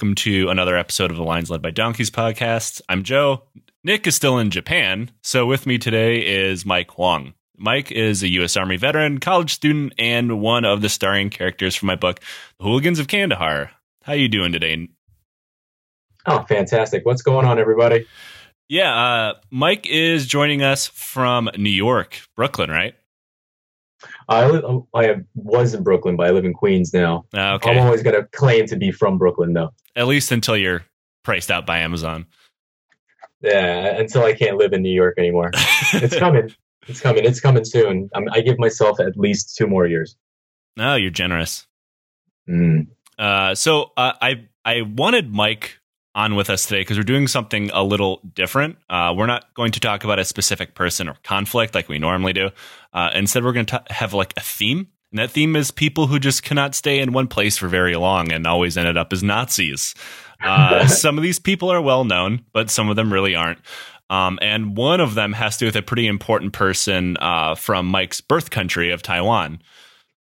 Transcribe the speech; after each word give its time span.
welcome 0.00 0.14
to 0.14 0.48
another 0.48 0.78
episode 0.78 1.10
of 1.10 1.18
the 1.18 1.22
Lions 1.22 1.50
Led 1.50 1.60
by 1.60 1.70
Donkeys 1.70 2.08
podcast. 2.08 2.80
I'm 2.88 3.02
Joe. 3.02 3.42
Nick 3.84 4.06
is 4.06 4.14
still 4.14 4.38
in 4.38 4.48
Japan, 4.48 5.10
so 5.22 5.44
with 5.44 5.66
me 5.66 5.76
today 5.76 6.26
is 6.26 6.64
Mike 6.64 6.92
Huang. 6.92 7.34
Mike 7.58 7.92
is 7.92 8.22
a 8.22 8.28
U.S. 8.28 8.56
Army 8.56 8.78
veteran, 8.78 9.20
college 9.20 9.52
student, 9.52 9.92
and 9.98 10.40
one 10.40 10.64
of 10.64 10.80
the 10.80 10.88
starring 10.88 11.28
characters 11.28 11.76
from 11.76 11.88
my 11.88 11.96
book, 11.96 12.20
The 12.58 12.64
Hooligans 12.64 12.98
of 12.98 13.08
Kandahar. 13.08 13.72
How 14.04 14.14
you 14.14 14.28
doing 14.28 14.52
today? 14.52 14.88
Oh, 16.24 16.46
fantastic! 16.48 17.04
What's 17.04 17.20
going 17.20 17.44
on, 17.44 17.58
everybody? 17.58 18.06
Yeah, 18.70 18.94
uh, 18.94 19.34
Mike 19.50 19.86
is 19.86 20.26
joining 20.26 20.62
us 20.62 20.86
from 20.86 21.50
New 21.58 21.68
York, 21.68 22.22
Brooklyn, 22.36 22.70
right? 22.70 22.94
I 24.30 24.46
live, 24.46 24.64
I 24.94 25.16
was 25.34 25.74
in 25.74 25.82
Brooklyn, 25.82 26.16
but 26.16 26.28
I 26.28 26.30
live 26.30 26.44
in 26.44 26.54
Queens 26.54 26.94
now. 26.94 27.24
Uh, 27.34 27.54
okay. 27.54 27.70
I'm 27.70 27.78
always 27.78 28.02
going 28.02 28.14
to 28.14 28.28
claim 28.28 28.66
to 28.66 28.76
be 28.76 28.92
from 28.92 29.18
Brooklyn, 29.18 29.52
though. 29.52 29.70
At 29.96 30.06
least 30.06 30.30
until 30.30 30.56
you're 30.56 30.84
priced 31.24 31.50
out 31.50 31.66
by 31.66 31.80
Amazon. 31.80 32.26
Yeah, 33.40 33.98
until 33.98 34.24
I 34.24 34.34
can't 34.34 34.56
live 34.56 34.72
in 34.72 34.82
New 34.82 34.92
York 34.92 35.18
anymore. 35.18 35.50
it's 35.94 36.16
coming. 36.16 36.54
It's 36.86 37.00
coming. 37.00 37.24
It's 37.24 37.40
coming 37.40 37.64
soon. 37.64 38.08
I'm, 38.14 38.28
i 38.32 38.40
give 38.40 38.58
myself 38.58 39.00
at 39.00 39.16
least 39.16 39.56
two 39.56 39.66
more 39.66 39.86
years. 39.86 40.16
Oh, 40.78 40.94
you're 40.94 41.10
generous. 41.10 41.66
Mm. 42.48 42.86
Uh, 43.18 43.54
so 43.54 43.90
uh, 43.96 44.12
I 44.20 44.46
I 44.64 44.82
wanted 44.82 45.34
Mike 45.34 45.80
on 46.14 46.34
with 46.34 46.50
us 46.50 46.66
today 46.66 46.80
because 46.80 46.96
we're 46.96 47.04
doing 47.04 47.28
something 47.28 47.70
a 47.70 47.82
little 47.82 48.20
different. 48.34 48.76
Uh, 48.88 49.14
we're 49.16 49.26
not 49.26 49.52
going 49.54 49.72
to 49.72 49.80
talk 49.80 50.04
about 50.04 50.18
a 50.18 50.24
specific 50.24 50.74
person 50.74 51.08
or 51.08 51.16
conflict 51.22 51.74
like 51.74 51.88
we 51.88 51.98
normally 51.98 52.32
do. 52.32 52.50
Uh, 52.92 53.10
instead, 53.14 53.44
we're 53.44 53.52
going 53.52 53.66
to 53.66 53.82
have 53.90 54.14
like 54.14 54.34
a 54.36 54.40
theme. 54.40 54.88
And 55.12 55.18
that 55.18 55.30
theme 55.30 55.56
is 55.56 55.70
people 55.70 56.06
who 56.06 56.18
just 56.18 56.42
cannot 56.42 56.74
stay 56.74 57.00
in 57.00 57.12
one 57.12 57.26
place 57.26 57.56
for 57.56 57.66
very 57.66 57.96
long 57.96 58.30
and 58.30 58.46
always 58.46 58.76
ended 58.76 58.96
up 58.96 59.12
as 59.12 59.22
Nazis. 59.22 59.94
Uh, 60.42 60.86
some 60.86 61.18
of 61.18 61.22
these 61.24 61.38
people 61.38 61.70
are 61.70 61.82
well 61.82 62.04
known, 62.04 62.44
but 62.52 62.70
some 62.70 62.88
of 62.88 62.96
them 62.96 63.12
really 63.12 63.34
aren't. 63.34 63.58
Um, 64.08 64.38
and 64.42 64.76
one 64.76 65.00
of 65.00 65.14
them 65.14 65.32
has 65.32 65.56
to 65.56 65.60
do 65.60 65.66
with 65.66 65.76
a 65.76 65.82
pretty 65.82 66.06
important 66.06 66.52
person 66.52 67.16
uh, 67.18 67.54
from 67.54 67.86
Mike's 67.86 68.20
birth 68.20 68.50
country 68.50 68.90
of 68.90 69.02
Taiwan 69.02 69.62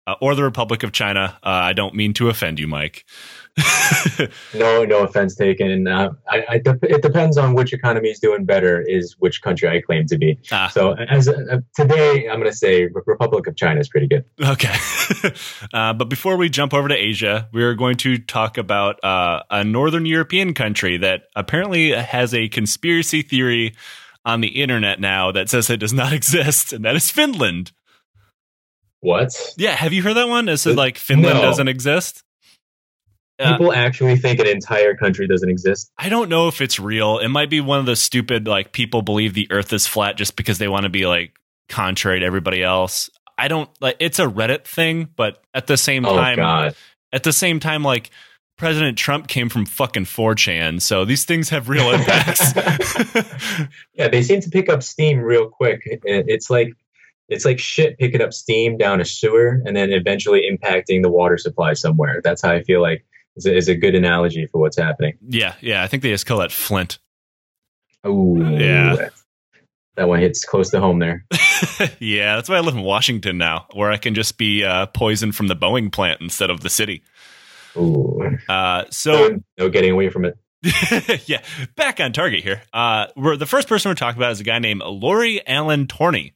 uh, 0.06 0.16
or 0.22 0.36
the 0.36 0.44
Republic 0.44 0.84
of 0.84 0.92
China. 0.92 1.38
Uh, 1.44 1.50
I 1.50 1.74
don't 1.74 1.96
mean 1.96 2.14
to 2.16 2.30
offend 2.30 2.60
you, 2.60 2.68
Mike. 2.68 3.06
No, 4.54 4.84
no 4.86 5.04
offense 5.04 5.36
taken. 5.36 5.88
Uh, 5.88 6.12
I, 6.28 6.38
I, 6.50 6.62
it 6.84 7.02
depends 7.02 7.38
on 7.38 7.54
which 7.54 7.74
economy 7.74 8.10
is 8.10 8.20
doing 8.20 8.46
better. 8.46 8.82
Is 8.82 9.16
which 9.20 9.42
country 9.42 9.70
I 9.70 9.82
claim 9.82 10.06
to 10.08 10.18
be. 10.18 10.40
Ah. 10.52 10.70
So 10.72 10.94
as 10.94 11.28
uh, 11.28 11.60
today, 11.76 12.28
I'm 12.30 12.40
going 12.40 12.52
to 12.52 12.58
say 12.58 12.90
Republic 13.06 13.48
of 13.48 13.56
China 13.56 13.80
is 13.80 13.90
pretty 13.90 14.08
good. 14.08 14.26
Okay, 14.42 14.76
uh, 15.74 15.94
but 15.94 16.10
before 16.10 16.38
we 16.38 16.50
jump 16.50 16.74
over 16.74 16.88
to 16.88 16.96
Asia, 16.96 17.50
we 17.52 17.64
are 17.64 17.74
going 17.74 17.98
to 17.98 18.18
talk 18.18 18.58
about 18.58 19.04
uh, 19.04 19.44
a 19.50 19.64
northern 19.64 20.06
European 20.06 20.54
country 20.54 20.98
that 20.98 21.24
apparently 21.36 21.92
has 21.92 22.34
a 22.34 22.48
conspiracy 22.50 23.22
theory 23.22 23.76
on 24.26 24.42
the 24.42 24.62
internet 24.62 25.00
now 25.00 25.32
that 25.32 25.50
says 25.50 25.70
it 25.70 25.78
does 25.78 25.94
not 25.94 26.14
exist, 26.20 26.74
and 26.74 26.86
that 26.86 26.96
is 26.96 27.10
Finland. 27.10 27.72
What? 29.02 29.32
Yeah, 29.58 29.76
have 29.76 29.94
you 29.94 30.04
heard 30.04 30.16
that 30.16 30.28
one? 30.28 30.50
Is 30.50 30.66
it 30.66 30.76
like 30.76 30.98
Finland 30.98 31.40
no. 31.40 31.42
doesn't 31.42 31.70
exist? 31.70 32.24
People 33.40 33.72
actually 33.72 34.18
think 34.18 34.40
an 34.40 34.48
entire 34.48 34.96
country 34.96 35.28
doesn't 35.28 35.50
exist. 35.50 35.92
I 35.98 36.10
don't 36.10 36.28
know 36.28 36.50
if 36.50 36.60
it's 36.60 36.80
real. 36.80 37.20
It 37.20 37.30
might 37.30 37.50
be 37.50 37.62
one 37.62 37.80
of 37.80 37.86
the 37.86 37.96
stupid 37.96 38.48
like 38.48 38.74
people 38.74 39.02
believe 39.02 39.34
the 39.34 39.50
earth 39.50 39.72
is 39.72 39.88
flat 39.88 40.18
just 40.18 40.36
because 40.36 40.58
they 40.58 40.68
want 40.68 40.84
to 40.84 40.90
be 40.90 41.06
like 41.06 41.38
contrary 41.70 42.20
to 42.20 42.26
everybody 42.26 42.62
else. 42.62 43.10
I 43.38 43.48
don't 43.48 43.70
like 43.80 43.96
it's 44.00 44.20
a 44.20 44.26
Reddit 44.26 44.66
thing, 44.66 45.08
but 45.16 45.42
at 45.54 45.68
the 45.68 45.78
same 45.78 46.06
oh, 46.06 46.16
time 46.16 46.36
God. 46.36 46.76
at 47.14 47.24
the 47.24 47.32
same 47.32 47.62
time 47.62 47.84
like 47.84 48.10
President 48.58 48.98
Trump 48.98 49.30
came 49.30 49.48
from 49.48 49.66
fucking 49.66 50.04
4chan, 50.04 50.82
so 50.82 51.06
these 51.06 51.24
things 51.24 51.48
have 51.48 51.70
real 51.70 51.92
impacts. 51.92 52.54
yeah, 53.94 54.10
they 54.10 54.22
seem 54.22 54.42
to 54.42 54.50
pick 54.50 54.68
up 54.68 54.84
steam 54.84 55.20
real 55.20 55.48
quick. 55.48 55.82
It's 55.86 56.50
like 56.50 56.74
it's 57.30 57.46
like 57.46 57.60
shit 57.60 57.98
picking 57.98 58.22
up 58.22 58.34
steam 58.34 58.78
down 58.78 59.00
a 59.00 59.06
sewer 59.06 59.62
and 59.66 59.78
then 59.78 59.94
eventually 59.94 60.50
impacting 60.52 61.02
the 61.02 61.10
water 61.10 61.38
supply 61.38 61.72
somewhere. 61.74 62.20
That's 62.22 62.42
how 62.42 62.52
I 62.52 62.64
feel 62.64 62.82
like 62.82 63.06
is 63.40 63.46
a, 63.46 63.56
is 63.56 63.68
a 63.68 63.76
good 63.76 63.96
analogy 63.96 64.46
for 64.46 64.60
what's 64.60 64.78
happening. 64.78 65.18
Yeah, 65.28 65.56
yeah. 65.62 65.84
I 65.84 65.88
think 65.88 66.04
they 66.04 66.10
just 66.10 66.26
call 66.26 66.40
that 66.40 66.52
Flint. 66.52 67.00
Oh, 68.04 68.38
yeah. 68.38 69.10
That 69.96 70.08
one 70.08 70.20
hits 70.20 70.46
close 70.46 70.70
to 70.70 70.80
home 70.80 71.00
there. 71.00 71.26
yeah, 72.00 72.36
that's 72.36 72.48
why 72.48 72.56
I 72.56 72.60
live 72.62 72.76
in 72.76 72.84
Washington 72.84 73.38
now, 73.38 73.66
where 73.74 73.92
I 73.92 73.98
can 73.98 74.16
just 74.16 74.38
be 74.38 74.64
uh, 74.64 74.86
poisoned 74.88 75.36
from 75.36 75.48
the 75.48 75.56
Boeing 75.56 75.92
plant 75.92 76.22
instead 76.22 76.50
of 76.50 76.62
the 76.62 76.70
city. 76.70 77.04
Ooh. 77.76 78.38
Uh, 78.48 78.86
so 78.90 79.12
no, 79.12 79.44
no 79.58 79.70
getting 79.70 79.92
away 79.92 80.10
from 80.10 80.26
it. 80.26 80.38
yeah, 81.28 81.42
back 81.76 82.00
on 82.00 82.14
target 82.14 82.44
here. 82.44 82.62
Uh, 82.74 83.08
we're 83.16 83.36
the 83.36 83.46
first 83.46 83.68
person 83.68 83.90
we're 83.90 83.96
talking 83.96 84.20
about 84.20 84.32
is 84.32 84.40
a 84.40 84.44
guy 84.44 84.60
named 84.60 84.82
Lauri 84.82 85.46
Allan 85.48 85.88
Torni. 85.88 86.34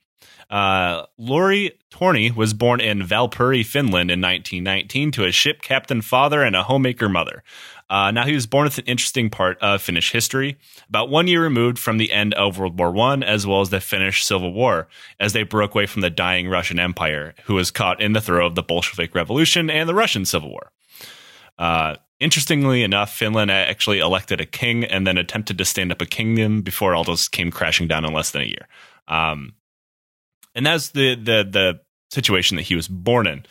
Uh, 0.50 1.04
Lauri 1.18 1.78
Torni 1.90 2.34
was 2.34 2.54
born 2.54 2.80
in 2.80 3.00
Viipuri, 3.00 3.64
Finland 3.64 4.10
in 4.10 4.20
1919 4.20 5.10
to 5.12 5.24
a 5.24 5.32
ship 5.32 5.62
captain 5.62 6.02
father 6.02 6.42
and 6.42 6.54
a 6.54 6.62
homemaker 6.62 7.08
mother. 7.08 7.42
Uh, 7.90 8.10
now, 8.10 8.24
he 8.24 8.34
was 8.34 8.46
born 8.46 8.64
with 8.64 8.78
an 8.78 8.84
interesting 8.86 9.28
part 9.28 9.58
of 9.60 9.82
Finnish 9.82 10.10
history, 10.10 10.56
about 10.88 11.10
one 11.10 11.26
year 11.26 11.42
removed 11.42 11.78
from 11.78 11.98
the 11.98 12.12
end 12.12 12.32
of 12.34 12.58
World 12.58 12.78
War 12.78 12.96
I, 12.96 13.16
as 13.18 13.46
well 13.46 13.60
as 13.60 13.70
the 13.70 13.80
Finnish 13.80 14.24
Civil 14.24 14.52
War, 14.52 14.88
as 15.20 15.32
they 15.32 15.42
broke 15.42 15.74
away 15.74 15.86
from 15.86 16.00
the 16.00 16.10
dying 16.10 16.48
Russian 16.48 16.78
Empire, 16.78 17.34
who 17.44 17.54
was 17.54 17.70
caught 17.70 18.00
in 18.00 18.12
the 18.12 18.20
throes 18.20 18.48
of 18.48 18.54
the 18.54 18.62
Bolshevik 18.62 19.14
Revolution 19.14 19.68
and 19.70 19.88
the 19.88 19.94
Russian 19.94 20.24
Civil 20.24 20.50
War. 20.50 20.72
Uh, 21.58 21.96
interestingly 22.20 22.82
enough, 22.82 23.14
Finland 23.14 23.50
actually 23.50 23.98
elected 23.98 24.40
a 24.40 24.46
king 24.46 24.84
and 24.84 25.06
then 25.06 25.18
attempted 25.18 25.58
to 25.58 25.64
stand 25.64 25.92
up 25.92 26.00
a 26.00 26.06
kingdom 26.06 26.62
before 26.62 26.94
all 26.94 27.04
this 27.04 27.28
came 27.28 27.50
crashing 27.50 27.86
down 27.86 28.04
in 28.04 28.12
less 28.12 28.30
than 28.30 28.42
a 28.42 28.46
year. 28.46 28.66
Um, 29.08 29.52
and 30.54 30.66
that's 30.66 30.90
the 30.90 31.14
the 31.14 31.44
the 31.50 31.80
situation 32.12 32.56
that 32.56 32.62
he 32.62 32.76
was 32.76 32.88
born 32.88 33.26
in. 33.26 33.46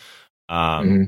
Um, 0.49 0.87
mm-hmm. 0.87 1.03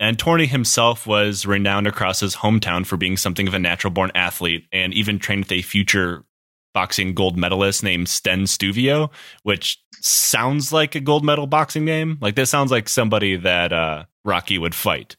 And 0.00 0.18
Torni 0.18 0.46
himself 0.46 1.06
was 1.06 1.46
renowned 1.46 1.86
across 1.86 2.20
his 2.20 2.36
hometown 2.36 2.84
for 2.84 2.96
being 2.96 3.16
something 3.16 3.46
of 3.46 3.54
a 3.54 3.58
natural 3.58 3.92
born 3.92 4.10
athlete, 4.14 4.66
and 4.72 4.92
even 4.92 5.18
trained 5.18 5.44
with 5.44 5.52
a 5.52 5.62
future 5.62 6.24
boxing 6.72 7.14
gold 7.14 7.36
medalist 7.36 7.84
named 7.84 8.08
Sten 8.08 8.42
Suvio, 8.42 9.10
which 9.44 9.80
sounds 10.00 10.72
like 10.72 10.94
a 10.94 11.00
gold 11.00 11.24
medal 11.24 11.46
boxing 11.46 11.84
name. 11.84 12.18
Like 12.20 12.34
this 12.34 12.50
sounds 12.50 12.70
like 12.70 12.88
somebody 12.88 13.36
that 13.36 13.72
uh, 13.72 14.04
Rocky 14.24 14.58
would 14.58 14.74
fight. 14.74 15.16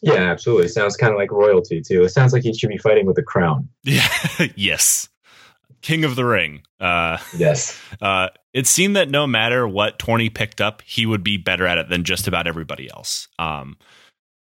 Yeah, 0.00 0.30
absolutely. 0.30 0.66
It 0.66 0.70
sounds 0.70 0.96
kind 0.96 1.12
of 1.12 1.18
like 1.18 1.30
royalty 1.30 1.82
too. 1.82 2.04
It 2.04 2.10
sounds 2.10 2.32
like 2.32 2.42
he 2.42 2.54
should 2.54 2.68
be 2.68 2.78
fighting 2.78 3.06
with 3.06 3.18
a 3.18 3.22
crown. 3.22 3.68
Yeah. 3.82 4.08
yes. 4.56 5.08
King 5.82 6.04
of 6.04 6.16
the 6.16 6.24
Ring. 6.24 6.62
Uh, 6.80 7.18
yes. 7.36 7.80
Uh, 8.00 8.28
it 8.58 8.66
seemed 8.66 8.96
that 8.96 9.08
no 9.08 9.24
matter 9.24 9.68
what 9.68 10.00
Torni 10.00 10.34
picked 10.34 10.60
up, 10.60 10.82
he 10.84 11.06
would 11.06 11.22
be 11.22 11.36
better 11.36 11.64
at 11.64 11.78
it 11.78 11.88
than 11.88 12.02
just 12.02 12.26
about 12.26 12.48
everybody 12.48 12.90
else. 12.90 13.28
Um, 13.38 13.76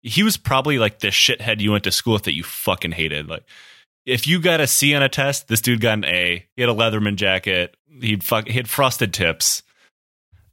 he 0.00 0.22
was 0.22 0.37
probably 0.37 0.78
like 0.78 1.00
the 1.00 1.09
shithead 1.09 1.61
you 1.61 1.72
went 1.72 1.83
to 1.83 1.91
school 1.91 2.12
with 2.12 2.22
that 2.22 2.37
you 2.37 2.44
fucking 2.44 2.93
hated. 2.93 3.28
Like, 3.28 3.43
if 4.05 4.28
you 4.28 4.41
got 4.41 4.61
a 4.61 4.69
C 4.69 4.94
on 4.94 5.03
a 5.03 5.09
test, 5.09 5.49
this 5.49 5.61
dude 5.61 5.81
got 5.81 5.94
an 5.94 6.05
A. 6.05 6.47
He 6.55 6.62
had 6.62 6.69
a 6.69 6.72
Leatherman 6.75 7.17
jacket. 7.17 7.77
He'd 8.00 8.22
fuck. 8.22 8.47
He 8.47 8.53
had 8.53 8.69
frosted 8.69 9.12
tips. 9.12 9.65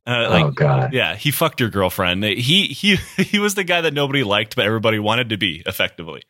Uh, 0.07 0.29
like, 0.31 0.45
oh 0.45 0.51
God! 0.51 0.91
Yeah, 0.91 1.15
he 1.15 1.29
fucked 1.29 1.59
your 1.59 1.69
girlfriend. 1.69 2.23
He 2.23 2.65
he 2.65 2.95
he 3.17 3.37
was 3.37 3.53
the 3.53 3.63
guy 3.63 3.81
that 3.81 3.93
nobody 3.93 4.23
liked, 4.23 4.55
but 4.55 4.65
everybody 4.65 4.97
wanted 4.97 5.29
to 5.29 5.37
be 5.37 5.61
effectively 5.67 6.23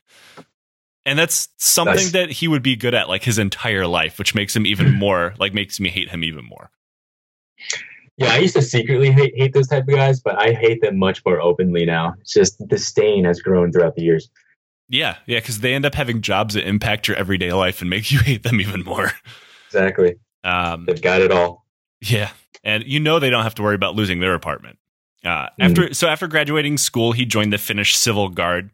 and 1.06 1.20
that's 1.20 1.50
something 1.58 1.96
that's, 1.96 2.12
that 2.12 2.31
he 2.31 2.48
would 2.48 2.64
be 2.64 2.75
good 2.75 2.94
at 2.94 3.10
like 3.10 3.24
his 3.24 3.38
entire 3.38 3.86
life 3.86 4.18
which 4.18 4.34
makes 4.34 4.56
him 4.56 4.66
even 4.66 4.94
more 5.00 5.34
like 5.38 5.54
makes 5.54 5.80
me 5.80 5.90
hate 5.90 6.10
him 6.10 6.24
even 6.24 6.46
more 6.46 6.70
yeah 8.18 8.33
i 8.33 8.38
used 8.38 8.56
to 8.56 8.62
secretly 8.62 9.12
hate, 9.12 9.33
hate 9.36 9.54
those 9.54 9.68
type 9.68 9.83
of 9.88 9.95
guys 9.95 10.19
but 10.19 10.39
i 10.39 10.51
hate 10.54 10.81
them 10.81 10.98
much 10.98 11.24
more 11.25 11.42
openly 11.42 11.86
now. 11.86 12.13
It's 12.21 12.33
just 12.33 12.68
the 12.68 12.77
stain 12.77 13.25
has 13.25 13.42
grown 13.42 13.71
throughout 13.71 13.95
the 13.95 14.04
years. 14.04 14.30
Yeah 14.89 15.18
yeah 15.25 15.39
because 15.39 15.60
they 15.60 15.74
end 15.74 15.86
up 15.86 15.95
having 15.95 16.21
jobs 16.21 16.54
that 16.54 16.68
impact 16.68 17.07
your 17.07 17.18
everyday 17.18 17.54
life 17.54 17.81
and 17.81 17.89
make 17.89 18.12
you 18.12 18.19
hate 18.19 18.44
them 18.44 18.60
even 18.62 18.83
more. 18.83 19.12
Exactly. 19.68 20.15
Um, 20.44 20.86
they've 20.86 21.01
got 21.01 21.21
it 21.21 21.31
all. 21.31 21.65
Yeah 22.01 22.31
and 22.63 22.83
you 22.86 23.00
know 23.00 23.19
they 23.19 23.30
don't 23.30 23.44
have 23.44 23.56
to 23.56 23.63
worry 23.63 23.75
about 23.75 23.95
losing 23.95 24.19
their 24.19 24.33
apartment. 24.33 24.77
Uh, 25.25 25.48
after 25.60 25.83
mm. 25.83 25.95
so 25.95 26.07
after 26.07 26.27
graduating 26.27 26.77
school 26.77 27.13
he 27.13 27.25
joined 27.25 27.54
the 27.54 27.57
finnish 27.57 27.95
civil 27.95 28.27
guard 28.27 28.69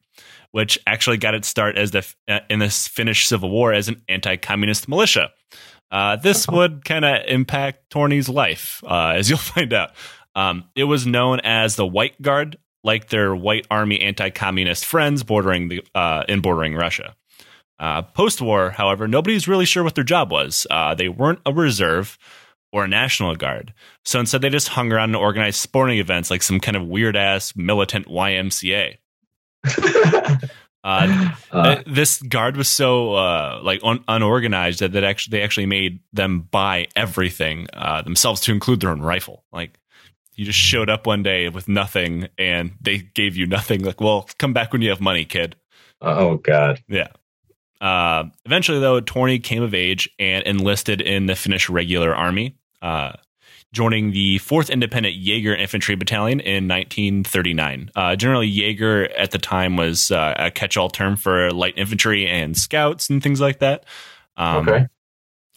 which 0.51 0.79
actually 0.87 1.17
got 1.17 1.35
its 1.35 1.47
start 1.47 1.77
as 1.77 1.91
the 1.91 2.05
uh, 2.27 2.39
in 2.49 2.59
the 2.59 2.69
Finnish 2.69 3.27
Civil 3.27 3.49
War 3.49 3.73
as 3.73 3.87
an 3.87 4.01
anti-communist 4.09 4.87
militia. 4.87 5.31
Uh, 5.91 6.15
this 6.15 6.47
uh-huh. 6.47 6.57
would 6.57 6.85
kind 6.85 7.05
of 7.05 7.23
impact 7.27 7.89
Torni's 7.89 8.29
life, 8.29 8.83
uh, 8.85 9.13
as 9.15 9.29
you'll 9.29 9.39
find 9.39 9.73
out. 9.73 9.91
Um, 10.35 10.69
it 10.75 10.83
was 10.83 11.07
known 11.07 11.39
as 11.41 11.75
the 11.75 11.85
White 11.85 12.21
Guard, 12.21 12.57
like 12.83 13.09
their 13.09 13.35
White 13.35 13.67
Army 13.69 13.99
anti-communist 14.01 14.85
friends 14.85 15.23
bordering 15.23 15.69
the 15.69 15.83
uh, 15.95 16.23
in 16.27 16.41
bordering 16.41 16.75
Russia. 16.75 17.15
Uh, 17.79 18.01
post-war, 18.01 18.71
however, 18.71 19.07
nobody's 19.07 19.47
really 19.47 19.65
sure 19.65 19.83
what 19.83 19.95
their 19.95 20.03
job 20.03 20.31
was. 20.31 20.67
Uh, 20.69 20.93
they 20.93 21.07
weren't 21.07 21.39
a 21.45 21.53
reserve 21.53 22.17
or 22.71 22.83
a 22.83 22.87
national 22.87 23.35
guard, 23.35 23.73
so 24.05 24.19
instead 24.19 24.41
they 24.41 24.49
just 24.49 24.69
hung 24.69 24.91
around 24.91 25.09
and 25.09 25.15
organized 25.15 25.59
sporting 25.59 25.97
events 25.97 26.29
like 26.29 26.43
some 26.43 26.59
kind 26.59 26.77
of 26.77 26.87
weird 26.87 27.15
ass 27.15 27.53
militant 27.55 28.05
YMCA. 28.07 28.97
Uh, 30.83 31.31
Uh, 31.51 31.81
this 31.87 32.21
guard 32.21 32.55
was 32.55 32.67
so 32.67 33.15
uh, 33.15 33.59
like 33.63 33.81
un- 33.83 34.03
unorganized 34.07 34.81
that, 34.81 34.91
that 34.91 35.03
actually 35.03 35.37
they 35.37 35.43
actually 35.43 35.65
made 35.65 35.99
them 36.13 36.41
buy 36.41 36.87
everything 36.95 37.65
uh, 37.73 38.03
themselves 38.03 38.39
to 38.39 38.51
include 38.51 38.79
their 38.81 38.91
own 38.91 39.01
rifle. 39.01 39.43
Like 39.51 39.79
you 40.35 40.45
just 40.45 40.59
showed 40.59 40.89
up 40.89 41.07
one 41.07 41.23
day 41.23 41.49
with 41.49 41.67
nothing, 41.67 42.27
and 42.37 42.73
they 42.79 42.99
gave 42.99 43.35
you 43.35 43.47
nothing. 43.47 43.83
Like, 43.83 43.99
well, 43.99 44.29
come 44.37 44.53
back 44.53 44.71
when 44.71 44.83
you 44.83 44.89
have 44.89 45.01
money, 45.01 45.25
kid. 45.25 45.55
oh 46.01 46.37
God. 46.37 46.81
Yeah. 46.87 47.07
Uh, 47.81 48.25
eventually, 48.45 48.79
though, 48.79 49.01
Torni 49.01 49.43
came 49.43 49.63
of 49.63 49.73
age 49.73 50.07
and 50.19 50.45
enlisted 50.45 51.01
in 51.01 51.25
the 51.25 51.35
Finnish 51.35 51.69
regular 51.69 52.15
army, 52.15 52.55
uh, 52.81 53.13
joining 53.71 54.11
the 54.11 54.39
4th 54.39 54.69
Independent 54.69 55.15
Jaeger 55.15 55.55
Infantry 55.55 55.95
Battalion 55.95 56.39
in 56.39 56.67
1939. 56.67 57.91
Uh, 57.95 58.15
generally, 58.15 58.47
Jaeger 58.47 59.11
at 59.11 59.31
the 59.31 59.37
time 59.37 59.75
was 59.75 60.11
uh, 60.11 60.33
a 60.37 60.51
catch 60.51 60.77
all 60.77 60.89
term 60.89 61.15
for 61.15 61.51
light 61.51 61.75
infantry 61.77 62.27
and 62.27 62.57
scouts 62.57 63.09
and 63.09 63.21
things 63.21 63.39
like 63.39 63.59
that. 63.59 63.85
Um, 64.37 64.67
okay. 64.67 64.87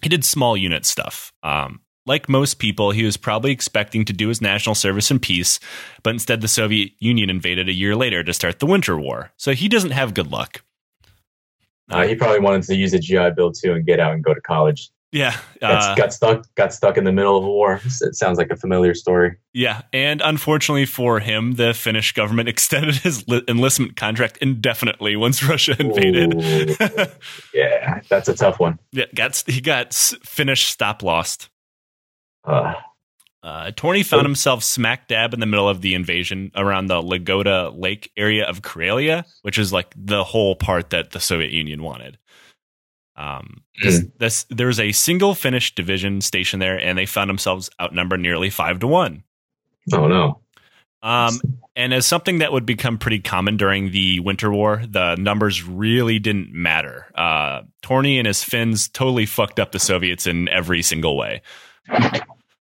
He 0.03 0.09
did 0.09 0.25
small 0.25 0.56
unit 0.56 0.85
stuff. 0.85 1.32
Um, 1.43 1.81
like 2.05 2.29
most 2.29 2.59
people, 2.59 2.91
he 2.91 3.05
was 3.05 3.17
probably 3.17 3.53
expecting 3.53 4.05
to 4.06 4.12
do 4.12 4.29
his 4.29 4.41
national 4.41 4.75
service 4.75 5.11
in 5.11 5.20
peace, 5.20 5.61
but 6.03 6.11
instead, 6.11 6.41
the 6.41 6.49
Soviet 6.49 6.93
Union 6.99 7.31
invaded 7.31 7.69
a 7.69 7.73
year 7.73 7.94
later 7.94 8.25
to 8.25 8.35
start 8.35 8.58
the 8.58 8.67
Winter 8.67 8.99
War. 8.99 9.31
So 9.37 9.53
he 9.53 9.69
doesn't 9.69 9.93
have 9.93 10.12
good 10.12 10.32
luck. 10.32 10.65
Uh, 11.91 12.06
he 12.06 12.15
probably 12.15 12.41
wanted 12.41 12.62
to 12.65 12.75
use 12.75 12.94
a 12.94 12.99
GI 12.99 13.31
Bill 13.37 13.53
too 13.53 13.73
and 13.73 13.87
get 13.87 14.00
out 14.00 14.15
and 14.15 14.25
go 14.25 14.35
to 14.35 14.41
college. 14.41 14.91
Yeah, 15.12 15.37
Got, 15.61 15.82
uh, 15.82 15.94
got 15.94 16.12
stuck. 16.14 16.55
Got 16.55 16.73
stuck 16.73 16.97
in 16.97 17.05
the 17.05 17.12
middle 17.12 17.37
of 17.37 17.44
a 17.44 17.49
war. 17.49 17.81
It 18.00 18.14
sounds 18.17 18.38
like 18.38 18.50
a 18.50 18.56
familiar 18.56 18.94
story. 18.94 19.37
yeah, 19.53 19.82
and 19.93 20.23
unfortunately 20.25 20.87
for 20.87 21.20
him, 21.20 21.53
the 21.56 21.75
Finnish 21.75 22.12
government 22.12 22.49
extended 22.49 22.94
his 22.97 23.29
li- 23.29 23.43
enlistment 23.47 23.94
contract 23.97 24.38
indefinitely 24.38 25.14
once 25.17 25.43
Russia 25.49 25.76
invaded. 25.79 26.35
Ooh. 26.35 27.06
yeah, 27.53 28.00
that's 28.09 28.29
a 28.29 28.35
tough 28.35 28.59
one. 28.59 28.79
yeah, 28.93 29.05
got 29.14 29.43
he 29.47 29.61
got 29.61 29.93
Finnish 29.94 30.64
stop 30.64 31.03
lost. 31.03 31.50
Uh, 32.44 32.75
Uh, 33.44 33.73
Torni 33.73 34.05
found 34.06 34.25
himself 34.25 34.62
smack 34.62 35.08
dab 35.08 35.35
in 35.35 35.41
the 35.41 35.47
middle 35.47 35.69
of 35.69 35.81
the 35.81 35.94
invasion 35.94 36.53
around 36.55 36.87
the 36.87 37.00
Lagoda 37.03 37.70
Lake 37.70 38.11
area 38.17 38.44
of 38.47 38.62
Karelia, 38.62 39.25
which 39.43 39.58
is 39.58 39.73
like 39.73 39.93
the 39.97 40.23
whole 40.23 40.55
part 40.55 40.91
that 40.91 41.11
the 41.11 41.19
Soviet 41.20 41.50
Union 41.50 41.82
wanted. 41.82 42.19
Um, 43.17 43.62
this, 43.82 44.05
this, 44.19 44.47
there 44.50 44.69
was 44.69 44.81
a 44.81 44.93
single 44.93 45.35
Finnish 45.35 45.75
division 45.75 46.20
stationed 46.20 46.62
there, 46.62 46.79
and 46.79 46.97
they 46.97 47.06
found 47.06 47.29
themselves 47.29 47.69
outnumbered 47.81 48.20
nearly 48.20 48.50
five 48.50 48.79
to 48.81 48.87
one. 48.87 49.23
oh 49.93 50.06
no. 50.09 50.41
Um, 51.03 51.41
and 51.75 51.93
as 51.93 52.06
something 52.06 52.38
that 52.38 52.53
would 52.53 52.64
become 52.64 52.97
pretty 52.97 53.19
common 53.19 53.56
during 53.56 53.91
the 53.91 54.20
Winter 54.20 54.53
War, 54.53 54.85
the 54.88 55.17
numbers 55.17 55.64
really 55.64 56.20
didn't 56.20 56.53
matter. 56.53 57.06
Uh, 57.17 57.62
Torni 57.82 58.19
and 58.19 58.26
his 58.26 58.44
Finns 58.44 58.88
totally 58.88 59.26
fucked 59.26 59.58
up 59.58 59.73
the 59.73 59.81
Soviets 59.81 60.26
in 60.26 60.49
every 60.49 60.82
single 60.82 61.17
way. 61.17 61.43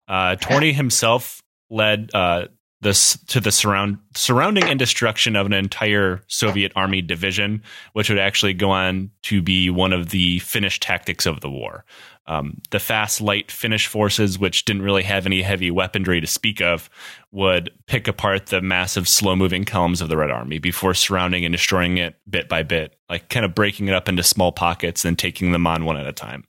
Uh, 0.08 0.36
Torni 0.36 0.74
himself 0.74 1.42
led 1.70 2.12
uh, 2.14 2.48
this 2.82 3.18
to 3.28 3.40
the 3.40 3.52
surround 3.52 3.98
surrounding 4.16 4.66
and 4.66 4.78
destruction 4.78 5.36
of 5.36 5.46
an 5.46 5.54
entire 5.54 6.22
Soviet 6.28 6.72
army 6.76 7.02
division, 7.02 7.64
which 7.94 8.10
would 8.10 8.20
actually 8.20 8.54
go 8.54 8.72
on 8.72 9.12
to 9.24 9.42
be 9.42 9.70
one 9.70 9.94
of 9.94 10.10
the 10.10 10.40
Finnish 10.40 10.80
tactics 10.80 11.26
of 11.26 11.42
the 11.42 11.50
war. 11.50 11.86
Um, 12.28 12.62
the 12.72 12.80
fast, 12.80 13.22
light 13.22 13.52
Finnish 13.52 13.88
forces, 13.88 14.40
which 14.40 14.66
didn't 14.66 14.82
really 14.82 15.04
have 15.04 15.26
any 15.26 15.42
heavy 15.42 15.70
weaponry 15.70 16.20
to 16.22 16.28
speak 16.28 16.60
of, 16.60 16.90
would 17.32 17.70
pick 17.86 18.08
apart 18.08 18.48
the 18.48 18.62
massive, 18.62 19.08
slow 19.08 19.36
moving 19.36 19.64
columns 19.64 20.02
of 20.02 20.10
the 20.10 20.18
Red 20.18 20.32
Army 20.32 20.58
before 20.58 20.96
surrounding 20.96 21.46
and 21.46 21.54
destroying 21.54 21.98
it 21.98 22.16
bit 22.28 22.50
by 22.50 22.64
bit, 22.64 22.96
like 23.10 23.30
kind 23.30 23.46
of 23.46 23.54
breaking 23.54 23.88
it 23.88 23.94
up 23.94 24.10
into 24.10 24.24
small 24.24 24.52
pockets 24.52 25.06
and 25.06 25.20
taking 25.20 25.52
them 25.52 25.68
on 25.68 25.86
one 25.86 25.98
at 25.98 26.08
a 26.08 26.14
time. 26.14 26.46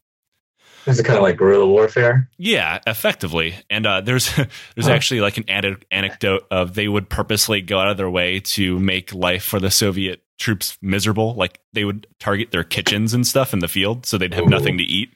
This 0.87 0.99
is 0.99 1.05
kind 1.05 1.17
of 1.19 1.23
like 1.23 1.37
guerrilla 1.37 1.67
warfare. 1.67 2.31
Yeah, 2.38 2.79
effectively. 2.87 3.55
And 3.69 3.85
uh, 3.87 4.00
there's 4.00 4.35
there's 4.75 4.87
Huh. 4.87 4.93
actually 4.93 5.21
like 5.21 5.37
an 5.37 5.44
added 5.49 5.85
anecdote 5.91 6.47
of 6.50 6.75
they 6.75 6.88
would 6.88 7.11
purposely 7.11 7.61
go 7.61 7.79
out 7.79 7.88
of 7.88 7.97
their 7.97 8.09
way 8.09 8.41
to 8.41 8.79
make 8.79 9.12
life 9.12 9.43
for 9.44 9.61
the 9.61 9.71
Soviet 9.71 10.23
troops 10.38 10.79
miserable. 10.81 11.35
Like 11.35 11.61
they 11.73 11.85
would 11.85 12.06
target 12.21 12.50
their 12.53 12.65
kitchens 12.65 13.12
and 13.15 13.27
stuff 13.27 13.53
in 13.53 13.59
the 13.59 13.69
field, 13.69 14.06
so 14.06 14.17
they'd 14.17 14.33
have 14.35 14.44
Ooh. 14.47 14.49
nothing 14.49 14.79
to 14.79 14.85
eat, 14.85 15.11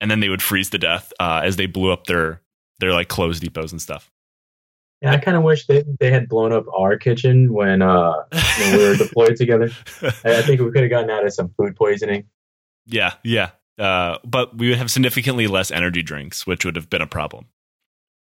and 0.00 0.10
then 0.10 0.20
they 0.20 0.28
would 0.28 0.42
freeze 0.42 0.70
to 0.70 0.78
death 0.78 1.12
uh, 1.20 1.40
as 1.44 1.56
they 1.56 1.66
blew 1.66 1.92
up 1.92 2.06
their 2.06 2.42
their 2.80 2.92
like 2.92 3.08
clothes 3.08 3.40
depots 3.40 3.70
and 3.72 3.80
stuff. 3.80 4.10
Yeah, 5.02 5.12
I 5.12 5.18
kind 5.18 5.36
of 5.36 5.42
wish 5.42 5.66
they, 5.66 5.84
they 6.00 6.10
had 6.10 6.26
blown 6.28 6.52
up 6.52 6.64
our 6.74 6.96
kitchen 6.96 7.52
when 7.52 7.80
uh 7.82 8.14
when 8.58 8.76
we 8.76 8.82
were 8.82 8.96
deployed 8.96 9.36
together. 9.36 9.70
I, 10.02 10.38
I 10.38 10.42
think 10.42 10.60
we 10.60 10.70
could 10.72 10.82
have 10.82 10.90
gotten 10.90 11.10
out 11.10 11.24
of 11.24 11.32
some 11.32 11.50
food 11.56 11.76
poisoning. 11.76 12.24
yeah, 12.86 13.12
yeah. 13.22 13.50
Uh, 13.78 14.18
but 14.24 14.56
we 14.56 14.68
would 14.68 14.78
have 14.78 14.90
significantly 14.90 15.46
less 15.46 15.70
energy 15.70 16.02
drinks, 16.02 16.46
which 16.46 16.64
would 16.64 16.76
have 16.76 16.88
been 16.88 17.02
a 17.02 17.06
problem. 17.06 17.46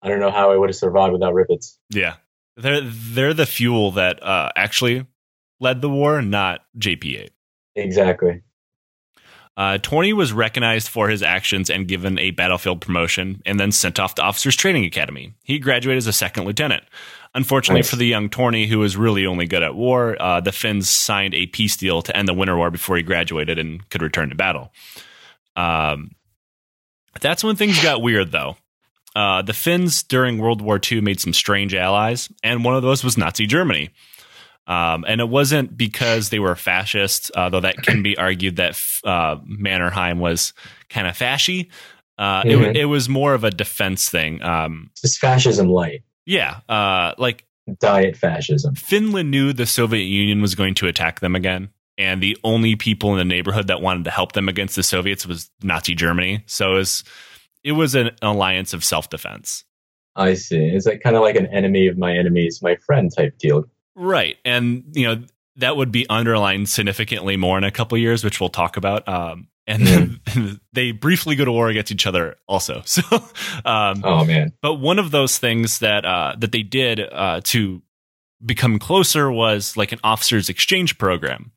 I 0.02 0.10
don't 0.10 0.20
know 0.20 0.32
how 0.32 0.52
I 0.52 0.58
would 0.58 0.70
have 0.70 0.76
survived 0.76 1.14
without 1.14 1.34
Rip 1.34 1.48
Its. 1.50 1.80
Yeah, 1.90 2.16
they're 2.58 2.82
they're 2.82 3.34
the 3.34 3.46
fuel 3.46 3.92
that 3.92 4.22
uh, 4.22 4.52
actually 4.56 5.06
led 5.60 5.82
the 5.82 5.90
war, 5.90 6.22
not 6.22 6.66
JP8. 6.78 7.30
Exactly. 7.76 8.42
Uh, 9.56 9.78
Torni 9.78 10.14
was 10.14 10.34
recognized 10.34 10.88
for 10.88 11.10
his 11.10 11.22
actions 11.22 11.70
and 11.70 11.88
given 11.88 12.18
a 12.18 12.32
battlefield 12.32 12.82
promotion, 12.82 13.42
and 13.46 13.60
then 13.60 13.72
sent 13.72 14.00
off 14.00 14.16
to 14.16 14.22
Officers 14.24 14.56
Training 14.56 14.84
Academy. 14.84 15.34
He 15.44 15.60
graduated 15.60 16.00
as 16.00 16.08
a 16.08 16.14
second 16.14 16.46
lieutenant. 16.46 16.84
Unfortunately 17.36 17.82
Nice. 17.82 17.90
for 17.90 17.96
the 17.96 18.08
young 18.08 18.30
Torni, 18.30 18.68
who 18.68 18.80
was 18.80 18.98
really 18.98 19.26
only 19.26 19.46
good 19.46 19.64
at 19.64 19.76
war, 19.76 20.20
uh, 20.20 20.40
the 20.40 20.52
Finns 20.52 20.90
signed 20.90 21.34
a 21.36 21.46
peace 21.48 21.78
deal 21.78 22.02
to 22.02 22.16
end 22.16 22.28
the 22.28 22.34
Winter 22.34 22.58
War 22.58 22.72
before 22.72 22.98
he 22.98 23.04
graduated 23.04 23.60
and 23.60 23.88
could 23.90 24.02
return 24.02 24.30
to 24.30 24.36
battle. 24.36 24.72
Um, 25.56 26.12
that's 27.22 27.44
when 27.44 27.56
things 27.56 27.82
got 27.82 28.02
weird, 28.02 28.32
though. 28.32 28.58
Uh, 29.16 29.42
the 29.44 29.54
Finns 29.54 30.02
during 30.04 30.40
World 30.40 30.62
War 30.62 30.80
II 30.92 31.02
made 31.02 31.20
some 31.20 31.34
strange 31.34 31.76
allies, 31.76 32.30
and 32.42 32.64
one 32.64 32.76
of 32.76 32.82
those 32.82 33.04
was 33.04 33.18
Nazi 33.18 33.46
Germany. 33.46 33.92
Um, 34.66 35.04
and 35.08 35.20
it 35.22 35.28
wasn't 35.30 35.76
because 35.78 36.30
they 36.30 36.40
were 36.40 36.56
fascist, 36.56 37.30
uh, 37.36 37.50
though 37.50 37.60
that 37.60 37.78
can 37.84 38.02
be 38.02 38.18
argued 38.18 38.56
that 38.56 38.82
uh, 39.04 39.36
Mannerheim 39.46 40.20
was 40.20 40.54
kind 40.90 41.06
of 41.06 41.16
fashy. 41.18 41.70
Uh, 42.18 42.44
it, 42.46 42.56
wa- 42.56 42.62
Mhm. 42.64 42.76
it 42.76 42.86
was 42.86 43.10
more 43.10 43.34
of 43.34 43.44
a 43.44 43.52
defense 43.52 44.08
thing. 44.10 44.42
Um, 44.42 44.90
Just 45.02 45.20
fascism 45.20 45.68
light. 45.70 46.04
yeah, 46.26 46.62
uh, 46.70 47.14
like 47.18 47.46
Diet 47.80 48.16
fascism. 48.16 48.74
Finland 48.76 49.32
knew 49.32 49.52
the 49.54 49.66
Soviet 49.66 50.06
Union 50.06 50.42
was 50.42 50.56
going 50.56 50.76
to 50.76 50.88
attack 50.88 51.20
them 51.20 51.36
again, 51.36 51.70
and 51.98 52.22
the 52.22 52.38
only 52.44 52.76
people 52.76 53.12
in 53.12 53.18
the 53.18 53.26
neighborhood 53.26 53.68
that 53.68 53.82
wanted 53.82 54.06
to 54.06 54.12
help 54.12 54.32
them 54.34 54.50
against 54.50 54.76
the 54.76 54.84
Soviets 54.84 55.26
was 55.26 55.50
Nazi 55.62 55.96
Germany. 55.96 56.44
So 56.48 56.72
it 56.72 56.78
was, 56.78 57.04
it 57.64 57.72
was 57.74 57.96
an 57.96 58.12
alliance 58.22 58.74
of 58.74 58.84
self 58.84 59.10
defense. 59.10 59.64
I 60.16 60.34
see. 60.36 60.58
It's 60.66 60.86
like 60.86 61.02
kind 61.02 61.16
of 61.16 61.22
like 61.24 61.36
an 61.36 61.48
enemy 61.48 61.88
of 61.88 61.98
my 61.98 62.16
enemy 62.16 62.46
is 62.46 62.62
my 62.62 62.76
friend 62.76 63.12
type 63.16 63.38
deal. 63.38 63.66
Right. 63.96 64.38
And, 64.46 64.84
you 64.94 65.08
know, 65.08 65.24
that 65.58 65.78
would 65.78 65.92
be 65.92 66.08
underlined 66.10 66.70
significantly 66.70 67.38
more 67.38 67.58
in 67.58 67.64
a 67.64 67.72
couple 67.72 67.96
of 67.96 68.02
years, 68.02 68.24
which 68.24 68.40
we'll 68.40 68.50
talk 68.50 68.78
about. 68.78 69.08
Um, 69.08 69.48
and 69.68 69.88
then 69.88 70.60
they 70.74 70.92
briefly 70.92 71.36
go 71.36 71.46
to 71.46 71.52
war 71.52 71.70
against 71.70 71.92
each 71.92 72.06
other 72.08 72.36
also. 72.48 72.82
So, 72.86 73.02
um, 73.66 74.02
Oh 74.04 74.26
man. 74.26 74.54
but 74.62 74.76
one 74.76 75.00
of 75.00 75.12
those 75.12 75.38
things 75.38 75.80
that, 75.80 76.06
uh, 76.06 76.36
that 76.40 76.52
they 76.52 76.64
did, 76.64 77.00
uh, 77.00 77.42
to 77.46 77.82
become 78.44 78.78
closer 78.78 79.32
was 79.32 79.78
like 79.78 79.92
an 79.92 80.00
officers 80.04 80.50
exchange 80.50 80.98
program. 80.98 81.52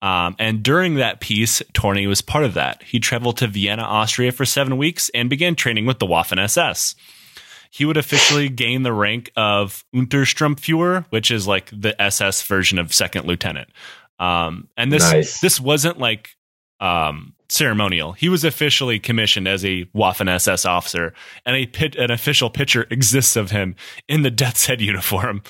Um, 0.00 0.36
and 0.38 0.62
during 0.62 0.94
that 0.94 1.20
piece, 1.20 1.60
Torni 1.72 2.06
was 2.06 2.20
part 2.22 2.44
of 2.44 2.54
that. 2.54 2.82
He 2.84 3.00
traveled 3.00 3.36
to 3.38 3.48
Vienna, 3.48 3.82
Austria 3.82 4.30
for 4.30 4.44
seven 4.44 4.76
weeks 4.76 5.10
and 5.12 5.28
began 5.28 5.54
training 5.56 5.86
with 5.86 5.98
the 5.98 6.06
Waffen 6.06 6.38
SS. 6.38 6.94
He 7.70 7.84
would 7.84 7.96
officially 7.96 8.48
gain 8.48 8.82
the 8.82 8.92
rank 8.92 9.30
of 9.36 9.84
Untersturmführer, 9.94 11.04
which 11.10 11.30
is 11.30 11.46
like 11.46 11.70
the 11.72 12.00
SS 12.00 12.42
version 12.42 12.78
of 12.78 12.94
second 12.94 13.26
lieutenant. 13.26 13.68
Um, 14.18 14.68
and 14.76 14.90
this 14.92 15.12
Nice. 15.12 15.40
this 15.40 15.60
wasn't 15.60 15.98
like 15.98 16.30
um, 16.80 17.34
ceremonial. 17.48 18.12
He 18.12 18.28
was 18.28 18.44
officially 18.44 18.98
commissioned 18.98 19.46
as 19.46 19.64
a 19.64 19.84
Waffen 19.94 20.28
SS 20.28 20.64
officer, 20.64 21.12
and 21.44 21.56
a 21.56 21.66
pit, 21.66 21.94
an 21.96 22.10
official 22.10 22.50
picture 22.50 22.86
exists 22.90 23.36
of 23.36 23.50
him 23.50 23.76
in 24.08 24.22
the 24.22 24.30
Death's 24.30 24.66
Head 24.66 24.80
uniform. 24.80 25.42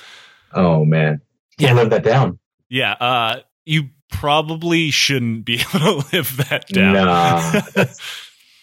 Oh 0.53 0.83
man. 0.85 1.21
Can't 1.59 1.75
live 1.75 1.89
that 1.91 2.03
down. 2.03 2.39
Yeah, 2.69 2.93
uh, 2.93 3.41
you 3.65 3.89
probably 4.09 4.91
shouldn't 4.91 5.45
be 5.45 5.55
able 5.75 6.01
to 6.01 6.15
live 6.15 6.37
that 6.49 6.67
down. 6.67 6.93
Nah. 6.93 7.61
That's, 7.73 7.99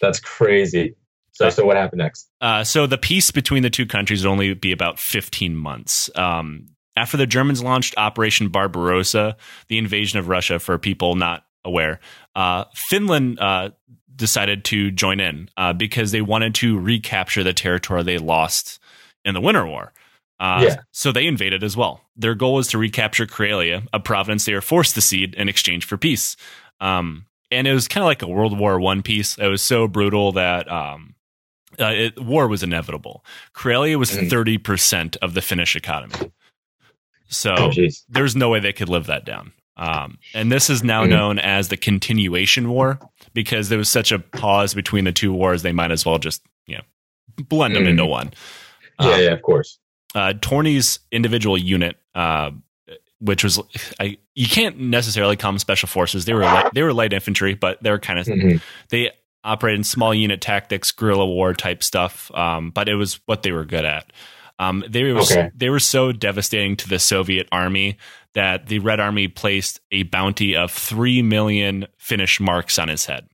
that's 0.01 0.21
crazy. 0.21 0.97
So 1.33 1.51
so 1.51 1.67
what 1.67 1.77
happened 1.77 1.99
next? 1.99 2.31
Uh, 2.41 2.65
so 2.65 2.87
the 2.87 2.97
peace 2.97 3.31
between 3.31 3.63
the 3.63 3.71
two 3.71 3.87
countries 3.87 4.25
would 4.25 4.31
only 4.31 4.55
be 4.55 4.73
about 4.73 4.99
15 4.99 5.55
months. 5.55 6.09
Um, 6.17 6.69
after 6.97 7.19
the 7.19 7.27
Germans 7.27 7.63
launched 7.63 7.95
Operation 7.99 8.49
Barbarossa, 8.49 9.37
the 9.69 9.77
invasion 9.77 10.19
of 10.19 10.29
Russia, 10.29 10.59
for 10.59 10.79
people 10.79 11.15
not 11.15 11.45
aware, 11.63 12.01
uh, 12.35 12.65
Finland 12.75 13.39
uh, 13.39 13.71
decided 14.15 14.65
to 14.65 14.91
join 14.91 15.21
in 15.21 15.51
uh, 15.59 15.75
because 15.75 16.11
they 16.11 16.23
wanted 16.23 16.55
to 16.57 16.79
recapture 16.79 17.45
the 17.45 17.53
territory 17.53 18.03
they 18.03 18.17
lost 18.17 18.79
in 19.25 19.35
the 19.35 19.41
Winter 19.41 19.67
War. 19.67 19.93
Uh, 20.39 20.61
Yeah. 20.65 20.77
So 20.93 21.13
they 21.13 21.27
invaded 21.27 21.63
as 21.65 21.77
well. 21.77 22.03
Their 22.17 22.35
goal 22.35 22.55
was 22.55 22.69
to 22.69 22.79
recapture 22.79 23.27
Karelia, 23.27 23.87
a 23.93 24.01
province 24.01 24.45
they 24.45 24.55
were 24.55 24.61
forced 24.61 24.95
to 24.95 25.01
cede 25.01 25.35
in 25.35 25.49
exchange 25.49 25.85
for 25.85 25.97
peace. 25.97 26.37
Um, 26.81 27.27
and 27.51 27.67
it 27.67 27.73
was 27.73 27.89
kind 27.89 28.03
of 28.03 28.07
like 28.07 28.23
a 28.23 28.27
World 28.29 28.59
War 28.59 28.79
One 28.81 29.03
peace. 29.03 29.39
It 29.39 29.47
was 29.49 29.63
so 29.63 29.87
brutal 29.89 30.33
that 30.33 30.71
um, 30.71 31.15
uh, 31.81 31.87
it, 31.95 32.21
war 32.23 32.49
was 32.49 32.63
inevitable. 32.63 33.25
Karelia 33.55 33.97
was 33.97 34.11
Mhm. 34.11 34.29
thirty 34.29 34.59
percent 34.59 35.17
of 35.23 35.35
the 35.35 35.41
Finnish 35.43 35.77
economy. 35.77 36.33
So 37.29 37.55
Oh, 37.57 37.73
there's 38.09 38.37
no 38.37 38.49
way 38.51 38.61
they 38.61 38.73
could 38.73 38.89
live 38.89 39.07
that 39.07 39.25
down. 39.25 39.53
Um, 39.77 40.19
and 40.35 40.51
this 40.51 40.71
is 40.71 40.83
now 40.83 41.05
Mhm. 41.05 41.09
known 41.11 41.39
as 41.39 41.69
the 41.69 41.77
continuation 41.77 42.69
war 42.69 42.99
because 43.35 43.69
there 43.69 43.79
was 43.79 43.91
such 43.91 44.11
a 44.13 44.19
pause 44.19 44.75
between 44.75 45.05
the 45.05 45.13
two 45.13 45.33
wars. 45.33 45.63
They 45.63 45.73
might 45.73 45.91
as 45.91 46.05
well 46.07 46.19
just 46.19 46.43
you 46.67 46.77
know 46.77 46.83
blend 47.49 47.75
them 47.77 47.85
Mhm. 47.85 47.91
into 47.91 48.07
one. 48.07 48.33
Yeah, 49.01 49.07
Um, 49.15 49.21
yeah, 49.21 49.33
of 49.33 49.43
course. 49.43 49.79
Uh, 50.17 50.33
Torni's 50.41 50.99
individual 51.13 51.59
unit, 51.59 51.97
uh, 52.15 52.51
which 53.21 53.45
was 53.45 53.61
I, 54.01 54.17
you 54.35 54.49
can't 54.49 54.79
necessarily 54.79 55.37
call 55.37 55.53
them 55.53 55.59
special 55.59 55.89
forces. 55.89 56.25
They 56.25 56.33
were 56.35 56.41
light, 56.43 56.73
they 56.75 56.83
were 56.83 56.93
light 56.95 57.13
infantry, 57.13 57.55
but 57.55 57.83
they 57.83 57.91
were 57.91 57.99
kind 57.99 58.19
of 58.19 58.27
Mhm. 58.27 58.61
they 58.89 59.11
operated 59.45 59.81
in 59.81 59.85
small 59.85 60.15
unit 60.15 60.41
tactics, 60.41 60.91
guerrilla 60.91 61.27
war 61.27 61.53
type 61.55 61.83
stuff. 61.85 62.31
Um, 62.35 62.71
but 62.71 62.89
it 62.89 62.95
was 62.95 63.21
what 63.27 63.43
they 63.43 63.53
were 63.53 63.65
good 63.67 63.85
at. 63.85 64.11
Um, 64.59 64.83
they 64.89 65.05
were 65.13 65.21
Okay. 65.21 65.51
they 65.55 65.69
were 65.69 65.79
so 65.81 66.13
devastating 66.13 66.77
to 66.79 66.89
the 66.89 66.99
Soviet 66.99 67.47
army 67.53 67.99
that 68.35 68.69
the 68.69 68.79
Red 68.79 69.01
Army 69.01 69.29
placed 69.29 69.81
a 69.93 70.03
bounty 70.05 70.57
of 70.57 70.71
three 70.73 71.21
million 71.23 71.87
Finnish 71.99 72.41
marks 72.41 72.79
on 72.79 72.89
his 72.89 73.05
head. 73.05 73.29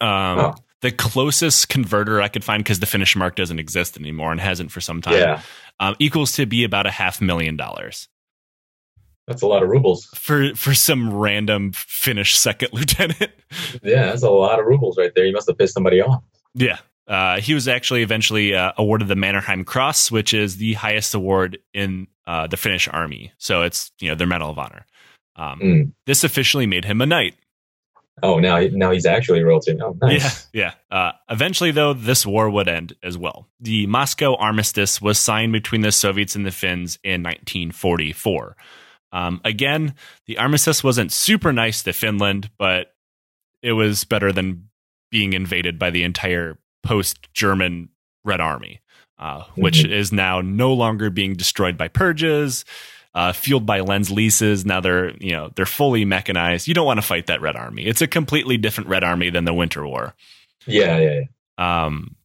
Um, 0.00 0.38
Oh. 0.38 0.54
The 0.80 0.92
closest 0.92 1.68
converter 1.68 2.22
I 2.22 2.28
could 2.28 2.44
find, 2.44 2.62
because 2.62 2.78
the 2.78 2.86
Finnish 2.86 3.16
mark 3.16 3.34
doesn't 3.34 3.58
exist 3.58 3.96
anymore 3.98 4.30
and 4.30 4.40
hasn't 4.40 4.70
for 4.70 4.80
some 4.80 5.02
time, 5.02 5.14
Yeah, 5.14 5.40
um, 5.80 5.94
equals 5.98 6.32
to 6.32 6.46
be 6.46 6.64
about 6.64 6.86
a 6.86 6.90
half 6.90 7.20
million 7.20 7.56
dollars 7.56 8.08
that's 9.26 9.42
a 9.42 9.46
lot 9.46 9.62
of 9.62 9.68
rubles. 9.68 10.06
for 10.14 10.54
for 10.54 10.72
some 10.74 11.14
random 11.14 11.72
Finnish 11.72 12.34
second 12.36 12.70
lieutenant. 12.72 13.30
Yeah, 13.82 14.06
that's 14.06 14.22
a 14.22 14.30
lot 14.30 14.58
of 14.58 14.64
rubles 14.64 14.96
right 14.96 15.14
there. 15.14 15.26
You 15.26 15.34
must 15.34 15.46
have 15.48 15.58
pissed 15.58 15.74
somebody 15.74 16.00
off. 16.00 16.22
yeah. 16.54 16.78
Uh, 17.06 17.40
he 17.40 17.54
was 17.54 17.66
actually 17.68 18.02
eventually 18.02 18.54
uh, 18.54 18.72
awarded 18.76 19.08
the 19.08 19.14
Mannerheim 19.16 19.64
Cross, 19.64 20.10
which 20.10 20.34
is 20.34 20.58
the 20.58 20.74
highest 20.74 21.14
award 21.14 21.58
in 21.72 22.06
uh, 22.26 22.46
the 22.46 22.58
Finnish 22.58 22.86
army. 22.86 23.32
So 23.38 23.62
it's 23.62 23.92
you 24.00 24.08
know 24.08 24.14
their 24.14 24.26
Medal 24.26 24.50
of 24.50 24.58
Honor. 24.58 24.84
Um, 25.36 25.60
Mm. 25.60 25.92
This 26.06 26.24
officially 26.24 26.66
made 26.66 26.84
him 26.84 27.00
a 27.00 27.06
knight. 27.06 27.34
Oh, 28.22 28.38
now 28.38 28.58
now 28.72 28.90
he's 28.90 29.06
actually 29.06 29.42
royalty. 29.42 29.78
Oh, 29.82 29.96
nice. 30.02 30.48
Yeah, 30.52 30.72
yeah. 30.90 30.96
Uh, 30.96 31.12
eventually, 31.30 31.70
though, 31.70 31.92
this 31.92 32.24
war 32.26 32.48
would 32.50 32.68
end 32.68 32.94
as 33.02 33.16
well. 33.18 33.48
The 33.60 33.86
Moscow 33.86 34.34
Armistice 34.36 35.00
was 35.00 35.18
signed 35.18 35.52
between 35.52 35.80
the 35.82 35.92
Soviets 35.92 36.34
and 36.36 36.44
the 36.46 36.50
Finns 36.50 36.98
in 37.04 37.22
1944. 37.22 38.56
Um, 39.12 39.40
again, 39.44 39.94
the 40.26 40.36
armistice 40.38 40.84
wasn't 40.84 41.12
super 41.12 41.52
nice 41.52 41.82
to 41.84 41.92
Finland, 41.92 42.50
but 42.58 42.94
it 43.62 43.72
was 43.72 44.04
better 44.04 44.32
than 44.32 44.68
being 45.10 45.32
invaded 45.32 45.78
by 45.78 45.90
the 45.90 46.02
entire 46.02 46.58
post-German 46.82 47.88
Red 48.24 48.40
Army, 48.40 48.80
uh, 49.18 49.44
which 49.54 49.78
Mhm. 49.84 49.90
is 49.90 50.12
now 50.12 50.40
no 50.42 50.72
longer 50.74 51.08
being 51.10 51.34
destroyed 51.34 51.78
by 51.78 51.88
purges. 51.88 52.64
Uh, 53.14 53.32
fueled 53.32 53.66
by 53.66 53.80
lens 53.80 54.10
leases, 54.10 54.64
now 54.66 54.80
they're 54.80 55.16
you 55.16 55.32
know 55.32 55.50
they're 55.56 55.66
fully 55.66 56.04
mechanized. 56.04 56.68
You 56.68 56.74
don't 56.74 56.86
want 56.86 56.98
to 56.98 57.06
fight 57.06 57.26
that 57.26 57.40
Red 57.40 57.56
Army. 57.56 57.84
It's 57.84 58.02
a 58.02 58.06
completely 58.06 58.58
different 58.58 58.90
Red 58.90 59.02
Army 59.02 59.30
than 59.30 59.44
the 59.44 59.54
Winter 59.54 59.86
War. 59.86 60.14
Yeah, 60.66 60.98
yeah, 60.98 61.20
yeah. 61.58 61.86
Um, 61.86 62.16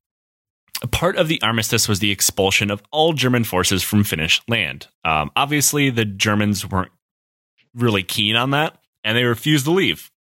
part 0.92 1.16
of 1.16 1.28
the 1.28 1.42
armistice 1.42 1.88
was 1.88 2.00
the 2.00 2.12
expulsion 2.12 2.70
of 2.70 2.84
all 2.92 3.14
German 3.14 3.44
forces 3.44 3.84
from 3.84 4.04
Finnish 4.04 4.42
land. 4.48 4.88
Um, 5.06 5.32
obviously, 5.36 5.90
the 5.90 6.06
Germans 6.06 6.70
weren't 6.70 6.92
really 7.74 8.04
keen 8.04 8.36
on 8.36 8.52
that, 8.52 8.78
and 9.04 9.18
they 9.18 9.24
refused 9.24 9.66
to 9.66 9.72
leave 9.72 10.12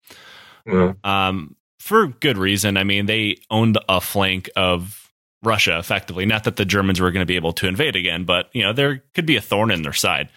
Well, 0.65 0.95
um, 1.03 1.55
for 1.79 2.07
good 2.07 2.37
reason. 2.37 2.77
I 2.77 2.83
mean, 2.83 3.05
they 3.05 3.37
owned 3.49 3.77
a 3.89 3.99
flank 3.99 4.49
of 4.55 5.11
Russia 5.43 5.77
effectively. 5.77 6.25
Not 6.25 6.45
that 6.45 6.55
the 6.55 6.65
Germans 6.65 7.01
were 7.01 7.11
going 7.11 7.21
to 7.21 7.27
be 7.27 7.35
able 7.35 7.53
to 7.53 7.67
invade 7.67 7.95
again, 7.95 8.23
but 8.23 8.49
you 8.53 8.63
know 8.63 8.73
there 8.73 9.03
could 9.13 9.25
be 9.25 9.35
a 9.35 9.41
thorn 9.41 9.71
in 9.71 9.81
their 9.81 9.93
side. 9.93 10.29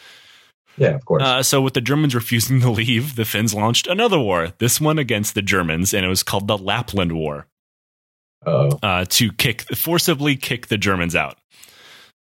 Yeah, 0.79 0.91
of 0.91 1.05
course. 1.05 1.23
Uh, 1.23 1.43
so, 1.43 1.61
with 1.63 1.75
the 1.75 1.81
Germans 1.81 2.15
refusing 2.15 2.61
to 2.61 2.71
leave, 2.71 3.17
the 3.17 3.25
Finns 3.25 3.55
launched 3.55 3.87
another 3.87 4.19
war. 4.19 4.53
This 4.59 4.81
one 4.81 4.99
against 4.99 5.35
the 5.35 5.43
Germans, 5.43 5.95
and 5.95 6.05
it 6.05 6.09
was 6.09 6.23
called 6.23 6.47
the 6.49 6.59
Lapland 6.59 7.13
War. 7.13 7.47
oh, 8.45 8.79
uh, 8.83 9.05
to 9.09 9.33
kick 9.33 9.63
forcibly 9.75 10.37
kick 10.37 10.67
the 10.67 10.79
Germans 10.79 11.17
out. 11.17 11.39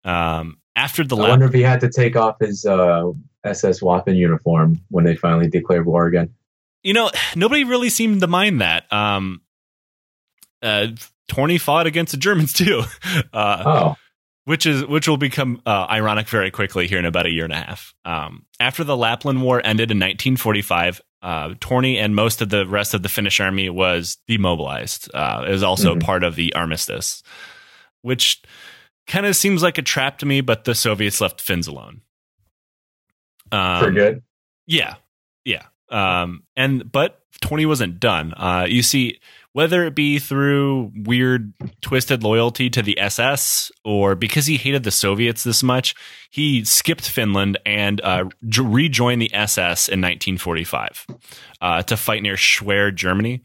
Um, 0.05 0.59
after 0.77 1.03
the 1.05 1.17
I 1.17 1.21
lap, 1.21 1.31
wonder 1.31 1.47
if 1.47 1.53
he 1.55 1.63
had 1.63 1.81
to 1.81 1.91
take 1.91 2.15
off 2.17 2.37
his 2.41 2.65
uh, 2.65 3.11
SS 3.45 3.81
Waffen 3.81 4.17
uniform 4.17 4.81
when 4.91 5.05
they 5.05 5.17
finally 5.17 5.49
declared 5.49 5.85
war 5.87 6.07
again. 6.07 6.35
you 6.85 6.93
know, 6.93 7.11
nobody 7.35 7.65
really 7.65 7.89
seemed 7.91 8.21
to 8.21 8.27
mind 8.29 8.61
that. 8.61 8.91
Um, 8.93 9.41
uh, 10.63 10.89
Torni 11.29 11.61
fought 11.61 11.87
against 11.87 12.13
the 12.13 12.19
Germans 12.19 12.53
too, 12.53 12.83
uh, 13.33 13.63
Oh, 13.67 13.97
which 14.47 14.65
is 14.65 14.85
which 14.87 15.07
will 15.07 15.17
become 15.19 15.61
uh, 15.67 15.87
ironic 15.91 16.27
very 16.29 16.51
quickly 16.51 16.87
here 16.89 16.99
in 16.99 17.05
about 17.05 17.27
a 17.27 17.31
year 17.31 17.45
and 17.45 17.53
a 17.53 17.57
half. 17.57 17.95
Um, 18.05 18.47
after 18.59 18.83
the 18.83 18.97
Lapland 18.97 19.43
War 19.43 19.59
ended 19.63 19.91
in 19.91 19.99
1945, 19.99 21.01
uh, 21.23 21.49
Torni 21.61 21.97
and 21.97 22.15
most 22.17 22.41
of 22.41 22.49
the 22.49 22.67
rest 22.67 22.95
of 22.95 23.03
the 23.03 23.09
Finnish 23.09 23.39
army 23.41 23.69
was 23.69 24.17
demobilized. 24.27 25.11
Uh, 25.15 25.45
it 25.47 25.51
was 25.51 25.63
also 25.63 25.95
Mhm. 25.97 26.03
part 26.03 26.25
of 26.25 26.35
the 26.37 26.55
armistice, 26.55 27.23
which 28.03 28.41
kind 29.07 29.27
of 29.27 29.37
seems 29.37 29.63
like 29.63 29.79
a 29.79 29.83
trap 29.83 30.19
to 30.19 30.27
me. 30.27 30.41
But 30.41 30.65
the 30.65 30.75
Soviets 30.75 31.21
left 31.21 31.41
Finns 31.41 31.67
alone. 31.67 32.01
Um, 33.53 33.85
for 33.85 33.91
good. 33.91 34.23
yeah, 34.67 34.95
yeah. 35.45 35.63
Um, 35.91 36.43
and 36.57 36.91
but 36.91 37.21
Torni 37.43 37.67
wasn't 37.67 38.01
done. 38.01 38.33
Uh, 38.35 38.67
you 38.69 38.83
see, 38.83 39.21
whether 39.53 39.85
it 39.85 39.95
be 39.95 40.19
through 40.19 40.93
weird, 40.95 41.53
twisted 41.81 42.23
loyalty 42.23 42.69
to 42.71 42.83
the 42.83 42.99
SS 42.99 43.71
or 43.85 44.15
because 44.15 44.47
he 44.47 44.57
hated 44.57 44.85
the 44.85 44.91
Soviets 44.91 45.45
this 45.45 45.63
much, 45.63 45.95
he 46.31 46.65
skipped 46.65 47.09
Finland 47.09 47.59
and 47.65 48.01
uh, 48.03 48.25
rejoined 48.59 49.23
the 49.23 49.33
SS 49.35 49.89
in 49.89 50.01
1945 50.01 51.07
uh, 51.61 51.83
to 51.85 51.97
fight 51.97 52.23
near 52.23 52.37
Schwerin, 52.37 52.97
Germany. 52.97 53.43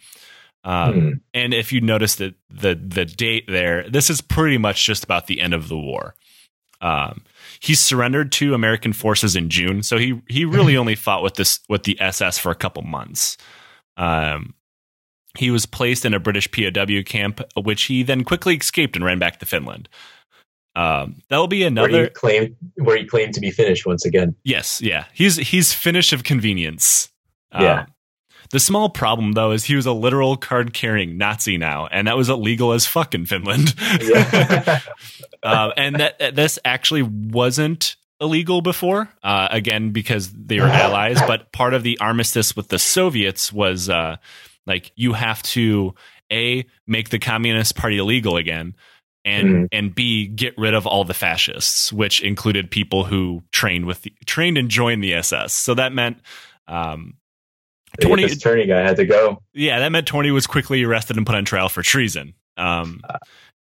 Um, 0.64 0.94
Hmm. 0.94 1.10
and 1.34 1.54
if 1.56 1.72
you 1.72 1.82
notice 1.82 2.16
that 2.16 2.36
the 2.50 2.76
the 2.76 3.06
date 3.06 3.46
there, 3.48 3.90
this 3.90 4.10
is 4.12 4.22
pretty 4.22 4.58
much 4.60 4.86
just 4.86 5.04
about 5.04 5.26
the 5.28 5.42
end 5.42 5.54
of 5.56 5.70
the 5.70 5.78
war. 5.78 6.14
Um, 6.82 7.24
he 7.62 7.76
surrendered 7.76 8.32
to 8.34 8.56
American 8.56 8.92
forces 8.92 9.36
in 9.36 9.50
June, 9.50 9.84
so 9.84 9.98
he 9.98 10.20
he 10.28 10.46
really 10.46 10.76
only 10.76 10.96
fought 10.96 11.24
with 11.24 11.36
this 11.36 11.60
with 11.70 11.84
the 11.84 12.00
SS 12.02 12.40
for 12.40 12.52
a 12.52 12.56
couple 12.56 12.82
months. 12.82 13.38
Um, 13.98 14.56
he 15.38 15.52
was 15.52 15.66
placed 15.66 16.04
in 16.04 16.14
a 16.14 16.20
British 16.20 16.52
POW 16.52 17.04
camp, 17.06 17.40
which 17.56 17.84
he 17.84 18.04
then 18.04 18.24
quickly 18.24 18.56
escaped 18.56 18.96
and 18.96 19.06
ran 19.06 19.20
back 19.20 19.40
to 19.40 19.46
Finland. 19.46 19.88
Um, 20.76 21.22
that 21.30 21.38
will 21.38 21.48
be 21.48 21.60
Where 21.62 21.68
another 21.68 22.04
he 22.06 22.10
claimed 22.10 22.56
where 22.76 22.98
he 22.98 23.06
claimed 23.06 23.34
to 23.36 23.40
be 23.40 23.52
finished 23.52 23.86
once 23.86 24.06
again. 24.06 24.36
Yes, 24.44 24.82
yeah. 24.82 25.06
He's 25.14 25.38
he's 25.38 25.72
Finnish 25.72 26.14
of 26.14 26.24
convenience. 26.24 27.10
Yeah. 27.54 27.82
Um, 27.82 27.88
the 28.52 28.60
small 28.60 28.90
problem 28.90 29.34
though 29.34 29.52
is 29.52 29.64
he 29.66 29.76
was 29.76 29.86
a 29.86 29.94
literal 29.94 30.38
card 30.38 30.74
carrying 30.74 31.18
Nazi 31.18 31.58
now, 31.58 31.88
and 31.88 32.08
that 32.08 32.18
was 32.18 32.30
illegal 32.30 32.74
as 32.74 32.86
fuck 32.86 33.14
in 33.16 33.26
Finland. 33.26 33.74
Yeah. 34.02 34.80
uh, 35.44 35.72
and 35.78 35.96
that 35.98 36.20
that 36.20 36.36
this 36.36 36.60
actually 36.66 37.04
wasn't 37.04 37.96
illegal 38.20 38.62
before. 38.62 39.10
Uh, 39.24 39.48
again, 39.52 39.92
because 39.92 40.32
they 40.32 40.60
were 40.60 40.68
allies, 40.68 41.20
but 41.26 41.52
part 41.52 41.74
of 41.74 41.84
the 41.84 41.98
armistice 42.00 42.56
with 42.56 42.68
the 42.68 42.78
Soviets 42.80 43.52
was 43.52 43.90
uh, 43.90 44.18
like 44.68 44.92
you 44.96 45.14
have 45.14 45.42
to 45.44 45.96
a 46.32 46.66
make 46.88 47.10
the 47.10 47.20
Communist 47.20 47.76
Party 47.76 47.98
illegal 47.98 48.38
again. 48.38 48.76
And 49.24 49.48
Mhm. 49.48 49.68
and 49.72 49.94
B 49.96 50.26
get 50.26 50.58
rid 50.58 50.74
of 50.74 50.88
all 50.88 51.04
the 51.04 51.14
fascists, 51.14 51.94
which 51.94 52.22
included 52.22 52.72
people 52.72 53.04
who 53.04 53.44
trained 53.52 53.86
with 53.86 54.02
the, 54.02 54.12
trained 54.26 54.58
and 54.58 54.68
joined 54.68 55.04
the 55.04 55.14
SS. 55.14 55.54
So 55.54 55.76
that 55.76 55.94
meant 55.94 56.18
um, 56.68 57.14
Yeah, 58.00 58.08
20 58.08 58.24
this 58.24 58.34
attorney 58.38 58.66
guy 58.68 58.80
had 58.82 58.96
to 58.98 59.06
go. 59.06 59.42
yeah, 59.54 59.80
that 59.80 59.92
meant 59.92 60.08
Torni 60.08 60.32
was 60.34 60.48
quickly 60.48 60.84
arrested 60.84 61.18
and 61.18 61.26
put 61.26 61.36
on 61.36 61.44
trial 61.46 61.68
for 61.70 61.82
treason. 61.84 62.34
Um, 62.58 63.02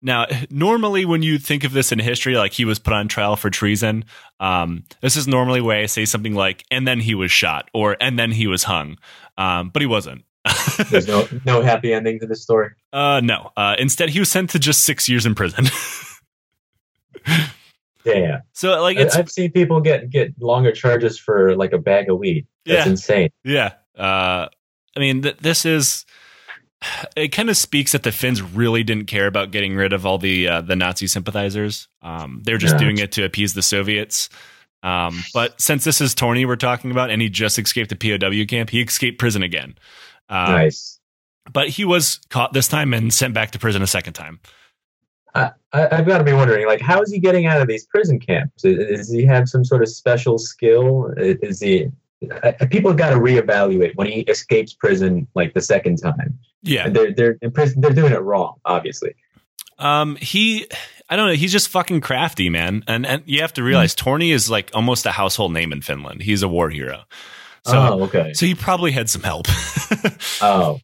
now, 0.01 0.27
normally 0.49 1.03
when 1.05 1.21
you 1.23 1.37
think 1.39 1.63
of 1.63 1.73
this 1.73 1.91
in 1.91 1.99
history, 1.99 2.37
like 2.37 2.53
he 2.53 2.63
was 2.65 2.79
put 2.79 2.93
on 2.93 3.07
trial 3.07 3.35
for 3.35 3.49
treason, 3.49 4.05
um, 4.39 4.83
this 5.01 5.15
is 5.17 5.27
normally 5.27 5.61
where 5.61 5.81
I 5.81 5.87
say 5.87 6.05
something 6.05 6.35
like, 6.35 6.63
and 6.71 6.87
then 6.87 6.99
he 6.99 7.15
was 7.15 7.31
shot, 7.31 7.69
or 7.73 7.97
and 7.99 8.17
then 8.19 8.31
he 8.31 8.47
was 8.47 8.63
hung. 8.63 8.97
Um, 9.37 9.69
but 9.69 9.81
he 9.81 9.85
wasn't. 9.87 10.23
There's 10.89 11.07
no 11.07 11.27
no 11.45 11.61
happy 11.61 11.91
ending 11.93 12.19
to 12.21 12.27
this 12.27 12.41
story. 12.43 12.69
uh, 12.93 13.19
no. 13.23 13.51
Uh, 13.57 13.75
instead, 13.77 14.09
he 14.09 14.19
was 14.19 14.31
sent 14.31 14.51
to 14.51 14.59
just 14.59 14.83
six 14.85 15.09
years 15.09 15.25
in 15.25 15.35
prison. 15.35 15.65
Damn. 18.05 18.41
so, 18.53 18.81
like, 18.81 18.97
I've 18.97 19.29
seen 19.29 19.51
people 19.51 19.81
get 19.81 20.09
get 20.09 20.31
longer 20.41 20.71
charges 20.71 21.19
for 21.19 21.55
like 21.57 21.73
a 21.73 21.77
bag 21.77 22.09
of 22.09 22.17
weed. 22.17 22.47
That's 22.65 22.85
Yeah. 22.85 22.91
insane. 22.91 23.29
Yeah. 23.43 23.73
Uh, 23.99 24.47
I 24.95 24.99
mean, 24.99 25.21
th- 25.21 25.37
this 25.37 25.65
is 25.65 26.05
it 27.17 27.29
kind 27.29 27.49
of 27.49 27.57
speaks 27.57 27.91
that 27.91 28.03
the 28.03 28.11
Finns 28.11 28.41
really 28.41 28.83
didn't 28.83 29.05
care 29.07 29.27
about 29.27 29.51
getting 29.51 29.75
rid 29.75 29.91
of 29.93 30.05
all 30.05 30.17
the 30.17 30.47
uh, 30.47 30.61
the 30.61 30.75
Nazi 30.75 31.07
sympathizers. 31.07 31.87
Um, 32.01 32.41
they're 32.43 32.57
just 32.57 32.75
Yeah. 32.75 32.79
doing 32.79 32.97
it 32.99 33.11
to 33.13 33.23
appease 33.25 33.53
the 33.53 33.61
Soviets. 33.61 34.29
Um, 34.81 35.21
but 35.33 35.59
since 35.59 35.83
this 35.83 35.99
is 35.99 36.15
Torni 36.15 36.47
we're 36.47 36.55
talking 36.55 36.89
about, 36.91 37.09
and 37.09 37.21
he 37.21 37.27
just 37.29 37.59
escaped 37.59 37.89
the 37.89 37.97
POW 37.97 38.45
camp, 38.47 38.69
he 38.69 38.81
escaped 38.81 39.19
prison 39.19 39.43
again. 39.43 39.75
Um, 40.29 40.51
nice. 40.53 40.99
But 41.51 41.67
he 41.69 41.83
was 41.83 42.19
caught 42.29 42.53
this 42.53 42.67
time 42.69 42.93
and 42.93 43.13
sent 43.13 43.33
back 43.33 43.51
to 43.51 43.59
prison 43.59 43.81
a 43.81 43.87
second 43.87 44.13
time. 44.13 44.39
I, 45.35 45.51
I've 45.73 46.05
got 46.07 46.19
to 46.19 46.23
be 46.23 46.33
wondering, 46.33 46.65
like, 46.65 46.81
how 46.81 47.01
is 47.01 47.11
he 47.11 47.19
getting 47.19 47.45
out 47.45 47.61
of 47.61 47.67
these 47.67 47.85
prison 47.85 48.19
camps? 48.19 48.63
Is- 48.63 48.97
Does 48.99 49.11
he 49.11 49.25
have 49.25 49.49
some 49.49 49.63
sort 49.65 49.81
of 49.83 49.89
special 49.89 50.37
skill? 50.37 51.13
Is 51.17 51.59
he? 51.59 51.91
I, 52.43 52.51
people 52.65 52.93
got 52.93 53.09
to 53.11 53.15
reevaluate 53.15 53.95
when 53.95 54.07
he 54.07 54.21
escapes 54.21 54.73
prison, 54.73 55.27
like 55.35 55.53
the 55.53 55.61
second 55.61 55.97
time. 55.97 56.37
Yeah, 56.61 56.85
And 56.85 56.95
they're 56.95 57.13
they're 57.13 57.37
in 57.41 57.51
prison. 57.51 57.79
They're 57.81 57.93
doing 57.93 58.11
it 58.13 58.19
wrong, 58.21 58.55
obviously. 58.65 59.15
Um, 59.77 60.17
he, 60.17 60.67
I 61.09 61.15
don't 61.15 61.27
know. 61.27 61.33
He's 61.35 61.53
just 61.53 61.69
fucking 61.69 62.01
crafty, 62.01 62.49
man. 62.49 62.83
And 62.87 63.05
and 63.05 63.23
you 63.25 63.39
have 63.41 63.53
to 63.53 63.63
realize 63.63 63.95
Torni 63.95 64.33
is 64.33 64.49
like 64.49 64.69
almost 64.73 65.05
a 65.05 65.11
household 65.11 65.53
name 65.53 65.71
in 65.71 65.81
Finland. 65.81 66.21
He's 66.21 66.43
a 66.43 66.49
war 66.49 66.69
hero. 66.69 67.03
So 67.65 67.77
oh, 67.77 68.03
okay. 68.03 68.33
so 68.33 68.45
he 68.45 68.55
probably 68.55 68.91
had 68.91 69.09
some 69.09 69.21
help. 69.23 69.47
Oh, 70.41 70.79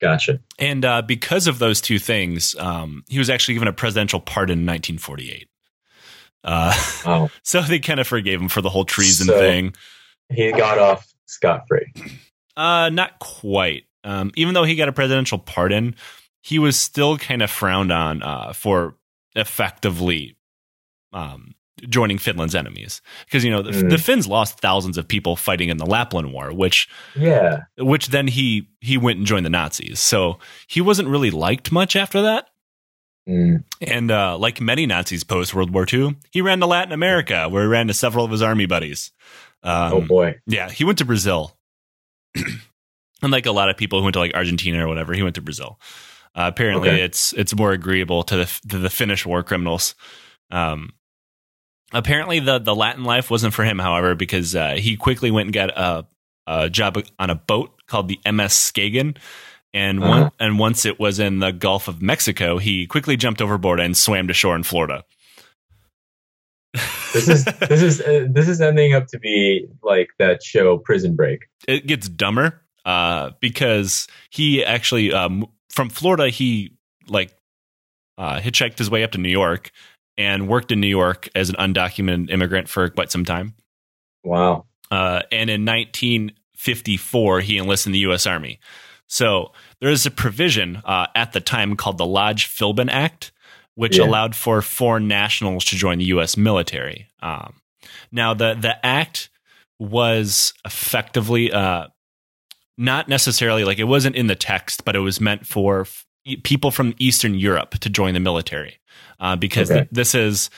gotcha. 0.00 0.40
and 0.58 0.84
uh, 0.84 1.02
because 1.02 1.46
of 1.46 1.58
those 1.58 1.80
two 1.80 1.98
things, 1.98 2.54
um, 2.58 3.04
he 3.08 3.18
was 3.18 3.30
actually 3.30 3.54
given 3.54 3.68
a 3.68 3.72
presidential 3.72 4.20
pardon 4.20 4.60
in 4.60 4.66
1948. 4.66 5.48
Uh, 6.44 6.72
Oh, 7.04 7.30
so 7.42 7.60
they 7.62 7.78
kind 7.78 8.00
of 8.00 8.06
forgave 8.06 8.40
him 8.40 8.48
for 8.48 8.60
the 8.62 8.70
whole 8.70 8.84
treason 8.84 9.26
So- 9.26 9.38
thing. 9.38 9.74
He 10.30 10.52
got 10.52 10.78
off 10.78 11.12
scot 11.26 11.64
free. 11.68 11.92
Uh, 12.56 12.88
not 12.90 13.18
quite. 13.18 13.84
Um, 14.04 14.30
even 14.36 14.54
though 14.54 14.64
he 14.64 14.76
got 14.76 14.88
a 14.88 14.92
presidential 14.92 15.38
pardon, 15.38 15.94
he 16.42 16.58
was 16.58 16.78
still 16.78 17.18
kind 17.18 17.42
of 17.42 17.50
frowned 17.50 17.90
on 17.92 18.22
uh, 18.22 18.52
for 18.52 18.96
effectively 19.34 20.36
um, 21.12 21.54
joining 21.88 22.18
Finland's 22.18 22.54
enemies 22.54 23.02
because 23.26 23.44
you 23.44 23.50
know 23.50 23.62
the, 23.62 23.70
Mm. 23.72 23.90
the 23.90 23.98
Finns 23.98 24.26
lost 24.26 24.60
thousands 24.60 24.96
of 24.96 25.06
people 25.08 25.36
fighting 25.36 25.68
in 25.68 25.76
the 25.76 25.86
Lapland 25.86 26.32
War, 26.32 26.52
which 26.52 26.88
Yeah. 27.14 27.62
which 27.78 28.08
then 28.08 28.28
he 28.28 28.68
he 28.80 28.96
went 28.96 29.18
and 29.18 29.26
joined 29.26 29.44
the 29.46 29.50
Nazis. 29.50 29.98
So 30.00 30.38
he 30.68 30.80
wasn't 30.80 31.08
really 31.08 31.30
liked 31.30 31.70
much 31.72 31.96
after 31.96 32.22
that. 32.22 32.48
Mm. 33.28 33.64
And 33.80 34.10
uh, 34.10 34.38
like 34.38 34.60
many 34.60 34.86
Nazis 34.86 35.24
post 35.24 35.52
World 35.52 35.70
War 35.74 35.84
II, 35.92 36.16
he 36.30 36.40
ran 36.40 36.60
to 36.60 36.66
Latin 36.66 36.92
America, 36.92 37.48
where 37.48 37.64
he 37.64 37.68
ran 37.68 37.88
to 37.88 37.94
several 37.94 38.24
of 38.24 38.30
his 38.30 38.40
army 38.42 38.66
buddies. 38.66 39.10
Um, 39.66 39.92
oh 39.94 40.00
boy. 40.00 40.36
yeah, 40.46 40.70
he 40.70 40.84
went 40.84 40.98
to 40.98 41.04
Brazil. 41.04 41.56
Unlike 43.22 43.46
a 43.46 43.52
lot 43.52 43.68
of 43.70 43.76
people 43.76 43.98
who 43.98 44.04
went 44.04 44.14
to 44.14 44.20
like 44.20 44.34
Argentina 44.34 44.84
or 44.84 44.88
whatever, 44.88 45.12
he 45.14 45.22
went 45.22 45.34
to 45.36 45.40
Brazil. 45.42 45.80
Uh, 46.34 46.50
apparently, 46.52 46.90
Okay. 46.90 47.02
it's 47.02 47.32
it's 47.32 47.54
more 47.56 47.72
agreeable 47.72 48.22
to 48.24 48.36
the 48.36 48.60
to 48.68 48.78
the 48.78 48.90
Finnish 48.90 49.24
war 49.26 49.42
criminals. 49.42 49.94
Um, 50.50 50.92
apparently, 51.92 52.40
the 52.40 52.58
the 52.58 52.74
Latin 52.74 53.04
life 53.04 53.30
wasn't 53.30 53.54
for 53.54 53.64
him, 53.64 53.78
however, 53.78 54.14
because 54.14 54.54
uh, 54.54 54.74
he 54.78 54.96
quickly 54.96 55.30
went 55.30 55.46
and 55.46 55.54
got 55.54 55.70
a, 55.70 56.06
a 56.46 56.68
job 56.70 56.98
on 57.18 57.30
a 57.30 57.34
boat 57.34 57.72
called 57.86 58.08
the 58.08 58.20
MS 58.30 58.52
Skagen. 58.52 59.16
And 59.74 60.00
one, 60.00 60.10
Uh-huh. 60.24 60.30
and 60.40 60.58
once 60.58 60.86
it 60.86 60.98
was 60.98 61.18
in 61.18 61.38
the 61.40 61.52
Gulf 61.52 61.88
of 61.88 62.00
Mexico, 62.00 62.56
he 62.58 62.86
quickly 62.86 63.16
jumped 63.16 63.42
overboard 63.42 63.78
and 63.80 63.96
swam 63.96 64.28
to 64.28 64.34
shore 64.34 64.56
in 64.56 64.62
Florida. 64.62 65.04
This 67.12 67.28
is 67.28 67.44
this 67.44 67.82
is 67.82 68.00
uh, 68.00 68.26
this 68.30 68.48
is 68.48 68.60
ending 68.60 68.94
up 68.94 69.06
to 69.08 69.18
be 69.18 69.66
like 69.82 70.08
that 70.18 70.42
show 70.42 70.78
Prison 70.78 71.16
Break. 71.16 71.46
it 71.66 71.86
gets 71.86 72.08
dumber 72.08 72.60
uh, 72.84 73.30
because 73.40 74.06
he 74.30 74.64
actually 74.64 75.12
um, 75.12 75.46
from 75.70 75.88
Florida 75.88 76.28
he 76.28 76.76
like 77.08 77.34
uh, 78.18 78.40
hitchhiked 78.40 78.78
his 78.78 78.90
way 78.90 79.02
up 79.02 79.12
to 79.12 79.18
New 79.18 79.30
York 79.30 79.70
and 80.18 80.48
worked 80.48 80.72
in 80.72 80.80
New 80.80 80.86
York 80.86 81.28
as 81.34 81.50
an 81.50 81.56
undocumented 81.56 82.30
immigrant 82.30 82.68
for 82.68 82.88
quite 82.88 83.10
some 83.10 83.24
time. 83.24 83.54
Wow. 84.24 84.66
Uh, 84.90 85.22
and 85.30 85.50
in 85.50 85.64
1954, 85.64 87.40
he 87.40 87.58
enlisted 87.58 87.88
in 87.88 87.92
the 87.92 87.98
U.S. 88.00 88.26
Army. 88.26 88.60
So 89.08 89.52
there 89.80 89.90
is 89.90 90.06
a 90.06 90.10
provision 90.10 90.82
uh, 90.84 91.06
at 91.14 91.32
the 91.32 91.40
time 91.40 91.76
called 91.76 91.98
the 91.98 92.06
Lodge 92.06 92.48
Philbin 92.48 92.90
Act, 92.90 93.32
which 93.76 93.98
Yeah. 93.98 94.04
allowed 94.04 94.34
for 94.34 94.60
foreign 94.60 95.06
nationals 95.06 95.64
to 95.66 95.76
join 95.76 95.98
the 95.98 96.04
U.S. 96.06 96.36
military. 96.36 97.06
Um, 97.22 97.60
now, 98.10 98.34
the 98.34 98.54
the 98.54 98.84
act 98.84 99.30
was 99.78 100.52
effectively 100.64 101.52
uh, 101.52 101.86
not 102.76 103.08
necessarily 103.08 103.62
like 103.64 103.78
it 103.78 103.84
wasn't 103.84 104.16
in 104.16 104.26
the 104.26 104.34
text, 104.34 104.84
but 104.84 104.96
it 104.96 105.00
was 105.00 105.20
meant 105.20 105.46
for 105.46 105.82
f- 105.82 106.04
people 106.42 106.70
from 106.70 106.94
Eastern 106.98 107.34
Europe 107.34 107.72
to 107.80 107.88
join 107.90 108.14
the 108.14 108.20
military 108.20 108.78
uh, 109.20 109.36
because 109.36 109.70
Okay. 109.70 109.80
th- 109.80 109.88
this 109.92 110.14
is 110.14 110.50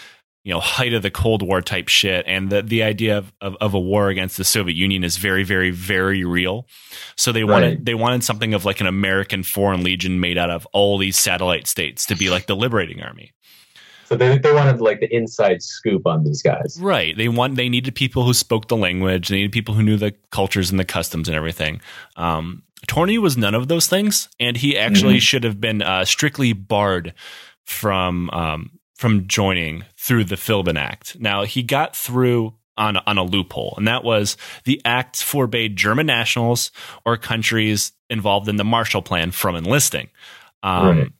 you 0.44 0.52
know 0.52 0.60
height 0.60 0.94
of 0.94 1.02
the 1.02 1.10
Cold 1.10 1.42
War 1.42 1.60
type 1.60 1.88
shit, 1.88 2.24
and 2.26 2.50
the 2.50 2.62
the 2.62 2.82
idea 2.82 3.18
of, 3.18 3.32
of, 3.40 3.56
of 3.60 3.74
a 3.74 3.80
war 3.80 4.08
against 4.08 4.36
the 4.36 4.44
Soviet 4.44 4.76
Union 4.76 5.04
is 5.04 5.16
very 5.16 5.44
very 5.44 5.70
very 5.70 6.24
real. 6.24 6.66
So 7.16 7.32
they 7.32 7.44
wanted 7.44 7.84
they 7.84 7.94
wanted 7.94 8.24
something 8.24 8.54
of 8.54 8.64
like 8.64 8.80
an 8.80 8.86
American 8.86 9.42
Foreign 9.42 9.82
Legion 9.82 10.20
made 10.20 10.38
out 10.38 10.50
of 10.50 10.66
all 10.72 10.98
these 10.98 11.18
satellite 11.18 11.66
states 11.66 12.06
to 12.06 12.16
be 12.16 12.30
like 12.30 12.46
the 12.46 12.56
liberating 12.56 13.02
army. 13.02 13.32
So 14.06 14.16
they 14.16 14.38
they 14.38 14.54
wanted 14.54 14.80
like 14.80 15.00
the 15.00 15.14
inside 15.14 15.62
scoop 15.62 16.06
on 16.06 16.24
these 16.24 16.40
guys. 16.40 16.78
Right. 16.80 17.14
They 17.14 17.28
want 17.28 17.56
they 17.56 17.68
needed 17.68 17.94
people 17.94 18.24
who 18.24 18.32
spoke 18.32 18.68
the 18.68 18.76
language. 18.76 19.28
They 19.28 19.36
needed 19.36 19.52
people 19.52 19.74
who 19.74 19.82
knew 19.82 19.98
the 19.98 20.14
cultures 20.30 20.70
and 20.70 20.80
the 20.80 20.84
customs 20.86 21.28
and 21.28 21.36
everything. 21.36 21.82
Um, 22.16 22.62
Torni 22.86 23.18
was 23.18 23.36
none 23.36 23.54
of 23.54 23.68
those 23.68 23.86
things, 23.86 24.30
and 24.40 24.56
he 24.56 24.78
actually 24.78 25.18
should 25.18 25.44
have 25.44 25.60
been 25.60 25.82
uh, 25.82 26.06
strictly 26.06 26.54
barred 26.54 27.12
from 27.64 28.30
um, 28.30 28.77
from 28.98 29.28
joining 29.28 29.84
through 29.96 30.24
the 30.24 30.34
Philbin 30.34 30.76
Act. 30.78 31.16
Now 31.20 31.44
he 31.44 31.62
got 31.62 31.96
through 31.96 32.54
on 32.76 32.96
on 32.96 33.16
a 33.16 33.22
loophole, 33.22 33.74
and 33.76 33.88
that 33.88 34.04
was 34.04 34.36
the 34.64 34.80
act 34.84 35.22
forbade 35.22 35.76
German 35.76 36.06
nationals 36.06 36.70
or 37.06 37.16
countries 37.16 37.92
involved 38.10 38.48
in 38.48 38.56
the 38.56 38.64
Marshall 38.64 39.02
Plan 39.02 39.30
from 39.30 39.56
enlisting. 39.56 40.08
Um, 40.62 40.98
Right. 40.98 41.12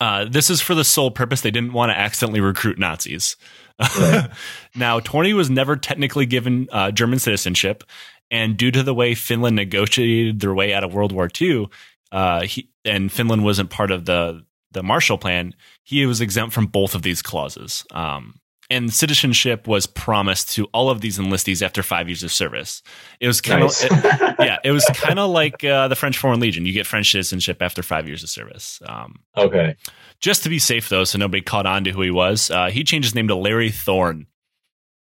uh, 0.00 0.24
this 0.24 0.48
is 0.50 0.60
for 0.60 0.74
the 0.74 0.84
sole 0.84 1.10
purpose 1.10 1.42
they 1.42 1.50
didn't 1.50 1.74
want 1.74 1.90
to 1.90 1.98
accidentally 1.98 2.40
recruit 2.40 2.78
Nazis. 2.78 3.36
Right. 3.78 4.30
now, 4.74 4.98
Torni 5.00 5.34
was 5.34 5.50
never 5.50 5.76
technically 5.76 6.26
given 6.26 6.68
uh, 6.72 6.90
German 6.90 7.18
citizenship, 7.18 7.84
and 8.30 8.56
due 8.56 8.70
to 8.70 8.82
the 8.82 8.94
way 8.94 9.14
Finland 9.14 9.56
negotiated 9.56 10.40
their 10.40 10.54
way 10.54 10.72
out 10.72 10.84
of 10.84 10.94
World 10.94 11.12
War 11.12 11.28
II, 11.40 11.68
uh, 12.12 12.42
he, 12.42 12.70
and 12.84 13.12
Finland 13.12 13.44
wasn't 13.44 13.70
part 13.70 13.90
of 13.90 14.04
the 14.06 14.44
the 14.72 14.82
Marshall 14.82 15.18
Plan, 15.18 15.54
he 15.84 16.04
was 16.06 16.20
exempt 16.20 16.54
from 16.54 16.66
both 16.66 16.94
of 16.94 17.02
these 17.02 17.22
clauses. 17.22 17.84
Um, 17.92 18.34
and 18.70 18.92
citizenship 18.92 19.66
was 19.66 19.86
promised 19.86 20.50
to 20.50 20.66
all 20.74 20.90
of 20.90 21.00
these 21.00 21.18
enlistees 21.18 21.62
after 21.62 21.82
five 21.82 22.08
years 22.08 22.22
of 22.22 22.30
service. 22.30 22.82
It 23.18 23.26
was 23.26 23.40
kind 23.40 23.62
of 23.62 23.72
yeah, 24.38 24.58
it 24.62 24.72
was 24.72 24.84
kind 24.94 25.18
of 25.18 25.30
like 25.30 25.64
uh, 25.64 25.88
the 25.88 25.96
French 25.96 26.18
Foreign 26.18 26.38
Legion. 26.38 26.66
You 26.66 26.72
get 26.72 26.86
French 26.86 27.10
citizenship 27.10 27.62
after 27.62 27.82
five 27.82 28.06
years 28.06 28.22
of 28.22 28.28
service. 28.28 28.82
Um, 28.84 29.16
okay. 29.36 29.76
just 30.20 30.42
to 30.42 30.50
be 30.50 30.58
safe, 30.58 30.88
though, 30.88 31.04
so 31.04 31.18
nobody 31.18 31.40
caught 31.40 31.64
on 31.64 31.84
to 31.84 31.92
who 31.92 32.02
he 32.02 32.10
was, 32.10 32.50
uh, 32.50 32.68
he 32.68 32.84
changed 32.84 33.06
his 33.06 33.14
name 33.14 33.28
to 33.28 33.34
Larry 33.34 33.70
Thorne. 33.70 34.26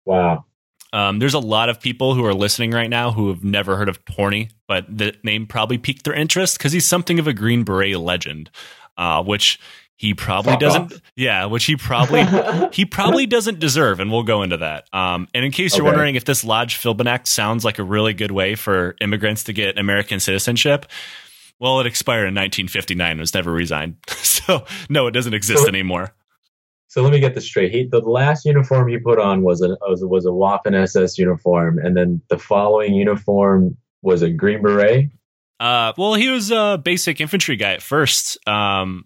Wow. 0.05 0.45
Um, 0.93 1.17
there's 1.17 1.33
a 1.33 1.39
lot 1.39 1.69
of 1.69 1.81
people 1.81 2.13
who 2.13 2.23
are 2.23 2.35
listening 2.35 2.69
right 2.69 2.89
now 2.89 3.11
who 3.11 3.29
have 3.29 3.43
never 3.43 3.75
heard 3.75 3.89
of 3.89 4.05
Torni, 4.05 4.51
but 4.67 4.85
the 4.87 5.15
name 5.23 5.47
probably 5.47 5.79
piqued 5.79 6.03
their 6.03 6.13
interest 6.13 6.57
because 6.57 6.71
he's 6.71 6.87
something 6.87 7.17
of 7.17 7.27
a 7.27 7.33
Green 7.33 7.63
Beret 7.63 7.97
legend, 7.97 8.51
uh, 8.97 9.23
which 9.23 9.59
he 9.95 10.13
probably 10.13 10.53
Fuck 10.53 10.59
doesn't. 10.59 10.93
off. 10.93 11.01
Yeah, 11.15 11.45
which 11.45 11.65
he 11.65 11.75
probably 11.77 12.23
he 12.73 12.85
probably 12.85 13.25
doesn't 13.25 13.59
deserve, 13.59 13.99
and 13.99 14.11
we'll 14.11 14.23
go 14.23 14.41
into 14.43 14.57
that. 14.57 14.87
Um, 14.93 15.27
and 15.33 15.45
in 15.45 15.51
case 15.51 15.75
you're 15.77 15.85
Okay. 15.85 15.91
wondering 15.95 16.15
if 16.15 16.25
this 16.25 16.43
Lodge 16.43 16.77
Philbin 16.79 17.05
Act 17.07 17.27
sounds 17.27 17.63
like 17.63 17.79
a 17.79 17.83
really 17.83 18.13
good 18.13 18.31
way 18.31 18.55
for 18.55 18.95
immigrants 19.01 19.43
to 19.45 19.53
get 19.53 19.77
American 19.77 20.19
citizenship, 20.19 20.85
well, 21.59 21.79
it 21.79 21.85
expired 21.85 22.27
in 22.27 22.33
1959 22.35 23.11
and 23.11 23.19
was 23.19 23.33
never 23.33 23.51
resigned. 23.51 23.95
so 24.09 24.65
no, 24.89 25.07
it 25.07 25.11
doesn't 25.11 25.33
exist 25.33 25.63
So- 25.63 25.67
anymore. 25.69 26.13
So 26.87 27.01
let 27.01 27.11
me 27.11 27.19
get 27.19 27.33
this 27.33 27.45
straight. 27.45 27.71
He, 27.71 27.87
the 27.87 28.01
last 28.01 28.45
uniform 28.45 28.87
he 28.87 28.99
put 28.99 29.17
on 29.17 29.41
was 29.41 29.63
a 29.63 29.69
was, 29.81 30.03
was 30.05 30.27
a 30.27 30.29
Waffen 30.29 30.75
SS 30.75 31.17
uniform, 31.17 31.79
and 31.79 31.97
then 31.97 32.21
the 32.29 32.37
following 32.37 32.93
uniform 32.93 33.75
was 34.03 34.21
a 34.21 34.29
Green 34.29 34.61
Beret. 34.61 35.09
Uh, 35.63 35.93
well, 35.97 36.13
he 36.15 36.27
was 36.29 36.51
a 36.51 36.77
basic 36.83 37.21
infantry 37.21 37.55
guy 37.55 37.71
at 37.71 37.81
first. 37.81 38.37
Um, 38.47 39.05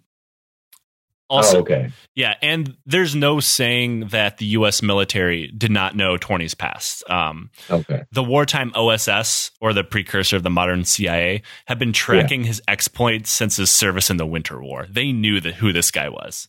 also, 1.29 1.57
oh, 1.57 1.61
okay. 1.61 1.91
yeah, 2.15 2.35
and 2.41 2.77
there's 2.85 3.13
no 3.13 3.39
saying 3.41 4.07
that 4.07 4.37
the 4.37 4.45
U.S. 4.45 4.81
military 4.81 5.51
did 5.51 5.69
not 5.71 5.93
know 5.95 6.17
Torni's 6.17 6.53
past. 6.55 7.07
Um, 7.09 7.51
Okay. 7.69 8.05
the 8.11 8.23
wartime 8.23 8.71
OSS, 8.73 9.51
or 9.59 9.73
the 9.73 9.83
precursor 9.83 10.37
of 10.37 10.43
the 10.43 10.49
modern 10.49 10.85
CIA, 10.85 11.41
have 11.67 11.77
been 11.77 11.91
tracking 11.93 12.45
his 12.45 12.61
exploits 12.67 13.29
since 13.29 13.57
his 13.57 13.69
service 13.69 14.09
in 14.09 14.15
the 14.17 14.25
Winter 14.25 14.61
War. 14.61 14.87
They 14.89 15.11
knew 15.11 15.41
that 15.41 15.55
who 15.55 15.73
this 15.73 15.91
guy 15.91 16.07
was. 16.09 16.47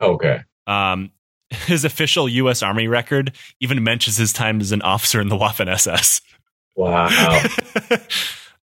Okay. 0.00 0.40
Um, 0.66 1.12
his 1.50 1.84
official 1.84 2.28
U.S. 2.28 2.62
Army 2.62 2.88
record 2.88 3.32
even 3.60 3.82
mentions 3.84 4.16
his 4.18 4.32
time 4.32 4.60
as 4.60 4.72
an 4.72 4.82
officer 4.82 5.20
in 5.20 5.28
the 5.28 5.36
Waffen 5.38 5.68
SS. 5.68 6.20
Wow. 6.76 7.08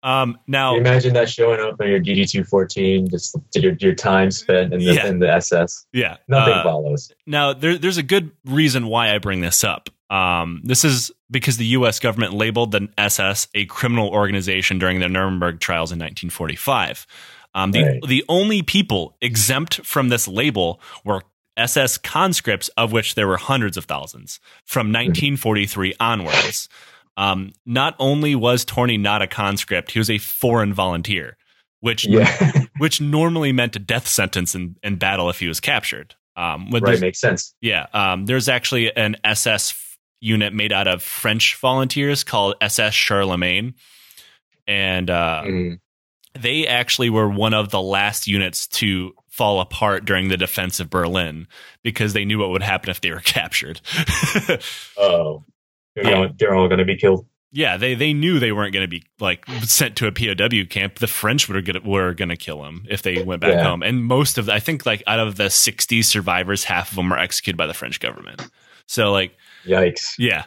Um, 0.03 0.37
now, 0.49 0.75
imagine 0.77 1.15
that 1.15 1.31
showing 1.31 1.61
up 1.61 1.81
on 1.81 1.89
your 1.89 2.01
DD 2.01 2.29
two 2.29 2.43
fourteen, 2.45 3.09
just 3.09 3.37
your 3.55 3.75
your 3.79 3.95
time 3.95 4.31
spent 4.31 4.73
in 4.73 4.81
the, 4.81 4.85
Yeah. 4.95 5.07
in 5.07 5.21
the 5.21 5.31
SS. 5.33 5.87
yeah, 5.93 6.17
Nothing 6.29 6.55
uh, 6.55 6.63
follows. 6.65 7.13
Now, 7.27 7.53
there, 7.53 7.79
there's 7.79 7.99
a 7.99 8.03
good 8.03 8.33
reason 8.45 8.87
why 8.89 9.15
I 9.15 9.19
bring 9.19 9.41
this 9.43 9.63
up. 9.63 9.91
Um, 10.11 10.61
this 10.65 10.85
is 10.85 11.11
because 11.31 11.57
the 11.57 11.67
U.S. 11.67 11.99
government 12.01 12.35
labeled 12.35 12.73
the 12.73 12.89
SS 12.99 13.47
a 13.55 13.65
criminal 13.67 14.09
organization 14.11 14.79
during 14.79 14.99
the 15.01 15.09
Nuremberg 15.09 15.61
trials 15.61 15.93
in 15.93 15.99
1945. 15.99 17.07
Um, 17.55 17.71
the 17.73 17.83
Right. 17.83 18.01
the 18.09 18.25
only 18.29 18.63
people 18.63 19.17
exempt 19.21 19.87
from 19.87 20.09
this 20.09 20.27
label 20.27 20.81
were 21.05 21.23
SS 21.57 21.99
conscripts, 21.99 22.69
of 22.79 22.93
which 22.93 23.15
there 23.15 23.29
were 23.29 23.37
hundreds 23.37 23.77
of 23.77 23.85
thousands 23.85 24.41
from 24.65 24.87
1943 24.89 25.95
onwards. 26.01 26.69
Um, 27.17 27.53
not 27.67 27.95
only 27.99 28.35
was 28.35 28.65
Torni 28.65 28.99
not 28.99 29.23
a 29.23 29.27
conscript, 29.27 29.91
he 29.93 29.99
was 29.99 30.09
a 30.11 30.19
foreign 30.19 30.73
volunteer, 30.73 31.37
which 31.81 32.07
Yeah, 32.07 32.63
which 32.79 33.01
normally 33.01 33.53
meant 33.53 33.77
a 33.77 33.79
death 33.79 34.09
sentence 34.09 34.55
in, 34.55 34.77
in 34.83 34.97
battle 34.97 35.29
if 35.31 35.39
he 35.41 35.47
was 35.49 35.61
captured. 35.61 36.15
Um, 36.37 36.71
right. 36.71 36.99
Makes 37.01 37.21
sense. 37.21 37.55
yeah, 37.61 37.87
um, 37.93 38.25
there's 38.25 38.49
actually 38.49 38.97
an 38.97 39.17
SS 39.25 39.75
unit 40.21 40.55
made 40.55 40.73
out 40.73 40.89
of 40.89 41.03
French 41.03 41.57
volunteers 41.61 42.25
called 42.25 42.55
SS 42.63 42.95
Charlemagne, 42.95 43.75
and 44.67 45.11
uh, 45.11 45.43
Mm. 45.45 45.81
they 46.39 46.67
actually 46.67 47.11
were 47.11 47.29
one 47.29 47.53
of 47.53 47.69
the 47.71 47.83
last 47.83 48.27
units 48.27 48.67
to 48.69 49.13
fall 49.29 49.61
apart 49.61 50.05
during 50.07 50.29
the 50.29 50.37
defense 50.39 50.79
of 50.81 50.89
Berlin 50.89 51.47
because 51.83 52.13
they 52.15 52.25
knew 52.25 52.39
what 52.39 52.51
would 52.51 52.63
happen 52.63 52.89
if 52.89 53.01
they 53.03 53.11
were 53.11 53.21
captured. 53.25 53.81
Oh, 54.97 55.45
they're, 55.95 56.05
Yeah. 56.11 56.17
all, 56.17 56.29
they're 56.37 56.55
all 56.55 56.69
going 56.69 56.79
to 56.79 56.85
be 56.85 56.97
killed. 56.97 57.27
yeah, 57.53 57.77
they 57.77 57.95
they 57.95 58.13
knew 58.15 58.39
they 58.39 58.53
weren't 58.53 58.73
going 58.73 58.85
to 58.85 58.89
be 58.89 59.03
like 59.21 59.45
sent 59.65 59.97
to 59.97 60.07
a 60.07 60.13
POW 60.13 60.65
camp. 60.71 60.99
The 61.01 61.07
French 61.07 61.49
were 61.49 61.61
going 61.61 61.85
were 61.85 62.15
going 62.15 62.31
to 62.31 62.37
kill 62.37 62.63
them 62.63 62.87
if 62.89 63.03
they 63.03 63.23
went 63.23 63.41
back 63.43 63.53
Yeah. 63.55 63.65
home. 63.65 63.83
And 63.83 64.05
most 64.05 64.39
of 64.39 64.47
the, 64.47 64.55
I 64.55 64.59
think 64.61 64.87
like 64.87 65.03
out 65.07 65.19
of 65.19 65.37
the 65.37 65.51
60 65.51 66.01
survivors, 66.03 66.65
half 66.65 66.91
of 66.91 66.97
them 66.97 67.11
were 67.11 67.19
executed 67.19 67.57
by 67.59 67.67
the 67.67 67.75
French 67.75 68.01
government. 68.01 68.43
So 68.87 69.13
like 69.13 69.37
Yikes. 69.67 70.15
Yeah, 70.19 70.45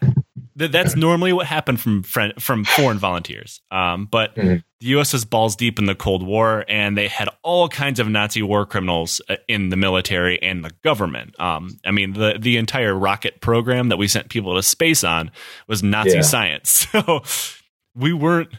that's 0.56 0.96
normally 0.96 1.34
what 1.34 1.46
happened 1.48 1.82
from 1.82 2.04
friend, 2.04 2.34
from 2.40 2.64
foreign 2.64 2.98
volunteers. 2.98 3.60
Um, 3.72 4.06
but 4.10 4.36
Mhm. 4.36 4.64
the 4.80 4.88
U.S. 4.88 5.12
was 5.14 5.26
balls 5.26 5.56
deep 5.56 5.80
in 5.80 5.86
the 5.86 5.96
Cold 5.96 6.24
War, 6.26 6.64
and 6.70 6.98
they 6.98 7.08
had 7.10 7.28
all 7.44 7.68
kinds 7.68 8.00
of 8.00 8.08
Nazi 8.08 8.42
war 8.42 8.66
criminals 8.66 9.22
uh, 9.30 9.36
in 9.48 9.70
the 9.70 9.76
military 9.76 10.42
and 10.42 10.64
the 10.64 10.72
government. 10.84 11.38
Um, 11.40 11.78
I 11.86 11.92
mean, 11.92 12.14
the 12.14 12.38
the 12.40 12.58
entire 12.58 12.94
rocket 12.94 13.42
program 13.42 13.90
that 13.90 13.98
we 13.98 14.08
sent 14.08 14.30
people 14.30 14.56
to 14.56 14.64
space 14.64 15.04
on 15.04 15.32
was 15.68 15.84
Nazi 15.84 16.12
Yeah. 16.16 16.22
science. 16.22 16.88
So 16.96 17.24
we 17.94 18.14
weren't 18.14 18.50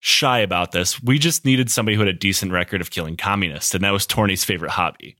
shy 0.00 0.38
about 0.40 0.72
this. 0.72 1.02
We 1.02 1.18
just 1.18 1.44
needed 1.44 1.70
somebody 1.70 1.96
who 1.96 2.00
had 2.02 2.08
a 2.08 2.12
decent 2.12 2.52
record 2.52 2.80
of 2.80 2.90
killing 2.90 3.16
communists, 3.16 3.74
and 3.74 3.82
that 3.84 3.92
was 3.92 4.06
Torni's 4.06 4.44
favorite 4.44 4.70
hobby. 4.72 5.16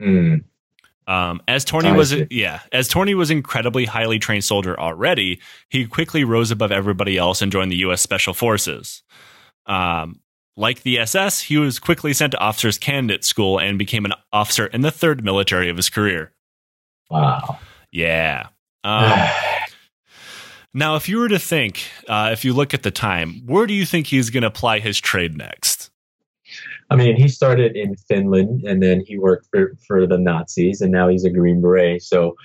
Mm. 0.00 0.44
Um, 1.06 1.42
as 1.46 1.64
Torni 1.64 1.86
I 1.86 1.92
was, 1.92 2.10
see. 2.10 2.26
yeah, 2.30 2.60
as 2.72 2.88
Torni 2.88 3.14
was 3.14 3.30
incredibly 3.30 3.84
highly 3.84 4.18
trained 4.18 4.44
soldier 4.44 4.78
already, 4.78 5.40
he 5.68 5.86
quickly 5.86 6.24
rose 6.24 6.50
above 6.50 6.72
everybody 6.72 7.18
else 7.18 7.42
and 7.42 7.52
joined 7.52 7.70
the 7.70 7.76
U.S. 7.76 8.00
Special 8.00 8.32
Forces. 8.32 9.02
Um, 9.66 10.20
like 10.56 10.82
the 10.82 10.98
SS, 10.98 11.42
he 11.42 11.58
was 11.58 11.78
quickly 11.78 12.12
sent 12.12 12.32
to 12.32 12.38
officers 12.38 12.78
candidate 12.78 13.24
school 13.24 13.58
and 13.58 13.78
became 13.78 14.04
an 14.04 14.12
officer 14.32 14.66
in 14.66 14.82
the 14.82 14.90
third 14.90 15.24
military 15.24 15.68
of 15.68 15.76
his 15.76 15.90
career. 15.90 16.32
Wow. 17.10 17.58
Yeah. 17.90 18.48
Um, 18.86 19.30
now, 20.74 20.96
if 20.96 21.08
you 21.08 21.18
were 21.18 21.28
to 21.28 21.38
think, 21.38 21.84
uh, 22.06 22.30
if 22.32 22.44
you 22.44 22.52
look 22.52 22.74
at 22.74 22.82
the 22.82 22.90
time, 22.90 23.42
where 23.46 23.66
do 23.66 23.72
you 23.72 23.86
think 23.86 24.08
he's 24.08 24.28
going 24.28 24.42
to 24.42 24.48
apply 24.48 24.80
his 24.80 25.00
trade 25.00 25.38
next? 25.38 25.73
I 26.90 26.96
mean, 26.96 27.16
he 27.16 27.28
started 27.28 27.76
in 27.76 27.96
Finland 27.96 28.64
and 28.64 28.82
then 28.82 29.00
he 29.00 29.18
worked 29.18 29.46
for, 29.50 29.72
for 29.86 30.06
the 30.06 30.18
Nazis 30.18 30.80
and 30.80 30.92
now 30.92 31.08
he's 31.08 31.24
a 31.24 31.30
Green 31.30 31.60
Beret. 31.60 32.02
So, 32.02 32.36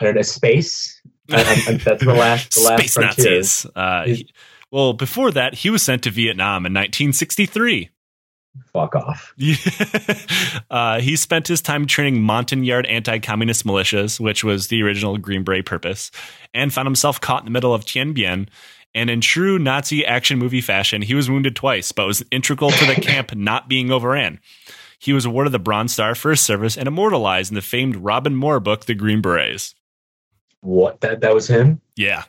I 0.00 0.04
don't 0.04 0.14
know, 0.14 0.22
space? 0.22 1.00
I, 1.30 1.40
I, 1.40 1.72
that's 1.84 2.04
the 2.04 2.14
last, 2.14 2.54
the 2.54 2.60
last 2.62 2.80
Space 2.80 2.94
frontier. 2.94 3.36
Nazis. 3.36 3.66
Uh, 3.74 4.04
he- 4.04 4.30
well, 4.70 4.92
before 4.92 5.30
that, 5.30 5.54
he 5.54 5.70
was 5.70 5.82
sent 5.82 6.02
to 6.02 6.10
Vietnam 6.10 6.66
in 6.66 6.74
1963. 6.74 7.90
Fuck 8.72 8.94
off. 8.96 9.34
uh, 10.70 11.00
he 11.00 11.16
spent 11.16 11.48
his 11.48 11.60
time 11.60 11.86
training 11.86 12.22
Montagnard 12.22 12.86
anti 12.86 13.18
communist 13.18 13.66
militias, 13.66 14.18
which 14.18 14.44
was 14.44 14.68
the 14.68 14.82
original 14.82 15.18
Green 15.18 15.44
Beret 15.44 15.66
purpose, 15.66 16.10
and 16.54 16.72
found 16.72 16.86
himself 16.86 17.20
caught 17.20 17.42
in 17.42 17.44
the 17.44 17.50
middle 17.50 17.74
of 17.74 17.84
Tinh 17.84 18.12
Bien. 18.12 18.48
And 18.96 19.10
in 19.10 19.20
true 19.20 19.58
Nazi 19.58 20.04
action 20.04 20.38
movie 20.38 20.60
fashion, 20.62 21.02
he 21.02 21.14
was 21.14 21.28
wounded 21.30 21.54
twice, 21.54 21.92
but 21.92 22.06
was 22.06 22.24
integral 22.32 22.70
to 22.70 22.84
the 22.86 22.94
camp 23.00 23.34
not 23.36 23.68
being 23.68 23.92
overran. 23.92 24.40
He 24.98 25.12
was 25.12 25.26
awarded 25.26 25.52
the 25.52 25.58
Bronze 25.58 25.92
Star 25.92 26.14
for 26.14 26.30
his 26.30 26.40
service 26.40 26.76
and 26.78 26.88
immortalized 26.88 27.50
in 27.50 27.54
the 27.54 27.60
famed 27.62 27.96
Robin 27.96 28.34
Moore 28.34 28.58
book, 28.58 28.86
The 28.86 28.94
Green 28.94 29.20
Berets. 29.20 29.74
What? 30.62 31.02
That, 31.02 31.20
that 31.20 31.34
was 31.34 31.46
him? 31.46 31.82
Yeah. 31.94 32.24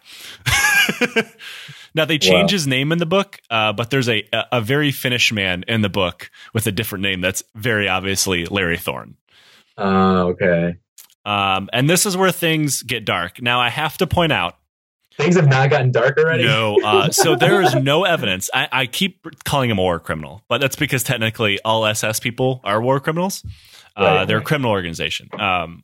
now 1.95 2.05
they 2.05 2.17
change 2.17 2.51
Wow. 2.51 2.55
his 2.55 2.67
name 2.67 2.91
in 2.91 2.97
the 2.99 3.05
book, 3.05 3.39
uh, 3.49 3.73
but 3.73 3.89
there's 3.89 4.09
a, 4.09 4.27
a 4.51 4.61
very 4.61 4.91
Finnish 4.91 5.31
man 5.31 5.63
in 5.67 5.81
the 5.81 5.89
book 5.89 6.29
with 6.53 6.67
a 6.67 6.71
different 6.71 7.03
name 7.03 7.21
that's 7.21 7.43
very 7.55 7.87
obviously 7.87 8.45
Larry 8.45 8.77
Thorne. 8.77 9.15
Uh, 9.77 10.25
okay. 10.25 10.75
Um, 11.25 11.69
and 11.73 11.89
this 11.89 12.05
is 12.05 12.15
where 12.17 12.31
things 12.31 12.83
get 12.83 13.05
dark. 13.05 13.41
Now 13.41 13.59
I 13.59 13.69
have 13.69 13.97
to 13.99 14.07
point 14.07 14.31
out, 14.33 14.57
Things 15.17 15.35
have 15.35 15.47
not 15.47 15.69
gotten 15.71 15.91
dark 15.91 16.17
already? 16.17 16.43
no, 16.45 16.77
uh, 16.83 17.09
so 17.09 17.35
there 17.35 17.61
is 17.61 17.73
no 17.75 18.03
evidence. 18.03 18.49
I, 18.53 18.67
I 18.71 18.85
keep 18.85 19.25
calling 19.45 19.69
him 19.69 19.79
a 19.79 19.81
war 19.81 19.99
criminal, 19.99 20.43
but 20.47 20.61
that's 20.61 20.75
because 20.75 21.01
technically 21.03 21.59
all 21.65 21.85
SS 21.87 22.19
people 22.19 22.61
are 22.63 22.79
war 22.81 22.99
criminals. 22.99 23.43
Uh, 23.95 24.03
Right, 24.03 24.25
they're 24.27 24.37
a 24.37 24.43
criminal 24.43 24.69
organization. 24.71 25.27
Um, 25.39 25.83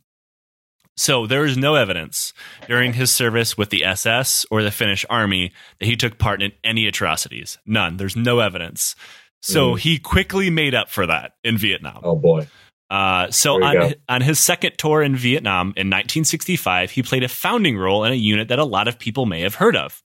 so 0.96 1.26
there 1.26 1.46
is 1.46 1.58
no 1.58 1.74
evidence 1.74 2.34
during 2.68 2.94
his 2.94 3.12
service 3.12 3.58
with 3.58 3.72
the 3.72 3.84
SS 3.84 4.46
or 4.52 4.62
the 4.62 4.70
Finnish 4.70 5.04
army 5.10 5.52
that 5.80 5.88
he 5.88 5.96
took 5.96 6.20
part 6.20 6.44
in 6.44 6.52
any 6.64 6.86
atrocities. 6.88 7.58
None. 7.66 7.98
There's 7.98 8.16
no 8.16 8.40
evidence. 8.40 8.96
So 9.42 9.72
Mm. 9.74 9.80
he 9.80 9.98
quickly 9.98 10.52
made 10.52 10.76
up 10.76 10.90
for 10.92 11.08
that 11.08 11.32
in 11.44 11.58
Vietnam. 11.58 12.02
Oh, 12.04 12.16
boy. 12.16 12.48
Uh, 12.94 13.32
so 13.32 13.56
on, 13.56 13.74
go. 13.74 13.92
on 14.08 14.22
his 14.22 14.40
second 14.40 14.78
tour 14.78 15.02
in 15.02 15.16
Vietnam 15.16 15.70
in 15.70 15.88
1965, 15.88 16.92
he 16.92 17.02
played 17.02 17.24
a 17.24 17.28
founding 17.28 17.76
role 17.76 18.04
in 18.04 18.12
a 18.12 18.16
unit 18.16 18.50
that 18.50 18.60
a 18.60 18.64
lot 18.64 18.88
of 18.88 19.00
people 19.00 19.26
may 19.26 19.42
have 19.42 19.56
heard 19.56 19.76
of. 19.76 20.04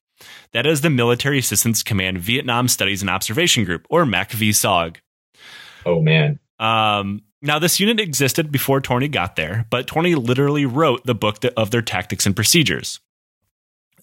That 0.52 0.64
is 0.64 0.80
the 0.80 0.88
Military 0.88 1.38
Assistance 1.38 1.82
Command 1.82 2.18
Vietnam 2.18 2.66
Studies 2.66 3.02
and 3.02 3.10
Observation 3.10 3.64
Group, 3.64 3.86
or 3.90 4.06
MACV-SOG. 4.06 4.96
Oh, 5.84 6.00
man. 6.00 6.38
Um, 6.58 7.20
now, 7.42 7.58
this 7.58 7.78
unit 7.78 8.00
existed 8.00 8.50
before 8.50 8.80
Torni 8.80 9.10
got 9.10 9.36
there, 9.36 9.66
but 9.68 9.86
Torni 9.86 10.16
literally 10.16 10.64
wrote 10.64 11.04
the 11.04 11.14
book 11.14 11.44
of 11.58 11.70
their 11.70 11.82
tactics 11.82 12.24
and 12.24 12.34
procedures. 12.34 13.00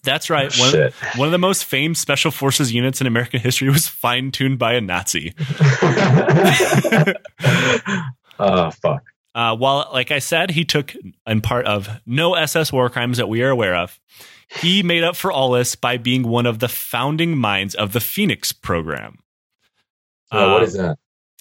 That's 0.04 0.30
right. 0.30 0.56
One, 0.56 0.70
Shit. 0.70 0.94
one 1.16 1.26
of 1.26 1.32
the 1.32 1.38
most 1.38 1.64
famed 1.64 1.96
special 1.96 2.30
forces 2.30 2.72
units 2.72 3.00
in 3.00 3.08
American 3.08 3.40
history 3.40 3.68
was 3.68 3.88
fine 3.88 4.30
tuned 4.30 4.60
by 4.60 4.74
a 4.74 4.80
Nazi. 4.80 5.34
oh, 8.38 8.70
fuck. 8.70 9.02
Uh, 9.34 9.54
while, 9.54 9.88
like 9.92 10.10
I 10.10 10.18
said, 10.18 10.50
he 10.50 10.64
took 10.64 10.94
in 11.26 11.40
part 11.42 11.66
of 11.66 11.88
no 12.06 12.34
SS 12.34 12.72
war 12.72 12.88
crimes 12.88 13.18
that 13.18 13.28
we 13.28 13.42
are 13.42 13.50
aware 13.50 13.74
of, 13.76 14.00
he 14.48 14.82
made 14.82 15.02
up 15.02 15.14
for 15.14 15.30
all 15.30 15.50
this 15.50 15.74
by 15.74 15.98
being 15.98 16.22
one 16.22 16.46
of 16.46 16.58
the 16.58 16.68
founding 16.68 17.36
minds 17.36 17.74
of 17.74 17.92
the 17.92 18.00
Phoenix 18.00 18.52
program. 18.52 19.18
Uh, 20.32 20.56
Uh, 20.56 20.60
is 20.60 20.72
that? 20.74 20.98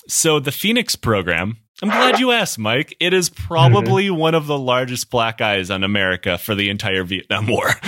So 0.08 0.40
the 0.40 0.52
Phoenix 0.52 0.96
program, 0.96 1.58
I'm 1.82 1.90
glad 1.90 2.20
you 2.20 2.32
asked, 2.32 2.58
Mike. 2.58 2.96
It 3.00 3.14
is 3.14 3.30
probably 3.36 4.10
one 4.10 4.34
of 4.34 4.48
the 4.48 4.58
largest 4.58 5.10
black 5.10 5.42
eyes 5.42 5.70
on 5.70 5.84
America 5.84 6.38
for 6.38 6.56
the 6.56 6.70
entire 6.70 7.04
Vietnam 7.04 7.48
War. 7.48 7.70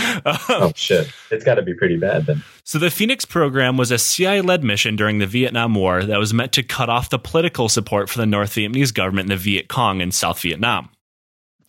Oh, 0.49 0.71
shit. 0.75 1.11
It's 1.29 1.43
got 1.43 1.55
to 1.55 1.61
be 1.61 1.73
pretty 1.73 1.97
bad 1.97 2.25
then. 2.25 2.43
So 2.63 2.79
the 2.79 2.89
Phoenix 2.89 3.23
program 3.23 3.77
was 3.77 3.91
a 3.91 3.97
CIA-led 3.97 4.63
mission 4.63 4.95
during 4.95 5.19
the 5.19 5.27
Vietnam 5.27 5.75
War 5.75 6.03
that 6.03 6.17
was 6.17 6.33
meant 6.33 6.51
to 6.53 6.63
cut 6.63 6.89
off 6.89 7.09
the 7.09 7.19
political 7.19 7.69
support 7.69 8.09
for 8.09 8.17
the 8.17 8.25
North 8.25 8.51
Vietnamese 8.51 8.93
government 8.93 9.29
and 9.29 9.39
the 9.39 9.43
Viet 9.43 9.67
Cong 9.67 10.01
in 10.01 10.11
South 10.11 10.41
Vietnam. 10.41 10.89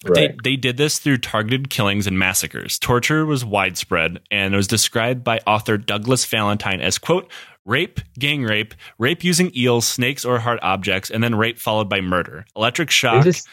Right. 0.04 0.36
They, 0.42 0.50
they 0.52 0.56
did 0.56 0.76
this 0.76 0.98
through 0.98 1.18
targeted 1.18 1.70
killings 1.70 2.06
and 2.06 2.18
massacres. 2.18 2.78
Torture 2.78 3.26
was 3.26 3.44
widespread 3.44 4.20
and 4.30 4.54
it 4.54 4.56
was 4.56 4.68
described 4.68 5.24
by 5.24 5.40
author 5.46 5.76
Douglas 5.76 6.24
Valentine 6.24 6.80
as, 6.80 6.98
quote, 6.98 7.30
rape, 7.68 8.00
gang 8.18 8.42
rape, 8.42 8.74
rape 8.98 9.22
using 9.22 9.52
eels, 9.56 9.86
snakes, 9.86 10.24
or 10.24 10.38
hard 10.38 10.58
objects, 10.62 11.10
and 11.10 11.22
then 11.22 11.34
rape 11.34 11.58
followed 11.58 11.88
by 11.88 12.00
murder. 12.00 12.46
Electric 12.56 12.90
shock 12.90 13.22
just, 13.24 13.46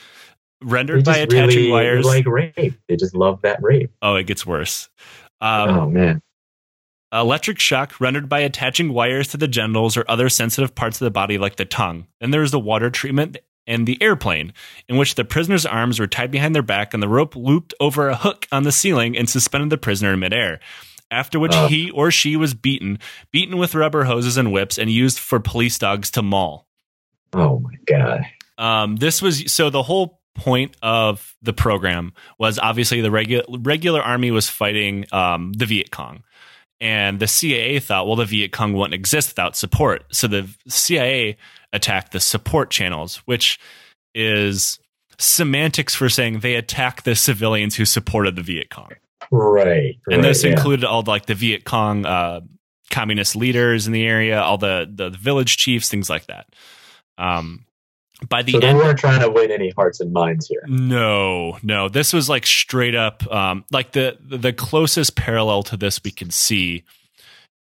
rendered 0.64 1.04
by 1.06 1.18
attaching 1.18 1.58
really 1.58 1.72
wires. 1.72 2.06
like 2.06 2.26
rape. 2.26 2.74
They 2.88 2.96
just 2.96 3.16
love 3.16 3.42
that 3.42 3.62
rape. 3.62 3.92
oh, 4.02 4.16
it 4.16 4.24
gets 4.24 4.46
worse. 4.46 4.90
Um, 5.42 5.70
oh, 5.70 5.90
man. 5.90 6.22
Electric 7.12 7.60
shock 7.60 8.00
rendered 8.02 8.28
by 8.28 8.40
attaching 8.40 8.92
wires 8.92 9.28
to 9.30 9.38
the 9.38 9.48
genitals 9.48 9.96
or 9.96 10.04
other 10.08 10.28
sensitive 10.28 10.74
parts 10.74 11.00
of 11.00 11.06
the 11.06 11.12
body, 11.12 11.38
like 11.38 11.56
the 11.56 11.66
tongue. 11.66 12.08
Then 12.20 12.32
there's 12.32 12.52
the 12.52 12.60
water 12.60 12.90
treatment 12.90 13.38
and 13.68 13.88
the 13.88 14.02
airplane, 14.02 14.54
in 14.88 14.98
which 14.98 15.16
the 15.16 15.26
prisoner's 15.26 15.66
arms 15.66 16.00
were 16.00 16.08
tied 16.08 16.32
behind 16.32 16.56
their 16.56 16.62
back 16.62 16.94
and 16.94 17.02
the 17.02 17.08
rope 17.08 17.36
looped 17.36 17.74
over 17.80 18.10
a 18.10 18.16
hook 18.16 18.48
on 18.52 18.64
the 18.64 18.72
ceiling 18.72 19.18
and 19.18 19.30
suspended 19.30 19.70
the 19.70 19.78
prisoner 19.78 20.14
in 20.14 20.20
midair. 20.20 20.60
After 21.12 21.40
which 21.40 21.54
Oh. 21.54 21.68
he 21.68 21.92
or 21.92 22.12
she 22.12 22.36
was 22.36 22.54
beaten, 22.54 23.00
beaten 23.32 23.58
with 23.58 23.76
rubber 23.76 24.06
hoses 24.06 24.38
and 24.38 24.52
whips, 24.52 24.78
and 24.78 24.90
used 24.90 25.20
for 25.20 25.40
police 25.40 25.78
dogs 25.78 26.10
to 26.12 26.22
maul. 26.22 26.68
Oh 27.34 27.60
my 27.60 27.76
god. 27.86 28.26
Um, 28.58 28.96
this 28.96 29.22
was 29.22 29.52
so 29.52 29.70
the 29.70 29.84
whole 29.84 30.20
point 30.34 30.76
of 30.82 31.36
the 31.42 31.54
program 31.54 32.14
was 32.40 32.58
obviously 32.60 33.02
the 33.02 33.12
regular 33.12 33.44
regular 33.60 34.02
army 34.02 34.32
was 34.32 34.50
fighting 34.50 35.06
um, 35.12 35.54
the 35.54 35.66
Viet 35.66 35.92
Cong, 35.92 36.24
and 36.82 37.20
the 37.20 37.28
CIA 37.28 37.80
thought, 37.80 38.08
well, 38.08 38.16
the 38.16 38.26
Viet 38.26 38.52
Cong 38.52 38.74
wouldn't 38.74 38.94
exist 38.94 39.30
without 39.32 39.56
support, 39.56 40.04
so 40.12 40.28
the 40.28 40.50
CIA 40.68 41.38
attacked 41.72 42.12
the 42.14 42.20
support 42.20 42.70
channels, 42.72 43.18
which 43.26 43.60
is 44.14 44.80
semantics 45.18 45.96
for 45.96 46.10
saying 46.10 46.40
they 46.40 46.56
attack 46.56 47.04
the 47.04 47.16
civilians 47.16 47.76
who 47.76 47.86
supported 47.86 48.36
the 48.36 48.42
Viet 48.42 48.70
Cong, 48.70 48.92
Right. 49.32 49.98
and 50.08 50.18
right, 50.18 50.22
this 50.22 50.44
yeah. 50.44 50.52
included 50.52 50.86
all 50.86 51.04
like 51.04 51.26
the 51.26 51.36
Viet 51.36 51.64
Cong 51.64 52.06
uh, 52.06 52.42
communist 52.92 53.36
leaders 53.36 53.88
in 53.88 53.94
the 53.94 54.06
area, 54.06 54.42
all 54.42 54.58
the, 54.58 54.90
the 54.94 55.10
village 55.10 55.58
chiefs, 55.58 55.90
things 55.90 56.10
like 56.10 56.28
that. 56.28 56.48
Um, 57.18 57.66
by 58.30 58.44
the 58.44 58.54
So 58.54 58.60
they 58.60 58.68
end, 58.68 58.78
weren't 58.78 58.98
trying 58.98 59.22
to 59.22 59.30
win 59.30 59.52
any 59.52 59.72
hearts 59.72 60.00
and 60.00 60.14
minds 60.14 60.48
here. 60.48 60.64
no, 60.68 61.58
no. 61.62 61.90
This 61.90 62.14
was 62.14 62.30
like 62.30 62.46
straight 62.46 62.96
up, 62.96 63.30
um, 63.32 63.66
like 63.72 63.92
the 63.92 64.18
the 64.22 64.54
closest 64.54 65.16
parallel 65.16 65.64
to 65.64 65.78
this 65.78 66.02
we 66.04 66.12
can 66.12 66.32
see, 66.32 66.84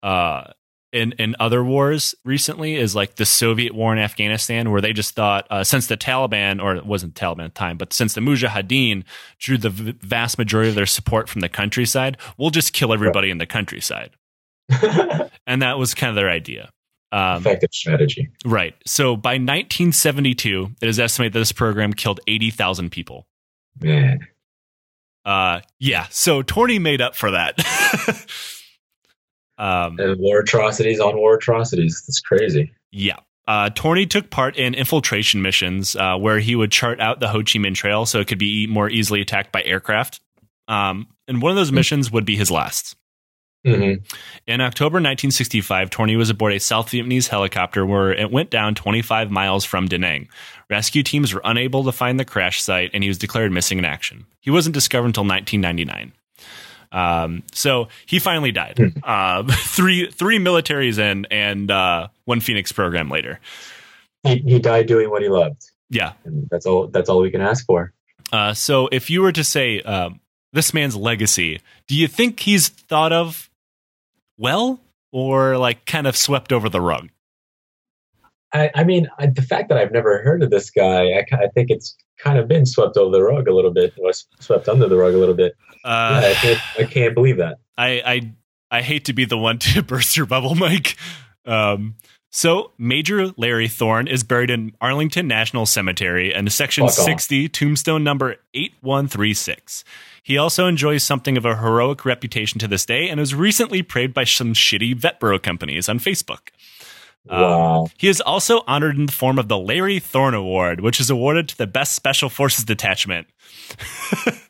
uh, 0.04 0.52
in 0.94 1.14
in 1.14 1.36
other 1.40 1.64
wars 1.64 2.16
recently 2.24 2.76
is 2.76 2.96
like 2.96 3.16
the 3.16 3.26
Soviet 3.26 3.74
war 3.74 3.92
in 3.92 4.00
Afghanistan, 4.00 4.72
where 4.72 4.80
they 4.80 4.94
just 4.94 5.16
thought 5.16 5.48
uh, 5.50 5.64
since 5.64 5.88
the 5.88 5.98
Taliban 5.98 6.62
or 6.62 6.76
it 6.76 6.86
wasn't 6.86 7.16
Taliban 7.16 7.46
at 7.46 7.56
the 7.56 7.60
time, 7.60 7.78
but 7.78 7.92
since 7.92 8.14
the 8.14 8.22
Mujahideen 8.22 9.04
drew 9.40 9.58
the 9.58 9.70
v- 9.70 9.96
vast 10.00 10.38
majority 10.38 10.70
of 10.70 10.76
their 10.76 10.86
support 10.86 11.28
from 11.28 11.42
the 11.42 11.50
countryside, 11.50 12.18
we'll 12.38 12.52
just 12.52 12.72
kill 12.74 12.94
everybody 12.94 13.30
in 13.30 13.40
the 13.40 13.46
countryside, 13.46 14.12
and 15.48 15.62
that 15.62 15.78
was 15.78 15.94
kind 15.94 16.10
of 16.10 16.16
their 16.16 16.30
idea. 16.30 16.72
Um, 17.12 17.42
Effective 17.42 17.70
strategy. 17.74 18.30
Right. 18.44 18.74
So 18.88 19.16
by 19.16 19.34
1972, 19.34 20.72
it 20.82 20.90
is 20.90 21.00
estimated 21.00 21.34
that 21.34 21.40
this 21.40 21.52
program 21.52 21.94
killed 21.94 22.20
80,000 22.26 22.90
people. 22.90 23.28
Man. 23.80 24.28
Uh, 25.24 25.62
yeah. 25.80 26.08
So 26.10 26.42
Torni 26.42 26.82
made 26.82 27.02
up 27.02 27.16
for 27.16 27.30
that. 27.32 27.58
um, 29.64 30.00
And 30.00 30.20
war 30.20 30.40
atrocities 30.40 31.00
on 31.00 31.16
war 31.16 31.36
atrocities. 31.36 32.04
That's 32.08 32.20
crazy. 32.20 32.72
yeah. 32.92 33.18
Uh, 33.46 33.70
Torni 33.70 34.10
took 34.10 34.30
part 34.30 34.56
in 34.56 34.74
infiltration 34.74 35.42
missions 35.42 35.98
uh, 35.98 36.16
where 36.16 36.40
he 36.40 36.56
would 36.56 36.72
chart 36.72 37.02
out 37.02 37.20
the 37.20 37.28
Ho 37.28 37.40
Chi 37.40 37.60
Minh 37.60 37.76
Trail 37.76 38.06
so 38.06 38.22
it 38.22 38.28
could 38.28 38.38
be 38.40 38.68
more 38.68 38.90
easily 38.90 39.20
attacked 39.20 39.52
by 39.52 39.62
aircraft. 39.64 40.22
Um, 40.70 41.08
and 41.28 41.42
one 41.42 41.50
of 41.52 41.58
those 41.58 41.72
missions 41.72 42.10
would 42.10 42.24
be 42.24 42.38
his 42.38 42.50
last. 42.50 42.96
hmm 43.66 43.96
In 44.48 44.62
October 44.62 44.96
1965, 44.96 45.90
Torni 45.90 46.18
was 46.18 46.30
aboard 46.30 46.54
a 46.54 46.60
South 46.60 46.88
Vietnamese 46.90 47.28
helicopter 47.28 47.86
where 47.86 48.14
it 48.14 48.32
went 48.32 48.50
down 48.50 48.76
25 48.76 49.30
miles 49.30 49.66
from 49.66 49.88
Da 49.90 49.98
Nang. 49.98 50.30
Rescue 50.70 51.04
teams 51.04 51.34
were 51.34 51.42
unable 51.44 51.84
to 51.84 51.92
find 51.92 52.18
the 52.18 52.24
crash 52.26 52.62
site, 52.62 52.92
and 52.94 53.04
he 53.04 53.10
was 53.10 53.18
declared 53.18 53.52
missing 53.52 53.78
in 53.78 53.84
action. 53.84 54.26
He 54.40 54.52
wasn't 54.52 54.74
discovered 54.74 55.08
until 55.08 55.26
1999. 55.26 56.14
Um, 56.94 57.44
so 57.52 57.90
he 58.06 58.20
finally 58.20 58.52
died. 58.52 58.80
Uh, 59.04 59.44
three 59.52 60.10
three 60.12 60.38
militaries 60.38 61.00
in, 61.00 61.26
and 61.32 61.70
uh, 61.70 62.08
one 62.26 62.40
Phoenix 62.40 62.72
program 62.72 63.10
later. 63.10 63.40
He, 64.24 64.38
he 64.38 64.60
died 64.60 64.88
doing 64.88 65.10
what 65.10 65.22
he 65.22 65.28
loved. 65.28 65.70
Yeah. 65.90 66.14
And 66.24 66.48
that's 66.50 66.66
all 66.66 66.88
that's 66.88 67.10
all 67.10 67.20
we 67.20 67.32
can 67.32 67.42
ask 67.42 67.66
for. 67.66 67.92
Uh, 68.32 68.54
so 68.54 68.88
if 68.92 69.10
you 69.10 69.22
were 69.22 69.32
to 69.32 69.44
say 69.44 69.82
um, 69.82 70.20
this 70.54 70.74
man's 70.74 70.96
legacy, 70.96 71.62
do 71.88 71.96
you 71.96 72.08
think 72.08 72.40
he's 72.40 72.70
thought 72.70 73.12
of 73.12 73.50
well, 74.38 74.80
or 75.12 75.58
like 75.58 75.86
kind 75.86 76.08
of 76.08 76.16
swept 76.16 76.52
over 76.52 76.70
the 76.70 76.82
rug? 76.82 77.10
I, 78.54 78.70
I 78.76 78.84
mean, 78.84 79.08
I, 79.18 79.28
the 79.28 79.42
fact 79.42 79.70
that 79.70 79.78
I've 79.78 79.92
never 79.92 80.22
heard 80.22 80.44
of 80.44 80.52
this 80.52 80.70
guy, 80.70 81.12
I, 81.12 81.26
I 81.32 81.48
think 81.48 81.70
it's 81.70 81.96
kind 82.20 82.38
of 82.38 82.48
been 82.48 82.66
swept 82.66 82.98
over 82.98 83.12
the 83.12 83.24
rug 83.24 83.48
a 83.48 83.54
little 83.54 83.74
bit, 83.74 83.94
or 83.98 84.12
swept 84.40 84.70
under 84.70 84.88
the 84.88 84.96
rug 84.96 85.14
a 85.14 85.18
little 85.18 85.36
bit. 85.36 85.56
Uh, 85.84 86.22
yeah, 86.24 86.30
I 86.30 86.34
can't, 86.34 86.60
I 86.80 86.84
can't 86.84 87.14
believe 87.16 87.38
that. 87.38 87.58
I, 87.78 88.02
I 88.06 88.34
I 88.74 88.82
hate 88.82 89.06
to 89.06 89.14
be 89.14 89.26
the 89.26 89.38
one 89.38 89.60
to 89.60 89.84
burst 89.84 90.18
your 90.18 90.26
bubble, 90.26 90.56
Mike. 90.56 90.98
Um, 91.46 91.96
so 92.32 92.72
Major 92.80 93.28
Larry 93.38 93.68
Thorne 93.68 94.08
is 94.08 94.24
buried 94.24 94.50
in 94.50 94.72
Arlington 94.82 95.28
National 95.28 95.68
Cemetery 95.68 96.34
in 96.34 96.50
Section 96.50 96.90
60, 96.90 97.48
tombstone 97.50 98.04
number 98.04 98.38
8136. 98.56 99.84
He 100.24 100.40
also 100.40 100.66
enjoys 100.66 101.04
something 101.04 101.38
of 101.38 101.46
a 101.46 101.58
heroic 101.58 102.06
reputation 102.06 102.58
to 102.60 102.68
this 102.68 102.88
day 102.88 103.08
and 103.08 103.20
was 103.20 103.36
recently 103.36 103.84
praised 103.84 104.16
by 104.16 104.24
some 104.24 104.56
shitty 104.56 104.96
vet 104.96 105.20
bro 105.20 105.38
companies 105.38 105.88
on 105.88 106.00
Facebook. 106.00 106.50
Um, 107.30 107.42
Wow. 107.42 107.88
He 107.98 108.08
is 108.08 108.22
also 108.22 108.64
honored 108.68 108.98
in 108.98 109.06
the 109.06 109.12
form 109.12 109.40
of 109.40 109.48
the 109.48 109.58
Larry 109.58 110.00
Thorne 110.00 110.34
Award, 110.34 110.82
which 110.82 111.00
is 111.00 111.10
awarded 111.10 111.50
to 111.50 111.58
the 111.58 111.68
best 111.68 111.96
Special 111.96 112.30
Forces 112.30 112.66
detachment. 112.66 113.28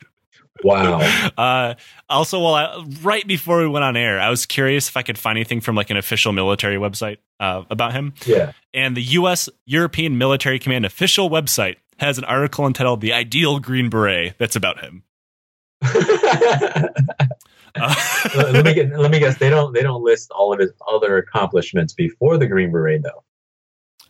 Wow. 0.64 1.00
Uh, 1.38 1.74
also, 2.10 2.40
while 2.40 2.56
I, 2.56 2.86
right 3.02 3.28
before 3.28 3.60
we 3.60 3.68
went 3.68 3.84
on 3.84 3.98
air, 3.98 4.20
I 4.20 4.30
was 4.30 4.46
curious 4.46 4.88
if 4.88 4.96
I 4.96 5.04
could 5.04 5.18
find 5.18 5.38
anything 5.38 5.62
from 5.62 5.76
like 5.76 5.90
an 5.90 5.98
official 5.98 6.32
military 6.32 6.78
website 6.78 7.18
uh, 7.40 7.64
about 7.70 7.94
him. 7.94 8.14
Yeah. 8.26 8.54
And 8.74 8.96
the 8.96 9.02
U.S. 9.02 9.50
European 9.66 10.18
Military 10.18 10.60
Command 10.60 10.86
official 10.86 11.30
website 11.30 11.76
has 11.98 12.18
an 12.18 12.24
article 12.24 12.66
entitled 12.66 13.02
"The 13.02 13.14
Ideal 13.14 13.60
Green 13.60 13.90
Beret" 13.90 14.36
that's 14.38 14.56
about 14.56 14.80
him. 14.80 15.04
Uh, 17.76 17.96
let 18.36 18.66
me 18.66 18.74
get, 18.74 18.98
let 18.98 19.10
me 19.12 19.20
guess. 19.20 19.38
They 19.38 19.50
don't 19.50 19.74
they 19.74 19.82
don't 19.82 20.04
list 20.04 20.32
all 20.32 20.54
of 20.54 20.60
his 20.60 20.72
other 20.88 21.18
accomplishments 21.18 21.94
before 21.94 22.38
the 22.38 22.48
Green 22.48 22.72
Beret, 22.72 23.02
though. 23.04 23.24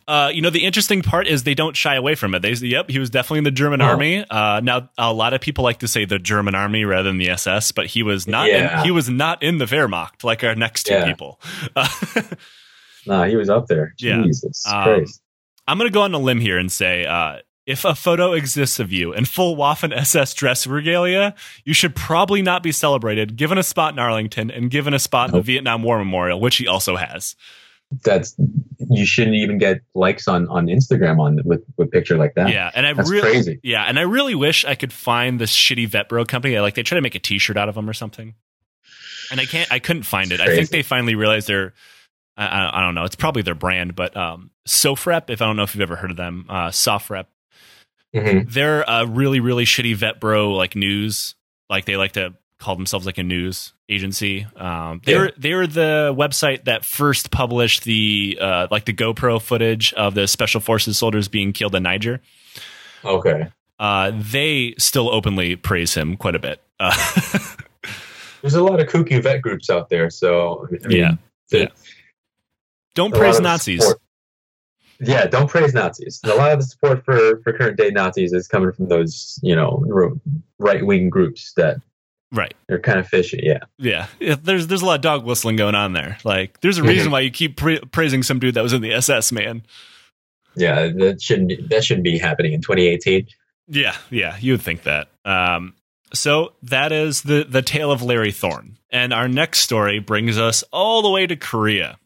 Uh, 0.06 0.28
you 0.28 0.42
know, 0.42 0.50
the 0.50 0.66
interesting 0.66 1.00
part 1.00 1.26
is 1.26 1.44
they 1.44 1.54
don't 1.54 1.74
shy 1.74 1.94
away 1.94 2.14
from 2.14 2.34
it. 2.34 2.42
They 2.42 2.54
say, 2.54 2.66
yep, 2.66 2.90
he 2.90 2.98
was 2.98 3.08
definitely 3.08 3.38
in 3.38 3.44
the 3.44 3.50
German 3.50 3.80
Oh. 3.80 3.86
army. 3.86 4.22
Uh, 4.28 4.60
now, 4.62 4.90
a 4.98 5.10
lot 5.14 5.32
of 5.32 5.40
people 5.40 5.64
like 5.64 5.78
to 5.78 5.88
say 5.88 6.04
the 6.04 6.18
German 6.18 6.54
army 6.54 6.84
rather 6.84 7.08
than 7.08 7.16
the 7.16 7.30
SS, 7.30 7.72
but 7.72 7.86
he 7.86 8.02
was 8.02 8.28
not. 8.28 8.48
Yeah. 8.50 8.80
In, 8.80 8.84
he 8.84 8.90
was 8.90 9.08
not 9.08 9.42
in 9.42 9.56
the 9.56 9.64
Wehrmacht 9.64 10.22
like 10.22 10.44
our 10.44 10.54
next 10.54 10.82
two 10.84 10.92
Yeah. 10.94 11.06
people. 11.06 11.40
Uh, 11.74 11.88
Nah, 13.06 13.24
he 13.24 13.36
was 13.36 13.50
up 13.50 13.66
there. 13.66 13.94
Yeah. 13.98 14.22
Jesus 14.24 14.62
Um, 14.66 14.82
Christ. 14.84 15.20
I'm 15.66 15.76
going 15.78 15.88
to 15.90 15.92
go 15.92 16.02
on 16.02 16.14
a 16.14 16.18
limb 16.18 16.40
here 16.40 16.58
and 16.58 16.70
say 16.72 17.04
uh, 17.06 17.38
if 17.66 17.84
a 17.84 17.94
photo 17.94 18.32
exists 18.32 18.78
of 18.78 18.92
you 18.92 19.12
in 19.12 19.24
full 19.24 19.56
Waffen 19.56 19.94
SS 19.94 20.34
dress 20.34 20.66
regalia, 20.66 21.34
you 21.64 21.72
should 21.72 21.96
probably 21.96 22.42
not 22.42 22.62
be 22.62 22.72
celebrated, 22.72 23.36
given 23.36 23.56
a 23.58 23.62
spot 23.62 23.94
in 23.94 23.98
Arlington 23.98 24.50
and 24.50 24.70
given 24.70 24.92
a 24.92 24.98
spot 24.98 25.30
in 25.30 25.36
the 25.36 25.42
Vietnam 25.42 25.82
War 25.82 25.98
Memorial, 25.98 26.40
which 26.40 26.56
he 26.56 26.66
also 26.66 26.96
has. 26.96 27.36
That's 28.02 28.34
you 28.90 29.06
shouldn't 29.06 29.36
even 29.36 29.58
get 29.58 29.80
likes 29.94 30.26
on 30.26 30.48
on 30.48 30.66
Instagram 30.66 31.20
on 31.20 31.40
with 31.44 31.62
with 31.76 31.90
picture 31.90 32.16
like 32.16 32.34
that. 32.34 32.50
Yeah, 32.50 32.70
and 32.74 32.86
I 32.86 32.92
That's 32.92 33.10
really, 33.10 33.30
crazy. 33.30 33.60
yeah, 33.62 33.84
and 33.84 33.98
I 33.98 34.02
really 34.02 34.34
wish 34.34 34.64
I 34.64 34.74
could 34.74 34.92
find 34.92 35.40
this 35.40 35.52
shitty 35.54 35.88
vet 35.88 36.08
bro 36.08 36.24
company. 36.24 36.58
Like 36.58 36.74
they 36.74 36.82
try 36.82 36.96
to 36.96 37.02
make 37.02 37.14
a 37.14 37.20
T-shirt 37.20 37.56
out 37.56 37.68
of 37.68 37.74
them 37.74 37.88
or 37.88 37.92
something, 37.92 38.34
and 39.30 39.40
I 39.40 39.44
can't. 39.44 39.70
I 39.70 39.78
couldn't 39.78 40.02
find 40.04 40.32
it. 40.32 40.40
I 40.40 40.46
think 40.46 40.70
they 40.70 40.82
finally 40.82 41.14
realized 41.14 41.46
they're. 41.46 41.72
I, 42.36 42.46
I, 42.46 42.78
I 42.78 42.84
don't 42.84 42.96
know. 42.96 43.04
It's 43.04 43.14
probably 43.14 43.42
their 43.42 43.54
brand, 43.54 43.94
but 43.94 44.16
um, 44.16 44.50
Sofrep. 44.66 45.30
If 45.30 45.40
I 45.40 45.46
don't 45.46 45.56
know 45.56 45.62
if 45.62 45.74
you've 45.74 45.82
ever 45.82 45.96
heard 45.96 46.10
of 46.10 46.16
them, 46.16 46.46
uh, 46.48 46.68
Sofrep. 46.68 47.26
Mhm. 48.14 48.50
they're 48.52 48.82
a 48.86 49.06
really 49.06 49.40
really 49.40 49.64
shitty 49.64 49.94
vet 49.96 50.20
bro 50.20 50.52
like 50.52 50.76
news 50.76 51.34
like 51.68 51.84
they 51.84 51.96
like 51.96 52.12
to 52.12 52.34
call 52.60 52.76
themselves 52.76 53.04
like 53.06 53.18
a 53.18 53.22
news 53.22 53.72
agency 53.88 54.46
um 54.56 55.00
they 55.04 55.12
Yeah. 55.12 55.18
were 55.18 55.32
they 55.36 55.54
were 55.54 55.66
the 55.66 56.14
website 56.16 56.64
that 56.64 56.84
first 56.84 57.30
published 57.30 57.84
the 57.84 58.38
uh 58.40 58.68
like 58.70 58.84
the 58.84 58.92
gopro 58.94 59.42
footage 59.42 59.92
of 59.94 60.14
the 60.14 60.26
special 60.28 60.60
forces 60.60 60.96
soldiers 60.96 61.28
being 61.28 61.52
killed 61.52 61.74
in 61.74 61.82
niger 61.82 62.20
Okay. 63.04 63.48
uh 63.80 64.12
they 64.14 64.74
still 64.78 65.10
openly 65.10 65.56
praise 65.56 65.92
him 65.94 66.16
quite 66.16 66.34
a 66.36 66.38
bit 66.38 66.60
uh, 66.80 66.94
There's 68.42 68.54
a 68.54 68.62
lot 68.62 68.78
of 68.78 68.88
kooky 68.88 69.22
vet 69.22 69.40
groups 69.40 69.70
out 69.70 69.88
there, 69.88 70.10
so 70.10 70.68
I 70.84 70.86
mean, 70.88 70.98
Yeah. 71.00 71.12
Yeah. 71.50 71.66
don't 72.94 73.14
praise 73.14 73.40
nazis 73.40 73.80
support- 73.82 74.00
Yeah, 75.06 75.26
don't 75.26 75.48
praise 75.48 75.74
Nazis. 75.74 76.20
A 76.24 76.34
lot 76.34 76.52
of 76.52 76.58
the 76.60 76.64
support 76.64 77.04
for 77.04 77.40
for 77.42 77.52
current 77.52 77.76
day 77.76 77.90
Nazis 77.90 78.32
is 78.32 78.48
coming 78.48 78.72
from 78.72 78.88
those 78.88 79.38
you 79.42 79.54
know 79.54 79.84
right 80.58 80.84
wing 80.84 81.10
groups 81.10 81.52
that 81.56 81.76
right 82.32 82.54
they're 82.68 82.80
kind 82.80 82.98
of 82.98 83.06
fishy. 83.08 83.40
Yeah. 83.42 83.60
yeah 83.78 84.06
Yeah, 84.20 84.36
there's 84.42 84.66
there's 84.66 84.82
a 84.82 84.86
lot 84.86 84.96
of 84.96 85.00
dog 85.02 85.24
whistling 85.24 85.56
going 85.56 85.74
on 85.74 85.92
there 85.92 86.18
like 86.24 86.60
there's 86.60 86.78
a 86.78 86.82
reason 86.82 87.10
why 87.12 87.20
you 87.20 87.30
keep 87.30 87.56
pra- 87.56 87.84
praising 87.86 88.22
some 88.22 88.38
dude 88.38 88.54
that 88.54 88.62
was 88.62 88.72
in 88.72 88.82
the 88.82 88.92
ss 88.92 89.30
man 89.32 89.62
Yeah, 90.56 90.88
that 90.88 91.20
shouldn't 91.22 91.48
be, 91.48 91.56
that 91.70 91.84
shouldn't 91.84 92.04
be 92.04 92.18
happening 92.18 92.52
in 92.52 92.60
2018. 92.60 93.26
Yeah, 93.68 93.96
yeah, 94.10 94.36
you 94.40 94.52
would 94.52 94.62
think 94.62 94.82
that. 94.84 95.08
Um, 95.24 95.74
so 96.12 96.52
that 96.62 96.92
is 96.92 97.22
the 97.22 97.44
the 97.48 97.62
tale 97.62 97.90
of 97.90 98.02
Larry 98.02 98.30
Thorne, 98.30 98.78
and 98.90 99.12
our 99.12 99.26
next 99.26 99.60
story 99.60 99.98
brings 99.98 100.38
us 100.38 100.62
all 100.70 101.02
the 101.02 101.10
way 101.10 101.26
to 101.26 101.34
Korea, 101.34 101.98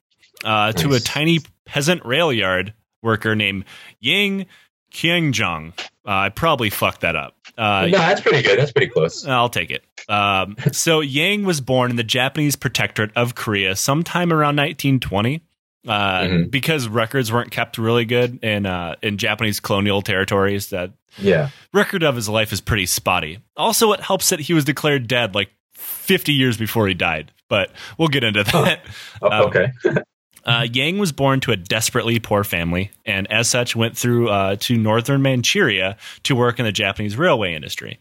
uh, 0.45 0.73
to 0.73 0.95
a 0.95 1.01
tiny 1.01 1.41
peasant 1.67 2.05
rail 2.07 2.33
yard 2.33 2.73
worker 3.03 3.35
named 3.37 3.65
Yang 4.01 4.47
Kyoungjong. 4.93 5.73
Uh, 5.79 5.83
I 6.05 6.29
probably 6.31 6.71
fucked 6.71 7.03
that 7.03 7.17
up. 7.17 7.37
Uh, 7.57 7.87
no, 7.91 7.99
that's 7.99 8.21
pretty 8.21 8.43
good. 8.43 8.59
That's 8.59 8.73
pretty 8.73 8.91
close. 8.91 9.27
I'll 9.27 9.49
take 9.51 9.71
it. 9.71 9.85
Um, 10.09 10.57
so 10.73 11.01
Yang 11.01 11.45
was 11.45 11.61
born 11.61 11.91
in 11.91 11.97
the 11.97 12.05
Japanese 12.05 12.57
protectorate 12.57 13.11
of 13.17 13.35
Korea 13.35 13.77
sometime 13.77 14.33
around 14.33 14.57
1920. 14.57 15.43
Uh, 15.87 16.21
Mhm. 16.23 16.51
Because 16.51 16.89
records 16.89 17.33
weren't 17.33 17.51
kept 17.51 17.79
really 17.79 18.05
good 18.05 18.43
in 18.43 18.67
uh, 18.67 18.97
in 19.03 19.17
Japanese 19.17 19.61
colonial 19.61 20.03
territories, 20.03 20.69
that 20.71 20.91
Yeah. 21.19 21.51
record 21.73 22.03
of 22.03 22.17
his 22.17 22.29
life 22.29 22.53
is 22.53 22.61
pretty 22.61 22.85
spotty. 22.87 23.39
Also, 23.57 23.93
it 23.93 24.01
helps 24.01 24.29
that 24.31 24.41
he 24.41 24.53
was 24.55 24.65
declared 24.65 25.07
dead 25.07 25.35
like 25.35 25.51
50 25.75 26.33
years 26.33 26.57
before 26.57 26.89
he 26.89 26.95
died. 26.95 27.33
But 27.49 27.71
we'll 27.97 28.09
get 28.09 28.25
into 28.25 28.43
that. 28.45 28.81
Oh, 29.23 29.29
Um, 29.31 29.43
okay. 29.47 29.73
Uh, 30.49 30.67
Yang 30.73 30.99
was 30.99 31.13
born 31.13 31.41
to 31.41 31.53
a 31.53 31.57
desperately 31.57 32.19
poor 32.19 32.43
family, 32.43 32.91
and 33.05 33.31
as 33.31 33.49
such, 33.49 33.77
went 33.77 33.97
through 33.99 34.29
uh, 34.31 34.57
to 34.61 34.77
northern 34.77 35.21
Manchuria 35.23 35.97
to 36.23 36.35
work 36.35 36.59
in 36.59 36.65
the 36.65 36.73
Japanese 36.73 37.17
railway 37.17 37.55
industry. 37.55 37.99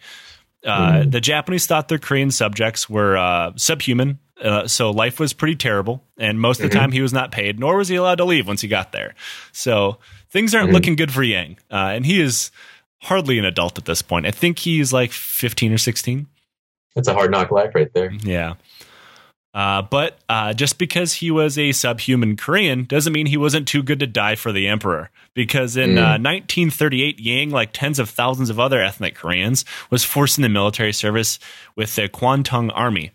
Uh, 0.66 1.04
Mm. 1.04 1.12
The 1.12 1.22
Japanese 1.22 1.66
thought 1.68 1.88
their 1.88 2.00
Korean 2.00 2.32
subjects 2.32 2.90
were 2.90 3.18
uh, 3.18 3.52
subhuman, 3.58 4.20
uh, 4.42 4.68
so 4.68 4.92
life 4.92 5.20
was 5.20 5.34
pretty 5.34 5.56
terrible. 5.56 6.04
And 6.18 6.40
most 6.40 6.62
of 6.62 6.70
the 6.70 6.76
Mhm. 6.76 6.80
time, 6.80 6.92
he 6.94 7.02
was 7.02 7.14
not 7.14 7.32
paid, 7.32 7.60
nor 7.60 7.78
was 7.78 7.90
he 7.90 7.96
allowed 7.96 8.18
to 8.20 8.26
leave 8.26 8.48
once 8.48 8.62
he 8.62 8.68
got 8.68 8.92
there. 8.92 9.14
So 9.52 10.00
things 10.30 10.56
aren't 10.56 10.70
Mhm. 10.70 10.74
looking 10.74 10.96
good 10.96 11.12
for 11.12 11.24
Yang, 11.24 11.58
uh, 11.72 11.92
and 11.96 12.06
he 12.06 12.20
is 12.22 12.50
hardly 13.04 13.38
an 13.38 13.46
adult 13.46 13.78
at 13.78 13.86
this 13.86 14.02
point. 14.02 14.26
I 14.26 14.32
think 14.32 14.60
he's 14.60 14.92
like 14.92 15.12
fifteen 15.12 15.72
or 15.74 15.78
sixteen. 15.78 16.28
That's 16.96 17.08
a 17.08 17.14
hard 17.14 17.30
knock 17.30 17.52
life 17.52 17.76
right 17.76 17.94
there. 17.94 18.12
Yeah. 18.24 18.56
Uh, 19.58 19.82
but 19.82 20.20
uh, 20.30 20.54
just 20.54 20.78
because 20.78 21.13
he 21.13 21.32
was 21.32 21.58
a 21.58 21.72
subhuman 21.72 22.38
Korean 22.38 22.84
doesn't 22.84 23.12
mean 23.12 23.26
he 23.26 23.38
wasn't 23.38 23.67
too 23.67 23.82
good 23.82 24.00
to 24.02 24.06
die 24.06 24.36
for 24.36 24.52
the 24.52 24.67
emperor. 24.67 25.10
Because 25.34 25.76
in 25.76 25.96
Mm. 25.96 25.98
uh, 25.98 26.22
1938, 26.22 27.20
Yang, 27.20 27.50
like 27.50 27.72
tens 27.74 27.98
of 27.98 28.08
thousands 28.08 28.52
of 28.52 28.60
other 28.60 28.80
ethnic 28.84 29.15
Koreans, 29.15 29.65
was 29.89 30.04
forced 30.04 30.38
into 30.38 30.48
military 30.50 30.93
service 30.93 31.39
with 31.76 31.96
the 31.96 32.08
Kwantung 32.08 32.70
Army. 32.76 33.13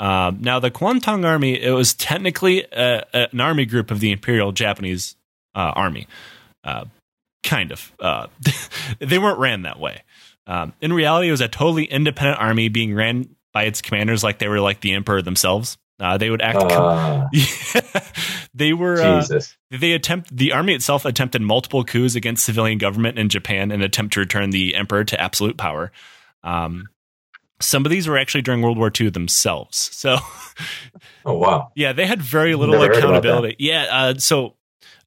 Um, 0.00 0.38
now, 0.40 0.58
the 0.58 0.72
Kwantung 0.72 1.24
Army 1.24 1.62
it 1.62 1.70
was 1.70 1.94
technically 1.94 2.64
a, 2.72 3.04
a- 3.14 3.28
an 3.30 3.40
army 3.40 3.64
group 3.64 3.92
of 3.92 4.00
the 4.00 4.10
Imperial 4.10 4.50
Japanese 4.50 5.14
uh, 5.54 5.70
Army, 5.76 6.08
uh, 6.64 6.86
kind 7.44 7.70
of. 7.70 7.92
Uh, 8.00 8.26
they 8.98 9.18
weren't 9.20 9.38
ran 9.38 9.62
that 9.62 9.78
way. 9.78 10.02
Um, 10.48 10.72
in 10.80 10.92
reality, 10.92 11.28
it 11.28 11.30
was 11.30 11.40
a 11.40 11.48
totally 11.48 11.84
independent 11.84 12.40
army 12.40 12.68
being 12.68 12.92
ran 12.92 13.35
by 13.56 13.62
its 13.64 13.80
commanders 13.80 14.22
like 14.22 14.38
they 14.38 14.48
were 14.48 14.60
like 14.60 14.80
the 14.82 14.92
emperor 14.92 15.22
themselves. 15.22 15.78
Uh, 15.98 16.18
they 16.18 16.28
would 16.28 16.42
act. 16.42 16.58
com- 16.58 16.70
Uh, 16.70 17.26
they 18.54 18.74
were. 18.74 19.00
Uh, 19.00 19.24
they 19.70 19.92
attempt. 19.92 20.28
The 20.36 20.52
army 20.52 20.74
itself 20.74 21.06
attempted 21.06 21.40
multiple 21.40 21.84
coups 21.84 22.14
against 22.14 22.44
civilian 22.44 22.76
government 22.76 23.18
in 23.18 23.30
Japan 23.30 23.70
in 23.70 23.80
an 23.80 23.82
attempt 23.82 24.12
to 24.12 24.20
return 24.20 24.50
the 24.50 24.74
emperor 24.74 25.04
to 25.04 25.18
absolute 25.18 25.56
power. 25.56 25.90
Um, 26.44 26.88
some 27.62 27.86
of 27.86 27.90
these 27.90 28.06
were 28.06 28.18
actually 28.18 28.42
during 28.42 28.60
World 28.60 28.76
War 28.76 28.92
II 29.00 29.08
themselves. 29.08 29.88
So 29.96 30.18
Oh 31.24 31.38
wow. 31.38 31.72
yeah, 31.74 31.94
they 31.94 32.06
had 32.06 32.20
very 32.20 32.54
little 32.56 32.78
Never 32.78 32.92
accountability. 32.92 33.56
Yeah, 33.58 33.86
uh, 33.90 34.14
so 34.18 34.56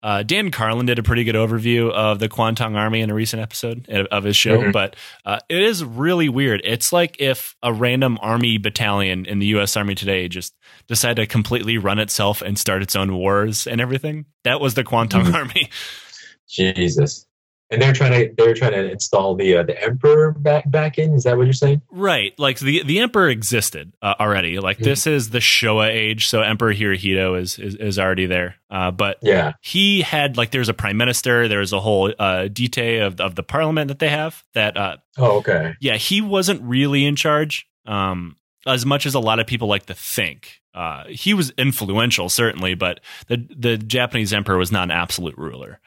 uh, 0.01 0.23
Dan 0.23 0.51
Carlin 0.51 0.85
did 0.85 0.97
a 0.99 1.03
pretty 1.03 1.23
good 1.23 1.35
overview 1.35 1.91
of 1.91 2.19
the 2.19 2.29
Kwantung 2.29 2.75
Army 2.75 3.01
in 3.01 3.09
a 3.09 3.13
recent 3.13 3.41
episode 3.41 3.87
of- 3.89 4.23
his 4.23 4.37
show, 4.37 4.59
Mhm. 4.59 4.71
but 4.71 4.95
uh, 5.25 5.39
it 5.49 5.61
is 5.61 5.83
really 5.83 6.29
weird. 6.29 6.61
It's 6.63 6.91
like 6.93 7.15
if 7.19 7.55
a 7.63 7.73
random 7.73 8.17
army 8.21 8.57
battalion 8.57 9.25
in 9.25 9.39
the 9.39 9.47
U.S. 9.47 9.75
Army 9.77 9.95
today 9.95 10.27
just 10.27 10.53
decided 10.87 11.15
to 11.21 11.27
completely 11.27 11.77
run 11.77 11.99
itself 11.99 12.41
and 12.41 12.57
start 12.57 12.81
its 12.81 12.95
own 12.95 13.13
wars 13.15 13.67
and 13.67 13.79
everything. 13.81 14.25
That 14.43 14.59
was 14.61 14.73
the 14.75 14.83
Kwantung 14.83 15.25
Mhm. 15.25 15.33
Army. 15.33 15.69
Jesus. 16.49 17.25
And 17.71 17.79
they're 17.81 17.93
trying 17.93 18.11
to 18.13 18.33
they're 18.35 18.55
trying 18.55 18.71
to 18.71 18.91
install 18.91 19.35
the 19.35 19.57
uh, 19.57 19.63
the 19.63 19.79
emperor 19.83 20.31
back 20.31 20.69
back 20.71 20.97
in. 20.97 21.13
Is 21.13 21.23
that 21.25 21.37
what 21.37 21.43
you're 21.43 21.53
saying? 21.53 21.81
Right. 21.91 22.33
Like 22.39 22.57
the 22.57 22.83
the 22.83 22.99
emperor 22.99 23.29
existed 23.29 23.93
uh, 24.01 24.15
already. 24.19 24.57
Like 24.59 24.79
Mhm. 24.79 24.83
this 24.85 25.05
is 25.05 25.29
the 25.29 25.37
Showa 25.37 25.87
age, 25.87 26.27
so 26.27 26.41
Emperor 26.41 26.73
Hirohito 26.73 27.39
is 27.39 27.59
is, 27.59 27.75
is 27.75 27.99
already 27.99 28.25
there. 28.25 28.55
Uh, 28.71 28.89
but 28.89 29.17
Yeah. 29.21 29.53
he 29.61 30.01
had 30.01 30.35
like 30.35 30.49
there's 30.49 30.69
a 30.69 30.73
prime 30.73 30.97
minister, 30.97 31.47
there's 31.47 31.71
a 31.71 31.79
whole 31.79 32.11
uh, 32.17 32.47
detail 32.47 33.05
of 33.05 33.21
of 33.21 33.35
the 33.35 33.43
parliament 33.43 33.89
that 33.89 33.99
they 33.99 34.09
have. 34.09 34.43
That 34.55 34.75
uh, 34.75 34.97
Oh 35.19 35.37
okay. 35.37 35.75
yeah, 35.79 35.97
he 35.97 36.21
wasn't 36.21 36.61
really 36.63 37.05
in 37.05 37.15
charge 37.15 37.67
um, 37.85 38.35
as 38.65 38.83
much 38.85 39.05
as 39.05 39.13
a 39.13 39.19
lot 39.19 39.37
of 39.39 39.45
people 39.45 39.67
like 39.67 39.85
to 39.85 39.93
think. 39.93 40.61
Uh, 40.73 41.03
he 41.09 41.33
was 41.33 41.51
influential 41.57 42.29
certainly, 42.29 42.73
but 42.73 42.99
the 43.27 43.45
the 43.55 43.77
Japanese 43.77 44.33
emperor 44.33 44.57
was 44.57 44.71
not 44.71 44.83
an 44.85 44.91
absolute 44.91 45.37
ruler. 45.37 45.79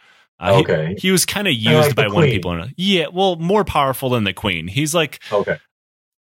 Uh, 0.42 0.56
he- 0.56 0.60
Okay. 0.62 0.94
he, 0.98 1.10
was 1.12 1.24
kind 1.24 1.46
of 1.46 1.54
used 1.54 1.88
like 1.88 1.94
by 1.94 2.08
one 2.08 2.24
people. 2.24 2.66
Yeah, 2.76 3.06
well, 3.12 3.36
more 3.36 3.64
powerful 3.64 4.10
than 4.10 4.24
the 4.24 4.32
queen. 4.32 4.66
He's 4.68 4.92
like 4.94 5.20
Okay. 5.32 5.56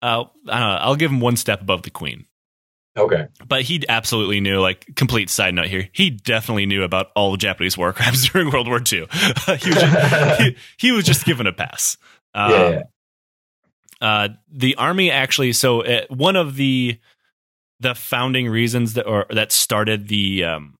uh, 0.02 0.24
I 0.48 0.58
don't 0.60 0.68
know. 0.68 0.78
I'll 0.80 0.96
give 0.96 1.10
him 1.10 1.20
one 1.20 1.36
step 1.36 1.60
above 1.62 1.82
the 1.82 1.90
queen. 1.90 2.26
Okay. 2.94 3.28
But 3.48 3.62
he 3.62 3.82
absolutely 3.88 4.40
knew, 4.40 4.60
like, 4.60 4.84
complete 4.96 5.30
side 5.30 5.54
note 5.54 5.68
here, 5.68 5.88
he 5.92 6.10
definitely 6.10 6.66
knew 6.66 6.82
about 6.82 7.06
all 7.16 7.30
the 7.32 7.38
Japanese 7.38 7.78
war 7.78 7.90
crimes 7.94 8.28
during 8.32 8.50
World 8.50 8.68
War 8.68 8.80
II. 8.80 9.06
he, 9.46 9.70
was 9.70 9.78
just, 9.80 10.40
he, 10.42 10.56
he 10.76 10.92
was 10.92 11.04
just 11.06 11.24
given 11.24 11.46
a 11.46 11.52
pass. 11.52 11.96
Um, 12.34 12.50
Yeah, 12.50 12.70
yeah. 12.70 12.82
Uh, 14.08 14.28
the 14.50 14.74
army 14.76 15.10
actually, 15.10 15.52
so 15.52 15.82
uh, 15.82 16.02
one 16.08 16.34
of 16.36 16.56
the 16.56 16.98
the 17.80 17.94
founding 17.94 18.48
reasons 18.48 18.94
that 18.94 19.06
or 19.06 19.26
that 19.30 19.52
started 19.52 20.08
the 20.08 20.44
um, 20.44 20.74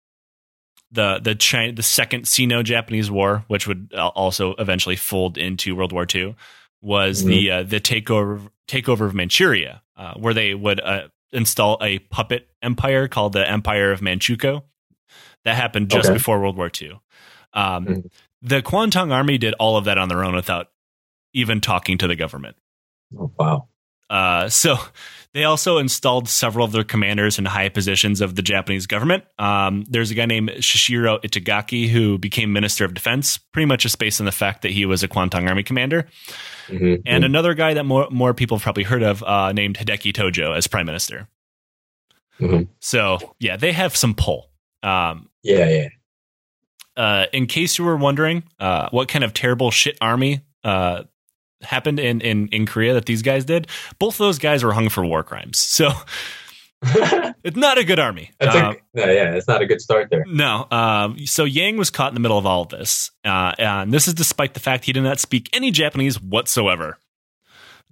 the 0.93 1.19
the 1.23 1.35
China, 1.35 1.73
the 1.73 1.83
second 1.83 2.29
Sino-Japanese 2.29 3.11
War, 3.11 3.45
which 3.49 3.67
would 3.67 3.93
also 3.95 4.55
eventually 4.59 4.97
fold 4.97 5.39
into 5.39 5.75
World 5.75 5.93
War 5.93 6.07
II, 6.15 6.37
was 6.81 7.25
the 7.25 7.51
uh, 7.51 7.63
the 7.63 7.81
takeover 7.81 8.49
takeover 8.69 9.07
of 9.07 9.15
Manchuria, 9.15 9.83
uh, 9.97 10.15
where 10.15 10.35
they 10.35 10.55
would 10.55 10.81
uh, 10.81 11.09
install 11.33 11.79
a 11.81 11.99
puppet 11.99 12.49
empire 12.63 13.09
called 13.09 13.33
the 13.33 13.49
Empire 13.49 13.91
of 13.93 14.01
Manchukuo. 14.01 14.63
That 15.45 15.57
happened 15.57 15.91
just 15.91 16.09
Okay. 16.09 16.15
before 16.15 16.41
World 16.41 16.57
War 16.57 16.71
II. 16.81 17.01
Um, 17.55 17.87
Mhm. 17.87 18.11
The 18.45 18.61
Kwantung 18.63 19.13
Army 19.13 19.39
did 19.39 19.55
all 19.55 19.77
of 19.77 19.85
that 19.85 19.99
on 19.99 20.09
their 20.09 20.25
own 20.25 20.35
without 20.35 20.69
even 21.33 21.61
talking 21.61 21.97
to 21.99 22.09
the 22.09 22.17
government. 22.17 22.57
Oh, 23.17 23.31
wow. 23.39 23.69
Uh, 24.11 24.49
so 24.49 24.79
they 25.35 25.45
also 25.45 25.79
installed 25.79 26.29
several 26.29 26.65
of 26.65 26.73
their 26.73 26.85
commanders 26.85 27.39
in 27.39 27.45
high 27.47 27.69
positions 27.71 28.21
of 28.21 28.35
the 28.37 28.43
Japanese 28.43 28.87
government. 28.87 29.25
Um, 29.39 29.85
there's 29.89 30.11
a 30.11 30.15
guy 30.15 30.27
named 30.27 30.51
Seishiro 30.59 31.23
Itagaki 31.23 31.89
who 31.89 32.19
became 32.19 32.53
Minister 32.53 32.85
of 32.85 32.93
Defense, 32.95 33.39
pretty 33.39 33.67
much 33.67 33.83
just 33.83 33.99
based 33.99 34.21
on 34.21 34.27
the 34.27 34.33
fact 34.33 34.63
that 34.63 34.73
he 34.73 34.85
was 34.85 35.03
a 35.03 35.09
Kwantung 35.09 35.49
Army 35.49 35.63
commander, 35.63 36.07
hmm 36.69 36.95
and 37.07 37.25
another 37.25 37.55
guy 37.55 37.75
that 37.75 37.85
more 37.85 38.09
more 38.11 38.35
people 38.35 38.57
have 38.59 38.63
probably 38.63 38.85
heard 38.85 39.03
of, 39.03 39.23
uh, 39.23 39.53
named 39.53 39.77
Hideki 39.79 40.13
Tojo 40.13 40.57
as 40.57 40.67
Prime 40.67 40.87
Minister. 40.87 41.29
Mhm. 42.41 42.69
So 42.81 43.35
yeah, 43.39 43.57
they 43.57 43.73
have 43.73 43.97
some 43.97 44.15
pull. 44.15 44.51
Um, 44.83 45.29
yeah, 45.43 45.69
yeah. 45.69 45.89
uh, 46.97 47.27
in 47.33 47.47
case 47.47 47.79
you 47.79 47.85
were 47.85 47.97
wondering 47.97 48.43
uh, 48.61 48.89
what 48.91 49.09
kind 49.09 49.25
of 49.25 49.33
terrible 49.33 49.71
shit 49.71 49.97
army 50.01 50.41
uh, 50.65 51.05
happened 51.65 51.99
in, 52.01 52.21
in, 52.21 52.49
in 52.49 52.67
Korea 52.67 52.95
that 52.95 53.07
these 53.07 53.23
guys 53.23 53.45
did, 53.45 53.67
both 53.99 54.15
of 54.15 54.19
those 54.19 54.39
guys 54.39 54.63
were 54.65 54.73
hung 54.73 54.89
for 54.89 55.05
war 55.05 55.23
crimes. 55.23 55.59
So 55.59 55.91
it's 56.85 57.57
not 57.57 57.79
a 57.79 57.85
good 57.85 57.99
army. 57.99 58.31
That's 58.41 58.57
Um, 58.57 58.77
a, 58.95 59.07
no, 59.07 59.13
yeah, 59.13 59.35
it's 59.35 59.47
not 59.47 59.63
a 59.63 59.67
good 59.67 59.81
start 59.81 60.09
there. 60.11 60.25
no. 60.27 60.67
Um, 60.71 61.19
so 61.27 61.45
Yang 61.45 61.77
was 61.77 61.91
caught 61.91 62.09
in 62.09 62.15
the 62.15 62.21
middle 62.21 62.39
of 62.39 62.47
all 62.47 62.63
of 62.63 62.69
this. 62.71 63.11
Uh, 63.25 63.53
and 63.59 63.93
this 63.93 64.09
is 64.09 64.15
despite 64.15 64.55
the 64.55 64.61
fact 64.61 64.85
he 64.85 64.93
did 64.93 65.03
not 65.03 65.21
speak 65.21 65.49
any 65.53 65.71
Japanese 65.71 66.21
whatsoever. 66.21 66.99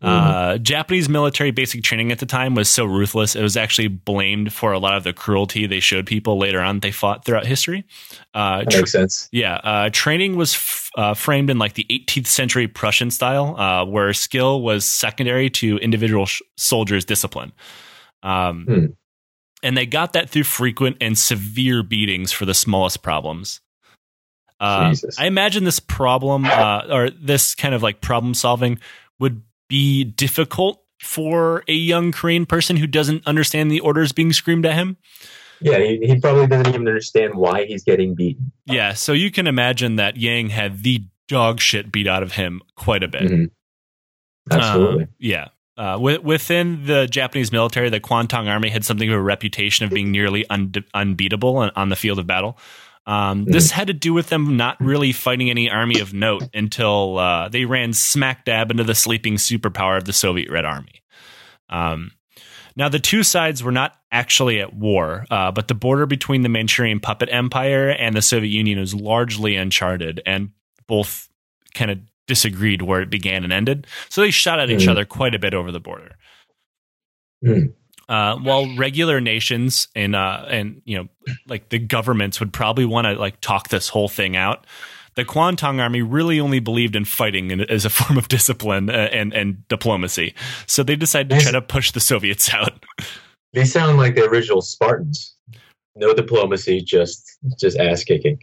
Uh, 0.02 0.56
Japanese 0.58 1.08
military 1.08 1.50
basic 1.50 1.82
training 1.82 2.10
at 2.10 2.18
the 2.20 2.26
time 2.26 2.54
was 2.54 2.68
so 2.68 2.84
ruthless, 2.86 3.36
it 3.36 3.42
was 3.42 3.56
actually 3.56 3.88
blamed 3.88 4.52
for 4.52 4.72
a 4.72 4.78
lot 4.78 4.96
of 4.96 5.04
the 5.04 5.12
cruelty 5.12 5.66
they 5.66 5.80
showed 5.80 6.06
people 6.06 6.38
later 6.38 6.60
on 6.60 6.80
they 6.80 6.90
fought 6.90 7.24
throughout 7.24 7.44
history. 7.44 7.84
Uh, 8.32 8.60
That 8.60 8.70
tr- 8.70 8.76
makes 8.78 8.92
sense. 8.92 9.28
yeah, 9.30 9.56
uh, 9.56 9.90
training 9.92 10.36
was 10.36 10.54
f- 10.54 10.90
uh, 10.96 11.14
framed 11.14 11.50
in 11.50 11.58
like 11.58 11.74
the 11.74 11.86
18th 11.90 12.26
century 12.28 12.66
Prussian 12.66 13.10
style, 13.10 13.56
uh, 13.60 13.84
where 13.84 14.12
skill 14.14 14.62
was 14.62 14.84
secondary 14.86 15.50
to 15.50 15.76
individual 15.78 16.24
sh- 16.26 16.40
soldiers' 16.56 17.04
discipline. 17.04 17.52
Um, 18.22 18.64
Hmm. 18.66 18.86
And 19.62 19.76
they 19.76 19.84
got 19.84 20.14
that 20.14 20.30
through 20.30 20.44
frequent 20.44 20.96
and 21.02 21.18
severe 21.18 21.82
beatings 21.82 22.32
for 22.32 22.46
the 22.46 22.54
smallest 22.54 23.02
problems. 23.02 23.60
Uh, 24.58 24.88
Jesus. 24.90 25.18
I 25.18 25.26
imagine 25.26 25.64
this 25.64 25.80
problem 25.80 26.46
uh, 26.46 26.84
or 26.90 27.10
this 27.10 27.54
kind 27.54 27.74
of 27.74 27.82
like 27.82 28.00
problem 28.00 28.32
solving 28.32 28.78
would 29.18 29.42
be 29.70 30.04
difficult 30.04 30.82
for 31.00 31.64
a 31.66 31.72
young 31.72 32.12
Korean 32.12 32.44
person 32.44 32.76
who 32.76 32.86
doesn't 32.86 33.26
understand 33.26 33.70
the 33.70 33.80
orders 33.80 34.12
being 34.12 34.34
screamed 34.34 34.66
at 34.66 34.74
him. 34.74 34.98
Yeah, 35.62 35.78
he, 35.78 35.98
he 36.02 36.20
probably 36.20 36.46
doesn't 36.46 36.68
even 36.68 36.86
understand 36.86 37.34
why 37.34 37.64
he's 37.64 37.84
getting 37.84 38.14
beaten. 38.14 38.52
Yeah, 38.66 38.92
so 38.92 39.12
you 39.14 39.30
can 39.30 39.46
imagine 39.46 39.96
that 39.96 40.16
Yang 40.18 40.50
had 40.50 40.82
the 40.82 41.04
dog 41.28 41.60
shit 41.60 41.90
beat 41.92 42.06
out 42.06 42.22
of 42.22 42.32
him 42.32 42.60
quite 42.76 43.02
a 43.02 43.08
bit. 43.08 43.22
Mhm. 43.22 43.50
Absolutely. 44.50 45.04
Um, 45.04 45.08
yeah. 45.18 45.48
Uh, 45.76 45.92
wi- 45.92 46.18
within 46.18 46.84
the 46.86 47.06
Japanese 47.06 47.52
military, 47.52 47.88
the 47.88 48.00
Kwantung 48.00 48.48
Army 48.48 48.68
had 48.68 48.84
something 48.84 49.08
of 49.08 49.14
a 49.16 49.22
reputation 49.22 49.84
of 49.86 49.90
being 49.92 50.10
nearly 50.10 50.44
un- 50.50 50.74
unbeatable 50.92 51.56
on, 51.56 51.70
on 51.76 51.88
the 51.88 51.96
field 51.96 52.18
of 52.18 52.26
battle. 52.26 52.58
Um, 53.10 53.44
this 53.44 53.72
had 53.72 53.88
to 53.88 53.92
do 53.92 54.12
with 54.14 54.28
them 54.28 54.56
not 54.56 54.80
really 54.80 55.10
fighting 55.12 55.50
any 55.50 55.68
army 55.68 55.98
of 56.00 56.14
note 56.14 56.44
until 56.54 57.18
uh, 57.18 57.48
they 57.48 57.64
ran 57.64 57.92
smack 57.92 58.44
dab 58.44 58.70
into 58.70 58.84
the 58.84 58.94
sleeping 58.94 59.34
superpower 59.34 59.96
of 59.96 60.04
the 60.04 60.12
Soviet 60.12 60.48
Red 60.50 60.64
Army. 60.64 61.02
Um, 61.68 62.12
now, 62.76 62.88
the 62.88 63.00
two 63.00 63.24
sides 63.24 63.64
were 63.64 63.72
not 63.72 63.96
actually 64.12 64.60
at 64.60 64.72
war, 64.74 65.26
uh, 65.30 65.50
but 65.50 65.66
the 65.66 65.74
border 65.74 66.06
between 66.06 66.42
the 66.42 66.48
Manchurian 66.48 67.00
puppet 67.00 67.28
empire 67.32 67.88
and 67.90 68.14
the 68.16 68.22
Soviet 68.22 68.50
Union 68.50 68.78
was 68.78 68.94
largely 68.94 69.56
uncharted, 69.56 70.22
and 70.24 70.50
both 70.86 71.28
kind 71.74 71.90
of 71.90 71.98
disagreed 72.28 72.80
where 72.82 73.02
it 73.02 73.10
began 73.10 73.42
and 73.42 73.52
ended. 73.52 73.88
So 74.08 74.20
they 74.20 74.30
shot 74.30 74.60
at 74.60 74.70
each 74.70 74.82
Mm. 74.86 74.90
other 74.90 75.04
quite 75.04 75.34
a 75.34 75.38
bit 75.40 75.52
over 75.52 75.72
the 75.72 75.80
border. 75.80 76.16
Mm. 77.44 77.72
Uh, 78.10 78.36
while 78.38 78.66
regular 78.76 79.20
nations 79.20 79.86
and 79.94 80.16
uh, 80.16 80.44
and 80.48 80.82
you 80.84 80.98
know 80.98 81.06
like 81.46 81.68
the 81.68 81.78
governments 81.78 82.40
would 82.40 82.52
probably 82.52 82.84
want 82.84 83.06
to 83.06 83.12
like 83.12 83.40
talk 83.40 83.68
this 83.68 83.88
whole 83.88 84.08
thing 84.08 84.36
out, 84.36 84.66
the 85.14 85.24
Kuomintang 85.24 85.80
army 85.80 86.02
really 86.02 86.40
only 86.40 86.58
believed 86.58 86.96
in 86.96 87.04
fighting 87.04 87.52
as 87.70 87.84
a 87.84 87.90
form 87.90 88.18
of 88.18 88.26
discipline 88.26 88.90
uh, 88.90 89.08
and 89.12 89.32
and 89.32 89.68
diplomacy. 89.68 90.34
So 90.66 90.82
they 90.82 90.96
decided 90.96 91.30
to 91.30 91.40
try 91.40 91.52
to 91.52 91.62
push 91.62 91.92
the 91.92 92.00
Soviets 92.00 92.52
out. 92.52 92.84
They 93.52 93.64
sound 93.64 93.96
like 93.96 94.16
the 94.16 94.24
original 94.24 94.60
Spartans. 94.60 95.36
No 95.94 96.12
diplomacy, 96.12 96.80
just 96.80 97.38
just 97.60 97.78
ass 97.78 98.02
kicking. 98.02 98.40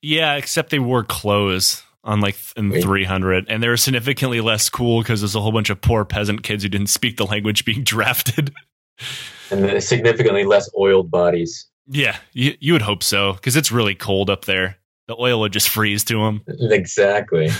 Yeah, 0.00 0.36
except 0.36 0.70
they 0.70 0.78
wore 0.78 1.02
clothes 1.02 1.82
on 2.04 2.20
like 2.20 2.36
in 2.56 2.70
Wait. 2.70 2.84
300 2.84 3.46
and 3.48 3.60
they 3.60 3.68
were 3.68 3.76
significantly 3.76 4.40
less 4.40 4.70
cool 4.70 5.02
because 5.02 5.20
there's 5.20 5.34
a 5.34 5.40
whole 5.40 5.50
bunch 5.50 5.68
of 5.70 5.80
poor 5.80 6.04
peasant 6.04 6.44
kids 6.44 6.62
who 6.62 6.68
didn't 6.68 6.86
speak 6.86 7.16
the 7.16 7.26
language 7.26 7.64
being 7.64 7.82
drafted. 7.84 8.54
And 9.50 9.82
significantly 9.82 10.44
less 10.44 10.68
oiled 10.76 11.10
bodies. 11.10 11.66
yeah, 11.88 12.16
you, 12.32 12.54
you 12.60 12.72
would 12.74 12.82
hope 12.82 13.02
so 13.02 13.32
because 13.32 13.56
it's 13.56 13.72
really 13.72 13.94
cold 13.94 14.28
up 14.28 14.44
there. 14.44 14.76
The 15.06 15.16
oil 15.18 15.40
would 15.40 15.54
just 15.54 15.70
freeze 15.70 16.04
to 16.04 16.22
them. 16.22 16.42
Exactly. 16.70 17.50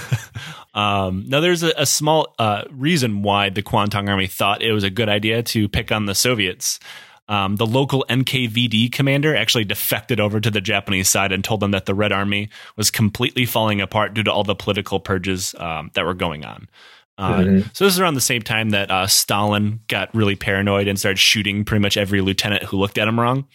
Um, 0.74 1.24
now, 1.26 1.40
there's 1.40 1.64
a, 1.64 1.72
a 1.76 1.86
small 1.86 2.34
uh, 2.38 2.62
reason 2.70 3.22
why 3.22 3.48
the 3.48 3.64
Kuomintang 3.64 4.08
army 4.08 4.28
thought 4.28 4.62
it 4.62 4.70
was 4.72 4.84
a 4.84 4.90
good 4.90 5.08
idea 5.08 5.42
to 5.42 5.68
pick 5.68 5.90
on 5.90 6.06
the 6.06 6.14
Soviets. 6.14 6.78
Um, 7.26 7.56
the 7.56 7.66
local 7.66 8.06
NKVD 8.08 8.92
commander 8.92 9.34
actually 9.34 9.64
defected 9.64 10.20
over 10.20 10.40
to 10.40 10.50
the 10.52 10.60
Japanese 10.60 11.08
side 11.08 11.32
and 11.32 11.42
told 11.42 11.60
them 11.60 11.72
that 11.72 11.86
the 11.86 11.94
Red 11.94 12.12
Army 12.12 12.48
was 12.76 12.92
completely 12.92 13.44
falling 13.44 13.80
apart 13.80 14.14
due 14.14 14.22
to 14.22 14.32
all 14.32 14.44
the 14.44 14.54
political 14.54 15.00
purges 15.00 15.54
um, 15.58 15.90
that 15.94 16.04
were 16.04 16.14
going 16.14 16.44
on. 16.44 16.68
Uh, 17.18 17.38
Mhm. 17.40 17.76
So 17.76 17.84
this 17.84 17.94
is 17.94 18.00
around 18.00 18.14
the 18.14 18.20
same 18.20 18.42
time 18.42 18.70
that 18.70 18.90
uh, 18.90 19.06
Stalin 19.08 19.80
got 19.88 20.14
really 20.14 20.36
paranoid 20.36 20.86
and 20.88 20.98
started 20.98 21.18
shooting 21.18 21.64
pretty 21.64 21.82
much 21.82 21.96
every 21.96 22.20
lieutenant 22.20 22.62
who 22.62 22.78
looked 22.78 22.96
at 22.96 23.08
him 23.08 23.18
wrong. 23.18 23.46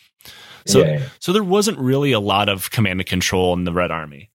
So, 0.65 0.83
yeah. 0.85 1.03
so 1.19 1.31
there 1.33 1.43
wasn't 1.43 1.77
really 1.79 2.11
a 2.11 2.19
lot 2.19 2.49
of 2.49 2.69
command 2.71 2.99
and 2.99 3.07
control 3.07 3.53
in 3.53 3.63
the 3.63 3.73
Red 3.73 3.89
Army. 3.91 4.29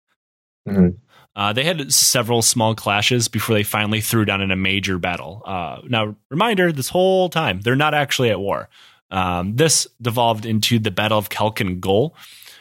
Mhm. 0.68 0.96
Uh, 1.36 1.52
they 1.52 1.62
had 1.64 1.92
several 1.92 2.42
small 2.42 2.74
clashes 2.74 3.28
before 3.28 3.54
they 3.54 3.62
finally 3.62 4.00
threw 4.00 4.24
down 4.24 4.40
in 4.40 4.50
a 4.50 4.56
major 4.56 4.98
battle. 4.98 5.42
Uh, 5.46 5.78
now, 5.88 6.16
reminder: 6.30 6.72
this 6.72 6.88
whole 6.88 7.28
time 7.28 7.60
they're 7.60 7.76
not 7.76 7.94
actually 7.94 8.30
at 8.30 8.40
war. 8.40 8.68
Um, 9.10 9.54
this 9.56 9.86
devolved 10.02 10.44
into 10.44 10.78
the 10.78 10.90
Battle 10.90 11.16
of 11.18 11.28
Khalkhin 11.28 11.80
Gol, 11.80 12.14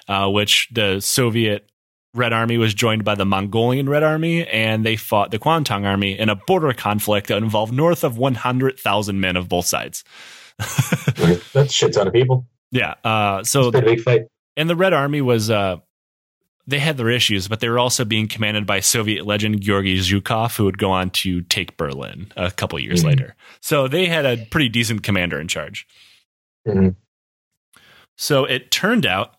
uh, 0.08 0.30
which 0.30 0.70
the 0.72 1.00
Soviet 1.00 1.68
Red 2.14 2.34
Army 2.34 2.58
was 2.58 2.74
joined 2.74 3.04
by 3.04 3.16
the 3.16 3.26
Mongolian 3.26 3.88
Red 3.90 4.04
Army, 4.04 4.48
and 4.48 4.86
they 4.86 4.96
fought 4.96 5.30
the 5.32 5.40
Kuomintang 5.40 5.86
Army 5.86 6.18
in 6.18 6.30
a 6.30 6.36
border 6.36 6.74
conflict 6.74 7.28
that 7.28 7.38
involved 7.38 7.74
north 7.74 8.04
of 8.04 8.18
100,000 8.18 9.20
men 9.20 9.36
of 9.36 9.48
both 9.50 9.66
sides. 9.68 10.04
That's 10.58 11.56
a 11.56 11.68
shit 11.70 11.94
ton 11.94 12.08
of 12.08 12.14
people. 12.14 12.48
yeah. 12.72 12.96
Uh, 13.04 13.44
so 13.44 13.68
a 13.68 13.82
big 13.82 14.02
fight. 14.02 14.24
and 14.56 14.70
the 14.70 14.76
Red 14.76 14.94
Army 14.94 15.22
was 15.22 15.50
uh 15.52 15.78
they 16.70 16.80
had 16.80 16.98
their 16.98 17.10
issues, 17.10 17.48
but 17.48 17.62
they 17.62 17.70
were 17.70 17.80
also 17.80 18.04
being 18.04 18.28
commanded 18.28 18.66
by 18.66 18.82
Soviet 18.82 19.26
legend 19.26 19.62
Georgy 19.62 20.00
Zhukov, 20.00 20.58
who 20.58 20.66
would 20.66 20.78
go 20.78 20.92
on 20.92 21.12
to 21.12 21.42
take 21.44 21.78
Berlin 21.78 22.30
a 22.36 22.52
couple 22.52 22.78
years 22.80 23.04
Mhm. 23.04 23.08
later. 23.08 23.36
So 23.62 23.88
they 23.88 24.08
had 24.08 24.26
a 24.26 24.46
pretty 24.52 24.68
decent 24.68 25.02
commander 25.04 25.40
in 25.40 25.48
charge. 25.48 25.88
Mhm. 26.68 26.96
So 28.18 28.44
it 28.44 28.70
turned 28.72 29.06
out 29.06 29.36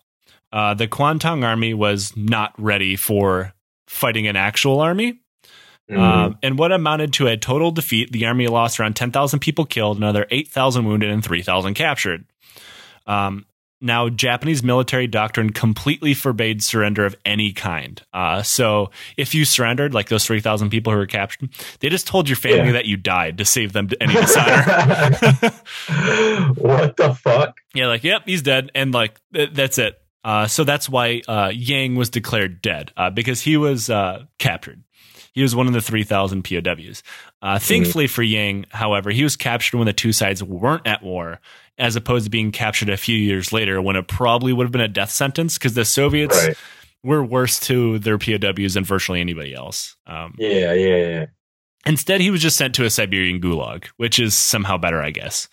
uh, 0.51 0.73
the 0.73 0.87
Kuomintang 0.87 1.43
army 1.45 1.73
was 1.73 2.15
not 2.17 2.53
ready 2.57 2.95
for 2.95 3.53
fighting 3.87 4.27
an 4.27 4.35
actual 4.35 4.79
army. 4.79 5.19
Mhm. 5.89 5.97
Um, 5.99 6.37
and 6.43 6.59
what 6.59 6.71
amounted 6.71 7.13
to 7.13 7.27
a 7.27 7.35
total 7.37 7.71
defeat, 7.71 8.11
the 8.11 8.25
army 8.27 8.45
lost 8.47 8.79
around 8.79 8.95
10,000 8.95 9.39
people 9.39 9.65
killed, 9.65 9.97
another 9.97 10.27
8,000 10.29 10.85
wounded, 10.85 11.09
and 11.09 11.23
3,000 11.23 11.73
captured. 11.73 12.25
Um, 13.07 13.45
now, 13.81 14.09
Japanese 14.09 14.61
military 14.61 15.07
doctrine 15.07 15.51
completely 15.51 16.13
forbade 16.13 16.61
surrender 16.61 17.05
of 17.05 17.15
any 17.25 17.53
kind. 17.53 17.99
Uh, 18.13 18.43
so, 18.43 18.91
if 19.17 19.33
you 19.33 19.45
surrendered, 19.45 19.93
like 19.93 20.09
those 20.09 20.25
3,000 20.25 20.69
people 20.69 20.91
who 20.93 20.99
were 20.99 21.05
captured, 21.07 21.49
they 21.79 21.87
just 21.89 22.05
told 22.05 22.27
your 22.27 22.35
family 22.35 22.65
Yeah. 22.67 22.71
that 22.73 22.85
you 22.85 22.97
died 22.97 23.37
to 23.37 23.45
save 23.45 23.71
them 23.73 23.89
any 24.01 24.13
dishonor. 24.13 24.61
what 26.57 26.97
the 26.97 27.13
fuck? 27.19 27.57
yeah, 27.73 27.87
like, 27.87 28.03
yep, 28.03 28.23
he's 28.25 28.41
dead. 28.41 28.69
And, 28.75 28.93
like, 28.93 29.19
th- 29.33 29.51
that's 29.53 29.77
it. 29.77 29.97
Uh, 30.23 30.47
so, 30.47 30.63
that's 30.63 30.89
why 30.89 31.21
uh, 31.27 31.51
Yang 31.53 31.95
was 31.95 32.09
declared 32.09 32.61
dead 32.61 32.91
uh, 32.97 33.09
because 33.09 33.41
he 33.41 33.55
was 33.57 33.89
uh, 33.89 34.25
captured. 34.37 34.83
He 35.31 35.41
was 35.41 35.55
one 35.55 35.67
of 35.67 35.73
the 35.73 35.81
3,000 35.81 36.43
POWs. 36.43 37.03
Uh, 37.41 37.59
thankfully 37.59 38.07
for 38.07 38.23
Yang, 38.23 38.65
however, 38.69 39.11
he 39.11 39.23
was 39.23 39.35
captured 39.37 39.77
when 39.77 39.85
the 39.85 39.93
two 39.93 40.11
sides 40.11 40.43
weren't 40.43 40.85
at 40.87 41.01
war, 41.03 41.39
as 41.77 41.95
opposed 41.95 42.25
to 42.25 42.29
being 42.31 42.51
captured 42.51 42.89
a 42.89 42.97
few 42.97 43.15
years 43.15 43.53
later 43.53 43.81
when 43.81 43.95
it 43.95 44.07
probably 44.07 44.51
would 44.51 44.65
have 44.65 44.71
been 44.71 44.81
a 44.81 44.87
death 44.89 45.11
sentence 45.11 45.57
because 45.57 45.75
the 45.75 45.85
Soviets 45.85 46.35
Right. 46.47 46.57
were 47.03 47.23
worse 47.23 47.59
to 47.61 47.99
their 47.99 48.17
POWs 48.17 48.73
than 48.73 48.83
virtually 48.83 49.21
anybody 49.21 49.53
else. 49.53 49.95
Um, 50.07 50.35
Yeah, 50.37 50.73
yeah, 50.73 50.95
yeah. 50.97 51.25
instead, 51.85 52.19
he 52.19 52.31
was 52.31 52.41
just 52.41 52.57
sent 52.57 52.75
to 52.75 52.83
a 52.83 52.89
Siberian 52.89 53.39
gulag, 53.39 53.85
which 53.95 54.19
is 54.19 54.35
somehow 54.35 54.77
better, 54.77 55.01
I 55.01 55.11
guess. 55.11 55.47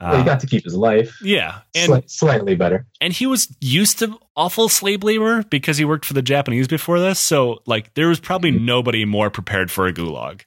Well, 0.00 0.14
he 0.16 0.22
Uh, 0.22 0.24
got 0.24 0.40
to 0.40 0.46
keep 0.46 0.64
his 0.64 0.74
life. 0.74 1.18
yeah, 1.22 1.58
and 1.74 1.92
Sli- 1.92 2.10
slightly 2.10 2.54
better. 2.54 2.86
and 3.00 3.12
he 3.12 3.26
was 3.26 3.54
used 3.60 3.98
to 3.98 4.18
awful 4.36 4.68
slave 4.70 5.02
labor 5.04 5.42
because 5.50 5.76
he 5.76 5.84
worked 5.84 6.04
for 6.06 6.14
the 6.14 6.22
Japanese 6.22 6.68
before 6.68 6.98
this. 6.98 7.20
So, 7.20 7.60
like, 7.66 7.92
there 7.94 8.08
was 8.08 8.18
probably 8.20 8.50
Mhm. 8.52 8.62
nobody 8.62 9.04
more 9.04 9.28
prepared 9.30 9.70
for 9.70 9.86
a 9.86 9.92
gulag. 9.92 10.42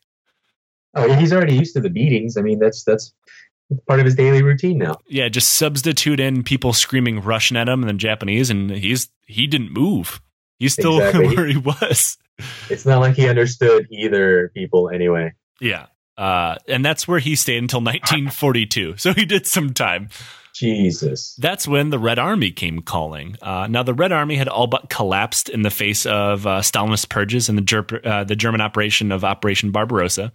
Oh, 0.95 1.11
he's 1.13 1.31
already 1.33 1.55
used 1.55 1.73
to 1.75 1.81
the 1.81 1.89
beatings. 1.89 2.37
I 2.37 2.41
mean, 2.41 2.59
that's 2.59 2.83
that's 2.83 3.13
part 3.87 3.99
of 3.99 4.05
his 4.05 4.15
daily 4.15 4.43
routine 4.43 4.77
now. 4.77 4.97
Yeah, 5.07 5.29
just 5.29 5.49
substitute 5.53 6.19
in 6.19 6.43
people 6.43 6.73
screaming 6.73 7.21
Russian 7.21 7.57
at 7.57 7.67
him 7.69 7.81
and 7.81 7.89
then 7.89 7.97
Japanese, 7.97 8.49
and 8.49 8.69
he's 8.71 9.09
he 9.25 9.47
didn't 9.47 9.71
move. 9.71 10.21
He's 10.59 10.73
still 10.73 10.97
Exactly. 11.01 11.35
where 11.35 11.45
he 11.47 11.57
was. 11.57 12.17
It's 12.69 12.85
not 12.85 12.99
like 12.99 13.15
he 13.15 13.27
understood 13.27 13.87
either 13.91 14.51
people 14.55 14.89
anyway. 14.89 15.33
Yeah. 15.61 15.85
Uh, 16.18 16.55
and 16.68 16.84
that's 16.86 17.07
where 17.07 17.20
he 17.20 17.36
stayed 17.36 17.57
until 17.61 17.80
1942. 17.82 18.97
So 18.97 19.14
he 19.14 19.26
did 19.26 19.47
some 19.47 19.74
time. 19.74 20.09
Jesus. 20.53 21.36
That's 21.39 21.68
when 21.68 21.89
the 21.89 21.97
Red 21.97 22.20
Army 22.20 22.51
came 22.51 22.82
calling. 22.84 23.36
Uh, 23.41 23.66
now, 23.68 23.82
the 23.84 23.93
Red 23.93 24.11
Army 24.11 24.36
had 24.36 24.47
all 24.47 24.68
but 24.68 24.88
collapsed 24.89 25.49
in 25.49 25.64
the 25.64 25.72
face 25.72 26.05
of 26.05 26.45
uh, 26.45 26.59
Stalinist 26.61 27.09
purges 27.09 27.49
and 27.49 27.57
the, 27.57 27.61
Ger- 27.64 28.01
uh, 28.05 28.24
the 28.24 28.36
German 28.36 28.61
operation 28.61 29.11
of 29.11 29.24
Operation 29.24 29.72
Barbarossa. 29.72 30.32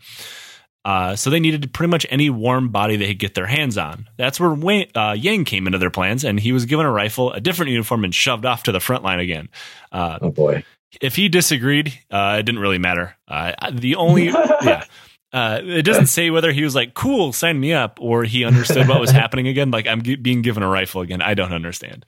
Uh, 0.85 1.14
so 1.14 1.31
they 1.31 1.39
needed 1.41 1.72
pretty 1.72 1.91
much 1.91 2.07
any 2.11 2.31
warm 2.31 2.70
body 2.70 2.97
they 2.97 3.09
could 3.09 3.18
get 3.18 3.35
their 3.35 3.47
hands 3.47 3.76
on. 3.79 4.09
That's 4.16 4.41
where 4.41 4.53
Wayne, 4.53 4.89
uh, 4.95 5.14
Yang 5.18 5.45
came 5.45 5.66
into 5.66 5.79
their 5.79 5.91
plans, 5.91 6.24
and 6.24 6.41
he 6.41 6.51
was 6.53 6.64
given 6.66 6.87
a 6.87 6.91
rifle, 6.93 7.33
a 7.33 7.41
different 7.41 7.70
uniform, 7.72 8.05
and 8.05 8.14
shoved 8.14 8.45
off 8.47 8.64
to 8.64 8.72
the 8.72 8.81
front 8.81 9.05
line 9.05 9.20
again. 9.20 9.49
Uh, 9.93 10.18
Oh 10.22 10.31
boy. 10.31 10.64
if 11.01 11.14
he 11.14 11.29
disagreed, 11.29 11.93
uh, 12.11 12.37
it 12.41 12.45
didn't 12.45 12.61
really 12.61 12.79
matter. 12.79 13.16
Uh, 13.29 13.53
the 13.72 13.97
only, 13.97 14.24
yeah. 14.62 14.85
Uh, 15.33 15.61
it 15.62 15.83
doesn't 15.83 16.07
say 16.07 16.31
whether 16.31 16.53
he 16.53 16.64
was 16.64 16.74
like, 16.74 16.95
cool, 16.95 17.33
sign 17.33 17.61
me 17.61 17.72
up, 17.72 17.99
or 18.01 18.24
he 18.24 18.45
understood 18.45 18.89
what 18.89 19.01
was 19.01 19.11
happening 19.22 19.47
again. 19.47 19.70
Like, 19.70 19.87
I'm 19.87 20.03
g- 20.03 20.16
being 20.16 20.43
given 20.43 20.62
a 20.62 20.68
rifle 20.68 21.03
again. 21.03 21.20
I 21.20 21.35
don't 21.35 21.53
understand. 21.53 22.07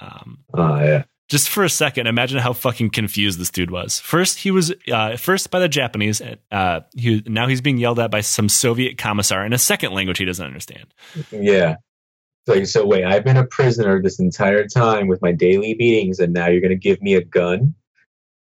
Um, 0.00 0.38
Oh 0.52 0.76
yeah. 0.80 1.04
just 1.28 1.48
for 1.48 1.64
a 1.64 1.68
second, 1.70 2.08
imagine 2.08 2.38
how 2.40 2.52
fucking 2.52 2.90
confused 2.90 3.38
this 3.38 3.50
dude 3.50 3.70
was. 3.70 3.98
First, 4.00 4.38
he 4.38 4.50
was 4.50 4.72
uh, 4.92 5.16
first 5.16 5.50
by 5.50 5.60
the 5.60 5.68
Japanese. 5.68 6.20
Uh, 6.50 6.80
he, 6.94 7.22
now 7.26 7.46
he's 7.46 7.60
being 7.62 7.78
yelled 7.78 7.98
at 8.00 8.10
by 8.10 8.20
some 8.20 8.48
Soviet 8.48 8.98
commissar 8.98 9.46
in 9.46 9.52
a 9.52 9.58
second 9.58 9.92
language 9.94 10.18
he 10.18 10.24
doesn't 10.26 10.44
understand. 10.44 10.92
Yeah. 11.30 11.76
So, 12.46 12.64
so 12.64 12.84
wait, 12.84 13.04
I've 13.04 13.24
been 13.24 13.36
a 13.36 13.46
prisoner 13.46 14.02
this 14.02 14.18
entire 14.18 14.66
time 14.66 15.06
with 15.06 15.22
my 15.22 15.30
daily 15.32 15.74
beatings, 15.74 16.18
and 16.18 16.32
now 16.32 16.48
you're 16.48 16.60
going 16.60 16.70
to 16.70 16.76
give 16.76 17.00
me 17.00 17.14
a 17.14 17.22
gun? 17.24 17.74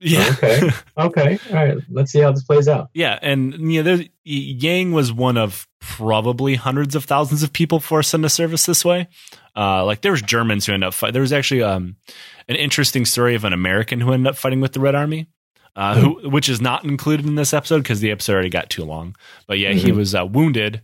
Yeah. 0.03 0.27
Okay. 0.31 0.69
Okay. 0.97 1.39
All 1.49 1.55
right. 1.55 1.77
Let's 1.89 2.11
see 2.11 2.19
how 2.19 2.31
this 2.31 2.43
plays 2.43 2.67
out. 2.67 2.89
Yeah, 2.93 3.19
and 3.21 3.53
you 3.71 3.83
know, 3.83 3.99
Yang 4.23 4.93
was 4.93 5.13
one 5.13 5.37
of 5.37 5.67
probably 5.79 6.55
hundreds 6.55 6.95
of 6.95 7.03
thousands 7.05 7.43
of 7.43 7.53
people 7.53 7.79
forced 7.79 8.13
into 8.15 8.27
service 8.29 8.65
this 8.65 8.83
way. 8.83 9.07
Uh, 9.55 9.85
like 9.85 10.01
there 10.01 10.11
was 10.11 10.21
Germans 10.23 10.65
who 10.65 10.73
ended 10.73 10.87
up 10.87 10.93
fighting. 10.95 11.13
There 11.13 11.21
was 11.21 11.31
actually 11.33 11.61
um, 11.63 11.95
an 12.49 12.55
interesting 12.55 13.05
story 13.05 13.35
of 13.35 13.43
an 13.45 13.53
American 13.53 13.99
who 14.01 14.11
ended 14.11 14.27
up 14.31 14.37
fighting 14.37 14.59
with 14.59 14.73
the 14.73 14.79
Red 14.79 14.95
Army, 14.95 15.27
uh, 15.75 15.95
who 15.99 16.29
which 16.29 16.49
is 16.49 16.61
not 16.61 16.83
included 16.83 17.25
in 17.27 17.35
this 17.35 17.53
episode 17.53 17.83
because 17.83 17.99
the 17.99 18.09
episode 18.11 18.33
already 18.33 18.49
got 18.49 18.69
too 18.71 18.83
long. 18.83 19.15
But 19.47 19.59
yeah, 19.59 19.73
he 19.73 19.91
Mhm. 19.91 19.97
was 19.97 20.15
uh, 20.15 20.25
wounded 20.25 20.81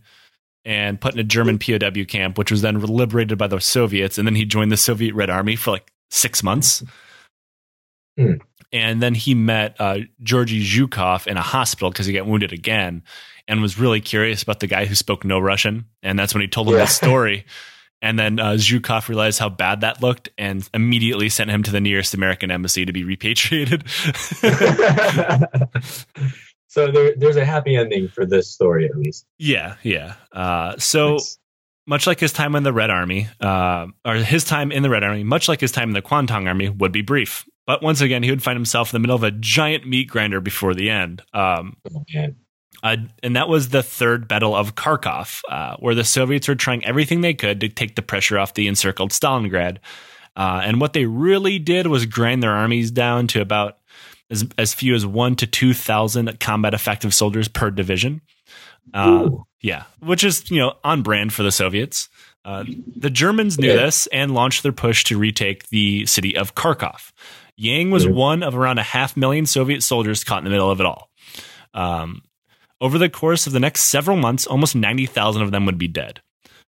and 0.64 1.00
put 1.00 1.14
in 1.14 1.20
a 1.20 1.24
German 1.24 1.58
POW 1.58 2.04
camp, 2.06 2.38
which 2.38 2.50
was 2.52 2.62
then 2.62 2.78
liberated 2.80 3.36
by 3.38 3.46
the 3.48 3.58
Soviets, 3.60 4.16
and 4.18 4.28
then 4.28 4.34
he 4.36 4.44
joined 4.44 4.70
the 4.70 4.76
Soviet 4.76 5.14
Red 5.14 5.30
Army 5.30 5.56
for 5.56 5.70
like 5.72 5.90
six 6.10 6.42
months. 6.42 6.84
Hmm. 8.16 8.34
And 8.72 9.02
then 9.02 9.14
he 9.14 9.34
met 9.34 9.76
uh, 9.78 10.00
Georgy 10.22 10.62
Zhukov 10.64 11.26
in 11.26 11.36
a 11.36 11.42
hospital 11.42 11.90
because 11.90 12.06
he 12.06 12.12
got 12.12 12.26
wounded 12.26 12.52
again 12.52 13.02
and 13.46 13.62
was 13.62 13.78
really 13.78 14.00
curious 14.00 14.42
about 14.42 14.60
the 14.60 14.66
guy 14.66 14.84
who 14.84 14.94
spoke 14.94 15.24
no 15.24 15.38
Russian. 15.38 15.86
And 16.02 16.18
that's 16.18 16.34
when 16.34 16.42
he 16.42 16.48
told 16.48 16.68
him 16.68 16.74
Yeah. 16.74 16.80
the 16.80 16.86
story. 16.90 17.46
And 18.00 18.16
then 18.18 18.38
uh, 18.38 18.52
Zhukov 18.52 19.08
realized 19.08 19.38
how 19.40 19.48
bad 19.48 19.80
that 19.80 20.00
looked 20.02 20.28
and 20.38 20.68
immediately 20.72 21.28
sent 21.30 21.50
him 21.50 21.62
to 21.64 21.72
the 21.72 21.80
nearest 21.80 22.14
American 22.14 22.50
embassy 22.50 22.84
to 22.84 22.92
be 22.92 23.02
repatriated. 23.04 23.88
so 26.68 26.90
there, 26.92 27.14
there's 27.16 27.36
a 27.36 27.44
happy 27.44 27.76
ending 27.76 28.08
for 28.08 28.26
this 28.26 28.50
story, 28.50 28.84
at 28.84 28.94
least. 28.96 29.26
yeah, 29.38 29.76
yeah. 29.82 30.14
Uh, 30.32 30.76
so 30.78 31.12
Nice. 31.12 31.38
much 31.86 32.06
like 32.06 32.20
his 32.20 32.32
time 32.32 32.54
in 32.54 32.62
the 32.62 32.72
Red 32.72 32.90
Army, 32.90 33.28
uh, 33.40 33.86
or 34.04 34.14
his 34.16 34.44
time 34.44 34.70
in 34.70 34.82
the 34.82 34.90
Red 34.90 35.02
Army, 35.02 35.24
much 35.24 35.48
like 35.48 35.60
his 35.60 35.72
time 35.72 35.88
in 35.90 35.94
the 35.94 36.02
Kwantung 36.02 36.46
Army, 36.46 36.68
would 36.68 36.92
be 36.92 37.02
brief. 37.02 37.46
But 37.68 37.82
once 37.82 38.00
again, 38.00 38.22
he 38.22 38.30
would 38.30 38.42
find 38.42 38.56
himself 38.56 38.88
in 38.92 38.96
the 38.96 39.00
middle 39.00 39.14
of 39.14 39.22
a 39.22 39.30
giant 39.30 39.86
meat 39.86 40.08
grinder 40.08 40.40
before 40.40 40.72
the 40.72 40.88
end. 40.88 41.22
Um, 41.34 41.76
Oh, 41.94 42.02
uh, 42.82 42.96
and 43.22 43.36
that 43.36 43.46
was 43.48 43.68
the 43.68 43.82
third 43.82 44.26
Battle 44.26 44.56
of 44.56 44.74
Kharkov, 44.74 45.42
uh, 45.50 45.76
where 45.78 45.94
the 45.94 46.02
Soviets 46.04 46.48
were 46.48 46.54
trying 46.54 46.82
everything 46.86 47.20
they 47.20 47.34
could 47.34 47.60
to 47.60 47.68
take 47.68 47.94
the 47.94 48.00
pressure 48.02 48.38
off 48.38 48.54
the 48.54 48.68
encircled 48.68 49.10
Stalingrad. 49.10 49.78
Uh, 50.34 50.62
and 50.64 50.80
what 50.80 50.94
they 50.94 51.04
really 51.04 51.58
did 51.58 51.88
was 51.88 52.06
grind 52.06 52.42
their 52.42 52.52
armies 52.52 52.90
down 52.90 53.26
to 53.26 53.40
about 53.42 53.78
as, 54.30 54.46
as 54.56 54.72
few 54.72 54.94
as 54.94 55.04
one 55.04 55.36
to 55.36 55.46
2,000 55.46 56.40
combat 56.40 56.72
effective 56.72 57.12
soldiers 57.12 57.48
per 57.48 57.70
division. 57.70 58.22
Uh, 58.94 59.28
yeah, 59.60 59.82
which 60.00 60.24
is, 60.24 60.50
you 60.50 60.58
know, 60.58 60.74
on 60.84 61.02
brand 61.02 61.34
for 61.34 61.42
the 61.42 61.52
Soviets. 61.52 62.08
Uh, 62.46 62.64
the 62.96 63.10
Germans 63.10 63.58
knew 63.58 63.68
Yeah. 63.68 63.76
this 63.76 64.06
and 64.06 64.32
launched 64.32 64.62
their 64.62 64.72
push 64.72 65.04
to 65.04 65.18
retake 65.18 65.68
the 65.68 66.06
city 66.06 66.34
of 66.36 66.54
Kharkov. 66.54 67.12
Yang 67.60 67.90
was 67.90 68.06
one 68.06 68.44
of 68.44 68.54
around 68.56 68.78
a 68.78 68.84
half 68.84 69.16
million 69.16 69.44
Soviet 69.44 69.82
soldiers 69.82 70.22
caught 70.22 70.38
in 70.38 70.44
the 70.44 70.50
middle 70.50 70.70
of 70.70 70.78
it 70.78 70.86
all. 70.86 71.10
Um, 71.74 72.22
over 72.80 72.98
the 72.98 73.08
course 73.08 73.48
of 73.48 73.52
the 73.52 73.58
next 73.58 73.82
several 73.86 74.16
months, 74.16 74.46
almost 74.46 74.76
90,000 74.76 75.42
of 75.42 75.50
them 75.50 75.66
would 75.66 75.76
be 75.76 75.88
dead. 75.88 76.20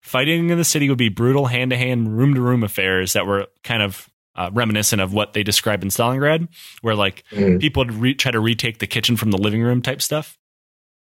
Fighting 0.02 0.50
in 0.50 0.58
the 0.58 0.64
city 0.64 0.90
would 0.90 0.98
be 0.98 1.10
brutal 1.10 1.46
hand 1.46 1.70
to 1.70 1.78
hand, 1.78 2.18
room 2.18 2.34
to 2.34 2.42
room 2.42 2.64
affairs 2.64 3.14
that 3.14 3.28
were 3.28 3.46
kind 3.64 3.84
of 3.84 4.10
uh, 4.36 4.50
reminiscent 4.52 5.00
of 5.00 5.14
what 5.14 5.34
they 5.34 5.44
described 5.44 5.84
in 5.84 5.90
Stalingrad, 5.90 6.48
where 6.82 6.96
like 6.96 7.24
Mm. 7.32 7.60
people 7.62 7.82
would 7.82 7.94
re- 7.94 8.14
try 8.16 8.32
to 8.32 8.40
retake 8.40 8.80
the 8.80 8.88
kitchen 8.88 9.16
from 9.16 9.30
the 9.32 9.38
living 9.38 9.62
room 9.62 9.82
type 9.84 10.02
stuff. 10.02 10.38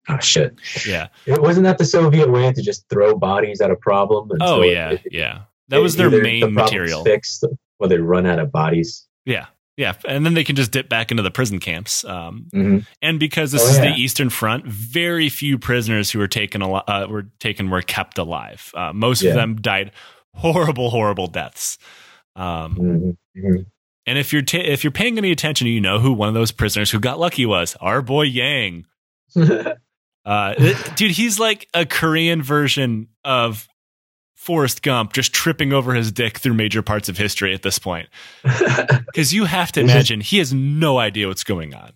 Oh 0.07 0.19
shit! 0.19 0.53
Yeah. 0.87 1.07
It 1.25 1.41
wasn't 1.41 1.63
that 1.65 1.77
the 1.77 1.85
Soviet 1.85 2.29
way 2.29 2.51
to 2.51 2.61
just 2.61 2.87
throw 2.89 3.17
bodies 3.17 3.61
at 3.61 3.71
a 3.71 3.75
problem? 3.75 4.29
Oh, 4.41 4.61
yeah. 4.63 4.91
it- 4.91 5.01
Yeah. 5.11 5.41
That 5.69 5.81
was 5.81 5.95
their 5.95 6.07
either 6.07 6.17
the 6.17 6.23
main 6.23 6.53
material. 6.53 7.03
Fixed, 7.03 7.45
or 7.79 7.87
they 7.87 7.97
run 7.97 8.25
out 8.25 8.39
of 8.39 8.51
bodies. 8.51 9.07
Yeah. 9.25 9.45
Yeah. 9.79 9.93
And 10.05 10.25
then 10.25 10.33
they 10.33 10.43
can 10.43 10.57
just 10.57 10.71
dip 10.71 10.89
back 10.89 11.09
into 11.09 11.23
the 11.23 11.31
prison 11.31 11.59
camps. 11.59 12.03
Um, 12.03 12.47
Mhm. 12.53 12.85
and 13.01 13.17
because 13.17 13.53
this 13.53 13.63
Oh, 13.65 13.69
is 13.69 13.77
yeah. 13.77 13.91
the 13.93 13.95
Eastern 13.97 14.29
Front, 14.29 14.65
very 14.67 15.29
few 15.29 15.57
prisoners 15.57 16.11
who 16.11 16.19
were 16.19 16.27
taken 16.27 16.61
al- 16.61 16.83
uh, 16.85 17.07
were 17.09 17.27
taken 17.39 17.69
were 17.69 17.81
kept 17.81 18.17
alive. 18.17 18.71
Uh, 18.75 18.91
most 18.91 19.21
Yeah. 19.21 19.29
of 19.29 19.35
them 19.37 19.55
died 19.61 19.91
horrible, 20.33 20.89
horrible 20.89 21.27
deaths. 21.27 21.77
Um, 22.35 22.75
Mhm. 22.75 23.17
Mhm. 23.37 23.65
and 24.05 24.17
if 24.17 24.33
you're 24.33 24.41
ta- 24.41 24.57
if 24.57 24.83
you're 24.83 24.91
paying 24.91 25.17
any 25.17 25.31
attention, 25.31 25.67
you 25.67 25.79
know 25.79 25.99
who 25.99 26.11
one 26.11 26.27
of 26.27 26.33
those 26.33 26.51
prisoners 26.51 26.91
who 26.91 26.99
got 26.99 27.17
lucky 27.17 27.45
was. 27.45 27.77
Our 27.79 28.01
boy 28.01 28.23
Yang. 28.23 28.85
Uh, 30.25 30.53
it- 30.57 30.95
dude, 30.97 31.11
he's 31.11 31.39
like 31.39 31.67
a 31.73 31.85
Korean 31.85 32.43
version 32.43 33.07
of 33.23 33.67
Forrest 34.39 34.83
Gump, 34.83 35.11
just 35.11 35.33
tripping 35.33 35.73
over 35.73 35.93
his 35.93 36.13
dick 36.13 36.37
through 36.37 36.53
major 36.53 36.81
parts 36.81 37.09
of 37.09 37.17
history 37.17 37.53
at 37.53 37.61
this 37.61 37.77
point. 37.77 38.07
Because 39.05 39.33
you 39.33 39.43
have 39.45 39.71
to 39.73 39.81
imagine 39.81 40.21
he 40.21 40.37
has 40.37 40.53
no 40.53 40.97
idea 40.97 41.27
what's 41.27 41.43
going 41.43 41.73
on. 41.73 41.91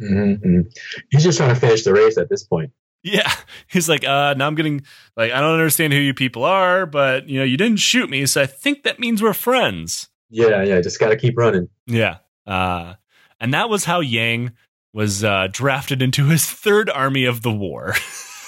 Mhm, 0.00 0.38
mhm. 0.44 0.76
He's 1.10 1.24
just 1.24 1.38
trying 1.38 1.54
to 1.54 1.58
finish 1.58 1.82
the 1.82 1.94
race 1.94 2.18
at 2.18 2.28
this 2.28 2.44
point. 2.44 2.72
Yeah, 3.02 3.32
he's 3.68 3.88
like, 3.88 4.04
uh, 4.04 4.34
now 4.34 4.46
I'm 4.46 4.54
getting 4.54 4.84
like, 5.16 5.32
I 5.32 5.40
don't 5.40 5.54
understand 5.54 5.94
who 5.94 5.98
you 5.98 6.12
people 6.12 6.44
are, 6.44 6.84
but 6.84 7.26
you 7.26 7.38
know, 7.38 7.44
you 7.44 7.56
didn't 7.56 7.78
shoot 7.78 8.10
me, 8.10 8.26
so 8.26 8.42
I 8.42 8.46
think 8.46 8.82
that 8.82 9.00
means 9.00 9.22
we're 9.22 9.32
friends. 9.32 10.08
Yeah, 10.28 10.62
yeah. 10.62 10.82
Just 10.82 11.00
got 11.00 11.08
to 11.08 11.16
keep 11.16 11.38
running. 11.38 11.70
Yeah, 11.86 12.18
uh, 12.46 12.94
and 13.40 13.54
that 13.54 13.70
was 13.70 13.86
how 13.86 14.00
Yang 14.00 14.52
was 14.92 15.24
uh, 15.24 15.48
drafted 15.50 16.02
into 16.02 16.26
his 16.26 16.44
third 16.44 16.90
army 16.90 17.24
of 17.24 17.40
the 17.40 17.52
war. 17.52 17.94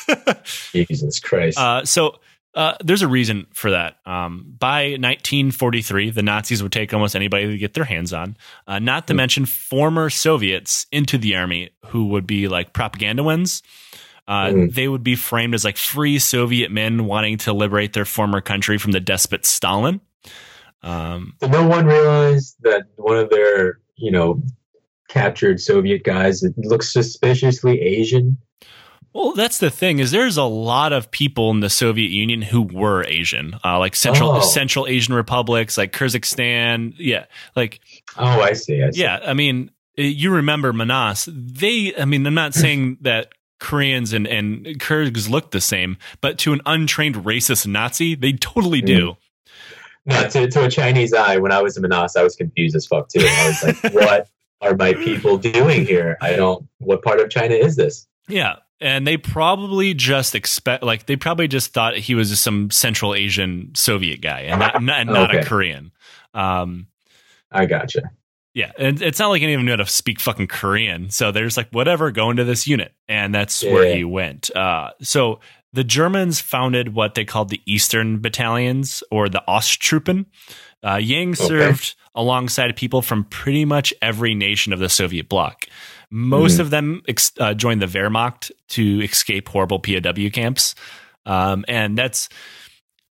Jesus 0.73 1.21
Christ. 1.21 1.59
Uh, 1.59 1.85
so 1.87 2.19
uh, 2.55 2.75
there's 2.83 3.03
a 3.03 3.09
reason 3.09 3.47
for 3.53 3.71
that. 3.71 3.97
Um, 4.07 4.55
by 4.59 4.91
1943, 4.99 6.11
the 6.11 6.23
Nazis 6.23 6.63
would 6.63 6.73
take 6.73 6.93
almost 6.95 7.15
anybody 7.15 7.47
to 7.49 7.59
get 7.59 7.75
their 7.75 7.85
hands 7.85 8.13
on. 8.13 8.37
Uh, 8.67 8.79
not 8.79 9.07
to 9.09 9.13
Hmm. 9.13 9.19
mention 9.19 9.47
former 9.47 10.11
Soviets 10.11 10.87
into 10.91 11.19
the 11.19 11.37
army 11.37 11.71
who 11.87 12.07
would 12.09 12.27
be 12.27 12.49
like 12.49 12.73
propaganda 12.73 13.23
wins. 13.23 13.63
Uh, 14.27 14.49
Mm. 14.49 14.75
They 14.75 14.89
would 14.89 15.03
be 15.03 15.15
framed 15.17 15.55
as 15.55 15.65
like 15.65 15.77
free 15.79 16.19
Soviet 16.19 16.71
men 16.71 17.07
wanting 17.07 17.39
to 17.39 17.53
liberate 17.53 17.93
their 17.95 18.05
former 18.05 18.41
country 18.43 18.77
from 18.77 18.93
the 18.93 19.01
despot 19.01 19.47
Stalin. 19.47 20.01
Um, 20.83 21.35
no 21.43 21.67
one 21.67 21.87
realized 21.87 22.57
that 22.63 22.83
one 22.97 23.17
of 23.17 23.31
their, 23.31 23.81
you 23.97 24.11
know, 24.11 24.43
captured 25.09 25.61
Soviet 25.61 26.05
guys 26.05 26.45
looks 26.59 26.93
suspiciously 26.93 27.81
Asian? 27.81 28.37
Well, 29.15 29.33
that's 29.33 29.59
the 29.59 29.71
thing 29.71 29.99
is 29.99 30.11
there's 30.11 30.37
a 30.37 30.45
lot 30.45 30.93
of 30.93 31.11
people 31.11 31.51
in 31.51 31.61
the 31.61 31.71
Soviet 31.71 32.11
Union 32.11 32.43
who 32.43 32.63
were 32.63 33.05
Asian, 33.05 33.59
uh, 33.65 33.79
like 33.79 33.97
Central 33.97 34.31
Oh. 34.33 34.41
Central 34.41 34.87
Asian 34.87 35.15
republics, 35.15 35.77
like 35.79 35.93
Kyrgyzstan. 35.93 36.95
Yeah, 36.99 37.25
like 37.57 37.81
Oh, 38.17 38.25
I 38.43 38.53
see. 38.53 38.83
I 38.83 38.91
see. 38.91 39.01
yeah. 39.01 39.19
I 39.25 39.35
mean, 39.35 39.71
you 39.97 40.31
remember 40.31 40.73
Manas? 40.73 41.29
They, 41.33 41.95
I 41.99 42.05
mean, 42.05 42.27
I'm 42.27 42.35
not 42.35 42.55
saying 42.55 42.99
that 43.03 43.33
Koreans 43.61 44.13
and 44.13 44.27
and 44.27 44.65
Kyrgyz 44.79 45.29
look 45.29 45.51
the 45.51 45.61
same, 45.61 45.97
but 46.21 46.39
to 46.39 46.53
an 46.53 46.61
untrained 46.67 47.17
racist 47.17 47.67
Nazi, 47.67 48.15
they 48.15 48.33
totally 48.35 48.81
do. 48.83 49.17
No, 50.07 50.29
to, 50.29 50.49
to 50.49 50.65
a 50.65 50.71
Chinese 50.71 51.13
eye, 51.13 51.37
when 51.39 51.51
I 51.53 51.61
was 51.61 51.77
in 51.77 51.83
Manas, 51.83 52.15
I 52.17 52.23
was 52.23 52.37
confused 52.37 52.77
as 52.77 52.87
fuck 52.87 53.09
too. 53.09 53.21
I 53.21 53.49
was 53.49 53.63
like, 53.83 53.93
what 53.95 54.29
are 54.61 54.75
my 54.77 54.95
people 54.95 55.37
doing 55.39 55.85
here? 55.85 56.17
I 56.23 56.35
don't, 56.37 56.67
what 56.79 57.03
part 57.03 57.21
of 57.21 57.29
China 57.31 57.55
is 57.55 57.77
this? 57.77 58.07
Yeah. 58.29 58.57
And 58.81 59.07
they 59.07 59.17
probably 59.17 59.93
just 59.93 60.35
expect, 60.37 60.85
like, 60.85 61.07
they 61.07 61.17
probably 61.17 61.49
just 61.49 61.73
thought 61.73 61.97
he 61.97 62.15
was 62.15 62.31
just 62.31 62.45
some 62.45 62.71
Central 62.71 63.15
Asian 63.15 63.73
Soviet 63.75 64.21
guy 64.21 64.43
and 64.43 64.61
not, 64.61 64.83
not, 64.83 65.07
not 65.07 65.35
a 65.35 65.45
Korean. 65.45 65.91
Um, 66.33 66.87
I 67.51 67.67
gotcha. 67.67 68.11
Yeah, 68.55 68.73
and 68.79 69.03
it's 69.03 69.19
not 69.19 69.29
like 69.29 69.43
any 69.43 69.55
of 69.55 69.59
them 69.59 69.67
knew 69.67 69.73
how 69.73 69.77
to 69.77 69.87
speak 69.87 70.21
fucking 70.21 70.47
Korean. 70.47 71.11
So 71.11 71.33
they're 71.33 71.45
just 71.45 71.57
like, 71.57 71.71
whatever, 71.71 72.11
go 72.13 72.31
into 72.31 72.45
this 72.45 72.67
unit, 72.67 72.93
and 73.09 73.35
that's 73.35 73.63
where 73.65 73.87
he 73.87 74.05
went. 74.05 74.55
Uh, 74.55 74.91
so 75.01 75.41
the 75.73 75.85
Germans 75.85 76.41
founded 76.41 76.95
what 76.95 77.15
they 77.15 77.25
called 77.25 77.51
the 77.51 77.61
Eastern 77.67 78.21
Battalions 78.21 79.03
or 79.11 79.29
the 79.29 79.43
Osttruppen. 79.49 80.27
Uh, 80.85 80.97
Yang 80.97 81.31
Okay. 81.31 81.47
served 81.47 81.95
alongside 82.15 82.75
people 82.77 83.03
from 83.03 83.25
pretty 83.25 83.65
much 83.65 83.93
every 84.01 84.35
nation 84.35 84.73
of 84.73 84.79
the 84.79 84.89
Soviet 84.89 85.29
bloc. 85.29 85.67
Most 86.11 86.57
Mhm. 86.57 86.61
of 86.61 86.71
them 86.71 87.03
ex- 87.07 87.33
uh, 87.39 87.55
joined 87.55 87.83
the 87.83 87.87
Wehrmacht 87.87 88.51
to 88.71 89.03
escape 89.03 89.49
horrible 89.49 89.79
POW 89.79 90.31
camps, 90.31 90.75
um, 91.27 91.65
and 91.69 91.97
that's 91.99 92.29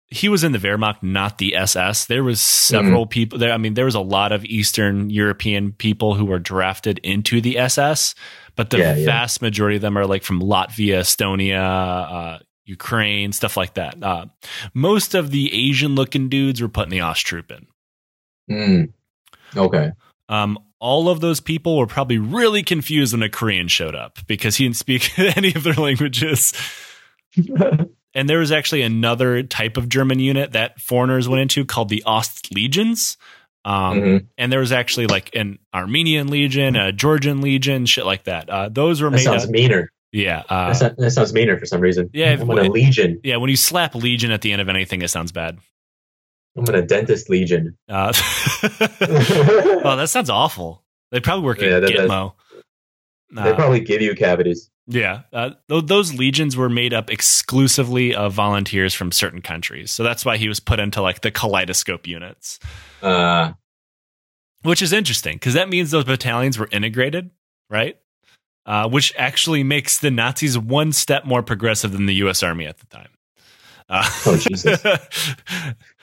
he 0.07 0.29
was 0.29 0.43
in 0.43 0.51
the 0.51 0.59
Wehrmacht, 0.59 1.01
not 1.01 1.39
the 1.39 1.55
SS. 1.55 2.05
There 2.05 2.23
was 2.23 2.39
several 2.39 3.05
people 3.07 3.39
there. 3.39 3.51
I 3.51 3.57
mean, 3.57 3.73
there 3.73 3.85
was 3.85 3.95
a 3.95 3.99
lot 3.99 4.31
of 4.31 4.45
Eastern 4.45 5.09
European 5.09 5.71
people 5.73 6.13
who 6.13 6.25
were 6.25 6.39
drafted 6.39 6.99
into 6.99 7.41
the 7.41 7.57
SS, 7.57 8.13
but 8.55 8.69
the 8.69 8.77
Yeah, 8.77 8.95
yeah. 8.95 9.05
vast 9.05 9.41
majority 9.41 9.75
of 9.77 9.81
them 9.81 9.97
are 9.97 10.05
like 10.05 10.23
from 10.23 10.39
Latvia, 10.39 10.99
Estonia, 10.99 11.57
uh, 11.59 12.39
Ukraine, 12.65 13.31
stuff 13.33 13.57
like 13.57 13.73
that. 13.73 14.01
Uh, 14.01 14.27
most 14.73 15.15
of 15.15 15.31
the 15.31 15.51
Asian 15.53 15.95
looking 15.95 16.29
dudes 16.29 16.61
were 16.61 16.69
put 16.69 16.83
in 16.85 16.89
the 16.91 16.99
Osttruppen. 16.99 17.65
Mm. 18.49 18.93
Okay. 19.57 19.91
Um, 20.29 20.57
all 20.79 21.09
of 21.09 21.19
those 21.21 21.39
people 21.39 21.77
were 21.77 21.87
probably 21.87 22.17
really 22.17 22.61
confused 22.63 23.13
when 23.13 23.23
a 23.23 23.29
Korean 23.29 23.67
showed 23.67 23.95
up 23.95 24.19
because 24.27 24.57
he 24.57 24.65
didn't 24.65 24.75
speak 24.77 25.17
any 25.37 25.53
of 25.55 25.63
their 25.63 25.73
languages. 25.73 26.53
And 28.17 28.29
there 28.29 28.39
was 28.39 28.53
actually 28.53 28.81
another 28.81 29.43
type 29.43 29.75
of 29.75 29.89
German 29.89 30.19
unit 30.19 30.53
that 30.53 30.79
foreigners 30.79 31.27
went 31.27 31.41
into 31.41 31.65
called 31.65 31.89
the 31.89 32.01
Ost 32.05 32.53
Legions. 32.55 33.17
Um, 33.65 33.99
Mhm. 33.99 34.25
And 34.37 34.53
there 34.53 34.61
was 34.61 34.71
actually 34.71 35.07
like 35.07 35.35
an 35.35 35.59
Armenian 35.73 36.27
Legion, 36.29 36.77
a 36.77 36.93
Georgian 36.93 37.41
Legion, 37.41 37.85
shit 37.85 38.05
like 38.05 38.23
that. 38.23 38.49
Uh, 38.49 38.69
those 38.69 39.01
were 39.01 39.09
That 39.09 39.17
made 39.17 39.23
sounds 39.23 39.43
up. 39.43 39.49
meaner. 39.49 39.91
Yeah. 40.13 40.43
Uh, 40.47 40.67
that, 40.69 40.75
sounds, 40.77 40.95
that 40.97 41.11
sounds 41.11 41.33
meaner 41.33 41.57
for 41.59 41.65
some 41.65 41.81
reason. 41.81 42.09
Yeah, 42.13 42.37
I'm 42.39 42.49
a 42.49 42.53
legion. 42.69 43.19
yeah. 43.21 43.35
When 43.35 43.49
you 43.49 43.57
slap 43.57 43.95
Legion 43.95 44.31
at 44.31 44.39
the 44.39 44.53
end 44.53 44.61
of 44.61 44.69
anything, 44.69 45.01
it 45.01 45.09
sounds 45.09 45.33
bad. 45.33 45.57
I'm 46.57 46.63
in 46.65 46.75
a 46.75 46.81
dentist 46.81 47.29
legion. 47.29 47.77
Uh, 47.89 48.13
oh, 48.63 49.95
that 49.97 50.09
sounds 50.09 50.29
awful. 50.29 50.83
They 51.11 51.19
probably 51.19 51.45
work 51.45 51.59
Yeah, 51.61 51.77
at 51.77 51.81
that. 51.81 51.89
Gitmo. 51.91 52.33
they 53.33 53.41
Uh, 53.51 53.55
probably 53.55 53.79
give 53.81 54.01
you 54.01 54.15
cavities. 54.15 54.69
Yeah, 54.87 55.21
uh, 55.33 55.51
th- 55.67 55.85
those 55.87 56.13
legions 56.13 56.55
were 56.55 56.69
made 56.69 56.93
up 56.93 57.09
exclusively 57.09 58.13
of 58.13 58.33
volunteers 58.33 58.93
from 58.93 59.11
certain 59.11 59.41
countries, 59.41 59.89
so 59.91 60.03
that's 60.03 60.23
why 60.23 60.37
he 60.37 60.47
was 60.47 60.59
put 60.59 60.79
into 60.79 61.01
like 61.01 61.21
the 61.21 61.31
kaleidoscope 61.31 62.05
units. 62.07 62.59
Uh, 63.01 63.53
which 64.61 64.81
is 64.83 64.93
interesting 64.93 65.35
because 65.37 65.55
that 65.55 65.69
means 65.69 65.89
those 65.91 66.03
battalions 66.05 66.57
were 66.59 66.69
integrated, 66.71 67.31
right? 67.69 67.97
Uh, 68.67 68.87
which 68.89 69.13
actually 69.17 69.63
makes 69.63 69.97
the 69.99 70.09
Nazis 70.11 70.57
one 70.57 70.91
step 70.91 71.25
more 71.25 71.43
progressive 71.43 71.91
than 71.91 72.05
the 72.05 72.15
U.S. 72.15 72.41
Army 72.43 72.65
at 72.65 72.77
the 72.79 72.85
time. 72.87 73.09
Uh, 73.89 74.07
Oh, 74.25 74.37
Jesus. 74.37 74.81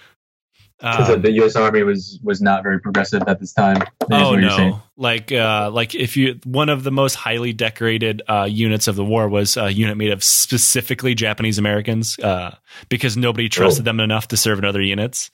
So 0.83 1.15
um, 1.15 1.23
the 1.23 1.31
U.S. 1.33 1.55
Army 1.55 1.85
was 1.85 2.19
was 2.23 2.43
not 2.43 2.63
very 2.65 2.81
progressive 2.81 3.23
at 3.29 3.39
this 3.39 3.53
time. 3.53 3.77
oh 4.11 4.31
what 4.33 4.41
you're 4.41 4.51
saying. 4.51 4.71
no! 4.71 4.83
Like, 4.97 5.31
uh, 5.31 5.71
like 5.73 5.95
if 5.95 6.17
you 6.17 6.41
one 6.45 6.69
of 6.69 6.83
the 6.83 6.91
most 6.91 7.15
highly 7.15 7.53
decorated 7.53 8.21
uh, 8.29 8.49
units 8.51 8.89
of 8.89 8.97
the 8.97 9.05
war 9.05 9.29
was 9.29 9.57
a 9.57 9.73
unit 9.73 9.97
made 9.97 10.11
of 10.11 10.25
specifically 10.25 11.15
Japanese 11.15 11.59
Americans 11.59 12.19
uh, 12.19 12.57
because 12.89 13.17
nobody 13.17 13.49
trusted 13.49 13.83
Oh. 13.83 13.85
them 13.85 14.01
enough 14.01 14.29
to 14.29 14.37
serve 14.37 14.59
in 14.59 14.65
other 14.65 14.83
units. 14.83 15.31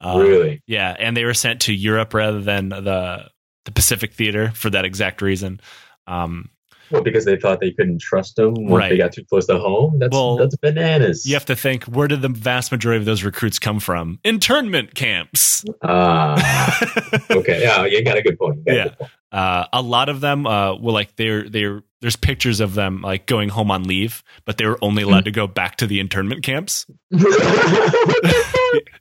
Uh, 0.00 0.18
really? 0.18 0.62
Yeah, 0.66 0.94
and 0.98 1.16
they 1.16 1.24
were 1.24 1.34
sent 1.34 1.62
to 1.62 1.74
Europe 1.74 2.14
rather 2.14 2.40
than 2.40 2.68
the 2.68 3.28
the 3.64 3.72
Pacific 3.72 4.14
Theater 4.14 4.52
for 4.54 4.70
that 4.70 4.84
exact 4.84 5.22
reason. 5.22 5.60
Um, 6.06 6.50
Well, 6.94 7.02
because 7.02 7.24
they 7.24 7.36
thought 7.36 7.60
they 7.60 7.72
couldn't 7.72 8.00
trust 8.00 8.36
them 8.36 8.54
once 8.54 8.70
Right. 8.80 8.88
they 8.90 8.96
got 8.96 9.12
too 9.12 9.24
close 9.24 9.46
to 9.46 9.58
home. 9.58 9.98
That's 9.98 10.12
Well, 10.12 10.36
that's 10.36 10.56
bananas. 10.56 11.26
you 11.26 11.34
have 11.34 11.44
to 11.46 11.56
think 11.56 11.84
where 11.84 12.08
did 12.08 12.22
the 12.22 12.28
vast 12.28 12.72
majority 12.72 12.98
of 13.00 13.04
those 13.04 13.22
recruits 13.24 13.58
come 13.58 13.80
from? 13.80 14.18
Internment 14.24 14.94
camps. 14.94 15.64
Ah, 15.82 16.80
okay. 17.30 17.60
Yeah, 17.62 17.84
you 17.84 18.02
got 18.04 18.16
a 18.16 18.22
good 18.22 18.38
point. 18.38 18.60
Yeah. 18.66 18.84
good 18.84 18.98
point. 18.98 19.10
Uh, 19.32 19.66
a 19.72 19.82
lot 19.82 20.08
of 20.08 20.20
them 20.20 20.46
uh, 20.46 20.76
were 20.76 20.92
like 20.92 21.16
they're 21.16 21.48
they're 21.48 21.82
there's 22.00 22.14
pictures 22.16 22.60
of 22.60 22.74
them 22.74 23.00
like 23.02 23.26
going 23.26 23.48
home 23.48 23.70
on 23.70 23.82
leave, 23.82 24.22
but 24.44 24.58
they 24.58 24.66
were 24.66 24.78
only 24.82 25.02
allowed 25.02 25.24
to 25.24 25.32
go 25.32 25.46
back 25.48 25.76
to 25.76 25.86
the 25.88 25.98
internment 25.98 26.44
camps. 26.44 26.86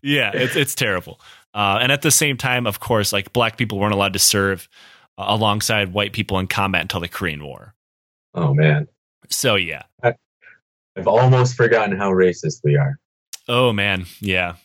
yeah, 0.02 0.32
it's 0.34 0.56
it's 0.56 0.76
terrible. 0.76 1.20
Uh, 1.54 1.78
and 1.82 1.92
at 1.92 2.02
the 2.02 2.12
same 2.12 2.38
time, 2.38 2.66
of 2.66 2.80
course, 2.80 3.14
like 3.14 3.32
black 3.34 3.58
people 3.58 3.78
weren't 3.80 3.94
allowed 3.94 4.14
to 4.14 4.20
serve 4.20 4.68
uh, 5.18 5.26
alongside 5.28 5.94
white 5.94 6.14
people 6.14 6.40
in 6.40 6.48
combat 6.48 6.82
until 6.82 7.00
the 7.00 7.08
Korean 7.08 7.44
War. 7.44 7.76
Oh 8.34 8.54
man, 8.54 8.88
So 9.30 9.56
yeah. 9.56 9.84
I've 10.96 11.08
almost 11.08 11.56
forgotten 11.56 11.98
how 11.98 12.12
racist 12.12 12.62
we 12.64 12.76
are. 12.76 13.00
Oh 13.48 13.74
man, 13.74 14.06
yeah. 14.20 14.56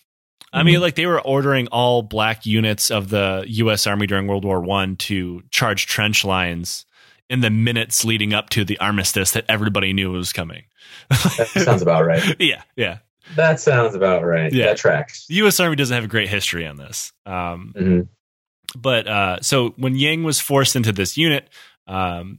I 0.52 0.62
mean, 0.62 0.80
like 0.80 0.94
they 0.94 1.06
were 1.06 1.20
ordering 1.20 1.66
all 1.68 2.02
black 2.02 2.46
units 2.46 2.90
of 2.90 3.10
the 3.10 3.44
U.S. 3.46 3.86
Army 3.86 4.06
during 4.06 4.26
World 4.26 4.44
War 4.44 4.60
One 4.60 4.96
to 4.96 5.42
charge 5.50 5.86
trench 5.86 6.24
lines 6.24 6.86
in 7.28 7.40
the 7.40 7.50
minutes 7.50 8.04
leading 8.04 8.32
up 8.32 8.48
to 8.50 8.64
the 8.64 8.78
armistice 8.78 9.32
that 9.32 9.44
everybody 9.48 9.92
knew 9.92 10.10
was 10.12 10.32
coming. 10.32 10.64
That 11.10 11.48
sounds 11.54 11.82
about 11.82 12.06
right. 12.06 12.22
yeah, 12.38 12.62
yeah. 12.76 12.98
That 13.36 13.60
sounds 13.60 13.94
about 13.94 14.24
right. 14.24 14.50
Yeah. 14.50 14.66
That 14.66 14.78
tracks. 14.78 15.26
The 15.26 15.34
U.S. 15.36 15.60
Army 15.60 15.76
doesn't 15.76 15.94
have 15.94 16.04
a 16.04 16.08
great 16.08 16.28
history 16.30 16.66
on 16.66 16.76
this. 16.78 17.12
Um, 17.26 17.74
Mhm. 17.76 18.08
but 18.76 19.06
uh, 19.06 19.40
so 19.42 19.74
when 19.76 19.96
Yang 19.96 20.24
was 20.24 20.40
forced 20.40 20.76
into 20.76 20.92
this 20.92 21.18
unit, 21.18 21.48
um, 21.86 22.38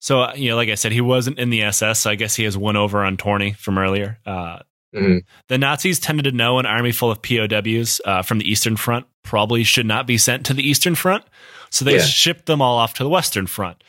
so 0.00 0.22
uh, 0.22 0.32
you 0.34 0.48
know, 0.50 0.56
like 0.56 0.68
I 0.68 0.74
said, 0.74 0.90
he 0.92 1.00
wasn't 1.00 1.38
in 1.38 1.50
the 1.50 1.62
SS. 1.62 2.00
So 2.00 2.10
I 2.10 2.16
guess 2.16 2.34
he 2.34 2.42
has 2.44 2.58
one 2.58 2.76
over 2.76 3.04
on 3.04 3.16
Torni 3.16 3.54
from 3.56 3.78
earlier. 3.78 4.18
Uh, 4.26 4.58
Mhm. 4.92 5.20
The 5.46 5.56
Nazis 5.56 6.00
tended 6.00 6.24
to 6.24 6.32
know 6.32 6.58
an 6.58 6.66
army 6.66 6.90
full 6.90 7.12
of 7.12 7.22
POWs 7.22 8.00
uh, 8.04 8.22
from 8.22 8.38
the 8.38 8.50
Eastern 8.50 8.74
Front 8.76 9.06
probably 9.22 9.62
should 9.62 9.86
not 9.86 10.04
be 10.04 10.18
sent 10.18 10.44
to 10.46 10.52
the 10.52 10.68
Eastern 10.68 10.96
Front, 10.96 11.22
so 11.70 11.84
they 11.84 11.94
Yeah. 11.98 12.04
shipped 12.04 12.46
them 12.46 12.60
all 12.60 12.76
off 12.76 12.94
to 12.94 13.04
the 13.04 13.08
Western 13.08 13.46
Front. 13.46 13.84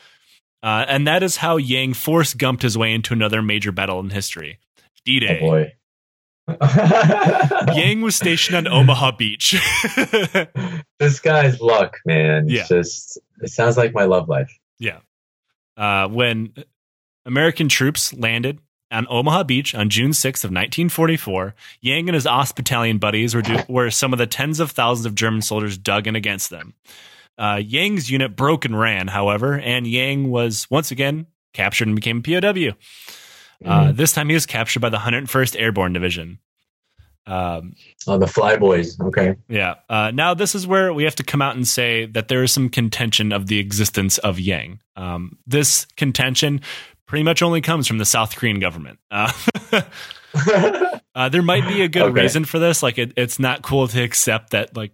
Uh, 0.62 0.84
and 0.86 1.04
that 1.08 1.24
is 1.24 1.38
how 1.38 1.56
Yang 1.56 1.94
Forrest 1.94 2.38
Gumped 2.38 2.62
his 2.62 2.78
way 2.78 2.94
into 2.94 3.12
another 3.12 3.42
major 3.42 3.72
battle 3.72 3.98
in 3.98 4.10
history, 4.10 4.60
D 5.04 5.16
Oh 5.24 5.26
Day. 5.26 5.40
boy. 5.40 5.72
Yang 7.74 8.02
was 8.02 8.14
stationed 8.14 8.56
on 8.56 8.68
Omaha 8.72 9.10
Beach. 9.16 9.56
this 11.00 11.18
guy's 11.20 11.60
luck, 11.60 11.98
man. 12.06 12.44
It's 12.44 12.52
Yeah. 12.70 12.78
just 12.78 13.18
it 13.40 13.50
sounds 13.50 13.76
like 13.76 13.92
my 13.92 14.04
love 14.04 14.28
life. 14.28 14.56
Yeah. 14.78 14.98
Uh, 15.76 16.08
when 16.08 16.52
American 17.24 17.68
troops 17.68 18.12
landed 18.12 18.58
on 18.90 19.06
Omaha 19.08 19.44
Beach 19.44 19.74
on 19.74 19.88
June 19.88 20.10
6th 20.10 20.44
of 20.44 20.50
1944, 20.50 21.54
Yang 21.80 22.08
and 22.08 22.14
his 22.14 22.26
Ost 22.26 22.56
Battalion 22.56 22.98
buddies 22.98 23.34
were, 23.34 23.42
do- 23.42 23.62
were 23.68 23.90
some 23.90 24.12
of 24.12 24.18
the 24.18 24.26
tens 24.26 24.60
of 24.60 24.70
thousands 24.70 25.06
of 25.06 25.14
German 25.14 25.42
soldiers 25.42 25.78
dug 25.78 26.06
in 26.06 26.14
against 26.16 26.50
them. 26.50 26.74
Uh, 27.38 27.60
Yang's 27.64 28.10
unit 28.10 28.36
broke 28.36 28.64
and 28.64 28.78
ran, 28.78 29.08
however, 29.08 29.58
and 29.58 29.86
Yang 29.86 30.30
was 30.30 30.66
once 30.70 30.90
again 30.90 31.26
captured 31.54 31.88
and 31.88 31.96
became 31.96 32.18
a 32.18 32.40
POW. 32.40 32.76
Uh, 33.64 33.92
this 33.92 34.12
time 34.12 34.28
he 34.28 34.34
was 34.34 34.46
captured 34.46 34.80
by 34.80 34.88
the 34.88 34.98
101st 34.98 35.58
Airborne 35.58 35.92
Division. 35.92 36.38
Um, 37.26 37.74
Oh, 38.06 38.18
the 38.18 38.26
Flyboys. 38.26 39.00
Okay. 39.00 39.36
yeah. 39.48 39.74
Uh, 39.88 40.10
now 40.12 40.34
this 40.34 40.54
is 40.54 40.66
where 40.66 40.92
we 40.92 41.04
have 41.04 41.14
to 41.16 41.22
come 41.24 41.40
out 41.40 41.54
and 41.54 41.66
say 41.66 42.06
that 42.06 42.28
there 42.28 42.42
is 42.42 42.52
some 42.52 42.68
contention 42.68 43.32
of 43.32 43.46
the 43.46 43.58
existence 43.58 44.18
of 44.18 44.40
Yang. 44.40 44.80
Um, 44.96 45.38
this 45.46 45.86
contention 45.96 46.60
pretty 47.06 47.22
much 47.22 47.42
only 47.42 47.60
comes 47.60 47.86
from 47.86 47.98
the 47.98 48.04
South 48.04 48.34
Korean 48.36 48.58
government. 48.58 48.98
Uh, 49.10 49.30
uh, 51.14 51.28
there 51.28 51.42
might 51.42 51.66
be 51.68 51.82
a 51.82 51.88
good 51.88 52.02
Okay. 52.02 52.22
reason 52.22 52.44
for 52.44 52.58
this. 52.58 52.82
Like, 52.82 52.98
it, 52.98 53.12
it's 53.16 53.38
not 53.38 53.62
cool 53.62 53.86
to 53.88 54.02
accept 54.02 54.50
that 54.50 54.76
like, 54.76 54.92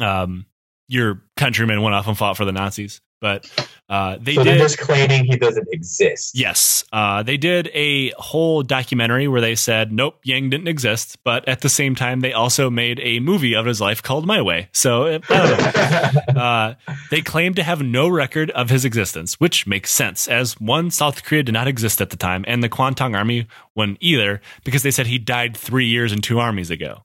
um, 0.00 0.46
your 0.88 1.22
countrymen 1.36 1.82
went 1.82 1.94
off 1.94 2.06
and 2.06 2.16
fought 2.16 2.36
for 2.36 2.44
the 2.44 2.52
Nazis, 2.52 3.00
but 3.22 3.48
uh, 3.88 4.18
they 4.20 4.34
so 4.34 4.44
did. 4.44 4.52
they're 4.52 4.58
just 4.58 4.76
claiming 4.78 5.24
he 5.24 5.36
doesn't 5.36 5.66
exist. 5.72 6.32
Yes, 6.38 6.84
uh, 6.92 7.22
they 7.22 7.38
did 7.38 7.70
a 7.72 8.10
whole 8.18 8.62
documentary 8.62 9.28
where 9.28 9.40
they 9.40 9.54
said, 9.54 9.92
"Nope, 9.92 10.18
Yang 10.24 10.50
didn't 10.50 10.68
exist," 10.68 11.16
but 11.24 11.48
at 11.48 11.62
the 11.62 11.68
same 11.70 11.94
time, 11.94 12.20
they 12.20 12.32
also 12.34 12.68
made 12.68 13.00
a 13.02 13.20
movie 13.20 13.54
of 13.54 13.64
his 13.64 13.80
life 13.80 14.02
called 14.02 14.26
My 14.26 14.42
Way. 14.42 14.68
So 14.72 15.06
I 15.06 15.18
don't 15.18 16.34
know. 16.36 16.42
uh, 16.42 16.74
they 17.10 17.22
claim 17.22 17.54
to 17.54 17.62
have 17.62 17.80
no 17.82 18.08
record 18.08 18.50
of 18.50 18.68
his 18.68 18.84
existence, 18.84 19.40
which 19.40 19.66
makes 19.66 19.92
sense, 19.92 20.28
as 20.28 20.54
one, 20.60 20.90
South 20.90 21.24
Korea 21.24 21.42
did 21.44 21.52
not 21.52 21.68
exist 21.68 22.00
at 22.02 22.10
the 22.10 22.16
time, 22.18 22.44
and 22.46 22.62
the 22.62 22.68
Kwantung 22.68 23.16
Army 23.16 23.46
wouldn't 23.76 23.98
either, 24.00 24.40
because 24.64 24.82
they 24.82 24.90
said 24.90 25.06
he 25.06 25.18
died 25.18 25.56
three 25.56 25.86
years 25.86 26.10
and 26.12 26.22
two 26.24 26.40
armies 26.40 26.70
ago. 26.70 27.04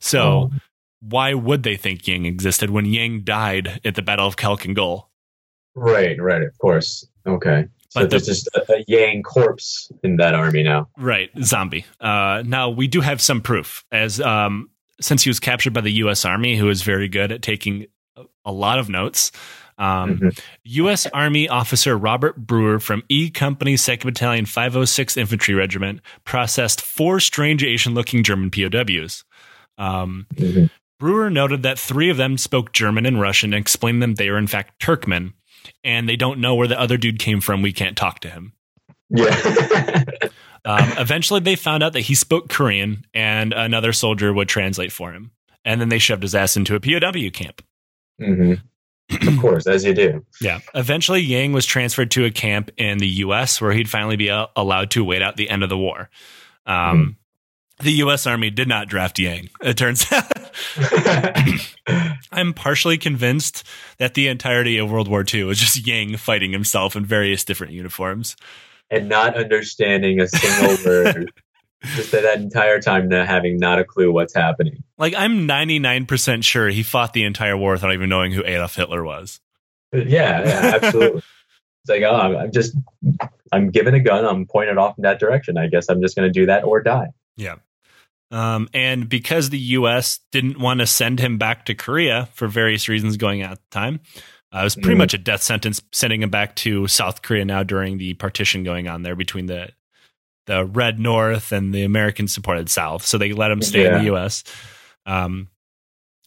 So 0.00 0.20
Oh. 0.20 0.50
why 1.00 1.32
would 1.34 1.62
they 1.62 1.76
think 1.76 2.06
Yang 2.08 2.26
existed 2.26 2.70
when 2.70 2.86
Yang 2.86 3.22
died 3.24 3.80
at 3.84 3.94
the 3.94 4.02
Battle 4.02 4.26
of 4.26 4.36
Khalkhin 4.36 4.74
Gol? 4.74 5.08
Right, 5.74 6.20
right, 6.20 6.42
of 6.42 6.56
course. 6.58 7.06
Okay. 7.26 7.66
So 7.90 8.00
But 8.00 8.10
the- 8.10 8.16
there's 8.16 8.26
just 8.26 8.48
a, 8.54 8.72
a 8.72 8.84
Yang 8.88 9.22
corpse 9.22 9.90
in 10.02 10.16
that 10.16 10.34
army 10.34 10.62
now. 10.62 10.88
Right, 10.98 11.30
zombie. 11.42 11.84
Uh, 12.00 12.42
now 12.46 12.70
we 12.70 12.86
do 12.88 13.00
have 13.00 13.20
some 13.20 13.40
proof, 13.40 13.84
as 13.92 14.20
um, 14.20 14.70
since 15.00 15.22
he 15.22 15.30
was 15.30 15.40
captured 15.40 15.72
by 15.72 15.80
the 15.80 15.92
U.S. 15.92 16.24
Army, 16.24 16.56
who 16.56 16.68
is 16.68 16.82
very 16.82 17.08
good 17.08 17.30
at 17.32 17.42
taking 17.42 17.86
a 18.44 18.52
lot 18.52 18.78
of 18.78 18.88
notes. 18.88 19.30
Um, 19.78 20.18
Mhm. 20.18 20.40
U.S. 20.64 21.06
Army 21.06 21.48
officer 21.48 21.96
Robert 21.98 22.36
Brewer 22.36 22.78
from 22.78 23.02
E 23.08 23.28
Company, 23.30 23.76
Second 23.76 24.08
Battalion, 24.12 24.46
506 24.46 25.16
Infantry 25.16 25.54
Regiment, 25.54 26.00
processed 26.24 26.80
four 26.80 27.18
strange 27.18 27.64
Asian-looking 27.64 28.22
German 28.22 28.50
POWs. 28.50 29.24
Um, 29.78 30.26
Mhm. 30.36 30.70
Brewer 31.00 31.28
noted 31.28 31.62
that 31.64 31.78
three 31.78 32.08
of 32.08 32.16
them 32.16 32.38
spoke 32.38 32.72
German 32.72 33.04
and 33.04 33.20
Russian 33.20 33.52
and 33.52 33.60
explained 33.60 34.00
them 34.00 34.14
they 34.14 34.30
were 34.30 34.38
in 34.38 34.46
fact 34.46 34.80
Turkmen, 34.80 35.32
and 35.82 36.08
they 36.08 36.16
don't 36.16 36.40
know 36.40 36.54
where 36.54 36.68
the 36.68 36.78
other 36.80 36.96
dude 36.96 37.18
came 37.18 37.40
from. 37.40 37.62
We 37.62 37.72
can't 37.72 37.96
talk 37.96 38.20
to 38.20 38.30
him. 38.30 38.52
Yeah. 39.10 40.04
Um, 40.66 40.92
eventually, 40.96 41.40
they 41.40 41.56
found 41.56 41.82
out 41.82 41.92
that 41.92 42.00
he 42.00 42.14
spoke 42.14 42.48
Korean, 42.48 43.04
and 43.12 43.52
another 43.52 43.92
soldier 43.92 44.32
would 44.32 44.48
translate 44.48 44.92
for 44.92 45.12
him. 45.12 45.30
And 45.64 45.80
then 45.80 45.90
they 45.90 45.98
shoved 45.98 46.22
his 46.22 46.34
ass 46.34 46.56
into 46.56 46.74
a 46.74 46.80
POW 46.80 47.30
camp. 47.30 47.62
hmm 48.18 48.54
Of 49.10 49.38
course, 49.40 49.66
as 49.66 49.84
you 49.84 49.92
do. 49.92 50.24
Yeah. 50.40 50.60
Eventually, 50.74 51.20
Yang 51.20 51.52
was 51.52 51.66
transferred 51.66 52.10
to 52.12 52.24
a 52.24 52.30
camp 52.30 52.70
in 52.78 52.96
the 52.96 53.06
U.S. 53.08 53.60
where 53.60 53.72
he'd 53.72 53.90
finally 53.90 54.16
be 54.16 54.30
uh, 54.30 54.46
allowed 54.56 54.90
to 54.92 55.04
wait 55.04 55.20
out 55.20 55.36
the 55.36 55.50
end 55.50 55.62
of 55.62 55.68
the 55.68 55.76
war. 55.76 56.08
Um, 56.64 57.16
The 57.80 57.90
U.S. 57.92 58.26
Army 58.26 58.50
did 58.50 58.68
not 58.68 58.88
draft 58.88 59.18
Yang. 59.18 59.50
It 59.62 59.76
turns 59.76 60.06
out. 60.12 60.24
I'm 62.32 62.52
partially 62.54 62.98
convinced 62.98 63.64
that 63.98 64.14
the 64.14 64.28
entirety 64.28 64.78
of 64.78 64.90
World 64.90 65.08
War 65.08 65.24
II 65.32 65.44
was 65.44 65.58
just 65.58 65.86
Yang 65.86 66.16
fighting 66.18 66.52
himself 66.52 66.96
in 66.96 67.04
various 67.04 67.44
different 67.44 67.72
uniforms. 67.72 68.36
and 68.90 69.08
not 69.08 69.36
understanding 69.36 70.20
a 70.20 70.28
single 70.28 70.76
word. 70.86 71.32
Just 71.96 72.12
that, 72.12 72.22
that 72.22 72.38
entire 72.40 72.80
time 72.80 73.08
not 73.08 73.26
having 73.26 73.58
not 73.58 73.78
a 73.78 73.84
clue 73.84 74.10
what's 74.12 74.34
happening. 74.34 74.82
Like, 74.96 75.14
I'm 75.14 75.46
99% 75.46 76.42
sure 76.42 76.68
he 76.68 76.82
fought 76.82 77.12
the 77.12 77.24
entire 77.24 77.56
war 77.56 77.72
without 77.72 77.92
even 77.92 78.08
knowing 78.08 78.32
who 78.32 78.42
Adolf 78.44 78.74
Hitler 78.76 79.04
was. 79.04 79.40
Uh, 79.94 79.98
yeah, 79.98 80.42
yeah, 80.44 80.72
absolutely. 80.76 81.18
it's 81.18 81.88
like, 81.88 82.02
oh, 82.02 82.14
I'm- 82.14 82.36
I'm 82.36 82.52
just, 82.52 82.74
I'm 83.52 83.70
given 83.70 83.94
a 83.94 84.00
gun. 84.00 84.24
I'm 84.24 84.46
pointed 84.46 84.78
off 84.78 84.96
in 84.96 85.02
that 85.02 85.18
direction. 85.20 85.58
I 85.58 85.66
guess 85.66 85.88
I'm 85.90 86.00
just 86.00 86.16
going 86.16 86.26
to 86.26 86.32
do 86.32 86.46
that 86.46 86.64
or 86.64 86.80
die. 86.82 87.08
Yeah. 87.36 87.56
Um, 88.30 88.68
and 88.74 89.08
because 89.08 89.50
the 89.50 89.58
U.S. 89.58 90.18
didn't 90.32 90.58
want 90.58 90.80
to 90.80 90.86
send 90.86 91.20
him 91.20 91.38
back 91.38 91.66
to 91.66 91.74
Korea 91.74 92.28
for 92.34 92.48
various 92.48 92.88
reasons 92.88 93.16
going 93.16 93.42
at 93.42 93.56
the 93.58 93.62
time, 93.70 94.00
uh, 94.52 94.60
it 94.60 94.64
was 94.64 94.74
pretty 94.74 94.94
Mhm. 94.94 94.98
much 94.98 95.14
a 95.14 95.18
death 95.18 95.42
sentence 95.42 95.82
sending 95.92 96.22
him 96.22 96.30
back 96.30 96.56
to 96.56 96.86
South 96.88 97.22
Korea 97.22 97.44
now 97.44 97.62
during 97.62 97.98
the 97.98 98.14
partition 98.14 98.64
going 98.64 98.88
on 98.88 99.02
there 99.02 99.16
between 99.16 99.46
the 99.46 99.70
the 100.46 100.64
Red 100.66 100.98
North 100.98 101.52
and 101.52 101.72
the 101.74 101.84
American 101.84 102.28
supported 102.28 102.68
South. 102.68 103.04
So 103.06 103.16
they 103.16 103.32
let 103.32 103.50
him 103.50 103.62
stay 103.62 103.86
in 103.86 103.94
the 103.94 104.04
U.S. 104.04 104.44
Um, 105.06 105.48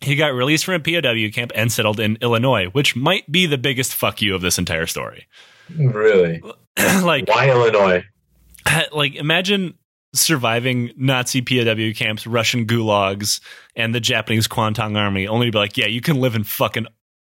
He 0.01 0.16
got 0.16 0.34
released 0.34 0.66
from 0.66 0.74
a 0.76 0.80
POW 0.80 1.30
camp 1.32 1.51
and 1.55 1.72
settled 1.72 1.99
in 1.99 2.18
Illinois, 2.22 2.66
which 2.72 2.95
might 2.95 3.32
be 3.32 3.45
the 3.47 3.58
biggest 3.60 3.93
fuck 3.95 4.22
you 4.22 4.34
of 4.34 4.41
this 4.41 4.58
entire 4.58 4.88
story. 4.88 5.28
Really? 5.76 6.41
like, 7.03 7.28
Why 7.28 7.49
Illinois? 7.49 8.03
like 8.91 9.16
imagine 9.16 9.76
surviving 10.14 10.91
Nazi 10.97 11.41
POW 11.41 11.93
camps, 11.95 12.26
Russian 12.26 12.66
gulags, 12.66 13.39
and 13.76 13.93
the 13.93 13.99
Japanese 13.99 14.47
Kwantung 14.47 14.97
Army, 14.97 15.28
only 15.28 15.47
to 15.47 15.51
be 15.51 15.58
like, 15.58 15.78
yeah, 15.78 15.88
you 15.88 16.01
can 16.01 16.20
live 16.20 16.36
in 16.36 16.43
fucking 16.43 16.88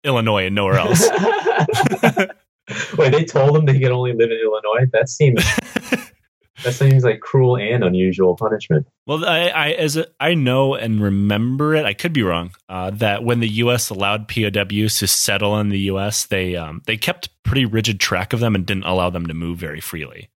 Illinois 0.05 0.47
and 0.47 0.55
nowhere 0.55 0.79
else. 0.79 1.09
Wait, 2.97 3.13
they 3.13 3.25
told 3.25 3.57
him 3.57 3.67
that 3.67 3.75
he 3.75 3.81
could 3.81 3.93
only 3.93 4.13
live 4.13 4.31
in 4.31 4.39
Illinois? 4.39 4.89
That 4.93 5.09
seems 5.09 5.45
that 6.65 6.73
seems 6.73 7.05
like 7.05 7.21
cruel 7.21 7.57
and 7.57 7.85
unusual 7.85 8.37
punishment. 8.37 8.87
well, 9.07 9.25
I, 9.25 9.49
I 9.49 9.71
as 9.73 9.97
a, 9.97 10.07
I 10.19 10.35
know 10.35 10.75
and 10.75 11.03
remember 11.03 11.75
it, 11.75 11.85
I 11.85 11.93
could 11.93 12.13
be 12.13 12.23
wrong. 12.23 12.53
Uh, 12.69 12.91
that 12.91 13.23
when 13.23 13.41
the 13.41 13.49
U.S. 13.49 13.91
allowed 13.91 14.29
POWs 14.29 14.99
to 14.99 15.07
settle 15.07 15.59
in 15.61 15.69
the 15.69 15.81
U.S., 15.81 16.27
they 16.27 16.57
um, 16.57 16.83
they 16.87 16.97
kept 16.97 17.29
pretty 17.43 17.67
rigid 17.67 18.01
track 18.01 18.33
of 18.33 18.41
them 18.41 18.55
and 18.55 18.65
didn't 18.65 18.85
allow 18.85 19.11
them 19.11 19.27
to 19.27 19.35
move 19.35 19.59
very 19.59 19.81
freely. 19.81 20.31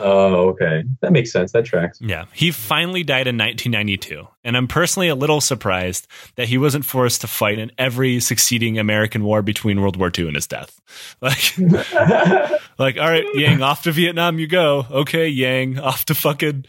Oh, 0.00 0.48
okay. 0.50 0.84
That 1.00 1.12
makes 1.12 1.30
sense. 1.30 1.52
That 1.52 1.64
tracks. 1.64 2.00
Yeah, 2.00 2.24
he 2.32 2.50
finally 2.50 3.02
died 3.02 3.26
in 3.26 3.36
1992, 3.36 4.26
and 4.44 4.56
I'm 4.56 4.66
personally 4.66 5.08
a 5.08 5.14
little 5.14 5.40
surprised 5.40 6.06
that 6.36 6.48
he 6.48 6.58
wasn't 6.58 6.84
forced 6.84 7.20
to 7.20 7.26
fight 7.26 7.58
in 7.58 7.70
every 7.78 8.18
succeeding 8.20 8.78
American 8.78 9.24
war 9.24 9.42
between 9.42 9.80
World 9.80 9.96
War 9.96 10.10
II 10.16 10.26
and 10.28 10.34
his 10.34 10.46
death. 10.46 10.80
Like, 11.20 11.58
like, 12.78 12.96
all 12.96 13.08
right, 13.08 13.24
Yang, 13.34 13.62
off 13.62 13.82
to 13.82 13.92
Vietnam 13.92 14.38
you 14.38 14.46
go. 14.46 14.86
Okay, 14.90 15.28
Yang, 15.28 15.78
off 15.78 16.04
to 16.06 16.14
fucking 16.14 16.64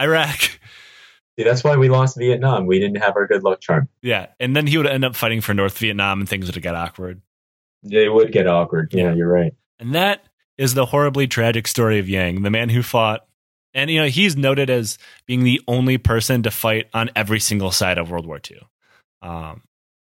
Iraq. 0.00 0.38
See, 1.36 1.44
that's 1.44 1.64
why 1.64 1.76
we 1.76 1.88
lost 1.88 2.16
Vietnam. 2.16 2.66
We 2.66 2.78
didn't 2.78 3.02
have 3.02 3.16
our 3.16 3.26
good 3.26 3.42
luck 3.42 3.60
charm. 3.60 3.88
Yeah, 4.02 4.28
and 4.40 4.56
then 4.56 4.66
he 4.66 4.78
would 4.78 4.86
end 4.86 5.04
up 5.04 5.16
fighting 5.16 5.40
for 5.40 5.54
North 5.54 5.76
Vietnam, 5.78 6.20
and 6.20 6.28
things 6.28 6.46
would 6.46 6.62
get 6.62 6.74
awkward. 6.74 7.20
It 7.82 8.12
would 8.12 8.32
get 8.32 8.46
awkward. 8.46 8.92
Yeah, 8.94 9.12
you're 9.12 9.28
right. 9.28 9.54
And 9.78 9.94
that 9.94 10.24
is 10.58 10.74
the 10.74 10.86
horribly 10.86 11.26
tragic 11.26 11.66
story 11.66 11.98
of 11.98 12.08
Yang, 12.08 12.42
the 12.42 12.50
man 12.50 12.68
who 12.70 12.82
fought. 12.82 13.26
And, 13.74 13.90
you 13.90 14.00
know, 14.00 14.06
he's 14.08 14.36
noted 14.36 14.70
as 14.70 14.96
being 15.26 15.44
the 15.44 15.60
only 15.68 15.98
person 15.98 16.42
to 16.44 16.50
fight 16.50 16.86
on 16.94 17.10
every 17.14 17.40
single 17.40 17.70
side 17.70 17.98
of 17.98 18.10
World 18.10 18.26
War 18.26 18.40
II. 18.50 18.60
Um, 19.22 19.62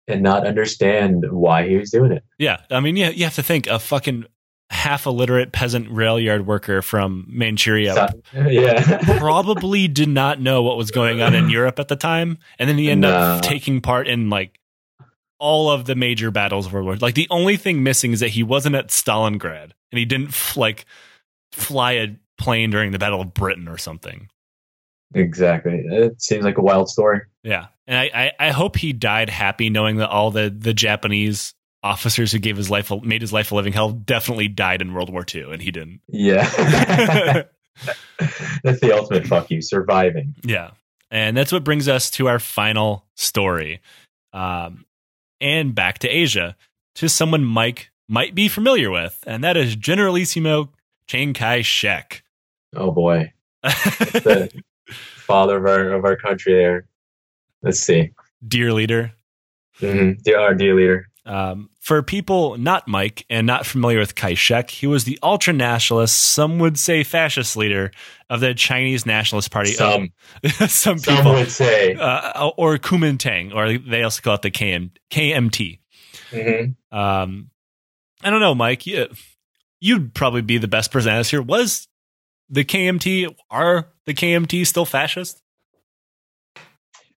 And 0.06 0.22
not 0.22 0.46
understand 0.46 1.24
why 1.30 1.68
he 1.68 1.76
was 1.76 1.90
doing 1.90 2.12
it. 2.12 2.22
yeah. 2.38 2.58
I 2.70 2.78
mean, 2.80 2.96
yeah, 2.96 3.08
you 3.10 3.24
have 3.24 3.34
to 3.34 3.42
think 3.42 3.66
a 3.66 3.78
fucking 3.80 4.26
half 4.70 5.06
illiterate 5.06 5.50
peasant 5.50 5.90
rail 5.90 6.20
yard 6.20 6.46
worker 6.46 6.82
from 6.82 7.24
Manchuria 7.28 7.94
So- 7.94 8.38
yeah. 8.48 8.98
probably 9.18 9.88
did 9.88 10.08
not 10.10 10.40
know 10.40 10.62
what 10.62 10.76
was 10.76 10.90
going 10.90 11.20
on 11.22 11.34
in 11.34 11.48
Europe 11.58 11.78
at 11.80 11.88
the 11.88 11.96
time. 11.96 12.38
And 12.58 12.68
then 12.68 12.78
he 12.78 12.90
ended 12.90 13.10
up 13.10 13.42
taking 13.42 13.80
part 13.80 14.06
in 14.06 14.30
like 14.30 14.60
all 15.38 15.70
of 15.70 15.84
the 15.84 15.94
major 15.94 16.30
battles 16.30 16.66
of 16.66 16.72
World 16.72 16.86
War. 16.86 16.96
Like 16.96 17.14
the 17.14 17.28
only 17.30 17.56
thing 17.56 17.82
missing 17.82 18.12
is 18.12 18.20
that 18.20 18.30
he 18.30 18.42
wasn't 18.42 18.74
at 18.74 18.88
Stalingrad 18.88 19.70
and 19.92 19.98
he 19.98 20.04
didn't 20.04 20.28
f- 20.28 20.56
like 20.56 20.84
fly 21.52 21.92
a 21.92 22.16
plane 22.38 22.70
during 22.70 22.92
the 22.92 22.98
Battle 22.98 23.20
of 23.20 23.34
Britain 23.34 23.68
or 23.68 23.78
something. 23.78 24.28
exactly. 25.14 25.82
It 25.86 26.20
seems 26.20 26.44
like 26.44 26.58
a 26.58 26.62
wild 26.62 26.88
story. 26.88 27.22
Yeah, 27.42 27.66
and 27.86 27.98
I, 27.98 28.10
I, 28.14 28.48
I 28.48 28.50
hope 28.50 28.76
he 28.76 28.92
died 28.92 29.30
happy, 29.30 29.70
knowing 29.70 29.96
that 29.96 30.10
all 30.10 30.30
the 30.30 30.54
the 30.56 30.74
Japanese 30.74 31.54
officers 31.82 32.32
who 32.32 32.38
gave 32.38 32.56
his 32.56 32.68
life 32.68 32.90
made 33.02 33.20
his 33.22 33.32
life 33.32 33.52
a 33.52 33.54
living 33.54 33.72
hell 33.72 33.90
definitely 33.90 34.48
died 34.48 34.82
in 34.82 34.92
World 34.92 35.10
War 35.10 35.24
II, 35.32 35.52
and 35.52 35.62
he 35.62 35.70
didn't. 35.70 36.00
Yeah. 36.08 36.44
That's 38.64 38.80
the 38.80 38.92
ultimate 38.94 39.26
fuck 39.26 39.50
you, 39.50 39.62
surviving. 39.62 40.34
Yeah. 40.42 40.70
And 41.10 41.36
that's 41.36 41.52
what 41.52 41.64
brings 41.64 41.88
us 41.88 42.10
to 42.10 42.28
our 42.28 42.38
final 42.38 43.06
story. 43.14 43.80
Um, 44.32 44.84
and 45.40 45.74
back 45.74 45.98
to 46.00 46.08
Asia, 46.08 46.56
to 46.96 47.08
someone 47.08 47.44
Mike 47.44 47.90
might 48.08 48.34
be 48.34 48.48
familiar 48.48 48.90
with, 48.90 49.22
and 49.26 49.44
that 49.44 49.56
is 49.56 49.76
Generalissimo 49.76 50.70
Chiang 51.06 51.34
Kai 51.34 51.62
shek. 51.62 52.24
Oh 52.74 52.90
boy. 52.90 53.32
The 53.62 54.50
father 54.94 55.58
of 55.58 55.66
our 55.66 55.92
of 55.92 56.04
our 56.04 56.16
country 56.16 56.54
there. 56.54 56.86
Let's 57.62 57.80
see. 57.80 58.12
Dear 58.46 58.72
leader. 58.72 59.12
Mm-hmm. 59.80 60.20
Dear, 60.22 60.40
our 60.40 60.54
dear 60.54 60.74
leader. 60.74 61.08
Um, 61.28 61.68
for 61.80 62.02
people 62.02 62.56
not 62.56 62.88
Mike 62.88 63.26
and 63.28 63.46
not 63.46 63.66
familiar 63.66 63.98
with 63.98 64.14
Kai 64.14 64.32
shek, 64.32 64.70
he 64.70 64.86
was 64.86 65.04
the 65.04 65.18
ultra 65.22 65.52
nationalist, 65.52 66.16
some 66.16 66.58
would 66.58 66.78
say 66.78 67.04
fascist 67.04 67.54
leader 67.54 67.90
of 68.30 68.40
the 68.40 68.54
Chinese 68.54 69.04
Nationalist 69.04 69.50
Party. 69.50 69.72
Some 69.72 70.12
some 70.68 70.98
some 70.98 71.16
people. 71.16 71.34
would 71.34 71.50
say. 71.50 71.94
Uh, 71.94 72.48
or 72.56 72.78
Kuomintang, 72.78 73.54
or 73.54 73.76
they 73.78 74.02
also 74.02 74.22
call 74.22 74.36
it 74.36 74.42
the 74.42 74.50
KM, 74.50 74.90
KMT. 75.10 75.80
Mhm. 76.30 76.76
Um, 76.90 77.50
I 78.22 78.30
don't 78.30 78.40
know, 78.40 78.54
Mike. 78.54 78.86
You, 78.86 79.08
you'd 79.80 80.14
probably 80.14 80.42
be 80.42 80.56
the 80.56 80.66
best 80.66 80.90
person 80.90 81.12
ask 81.12 81.30
here. 81.30 81.42
Was 81.42 81.88
the 82.48 82.64
KMT 82.64 83.34
are 83.50 83.92
the 84.06 84.14
KMT 84.14 84.66
still 84.66 84.86
fascist? 84.86 85.42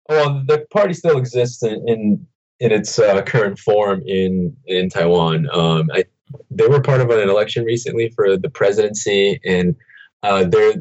Well, 0.09 0.43
the 0.45 0.67
party 0.73 0.95
still 0.95 1.19
exists 1.19 1.63
in 1.63 1.89
in, 1.89 2.27
in 2.61 2.73
its 2.73 2.99
uh, 2.99 3.23
current 3.23 3.59
form 3.59 4.03
in 4.07 4.57
in 4.67 4.89
Taiwan. 4.89 5.49
Um, 5.53 5.91
I, 5.93 6.05
they 6.51 6.69
were 6.69 6.81
part 6.81 7.01
of 7.01 7.11
an 7.11 7.29
election 7.29 7.65
recently 7.65 8.11
for 8.11 8.37
the 8.37 8.51
presidency, 8.51 9.41
and 9.45 9.75
uh, 10.23 10.45
they're 10.45 10.75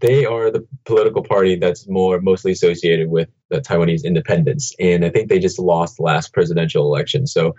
they 0.00 0.24
are 0.24 0.50
the 0.50 0.66
political 0.84 1.22
party 1.22 1.56
that's 1.56 1.88
more 1.88 2.20
mostly 2.20 2.52
associated 2.52 3.08
with 3.10 3.28
the 3.48 3.60
Taiwanese 3.60 4.04
independence. 4.04 4.72
And 4.78 5.04
I 5.04 5.10
think 5.10 5.28
they 5.28 5.40
just 5.40 5.58
lost 5.58 5.96
the 5.96 6.04
last 6.04 6.32
presidential 6.32 6.84
election, 6.84 7.26
so 7.26 7.54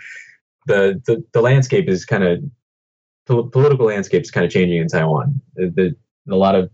the 0.68 1.02
the, 1.06 1.24
the 1.34 1.42
landscape 1.42 1.90
is 1.90 2.06
kind 2.06 2.24
of 2.24 2.44
pol- 3.26 3.50
political 3.50 3.88
landscape 3.88 4.22
is 4.22 4.32
kind 4.32 4.46
of 4.46 4.52
changing 4.52 4.80
in 4.82 4.88
Taiwan. 4.88 5.42
The, 5.56 5.70
the, 5.70 6.34
a 6.34 6.38
lot 6.38 6.56
of 6.56 6.70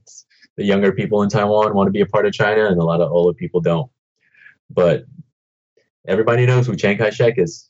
the 0.58 0.66
younger 0.66 0.92
people 0.92 1.22
in 1.24 1.30
Taiwan 1.30 1.74
want 1.74 1.88
to 1.88 1.92
be 1.92 2.02
a 2.02 2.06
part 2.06 2.26
of 2.26 2.34
China, 2.34 2.66
and 2.66 2.80
a 2.80 2.84
lot 2.84 3.02
of 3.02 3.12
older 3.12 3.34
people 3.34 3.62
don't 3.62 3.90
but 4.70 5.06
everybody 6.10 6.46
knows 6.46 6.68
who 6.68 6.76
Chiang 6.76 6.98
Kai 6.98 7.12
shek 7.12 7.38
is. 7.38 7.70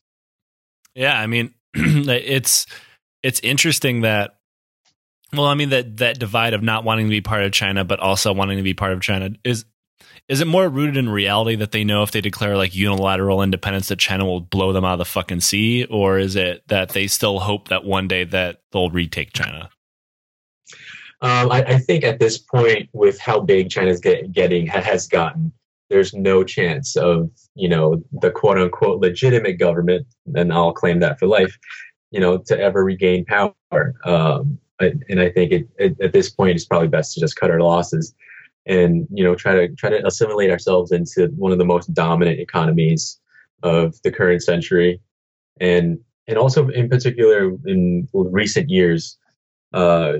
Yeah, 0.96 1.20
I 1.20 1.28
mean, 1.28 1.54
it's 1.74 2.66
it's 3.22 3.40
interesting 3.42 4.02
that. 4.02 4.36
Well, 5.32 5.46
I 5.46 5.54
mean 5.54 5.70
that 5.70 5.98
that 5.98 6.18
divide 6.18 6.56
of 6.56 6.64
not 6.64 6.84
wanting 6.84 7.06
to 7.06 7.12
be 7.12 7.22
part 7.22 7.44
of 7.44 7.52
China, 7.52 7.84
but 7.84 8.00
also 8.00 8.34
wanting 8.34 8.58
to 8.58 8.64
be 8.64 8.74
part 8.74 8.94
of 8.94 9.02
China 9.02 9.30
is 9.44 9.66
is 10.28 10.42
it 10.42 10.48
more 10.48 10.70
rooted 10.70 10.98
in 10.98 11.10
reality 11.10 11.56
that 11.56 11.72
they 11.72 11.84
know 11.84 12.04
if 12.04 12.12
they 12.12 12.22
declare 12.22 12.56
like 12.56 12.76
unilateral 12.76 13.42
independence 13.42 13.88
that 13.88 13.98
China 13.98 14.26
will 14.26 14.42
blow 14.42 14.74
them 14.74 14.86
out 14.86 14.94
of 14.94 15.00
the 15.00 15.06
fucking 15.06 15.42
sea, 15.42 15.86
or 15.86 16.20
is 16.20 16.36
it 16.36 16.64
that 16.68 16.90
they 16.90 17.08
still 17.08 17.40
hope 17.40 17.68
that 17.68 17.84
one 17.84 18.08
day 18.08 18.24
that 18.24 18.62
they'll 18.72 18.90
retake 18.90 19.34
China? 19.34 19.70
Um, 21.22 21.52
I, 21.52 21.64
I 21.64 21.78
think 21.80 22.04
at 22.04 22.20
this 22.20 22.38
point, 22.38 22.90
with 22.94 23.20
how 23.20 23.40
big 23.40 23.70
China's 23.70 24.00
get, 24.00 24.32
getting 24.32 24.68
has 24.68 25.08
gotten, 25.08 25.52
there's 25.90 26.14
no 26.14 26.44
chance 26.44 26.96
of 26.96 27.30
you 27.56 27.70
know 27.70 28.02
the 28.22 28.32
quote 28.32 28.58
unquote 28.58 29.02
legitimate 29.02 29.60
government, 29.60 30.08
and 30.36 30.54
I'll 30.54 30.74
claim 30.74 31.00
that 31.00 31.20
for 31.20 31.28
life, 31.28 31.58
you 32.12 32.20
know, 32.20 32.38
to 32.38 32.60
ever 32.60 32.84
regain 32.84 33.26
power. 33.26 33.54
Um, 34.06 34.60
and 34.80 35.20
I 35.20 35.30
think 35.30 35.52
it, 35.52 35.68
it, 35.78 36.00
at 36.00 36.14
this 36.14 36.30
point, 36.30 36.56
it's 36.56 36.66
probably 36.66 36.88
best 36.88 37.14
to 37.14 37.20
just 37.20 37.36
cut 37.36 37.52
our 37.52 37.60
losses 37.60 38.14
and 38.66 39.08
you 39.12 39.24
know 39.24 39.36
try 39.36 39.54
to 39.54 39.76
try 39.76 39.90
to 39.90 40.06
assimilate 40.06 40.52
ourselves 40.52 40.92
into 40.92 41.28
one 41.36 41.52
of 41.52 41.58
the 41.58 41.66
most 41.66 41.94
dominant 41.94 42.40
economies 42.40 43.20
of 43.64 44.02
the 44.04 44.12
current 44.12 44.44
century, 44.44 45.02
and 45.60 46.00
and 46.28 46.38
also 46.38 46.70
in 46.70 46.88
particular 46.88 47.52
in 47.66 48.08
recent 48.14 48.70
years. 48.70 49.18
Uh, 49.74 50.14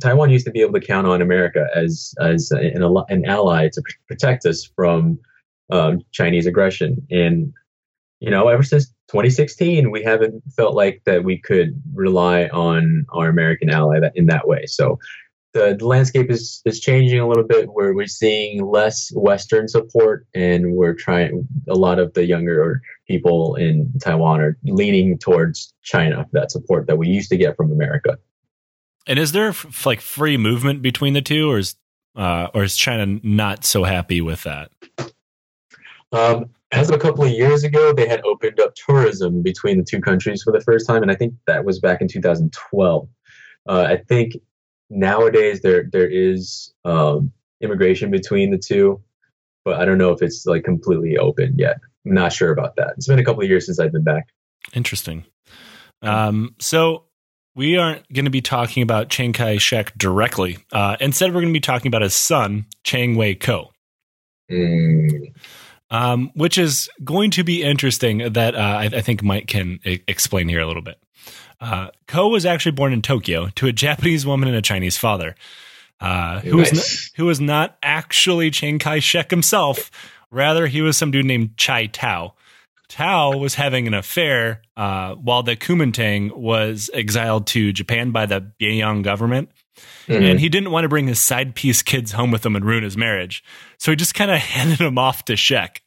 Taiwan 0.00 0.30
used 0.30 0.46
to 0.46 0.52
be 0.52 0.60
able 0.60 0.74
to 0.74 0.86
count 0.86 1.06
on 1.06 1.22
America 1.22 1.66
as 1.74 2.14
as 2.20 2.50
an, 2.52 2.82
an 3.08 3.24
ally 3.24 3.68
to 3.72 3.82
pr- 3.82 3.96
protect 4.06 4.46
us 4.46 4.68
from 4.76 5.18
um, 5.70 6.00
Chinese 6.12 6.46
aggression, 6.46 7.06
and 7.10 7.52
you 8.20 8.30
know, 8.30 8.48
ever 8.48 8.62
since 8.62 8.86
2016, 9.08 9.90
we 9.90 10.02
haven't 10.02 10.42
felt 10.56 10.74
like 10.74 11.02
that 11.06 11.24
we 11.24 11.38
could 11.38 11.80
rely 11.94 12.46
on 12.46 13.06
our 13.10 13.28
American 13.28 13.70
ally 13.70 14.00
that 14.00 14.12
in 14.16 14.26
that 14.26 14.48
way. 14.48 14.66
So 14.66 14.98
the, 15.54 15.76
the 15.78 15.86
landscape 15.86 16.30
is 16.30 16.60
is 16.64 16.80
changing 16.80 17.20
a 17.20 17.28
little 17.28 17.46
bit, 17.46 17.68
where 17.72 17.94
we're 17.94 18.06
seeing 18.06 18.64
less 18.66 19.10
Western 19.14 19.68
support, 19.68 20.26
and 20.34 20.74
we're 20.74 20.94
trying. 20.94 21.46
A 21.68 21.74
lot 21.74 21.98
of 21.98 22.12
the 22.14 22.24
younger 22.24 22.80
people 23.06 23.54
in 23.56 23.90
Taiwan 24.02 24.40
are 24.40 24.58
leaning 24.64 25.18
towards 25.18 25.72
China, 25.82 26.26
that 26.32 26.50
support 26.50 26.86
that 26.86 26.98
we 26.98 27.08
used 27.08 27.30
to 27.30 27.36
get 27.36 27.56
from 27.56 27.72
America. 27.72 28.18
And 29.08 29.18
is 29.18 29.32
there 29.32 29.48
f- 29.48 29.86
like 29.86 30.02
free 30.02 30.36
movement 30.36 30.82
between 30.82 31.14
the 31.14 31.22
two, 31.22 31.50
or 31.50 31.58
is 31.58 31.76
uh, 32.14 32.48
or 32.54 32.62
is 32.62 32.76
China 32.76 33.18
not 33.22 33.64
so 33.64 33.84
happy 33.84 34.20
with 34.20 34.42
that? 34.42 34.70
Um, 36.12 36.50
as 36.72 36.90
of 36.90 36.96
a 36.96 36.98
couple 36.98 37.24
of 37.24 37.30
years 37.30 37.64
ago, 37.64 37.92
they 37.94 38.06
had 38.06 38.20
opened 38.24 38.60
up 38.60 38.74
tourism 38.74 39.42
between 39.42 39.78
the 39.78 39.84
two 39.84 40.00
countries 40.00 40.42
for 40.42 40.52
the 40.52 40.60
first 40.60 40.86
time, 40.86 41.02
and 41.02 41.10
I 41.10 41.14
think 41.14 41.34
that 41.46 41.64
was 41.64 41.80
back 41.80 42.02
in 42.02 42.08
2012. 42.08 43.08
Uh, 43.66 43.82
I 43.82 43.96
think 43.96 44.34
nowadays 44.90 45.62
there 45.62 45.88
there 45.90 46.08
is 46.08 46.72
um, 46.84 47.32
immigration 47.62 48.10
between 48.10 48.50
the 48.50 48.58
two, 48.58 49.00
but 49.64 49.80
I 49.80 49.86
don't 49.86 49.98
know 49.98 50.12
if 50.12 50.20
it's 50.20 50.44
like 50.44 50.64
completely 50.64 51.16
open 51.16 51.54
yet. 51.56 51.78
I'm 52.04 52.12
not 52.12 52.34
sure 52.34 52.52
about 52.52 52.76
that. 52.76 52.92
It's 52.98 53.08
been 53.08 53.18
a 53.18 53.24
couple 53.24 53.42
of 53.42 53.48
years 53.48 53.64
since 53.64 53.80
I've 53.80 53.92
been 53.92 54.04
back. 54.04 54.28
Interesting. 54.74 55.24
Um, 56.02 56.54
so 56.60 57.07
we 57.58 57.76
aren't 57.76 58.10
going 58.12 58.24
to 58.24 58.30
be 58.30 58.40
talking 58.40 58.82
about 58.84 59.08
Chiang 59.10 59.32
Kai 59.32 59.58
shek 59.58 59.92
directly. 59.98 60.58
Uh, 60.72 60.96
instead, 61.00 61.30
we're 61.34 61.40
going 61.40 61.52
to 61.52 61.56
be 61.56 61.60
talking 61.60 61.88
about 61.88 62.02
his 62.02 62.14
son, 62.14 62.66
Chiang 62.84 63.16
Wei 63.16 63.34
Ko. 63.34 63.72
Mm, 64.50 65.32
um, 65.90 66.30
which 66.34 66.56
is 66.56 66.88
going 67.02 67.30
to 67.32 67.42
be 67.44 67.62
interesting 67.64 68.18
that 68.32 68.54
uh, 68.54 68.58
I, 68.58 68.84
I 68.84 69.00
think 69.00 69.22
Mike 69.22 69.48
can 69.48 69.80
I- 69.84 70.00
explain 70.06 70.48
here 70.48 70.60
a 70.60 70.66
little 70.66 70.82
bit. 70.82 70.98
Uh, 71.60 71.88
Ko 72.06 72.28
was 72.28 72.46
actually 72.46 72.72
born 72.72 72.92
in 72.92 73.02
Tokyo 73.02 73.48
to 73.56 73.66
a 73.66 73.72
Japanese 73.86 74.24
woman 74.24 74.48
and 74.48 74.56
a 74.56 74.62
Chinese 74.62 74.96
father, 74.96 75.34
uh, 76.00 76.38
who 76.40 76.56
was 76.58 76.72
Nice. 76.72 77.10
not, 77.12 77.16
who 77.16 77.24
was 77.26 77.40
not 77.40 77.76
actually 77.82 78.50
Chiang 78.52 78.78
Kai 78.78 79.00
Shek 79.00 79.30
himself. 79.30 79.90
Rather, 80.30 80.66
he 80.68 80.80
was 80.80 80.96
some 80.96 81.10
dude 81.10 81.26
named 81.26 81.56
Chai 81.56 81.86
Tao. 81.86 82.34
Tao 82.88 83.36
was 83.36 83.54
having 83.54 83.86
an 83.86 83.94
affair 83.94 84.62
uh, 84.76 85.14
while 85.14 85.42
the 85.42 85.56
Kuomintang 85.56 86.34
was 86.36 86.88
exiled 86.94 87.46
to 87.48 87.72
Japan 87.72 88.10
by 88.12 88.26
the 88.26 88.50
Beiyang 88.60 89.02
government 89.02 89.50
Mhm. 90.08 90.30
and 90.30 90.40
he 90.40 90.48
didn't 90.48 90.70
want 90.72 90.84
to 90.84 90.88
bring 90.88 91.06
his 91.06 91.20
side 91.20 91.54
piece 91.54 91.82
kids 91.82 92.10
home 92.12 92.30
with 92.32 92.44
him 92.44 92.56
and 92.56 92.64
ruin 92.64 92.82
his 92.82 92.96
marriage. 92.96 93.44
So 93.78 93.92
he 93.92 93.96
just 93.96 94.14
kind 94.14 94.30
of 94.30 94.38
handed 94.54 94.80
him 94.80 94.98
off 94.98 95.24
to 95.26 95.36
Shek. 95.36 95.82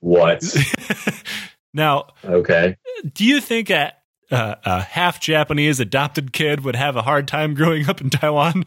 what? 0.00 0.42
now, 1.74 2.06
Okay. 2.24 2.76
do 3.12 3.24
you 3.24 3.40
think 3.40 3.70
a, 3.70 3.92
a, 4.30 4.56
a 4.64 4.80
half 4.82 5.20
Japanese 5.20 5.78
adopted 5.78 6.32
kid 6.32 6.64
would 6.64 6.74
have 6.76 6.96
a 6.96 7.02
hard 7.02 7.28
time 7.28 7.54
growing 7.54 7.88
up 7.88 8.00
in 8.00 8.10
Taiwan? 8.10 8.64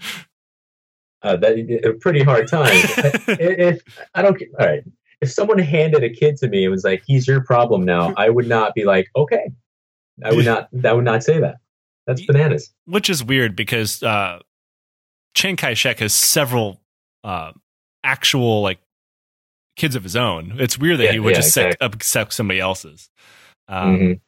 Uh, 1.24 1.36
that 1.36 1.58
a 1.84 1.94
pretty 2.00 2.24
hard 2.24 2.48
time. 2.48 2.70
if, 2.72 3.28
if 3.28 3.82
I 4.14 4.22
don't, 4.22 4.40
all 4.60 4.66
right. 4.66 4.84
If 5.22 5.32
someone 5.32 5.58
handed 5.58 6.04
a 6.04 6.10
kid 6.10 6.38
to 6.38 6.48
me 6.48 6.64
and 6.66 6.72
was 6.72 6.84
like, 6.84 7.04
"He's 7.06 7.28
your 7.28 7.44
problem 7.44 7.84
now," 7.86 8.14
I 8.18 8.30
would 8.30 8.48
not 8.48 8.74
be 8.76 8.86
like, 8.86 9.08
"Okay." 9.16 9.52
I 10.24 10.32
would 10.34 10.46
not. 10.46 10.70
I 10.84 10.94
would 10.94 11.06
not 11.06 11.24
say 11.24 11.40
that. 11.40 11.58
That's 12.08 12.26
bananas. 12.26 12.74
Which 12.86 13.10
is 13.10 13.24
weird 13.24 13.56
because 13.56 14.02
uh, 14.02 14.40
Chiang 15.36 15.56
Kai 15.58 15.74
shek 15.76 16.00
has 16.00 16.14
several 16.14 16.82
uh, 17.24 17.52
actual 18.04 18.62
like 18.62 18.80
kids 19.76 19.96
of 19.96 20.02
his 20.04 20.16
own. 20.16 20.56
It's 20.58 20.78
weird 20.80 21.00
that 21.00 21.04
Yeah, 21.06 21.12
he 21.12 21.20
would 21.20 21.32
yeah, 21.32 21.36
just 21.36 21.50
accept, 21.50 21.76
exactly. 21.76 21.96
accept 21.98 22.34
somebody 22.34 22.60
else's. 22.60 23.10
Um, 23.68 23.98
Mhm. 24.00 24.20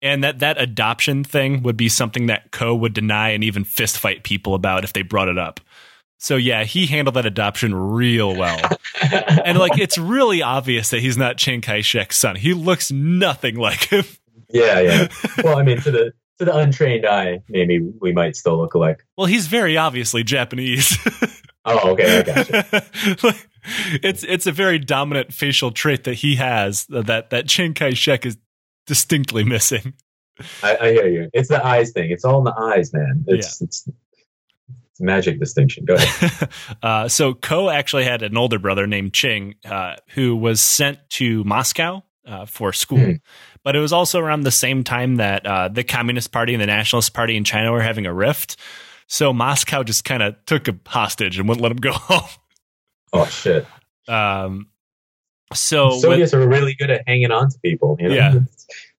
and 0.00 0.24
that 0.24 0.38
that 0.38 0.58
adoption 0.58 1.24
thing 1.24 1.62
would 1.62 1.76
be 1.76 1.88
something 1.90 2.26
that 2.28 2.50
Ko 2.52 2.74
would 2.74 2.94
deny 2.94 3.30
and 3.30 3.44
even 3.44 3.64
fist 3.64 3.98
fight 3.98 4.22
people 4.22 4.54
about 4.54 4.84
if 4.84 4.92
they 4.94 5.02
brought 5.02 5.28
it 5.28 5.36
up. 5.36 5.60
So 6.18 6.36
yeah, 6.36 6.64
he 6.64 6.86
handled 6.86 7.14
that 7.14 7.26
adoption 7.26 7.74
real 7.74 8.34
well. 8.36 8.60
and 9.44 9.58
like 9.58 9.78
it's 9.78 9.96
really 9.96 10.42
obvious 10.42 10.90
that 10.90 11.00
he's 11.00 11.16
not 11.16 11.36
Chiang 11.38 11.60
Kai-shek's 11.60 12.18
son. 12.18 12.36
He 12.36 12.54
looks 12.54 12.90
nothing 12.90 13.56
like 13.56 13.84
him. 13.84 14.04
yeah, 14.50 14.80
yeah. 14.80 15.08
Well, 15.44 15.56
I 15.58 15.62
mean, 15.62 15.80
to 15.82 15.90
the 15.90 16.12
to 16.38 16.44
the 16.44 16.56
untrained 16.56 17.06
eye, 17.06 17.42
maybe 17.48 17.80
we 18.00 18.12
might 18.12 18.36
still 18.36 18.58
look 18.58 18.74
alike. 18.74 19.04
well, 19.16 19.26
he's 19.26 19.46
very 19.46 19.76
obviously 19.76 20.22
Japanese. 20.24 20.96
Oh, 21.64 21.90
okay, 21.92 22.18
I 22.18 22.22
gotcha. 22.22 22.84
Like, 23.22 23.48
it's 24.02 24.24
it's 24.24 24.46
a 24.46 24.52
very 24.52 24.78
dominant 24.78 25.34
facial 25.34 25.70
trait 25.70 26.04
that 26.04 26.14
he 26.14 26.36
has 26.36 26.86
that 26.86 27.30
that 27.30 27.48
Chiang 27.48 27.74
Kai-shek 27.74 28.24
is 28.24 28.38
distinctly 28.86 29.44
missing. 29.44 29.92
I, 30.62 30.76
I 30.80 30.92
hear 30.92 31.08
you. 31.08 31.30
It's 31.34 31.48
the 31.48 31.64
eyes 31.64 31.90
thing. 31.92 32.10
It's 32.10 32.24
all 32.24 32.38
in 32.38 32.44
the 32.44 32.54
eyes, 32.58 32.92
man. 32.94 33.24
It's 33.26 33.60
it's 33.60 33.86
it's 33.86 33.96
magic 35.00 35.38
distinction. 35.38 35.84
Go 35.84 35.94
ahead. 35.94 36.48
uh, 36.82 37.08
so 37.08 37.34
Ko 37.34 37.70
actually 37.70 38.04
had 38.04 38.22
an 38.22 38.36
older 38.36 38.58
brother 38.58 38.86
named 38.86 39.14
Ching, 39.14 39.54
uh, 39.64 39.96
who 40.10 40.36
was 40.36 40.60
sent 40.60 40.98
to 41.10 41.44
Moscow 41.44 42.02
uh, 42.26 42.46
for 42.46 42.72
school. 42.72 42.98
Hmm. 42.98 43.12
But 43.64 43.76
it 43.76 43.80
was 43.80 43.92
also 43.92 44.20
around 44.20 44.42
the 44.42 44.50
same 44.50 44.84
time 44.84 45.16
that 45.16 45.46
uh, 45.46 45.68
the 45.68 45.84
Communist 45.84 46.32
Party 46.32 46.54
and 46.54 46.62
the 46.62 46.66
Nationalist 46.66 47.12
Party 47.12 47.36
in 47.36 47.44
China 47.44 47.72
were 47.72 47.82
having 47.82 48.06
a 48.06 48.14
rift. 48.14 48.56
So 49.08 49.32
Moscow 49.32 49.82
just 49.82 50.04
kind 50.04 50.22
of 50.22 50.36
took 50.46 50.68
a 50.68 50.76
hostage 50.86 51.38
and 51.38 51.48
wouldn't 51.48 51.62
let 51.62 51.72
him 51.72 51.78
go 51.78 51.92
home. 51.92 52.28
Oh 53.12 53.26
shit. 53.26 53.66
Um, 54.06 54.68
so 55.54 55.98
Soviets 55.98 56.34
are 56.34 56.46
really 56.46 56.74
good 56.74 56.90
at 56.90 57.02
hanging 57.06 57.30
on 57.30 57.50
to 57.50 57.58
people. 57.60 57.96
You 57.98 58.10
know? 58.10 58.14
Yeah. 58.14 58.34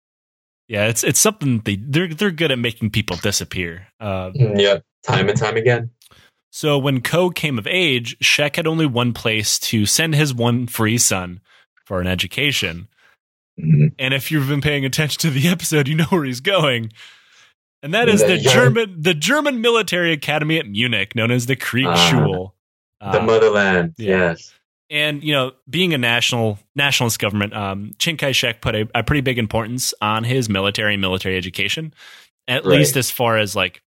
yeah, 0.68 0.86
it's 0.86 1.04
it's 1.04 1.20
something 1.20 1.60
they 1.60 1.76
they're 1.76 2.08
they're 2.08 2.30
good 2.30 2.50
at 2.50 2.58
making 2.58 2.90
people 2.90 3.16
disappear. 3.16 3.86
Uh, 4.00 4.30
Yep. 4.34 4.84
Time 5.04 5.28
and 5.28 5.38
time 5.38 5.56
again. 5.56 5.90
So 6.50 6.78
when 6.78 7.00
Ko 7.02 7.30
came 7.30 7.58
of 7.58 7.66
age, 7.66 8.16
Shek 8.20 8.56
had 8.56 8.66
only 8.66 8.86
one 8.86 9.12
place 9.12 9.58
to 9.60 9.86
send 9.86 10.14
his 10.14 10.34
one 10.34 10.66
free 10.66 10.98
son 10.98 11.40
for 11.84 12.00
an 12.00 12.06
education. 12.06 12.88
Mhm. 13.60 13.92
And 13.98 14.14
if 14.14 14.30
you've 14.30 14.48
been 14.48 14.60
paying 14.60 14.84
attention 14.84 15.20
to 15.22 15.30
the 15.30 15.48
episode, 15.48 15.88
you 15.88 15.94
know 15.94 16.04
where 16.06 16.24
he's 16.24 16.40
going. 16.40 16.92
And 17.82 17.94
that 17.94 18.08
is 18.08 18.20
The 18.22 18.28
the 18.28 18.38
German 18.38 18.94
the 19.02 19.14
German 19.14 19.60
military 19.60 20.12
academy 20.12 20.58
at 20.58 20.66
Munich, 20.66 21.14
known 21.14 21.30
as 21.30 21.46
the 21.46 21.54
Kriegsschule. 21.56 22.52
The 23.00 23.20
Uh, 23.20 23.22
motherland. 23.24 23.94
yeah. 23.96 24.30
Yes. 24.30 24.54
and 24.90 25.22
you 25.22 25.32
know, 25.34 25.52
being 25.68 25.92
a 25.92 25.98
national 25.98 26.58
nationalist 26.74 27.18
government, 27.18 27.52
um, 27.54 27.92
Chiang 27.98 28.16
Kai-shek 28.16 28.60
put 28.62 28.74
a, 28.74 28.88
a 28.94 29.02
pretty 29.04 29.20
big 29.20 29.38
importance 29.38 29.92
on 30.00 30.24
his 30.24 30.48
military 30.48 30.94
and 30.94 31.00
military 31.02 31.36
education, 31.36 31.92
at 32.48 32.64
Right. 32.64 32.78
least 32.78 32.96
as 32.96 33.10
far 33.10 33.36
as 33.36 33.54
like 33.54 33.82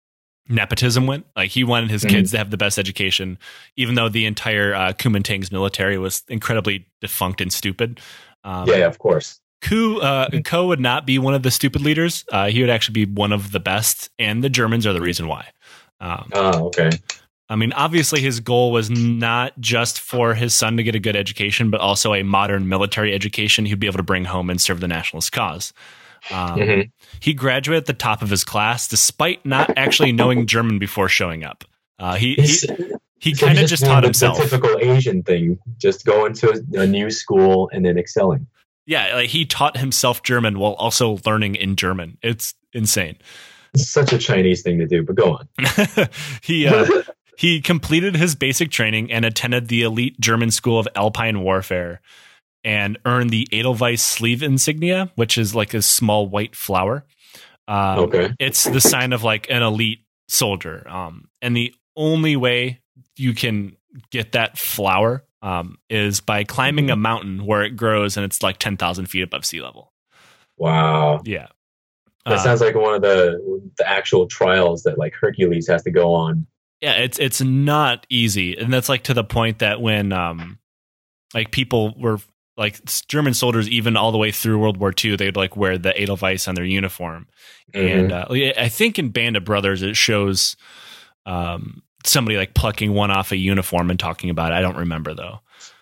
nepotism 0.49 1.07
went. 1.07 1.26
Like 1.36 1.51
he 1.51 1.64
wanted 1.64 1.90
his 1.90 2.05
Mhm. 2.05 2.11
kids 2.11 2.30
to 2.32 2.38
have 2.38 2.51
the 2.51 2.57
best 2.57 2.78
education, 2.78 3.38
even 3.76 3.94
though 3.94 4.09
the 4.09 4.26
entire 4.26 4.74
uh, 4.74 4.92
Kuomintang's 4.92 5.53
military 5.53 5.99
was 5.99 6.22
incredibly 6.28 6.86
defunct 7.01 7.40
and 7.40 7.53
stupid. 7.53 8.01
Um, 8.44 8.68
yeah, 8.68 8.76
yeah, 8.78 8.86
of 8.86 8.99
course. 8.99 9.40
Ku, 9.61 10.01
uh, 10.01 10.28
Ko 10.44 10.66
would 10.68 10.80
not 10.80 11.05
be 11.05 11.18
one 11.18 11.34
of 11.34 11.42
the 11.42 11.51
stupid 11.51 11.82
leaders. 11.82 12.24
Uh, 12.30 12.46
he 12.49 12.61
would 12.61 12.70
actually 12.70 13.05
be 13.05 13.12
one 13.12 13.32
of 13.32 13.51
the 13.53 13.59
best, 13.61 14.09
and 14.18 14.42
the 14.44 14.49
Germans 14.49 14.86
are 14.86 14.92
the 14.92 15.01
reason 15.01 15.26
why. 15.26 15.46
Um, 16.01 16.28
Oh, 16.32 16.66
okay. 16.66 16.90
I 17.51 17.57
mean, 17.57 17.72
obviously, 17.72 18.20
his 18.20 18.40
goal 18.40 18.70
was 18.72 18.88
not 18.90 19.59
just 19.59 20.01
for 20.01 20.34
his 20.34 20.55
son 20.55 20.76
to 20.76 20.82
get 20.82 20.94
a 20.94 20.99
good 21.01 21.16
education, 21.16 21.70
but 21.70 21.80
also 21.80 22.12
a 22.14 22.22
modern 22.22 22.68
military 22.68 23.12
education 23.14 23.64
he'd 23.66 23.80
be 23.80 23.86
able 23.86 23.96
to 23.96 24.03
bring 24.03 24.26
home 24.26 24.51
and 24.51 24.61
serve 24.61 24.80
the 24.80 24.86
nationalist 24.88 25.32
cause. 25.32 25.72
Um, 26.30 26.58
Mhm. 26.58 26.90
He 27.20 27.34
graduated 27.34 27.82
at 27.82 27.86
the 27.86 27.92
top 27.94 28.22
of 28.22 28.30
his 28.30 28.44
class, 28.44 28.86
despite 28.88 29.44
not 29.44 29.72
actually 29.76 30.12
knowing 30.12 30.46
German 30.46 30.78
before 30.78 31.08
showing 31.08 31.44
up. 31.44 31.64
Uh, 31.98 32.14
he 32.14 32.34
he, 32.34 32.58
he 33.18 33.34
so 33.34 33.46
kind 33.46 33.58
of 33.58 33.66
just 33.68 33.84
taught 33.84 34.04
himself. 34.04 34.38
Typical 34.38 34.78
Asian 34.80 35.22
thing, 35.22 35.58
just 35.78 36.04
going 36.04 36.32
to 36.34 36.62
a, 36.76 36.82
a 36.82 36.86
new 36.86 37.10
school 37.10 37.70
and 37.72 37.84
then 37.84 37.98
excelling. 37.98 38.46
Yeah, 38.86 39.16
like 39.16 39.30
he 39.30 39.44
taught 39.44 39.76
himself 39.76 40.22
German 40.22 40.58
while 40.58 40.72
also 40.74 41.18
learning 41.26 41.56
in 41.56 41.76
German. 41.76 42.16
It's 42.22 42.54
insane. 42.72 43.16
It's 43.74 43.88
such 43.88 44.12
a 44.12 44.18
Chinese 44.18 44.62
thing 44.62 44.78
to 44.78 44.86
do, 44.86 45.02
but 45.02 45.16
go 45.16 45.34
on. 45.36 46.08
he 46.42 46.66
uh, 46.66 46.86
he 47.36 47.60
completed 47.60 48.16
his 48.16 48.34
basic 48.34 48.70
training 48.70 49.12
and 49.12 49.24
attended 49.24 49.68
the 49.68 49.82
elite 49.82 50.18
German 50.20 50.50
School 50.50 50.78
of 50.78 50.88
Alpine 50.96 51.40
Warfare 51.42 52.00
and 52.68 52.98
earn 53.06 53.28
the 53.28 53.48
Edelweiss 53.50 54.02
sleeve 54.02 54.42
insignia, 54.42 55.10
which 55.14 55.38
is 55.38 55.54
like 55.54 55.72
a 55.72 55.80
small 55.80 56.28
white 56.28 56.54
flower. 56.54 57.04
Um, 57.66 57.98
okay. 58.00 58.34
It's 58.38 58.64
the 58.64 58.80
sign 58.80 59.12
of 59.14 59.22
like 59.24 59.46
an 59.50 59.62
elite 59.62 60.00
soldier. 60.28 60.86
Um, 60.88 61.28
and 61.40 61.56
the 61.56 61.74
only 61.96 62.36
way 62.36 62.80
you 63.16 63.32
can 63.34 63.76
get 64.10 64.32
that 64.32 64.58
flower 64.58 65.24
um, 65.40 65.78
is 65.88 66.20
by 66.20 66.44
climbing 66.44 66.90
a 66.90 66.96
mountain 66.96 67.46
where 67.46 67.62
it 67.62 67.70
grows 67.76 68.16
and 68.18 68.24
it's 68.24 68.42
like 68.42 68.58
10,000 68.58 69.06
feet 69.06 69.22
above 69.22 69.44
sea 69.46 69.62
level. 69.62 69.92
Wow. 70.58 71.22
Yeah. 71.24 71.46
That 72.26 72.34
Uh, 72.34 72.38
sounds 72.42 72.60
like 72.60 72.74
one 72.74 72.94
of 72.94 73.00
the 73.02 73.40
the 73.78 73.88
actual 73.88 74.26
trials 74.26 74.82
that 74.82 74.98
like 74.98 75.14
Hercules 75.14 75.68
has 75.68 75.82
to 75.84 75.90
go 75.90 76.12
on. 76.12 76.46
yeah 76.82 76.92
it's 76.94 77.18
it's 77.18 77.40
not 77.40 78.06
easy 78.10 78.56
and 78.58 78.72
that's 78.72 78.88
like 78.88 79.04
to 79.04 79.14
the 79.14 79.24
point 79.24 79.60
that 79.60 79.80
when 79.80 80.12
um 80.12 80.58
like 81.34 81.50
people 81.50 81.94
were 81.98 82.18
like 82.59 82.80
german 83.06 83.32
soldiers 83.32 83.68
even 83.68 83.96
all 83.96 84.12
the 84.12 84.18
way 84.18 84.30
through 84.32 84.59
world 84.59 84.76
war 84.76 84.92
ii 85.04 85.16
they'd 85.16 85.36
like 85.36 85.56
wear 85.56 85.78
the 85.78 85.98
edelweiss 85.98 86.46
on 86.48 86.54
their 86.54 86.64
uniform 86.64 87.26
and 87.72 88.12
uh, 88.12 88.26
i 88.30 88.68
think 88.68 88.98
in 88.98 89.09
band 89.11 89.36
of 89.36 89.44
brothers 89.44 89.80
it 89.82 89.96
shows 89.96 90.56
um 91.26 91.82
somebody 92.04 92.36
like 92.36 92.54
plucking 92.54 92.92
one 92.92 93.11
off 93.11 93.32
a 93.32 93.36
uniform 93.36 93.90
and 93.90 93.98
talking 93.98 94.28
about 94.30 94.52
it 94.52 94.56
i 94.56 94.61
don't 94.61 94.76
remember 94.76 95.14
though 95.14 95.38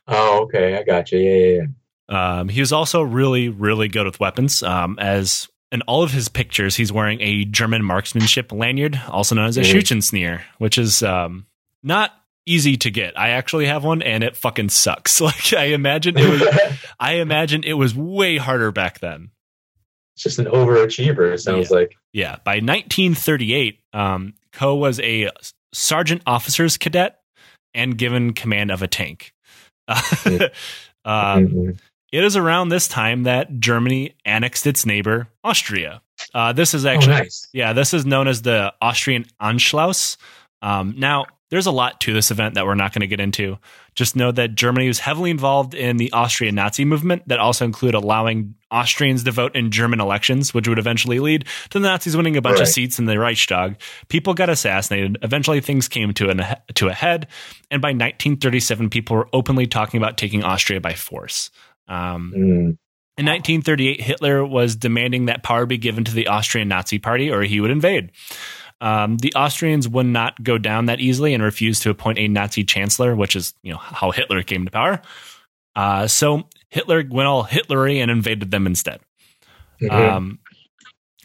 Oh, 0.09 0.43
okay. 0.43 0.77
I 0.77 0.85
got 0.85 1.11
you. 1.11 1.19
Yeah, 1.19 1.35
yeah, 1.37 1.63
yeah. 2.09 2.39
um, 2.39 2.49
he 2.49 2.61
was 2.61 2.73
also 2.73 3.03
really, 3.03 3.49
really 3.49 3.89
good 3.89 4.07
with 4.07 4.21
weapons. 4.21 4.63
Um, 4.63 4.97
as 5.01 5.49
in 5.73 5.83
all 5.83 6.05
of 6.05 6.13
his 6.13 6.29
pictures, 6.29 6.77
he's 6.77 6.93
wearing 6.93 7.21
a 7.21 7.45
German 7.47 7.83
marksmanship 7.83 8.53
lanyard, 8.53 9.03
also 9.09 9.35
known 9.35 9.47
as 9.49 9.57
a 9.57 9.63
Mhm. 9.63 9.73
Schützenschnur, 9.73 10.43
which 10.59 10.79
is 10.79 11.03
um, 11.03 11.47
not 11.83 12.13
easy 12.47 12.77
to 12.79 12.91
get. 12.91 13.19
I 13.19 13.31
actually 13.31 13.67
have 13.67 13.85
one, 13.85 14.03
and 14.03 14.25
it 14.25 14.37
fucking 14.37 14.71
sucks. 14.71 15.21
Like 15.27 15.53
I 15.55 15.67
imagine 15.67 16.17
it 16.17 16.29
was. 16.29 16.79
I 17.01 17.15
imagine 17.15 17.65
it 17.65 17.75
was 17.75 17.95
way 17.95 18.37
harder 18.37 18.71
back 18.71 19.01
then. 19.01 19.31
it's 20.15 20.23
just 20.23 20.39
an 20.39 20.47
overachiever. 20.47 21.33
It 21.33 21.39
sounds 21.39 21.71
like. 21.71 21.97
Yeah, 22.13 22.37
by 22.45 22.57
1938, 22.57 23.81
um, 23.93 24.35
Ko 24.53 24.77
was 24.77 25.01
a 25.01 25.31
sergeant 25.73 26.23
officer's 26.27 26.77
cadet 26.77 27.19
and 27.75 27.99
given 27.99 28.33
command 28.33 28.71
of 28.71 28.83
a 28.83 28.89
tank. 28.89 29.35
um, 31.05 31.47
hmm 31.47 31.71
it 32.13 32.25
is 32.25 32.37
around 32.37 32.69
this 32.69 32.89
time 32.89 33.25
that 33.25 33.59
Germany 33.59 34.15
annexed 34.25 34.67
its 34.67 34.87
neighbor 34.87 35.29
Austria. 35.43 36.03
Uh, 36.33 36.53
this 36.53 36.73
is 36.73 36.87
actually 36.87 37.15
oh, 37.15 37.19
nice. 37.19 37.49
yeah, 37.53 37.73
this 37.73 37.93
is 37.93 38.07
known 38.07 38.29
as 38.29 38.43
the 38.43 38.73
Austrian 38.81 39.27
Anschluss. 39.41 40.17
Um, 40.63 40.95
now, 40.97 41.27
there's 41.51 41.67
a 41.67 41.71
lot 41.71 42.01
to 42.01 42.13
this 42.13 42.31
event 42.31 42.55
that 42.55 42.67
we're 42.67 42.75
not 42.75 42.93
going 42.93 43.01
to 43.03 43.07
get 43.07 43.21
into. 43.21 43.57
Just 43.95 44.17
know 44.17 44.33
that 44.33 44.55
Germany 44.57 44.89
was 44.89 44.99
heavily 44.99 45.31
involved 45.31 45.75
in 45.75 45.97
the 45.97 46.11
Austrian 46.13 46.57
Nazi 46.57 46.85
movement 46.85 47.23
that 47.29 47.39
also 47.39 47.65
included 47.65 47.97
allowing 47.97 48.57
Austrians 48.71 49.23
to 49.25 49.31
vote 49.31 49.55
in 49.55 49.71
German 49.71 50.01
elections, 50.01 50.53
which 50.53 50.67
would 50.67 50.79
eventually 50.79 51.21
lead 51.21 51.45
to 51.71 51.79
the 51.79 51.87
Nazis 51.87 52.17
winning 52.17 52.37
a 52.37 52.43
bunch 52.43 52.59
of 52.61 52.67
seats 52.69 52.99
in 52.99 53.05
the 53.07 53.17
Reichstag. 53.19 53.81
People 54.09 54.35
got 54.35 54.51
assassinated. 54.51 55.19
Eventually, 55.23 55.61
things 55.61 55.87
came 55.87 56.13
to, 56.15 56.31
an, 56.31 56.43
to 56.75 56.89
a 56.89 56.93
head. 56.93 57.29
And 57.71 57.81
by 57.81 57.91
1937, 57.91 58.91
people 58.91 59.17
were 59.17 59.29
openly 59.33 59.67
talking 59.67 59.99
about 59.99 60.19
taking 60.19 60.43
Austria 60.43 60.81
by 60.81 60.95
force. 60.95 61.51
Um, 61.89 62.33
Mm. 62.37 62.79
in 63.19 63.25
1938, 63.25 64.01
Hitler 64.01 64.45
was 64.45 64.75
demanding 64.77 65.27
that 65.27 65.43
power 65.45 65.65
be 65.65 65.79
given 65.79 66.03
to 66.05 66.13
the 66.13 66.27
Austrian 66.27 66.69
Nazi 66.69 66.99
Party 66.99 67.31
or 67.31 67.43
he 67.43 67.61
would 67.61 67.71
invade. 67.71 68.11
Um, 68.81 69.17
the 69.17 69.33
Austrians 69.35 69.89
would 69.89 70.07
not 70.07 70.43
go 70.43 70.59
down 70.59 70.87
that 70.87 71.01
easily 71.01 71.33
and 71.35 71.43
refused 71.43 71.83
to 71.83 71.91
appoint 71.91 72.19
a 72.19 72.29
Nazi 72.29 72.65
chancellor, 72.65 73.17
which 73.17 73.35
is 73.37 73.55
you 73.63 73.73
know 73.73 73.79
how 73.79 74.11
Hitler 74.11 74.43
came 74.43 74.65
to 74.65 74.71
power. 74.71 75.01
Uh, 75.75 76.07
so 76.07 76.49
Hitler 76.69 77.03
went 77.09 77.27
all 77.27 77.45
Hitlery 77.45 77.99
and 77.99 78.11
invaded 78.11 78.51
them 78.51 78.67
instead. 78.67 79.01
Mhm. 79.81 79.91
Um, 79.91 80.39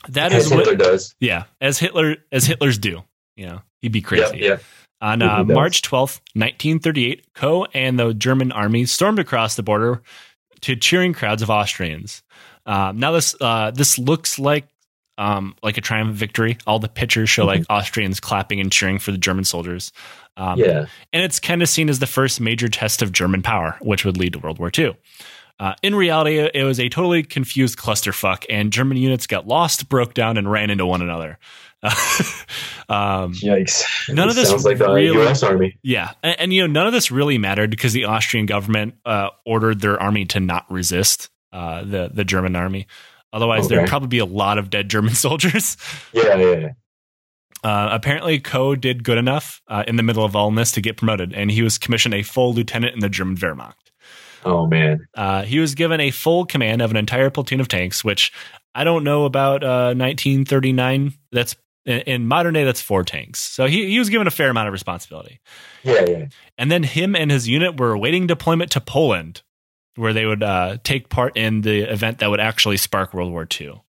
that 0.09 0.31
As 0.33 0.45
is 0.45 0.51
what, 0.51 0.59
Hitler 0.65 0.75
does. 0.75 1.15
yeah, 1.19 1.43
as 1.59 1.77
Hitler 1.79 2.17
as 2.31 2.47
Hitlers 2.47 2.79
do. 2.79 3.03
You 3.35 3.47
know, 3.47 3.61
he'd 3.81 3.91
be 3.91 4.01
crazy. 4.01 4.23
Yep, 4.23 4.41
yep. 4.41 4.63
On 5.01 5.21
uh. 5.21 5.43
March 5.43 5.81
12th, 5.81 6.19
1938, 6.35 7.33
Ko 7.33 7.65
and 7.73 7.97
the 7.99 8.13
German 8.13 8.51
army 8.51 8.85
stormed 8.85 9.19
across 9.19 9.55
the 9.55 9.63
border 9.63 10.03
to 10.61 10.75
cheering 10.75 11.13
crowds 11.13 11.41
of 11.41 11.49
Austrians. 11.49 12.23
Um, 12.65 12.99
now 12.99 13.11
this 13.11 13.35
uh, 13.41 13.71
this 13.71 13.97
looks 13.97 14.37
like 14.37 14.67
um, 15.21 15.55
like 15.61 15.77
a 15.77 15.81
triumph 15.81 16.15
victory. 16.15 16.57
All 16.65 16.79
the 16.79 16.87
pictures 16.89 17.29
show 17.29 17.45
like 17.45 17.63
Austrians 17.69 18.19
clapping 18.19 18.59
and 18.59 18.71
cheering 18.71 18.97
for 18.99 19.11
the 19.11 19.17
German 19.19 19.43
soldiers. 19.43 19.91
Um, 20.37 20.57
Yeah. 20.59 20.85
and 21.13 21.23
it's 21.23 21.39
kind 21.39 21.61
of 21.61 21.69
seen 21.69 21.89
as 21.89 21.99
the 21.99 22.07
first 22.07 22.41
major 22.41 22.67
test 22.67 23.01
of 23.01 23.11
German 23.11 23.41
power, 23.43 23.77
which 23.81 24.03
would 24.05 24.17
lead 24.17 24.33
to 24.33 24.39
World 24.39 24.57
War 24.59 24.71
II. 24.75 24.95
Uh, 25.59 25.75
in 25.83 25.93
reality, 25.93 26.39
it 26.39 26.63
was 26.63 26.79
a 26.79 26.89
totally 26.89 27.21
confused 27.21 27.77
clusterfuck, 27.77 28.45
and 28.49 28.73
German 28.73 28.97
units 28.97 29.27
got 29.27 29.45
lost, 29.45 29.87
broke 29.89 30.15
down, 30.15 30.37
and 30.37 30.49
ran 30.51 30.71
into 30.71 30.87
one 30.87 31.03
another. 31.03 31.37
um, 32.89 33.33
Yikes. 33.33 33.83
None 34.13 34.29
of 34.29 34.35
this 34.35 34.49
sounds 34.49 34.65
like 34.65 34.77
the 34.77 34.91
really- 34.91 35.05
U.S. 35.19 35.43
Army. 35.43 35.77
yeah, 35.83 36.11
and, 36.23 36.39
and 36.39 36.53
you 36.53 36.61
know 36.61 36.67
none 36.67 36.87
of 36.87 36.93
this 36.93 37.11
really 37.11 37.37
mattered 37.37 37.69
because 37.69 37.93
the 37.93 38.05
Austrian 38.05 38.45
government 38.45 38.95
uh, 39.05 39.29
ordered 39.45 39.81
their 39.81 40.01
army 40.01 40.25
to 40.25 40.39
not 40.39 40.65
resist 40.71 41.29
uh, 41.53 41.83
the 41.83 42.09
the 42.13 42.23
German 42.23 42.55
army. 42.55 42.87
Otherwise, 43.33 43.67
there'd 43.67 43.87
probably 43.87 44.07
be 44.07 44.19
a 44.19 44.25
lot 44.25 44.57
of 44.57 44.69
dead 44.69 44.89
German 44.89 45.13
soldiers. 45.15 45.77
Yeah, 46.13 46.35
yeah, 46.35 46.51
yeah. 46.55 46.69
Uh, 47.63 47.89
apparently, 47.91 48.39
Ko 48.39 48.75
did 48.75 49.03
good 49.03 49.17
enough 49.17 49.61
uh, 49.67 49.83
in 49.87 49.95
the 49.95 50.03
middle 50.03 50.25
of 50.25 50.35
all 50.35 50.49
this 50.51 50.71
to 50.73 50.81
get 50.81 50.97
promoted, 50.97 51.33
and 51.33 51.51
he 51.51 51.61
was 51.61 51.77
commissioned 51.77 52.15
a 52.15 52.23
full 52.23 52.53
lieutenant 52.53 52.93
in 52.93 53.01
the 53.01 53.09
German 53.09 53.37
Wehrmacht. 53.37 53.91
Oh 54.43 54.65
man. 54.65 55.07
Uh, 55.15 55.43
he 55.43 55.59
was 55.59 55.75
given 55.75 55.99
a 55.99 56.11
full 56.11 56.45
command 56.45 56.81
of 56.81 56.91
an 56.91 56.97
entire 56.97 57.29
platoon 57.29 57.59
of 57.59 57.67
tanks, 57.67 58.03
which 58.03 58.33
I 58.73 58.83
don't 58.83 59.03
know 59.03 59.25
about 59.25 59.63
uh, 59.63 59.93
1939. 59.93 61.13
That's 61.31 61.55
in, 61.85 61.99
in 62.01 62.27
modern 62.27 62.53
day, 62.53 62.63
that's 62.63 62.81
four 62.81 63.03
tanks. 63.03 63.39
So 63.39 63.65
he, 63.65 63.87
he 63.87 63.99
was 63.99 64.09
given 64.09 64.27
a 64.27 64.31
fair 64.31 64.49
amount 64.49 64.67
of 64.67 64.73
responsibility. 64.73 65.39
Yeah, 65.83 66.05
yeah. 66.07 66.25
And 66.57 66.71
then 66.71 66.83
him 66.83 67.15
and 67.15 67.31
his 67.31 67.47
unit 67.47 67.79
were 67.79 67.91
awaiting 67.91 68.27
deployment 68.27 68.71
to 68.71 68.81
Poland, 68.81 69.41
where 69.95 70.13
they 70.13 70.25
would 70.25 70.43
uh, 70.43 70.77
take 70.83 71.09
part 71.09 71.35
in 71.37 71.61
the 71.61 71.81
event 71.91 72.19
that 72.19 72.29
would 72.29 72.39
actually 72.39 72.77
spark 72.77 73.13
World 73.13 73.31
War 73.31 73.47
II. 73.59 73.81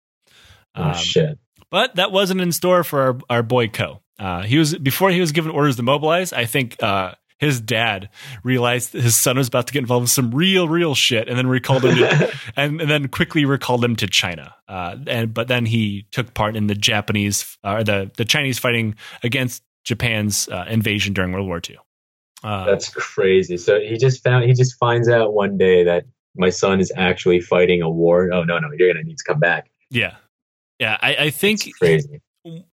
Oh 0.74 0.82
Um, 0.82 0.94
shit. 0.94 1.38
but 1.70 1.96
that 1.96 2.12
wasn't 2.12 2.40
in 2.40 2.50
store 2.53 2.82
for 2.84 3.00
our, 3.03 3.18
our 3.30 3.42
boy 3.42 3.68
Ko. 3.68 4.00
Uh, 4.18 4.42
he 4.42 4.59
was 4.59 4.76
before 4.78 5.11
he 5.11 5.20
was 5.20 5.32
given 5.32 5.50
orders 5.50 5.76
to 5.76 5.82
mobilize. 5.82 6.32
I 6.32 6.44
think 6.44 6.80
uh, 6.82 7.12
his 7.38 7.61
dad 7.61 8.09
realized 8.44 8.92
his 8.92 9.16
son 9.16 9.36
was 9.36 9.48
about 9.48 9.66
to 9.66 9.72
get 9.72 9.80
involved 9.80 10.05
with 10.05 10.11
some 10.11 10.30
real, 10.30 10.68
real 10.68 10.94
shit, 10.94 11.28
and 11.28 11.36
then 11.36 11.46
recalled 11.48 11.84
him 11.84 11.96
to, 11.96 12.32
and, 12.57 12.80
and 12.80 12.88
then 12.90 13.09
quickly 13.09 13.44
recalled 13.44 13.84
him 13.84 13.96
to 13.96 14.07
China. 14.07 14.55
Uh, 14.68 14.96
and 15.09 15.34
but 15.34 15.48
then 15.48 15.66
he 15.66 16.07
took 16.12 16.34
part 16.34 16.57
in 16.57 16.68
the 16.68 16.74
Japanese 16.76 17.59
uh, 17.64 17.72
or 17.76 17.84
the 17.84 18.11
the 18.16 18.24
Chinese 18.24 18.59
fighting 18.61 18.94
against 19.24 19.62
Japan's 19.84 20.48
uh, 20.48 20.66
invasion 20.68 21.12
during 21.14 21.32
World 21.32 21.48
War 21.48 21.61
II. 21.68 21.78
Uh, 22.45 22.64
That's 22.66 22.88
crazy. 22.88 23.57
So 23.57 23.80
he 23.80 23.97
just 23.97 24.22
found 24.22 24.45
he 24.45 24.53
just 24.53 24.78
finds 24.78 25.09
out 25.09 25.32
one 25.32 25.57
day 25.57 25.84
that 25.84 26.05
my 26.36 26.51
son 26.51 26.80
is 26.80 26.93
actually 26.97 27.40
fighting 27.40 27.82
a 27.82 27.90
war. 27.90 28.32
Oh 28.32 28.43
no, 28.45 28.59
no, 28.59 28.68
you're 28.76 28.93
gonna 28.93 29.05
need 29.05 29.18
to 29.18 29.24
come 29.24 29.38
back. 29.38 29.70
yeah, 29.90 30.16
yeah. 30.78 30.97
I, 31.01 31.16
I 31.16 31.30
think 31.30 31.66
It's 31.66 31.78
crazy. 31.78 32.20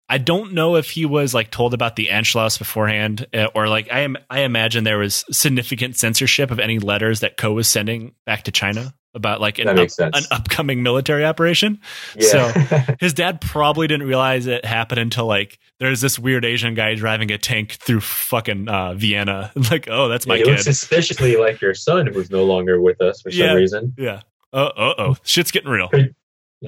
I 0.09 0.19
don't 0.19 0.53
know 0.53 0.77
if 0.77 0.91
he 0.91 1.05
was 1.05 1.35
like 1.35 1.51
told 1.51 1.75
about 1.75 1.97
the 1.97 2.07
Anschluss 2.07 2.59
beforehand, 2.59 3.27
uh, 3.35 3.49
or 3.57 3.67
like 3.69 3.93
I 3.93 4.01
am. 4.01 4.17
I 4.31 4.41
imagine 4.41 4.85
there 4.85 4.99
was 4.99 5.25
significant 5.33 5.97
censorship 5.97 6.53
of 6.53 6.61
any 6.61 6.79
letters 6.79 7.21
that 7.21 7.37
Ko 7.37 7.53
was 7.53 7.67
sending 7.67 8.14
back 8.25 8.45
to 8.45 8.53
China 8.53 8.95
about 9.17 9.41
like 9.41 9.59
an, 9.59 9.69
up, 9.69 9.89
an 9.99 10.23
upcoming 10.31 10.83
military 10.85 11.25
operation. 11.25 11.81
Yeah. 12.14 12.95
His 13.01 13.12
dad 13.14 13.41
probably 13.41 13.89
didn't 13.89 14.07
realize 14.07 14.47
it 14.47 14.64
happened 14.64 15.01
until 15.01 15.27
like 15.27 15.59
there's 15.81 16.01
this 16.01 16.19
weird 16.19 16.45
Asian 16.45 16.75
guy 16.75 16.95
driving 16.95 17.33
a 17.33 17.39
tank 17.39 17.73
through 17.73 18.01
fucking 18.01 18.69
uh, 18.69 18.95
Vienna. 18.95 19.51
Like, 19.71 19.89
oh, 19.91 20.09
that's 20.09 20.27
my 20.29 20.37
looks 20.37 20.62
kid. 20.64 20.75
suspiciously 20.75 21.37
like 21.37 21.61
your 21.61 21.75
son, 21.75 22.07
who's 22.07 22.31
no 22.31 22.45
longer 22.45 22.81
with 22.81 23.01
us 23.01 23.21
for 23.23 23.31
Yeah. 23.31 23.49
some 23.49 23.57
reason. 23.57 23.95
yeah. 23.99 24.21
Oh, 24.53 24.71
oh, 24.77 24.95
oh, 24.99 25.17
shit's 25.25 25.51
getting 25.51 25.71
real. 25.71 25.91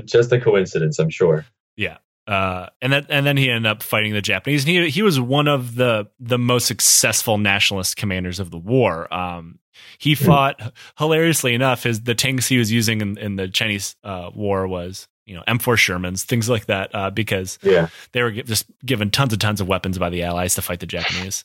Just 0.05 0.33
a 0.33 0.41
coincidence, 0.41 0.99
I'm 0.99 1.11
sure. 1.11 1.47
Yeah. 1.77 1.99
Uh, 2.27 2.67
and 2.83 2.93
that 2.93 3.07
and 3.09 3.25
then 3.25 3.37
he 3.39 3.49
ended 3.49 3.71
up 3.71 3.83
fighting 3.83 4.13
the 4.13 4.21
Japanese. 4.21 4.65
And 4.65 4.71
he 4.71 4.91
he 4.91 5.03
was 5.03 5.19
one 5.19 5.49
of 5.49 5.77
the 5.77 6.09
the 6.21 6.39
most 6.39 6.67
successful 6.67 7.39
nationalist 7.39 7.97
commanders 7.97 8.39
of 8.41 8.51
the 8.51 8.59
war. 8.59 9.13
Um, 9.15 9.59
he 9.99 10.15
fought 10.15 10.61
hilariously 10.99 11.55
enough. 11.55 11.83
His 11.83 12.03
the 12.03 12.15
tanks 12.15 12.47
he 12.49 12.59
was 12.59 12.71
using 12.73 13.01
in, 13.01 13.19
in 13.19 13.37
the 13.37 13.49
Chinese 13.49 13.97
uh, 14.05 14.31
war 14.35 14.67
was 14.69 15.09
you 15.27 15.35
know 15.35 15.43
M4 15.47 15.77
Shermans, 15.77 16.23
things 16.25 16.49
like 16.49 16.67
that, 16.67 16.95
uh, 16.95 17.11
because 17.11 17.59
Yeah. 17.63 17.89
they 18.13 18.23
were 18.23 18.31
just 18.31 18.65
given 18.85 19.11
tons 19.11 19.33
and 19.33 19.41
tons 19.43 19.61
of 19.61 19.69
weapons 19.69 19.99
by 19.99 20.09
the 20.11 20.23
Allies 20.23 20.55
to 20.55 20.63
fight 20.63 20.81
the 20.81 20.87
Japanese. 20.87 21.45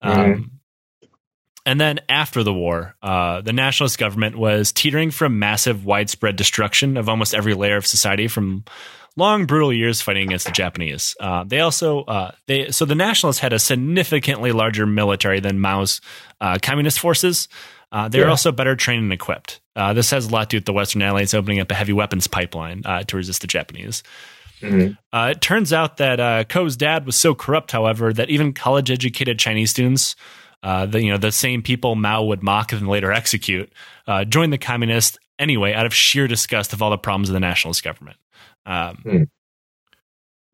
Um, 0.00 0.14
Mhm. 0.16 0.50
and 1.66 1.80
then 1.80 2.00
after 2.08 2.42
the 2.42 2.54
war, 2.54 2.96
uh, 3.02 3.42
the 3.42 3.52
nationalist 3.52 3.98
government 3.98 4.36
was 4.38 4.72
teetering 4.72 5.10
from 5.10 5.38
massive, 5.38 5.84
widespread 5.84 6.36
destruction 6.36 6.96
of 6.96 7.08
almost 7.08 7.34
every 7.34 7.52
layer 7.54 7.76
of 7.76 7.86
society 7.86 8.28
from 8.28 8.64
long, 9.16 9.46
brutal 9.46 9.72
years 9.72 10.00
fighting 10.00 10.24
against 10.28 10.46
the 10.46 10.52
Japanese. 10.52 11.16
Uh, 11.20 11.44
they 11.44 11.60
also 11.60 12.02
uh, 12.04 12.30
they 12.46 12.70
so 12.70 12.84
the 12.84 12.94
nationalists 12.94 13.38
had 13.40 13.52
a 13.52 13.58
significantly 13.58 14.52
larger 14.52 14.86
military 14.86 15.40
than 15.40 15.58
Mao's 15.60 16.00
uh, 16.40 16.58
communist 16.62 16.98
forces. 17.00 17.48
Uh, 17.90 18.08
they 18.08 18.18
were 18.18 18.26
Yeah. 18.26 18.30
also 18.30 18.52
better 18.52 18.76
trained 18.76 19.02
and 19.04 19.12
equipped. 19.12 19.60
Uh, 19.74 19.92
this 19.94 20.10
has 20.10 20.26
a 20.26 20.30
lot 20.30 20.50
to 20.50 20.56
do 20.56 20.56
with 20.58 20.66
the 20.66 20.72
Western 20.72 21.00
Allies 21.02 21.32
opening 21.32 21.58
up 21.60 21.70
a 21.70 21.74
heavy 21.74 21.92
weapons 21.92 22.26
pipeline 22.26 22.82
uh, 22.84 23.02
to 23.04 23.16
resist 23.16 23.40
the 23.40 23.46
Japanese. 23.46 24.02
Mhm. 24.60 24.98
Uh, 25.12 25.28
it 25.34 25.40
turns 25.40 25.72
out 25.72 25.96
that 25.98 26.18
uh, 26.20 26.44
Ko's 26.44 26.76
dad 26.76 27.06
was 27.06 27.16
so 27.16 27.34
corrupt, 27.34 27.70
however, 27.72 28.12
that 28.12 28.28
even 28.28 28.52
college-educated 28.52 29.38
Chinese 29.38 29.70
students, 29.70 30.16
uh, 30.64 30.84
the 30.84 31.00
you 31.02 31.10
know 31.10 31.16
the 31.16 31.30
same 31.32 31.62
people 31.62 31.94
Mao 31.94 32.24
would 32.24 32.42
mock 32.42 32.72
and 32.72 32.88
later 32.88 33.12
execute, 33.12 33.72
uh, 34.08 34.24
joined 34.24 34.52
the 34.52 34.58
communists 34.58 35.16
anyway 35.38 35.72
out 35.72 35.86
of 35.86 35.94
sheer 35.94 36.26
disgust 36.26 36.72
of 36.72 36.82
all 36.82 36.90
the 36.90 36.98
problems 36.98 37.28
of 37.28 37.32
the 37.34 37.40
nationalist 37.40 37.84
government. 37.84 38.16
Um, 38.66 38.96
Hmm. 39.02 39.22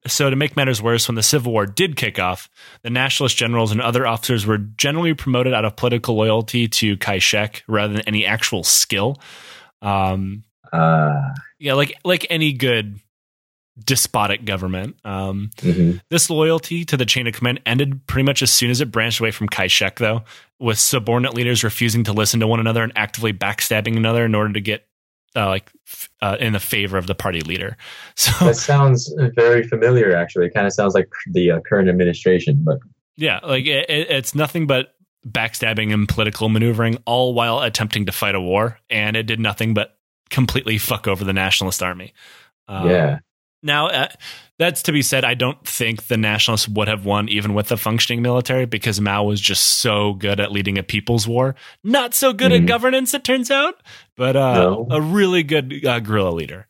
So, 0.07 0.29
to 0.29 0.37
make 0.37 0.55
matters 0.55 0.83
worse, 0.83 1.09
when 1.09 1.15
the 1.15 1.23
Civil 1.23 1.51
War 1.53 1.65
did 1.65 1.97
kick 1.97 2.19
off, 2.19 2.51
the 2.83 2.91
nationalist 2.91 3.39
generals 3.39 3.73
and 3.73 3.81
other 3.81 4.07
officers 4.07 4.45
were 4.45 4.59
generally 4.59 5.15
promoted 5.15 5.55
out 5.55 5.65
of 5.65 5.77
political 5.77 6.15
loyalty 6.15 6.69
to 6.69 6.99
Kai 6.99 7.19
shek 7.21 7.65
rather 7.67 7.95
than 7.95 8.03
any 8.03 8.27
actual 8.27 8.65
skill. 8.65 9.17
Um, 9.81 10.45
Uh, 10.73 11.33
yeah, 11.59 11.73
like 11.73 11.97
like 12.05 12.27
any 12.29 12.53
good 12.53 13.01
despotic 13.83 14.45
government. 14.45 14.97
Um, 15.05 15.51
mhm. 15.57 16.01
this 16.11 16.29
loyalty 16.29 16.85
to 16.85 16.97
the 16.99 17.07
chain 17.07 17.27
of 17.27 17.33
command 17.35 17.61
ended 17.65 18.07
pretty 18.07 18.25
much 18.27 18.43
as 18.43 18.53
soon 18.53 18.71
as 18.71 18.81
it 18.83 18.91
branched 18.93 19.21
away 19.21 19.31
from 19.31 19.49
Kai 19.49 19.69
shek, 19.69 19.97
though, 19.99 20.23
with 20.59 20.79
subordinate 20.79 21.33
leaders 21.35 21.65
refusing 21.65 22.05
to 22.05 22.13
listen 22.13 22.41
to 22.41 22.47
one 22.47 22.61
another 22.61 22.83
and 22.83 22.93
actively 22.95 23.33
backstabbing 23.33 23.97
another 23.97 24.25
in 24.27 24.35
order 24.35 24.53
to 24.53 24.61
get 24.61 24.87
uh, 25.37 25.47
like 25.49 25.71
uh, 26.23 26.37
in 26.41 26.53
the 26.53 26.61
favor 26.61 26.97
of 26.97 27.07
the 27.07 27.15
party 27.15 27.41
leader. 27.41 27.77
So 28.17 28.47
That 28.47 28.57
sounds 28.57 29.13
very 29.35 29.63
familiar, 29.65 30.15
actually. 30.15 30.47
It 30.47 30.55
kind 30.55 30.67
of 30.67 30.73
sounds 30.73 30.95
like 30.95 31.09
the 31.33 31.51
uh, 31.53 31.61
current 31.69 31.89
administration, 31.89 32.61
but 32.65 32.79
yeah, 33.17 33.41
like 33.43 33.67
it, 33.67 33.89
it- 33.91 34.11
it's 34.11 34.35
nothing 34.35 34.67
but 34.67 34.95
backstabbing 35.27 35.93
and 35.93 36.09
political 36.09 36.49
maneuvering, 36.49 36.99
all 37.07 37.35
while 37.35 37.61
attempting 37.61 38.07
to 38.07 38.13
fight 38.13 38.35
a 38.35 38.41
war, 38.41 38.79
and 38.91 39.17
it 39.17 39.25
did 39.25 39.41
nothing 39.41 39.73
but 39.75 39.97
completely 40.31 40.79
fuck 40.79 41.07
over 41.09 41.25
the 41.25 41.33
nationalist 41.33 41.83
army. 41.83 42.13
Um, 42.69 42.91
yeah. 42.91 43.19
Now, 43.63 43.87
uh, 43.89 44.09
that's 44.59 44.83
to 44.85 44.93
be 44.93 45.03
said. 45.03 45.25
I 45.25 45.35
don't 45.35 45.67
think 45.67 46.07
the 46.07 46.17
nationalists 46.17 46.69
would 46.69 46.89
have 46.89 47.05
won 47.05 47.29
even 47.29 47.55
with 47.55 47.73
a 47.73 47.77
functioning 47.77 48.23
military 48.23 48.67
because 48.67 49.01
Mao 49.01 49.25
was 49.25 49.41
just 49.41 49.81
so 49.81 50.15
good 50.15 50.41
at 50.41 50.53
leading 50.53 50.79
a 50.79 50.83
people's 50.83 51.27
war. 51.27 51.55
Not 51.83 52.15
so 52.15 52.33
good 52.33 52.53
mm. 52.53 52.61
at 52.61 52.67
governance, 52.67 53.15
it 53.15 53.25
turns 53.25 53.51
out, 53.51 53.75
but 54.17 54.37
uh, 54.37 54.55
no. 54.55 54.89
a 54.91 55.01
really 55.01 55.43
good 55.43 55.85
uh, 55.85 56.01
guerrilla 56.01 56.31
leader. 56.31 56.67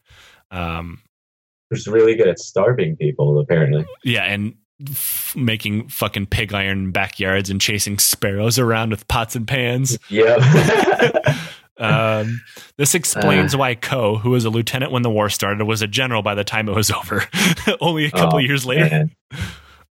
Um, 0.50 1.02
Who's 1.70 1.86
really 1.86 2.14
good 2.14 2.28
at 2.28 2.38
starving 2.38 2.96
people, 2.96 3.38
apparently. 3.38 3.84
Yeah, 4.04 4.24
and 4.24 4.54
f- 4.88 5.34
making 5.36 5.88
fucking 5.88 6.26
pig 6.26 6.54
iron 6.54 6.90
backyards 6.90 7.50
and 7.50 7.60
chasing 7.60 7.98
sparrows 7.98 8.58
around 8.58 8.90
with 8.90 9.06
pots 9.08 9.36
and 9.36 9.46
pans. 9.46 9.98
Yeah. 10.08 10.36
Um, 11.78 12.40
this 12.76 12.94
explains 12.94 13.54
uh, 13.54 13.58
why 13.58 13.74
Ko, 13.74 14.16
who 14.16 14.30
was 14.30 14.44
a 14.44 14.50
lieutenant 14.50 14.92
when 14.92 15.02
the 15.02 15.10
war 15.10 15.28
started, 15.28 15.64
was 15.64 15.82
a 15.82 15.86
general 15.86 16.22
by 16.22 16.34
the 16.34 16.44
time 16.44 16.68
it 16.68 16.74
was 16.74 16.90
over, 16.90 17.24
only 17.80 18.04
a 18.06 18.10
couple 18.10 18.36
oh, 18.36 18.42
years 18.42 18.64
later. 18.64 19.10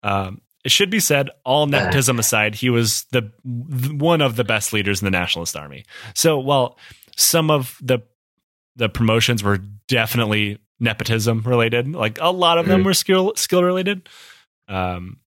Um, 0.02 0.40
it 0.64 0.70
should 0.70 0.90
be 0.90 1.00
said, 1.00 1.28
all 1.44 1.66
nepotism 1.66 2.18
aside, 2.18 2.54
he 2.54 2.70
was 2.70 3.04
the 3.10 3.32
one 3.44 4.20
of 4.20 4.36
the 4.36 4.44
best 4.44 4.72
leaders 4.72 5.02
in 5.02 5.06
the 5.06 5.10
Nationalist 5.10 5.56
Army. 5.56 5.84
So 6.14 6.38
while 6.38 6.78
some 7.16 7.50
of 7.50 7.76
the 7.80 8.00
the 8.76 8.88
promotions 8.88 9.42
were 9.42 9.58
definitely 9.88 10.58
nepotism 10.78 11.42
related, 11.42 11.92
like 11.92 12.18
a 12.20 12.30
lot 12.30 12.58
of 12.58 12.66
them 12.66 12.80
mm-hmm. 12.80 12.86
were 12.86 12.94
skill 12.94 13.32
skill 13.34 13.64
related. 13.64 14.08
Um, 14.68 15.18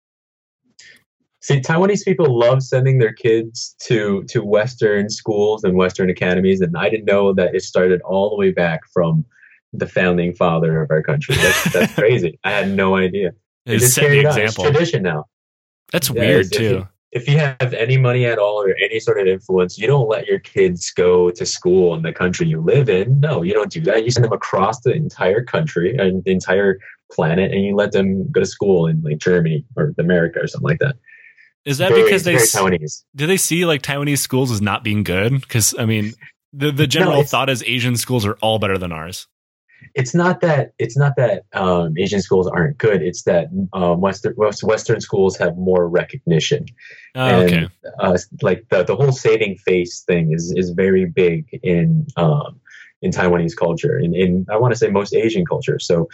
See, 1.45 1.61
Taiwanese 1.61 2.07
people 2.07 2.39
love 2.39 2.63
sending 2.63 3.01
their 3.01 3.13
kids 3.13 3.77
to 3.83 4.25
to 4.31 4.43
Western 4.43 5.11
schools 5.11 5.63
and 5.63 5.77
Western 5.77 6.09
academies, 6.09 6.63
and 6.63 6.75
I 6.75 6.89
didn't 6.89 7.05
know 7.05 7.35
that 7.35 7.55
it 7.55 7.63
started 7.63 8.01
all 8.01 8.31
the 8.31 8.37
way 8.37 8.51
back 8.51 8.81
from 8.95 9.27
the 9.75 9.87
founding 9.87 10.35
father 10.35 10.81
of 10.81 10.91
our 10.91 11.03
country. 11.03 11.35
That's, 11.37 11.71
that's 11.75 11.95
crazy. 12.01 12.39
I 12.45 12.51
had 12.53 12.71
no 12.71 12.97
idea. 12.97 13.33
It 13.67 13.81
just. 13.81 13.99
It's 13.99 14.55
tradition 14.55 15.03
now. 15.03 15.27
That's 15.93 16.09
yeah, 16.09 16.21
weird 16.23 16.51
too. 16.51 16.65
If 16.65 16.71
you, 16.71 16.89
if 17.13 17.29
you 17.29 17.39
have 17.39 17.75
any 17.75 17.99
money 17.99 18.25
at 18.25 18.39
all 18.39 18.63
or 18.63 18.75
any 18.83 18.99
sort 18.99 19.21
of 19.21 19.27
influence, 19.27 19.77
you 19.77 19.87
don't 19.87 20.09
let 20.09 20.27
your 20.27 20.39
kids 20.39 20.93
go 20.93 21.29
to 21.29 21.45
school 21.45 21.95
in 21.95 22.01
the 22.01 22.13
country 22.15 22.47
you 22.47 22.63
live 22.63 22.89
in. 22.89 23.21
No, 23.21 23.43
you 23.43 23.53
don't 23.53 23.71
do 23.71 23.83
that. 23.83 24.03
You 24.03 24.11
send 24.11 24.25
them 24.25 24.33
across 24.33 24.81
the 24.81 24.95
entire 24.95 25.45
country 25.45 25.95
and 25.95 26.25
the 26.25 26.33
entire 26.33 26.79
planet, 27.13 27.53
and 27.53 27.63
you 27.63 27.77
let 27.77 27.93
them 27.93 28.33
go 28.33 28.41
to 28.41 28.47
school 28.47 28.87
in 28.87 29.03
like 29.03 29.19
Germany 29.19 29.67
or 29.77 29.93
America 29.99 30.41
or 30.41 30.47
something 30.47 30.71
like 30.71 30.79
that. 30.79 30.97
Is 31.65 31.79
that 31.79 31.91
very, 31.91 32.05
because 32.05 32.25
they 32.25 32.35
Taiwanese. 32.35 33.05
do 33.17 33.27
they 33.27 33.37
see 33.39 33.65
like 33.65 33.83
Taiwanese 33.83 34.19
schools 34.19 34.51
as 34.51 34.61
not 34.61 34.85
being 34.85 35.03
good? 35.03 35.41
Because 35.41 35.75
I 35.79 35.87
mean, 35.87 36.13
the 36.53 36.71
the 36.71 36.87
general 36.87 37.19
no, 37.19 37.23
thought 37.23 37.49
is 37.49 37.63
Asian 37.63 37.97
schools 37.97 38.27
are 38.27 38.37
all 38.43 38.59
better 38.59 38.77
than 38.77 38.93
ours. 38.93 39.27
It's 39.95 40.15
not 40.15 40.41
that 40.41 40.73
it's 40.79 40.97
not 40.97 41.17
that 41.17 41.45
um, 41.53 41.97
Asian 41.99 42.21
schools 42.21 42.47
aren't 42.47 42.79
good. 42.79 43.03
It's 43.03 43.23
that 43.23 43.49
um, 43.73 44.01
Western 44.01 44.35
Western 44.37 45.01
schools 45.01 45.37
have 45.39 45.57
more 45.57 45.89
recognition. 45.89 46.67
Oh, 47.15 47.21
and, 47.21 47.53
okay. 47.53 47.69
Uh, 47.99 48.19
like 48.43 48.67
the 48.71 48.85
the 48.85 48.97
whole 48.97 49.13
saving 49.13 49.57
face 49.59 50.03
thing 50.03 50.33
is 50.33 50.53
is 50.57 50.71
very 50.71 51.07
big 51.07 51.49
in 51.63 52.07
um, 52.17 52.61
in 53.03 53.11
Taiwanese 53.11 53.57
culture, 53.57 53.97
and 53.97 54.15
in 54.15 54.47
I 54.51 54.57
want 54.57 54.73
to 54.73 54.79
say 54.79 54.89
most 54.89 55.15
Asian 55.15 55.45
culture. 55.45 55.79
So 55.79 56.09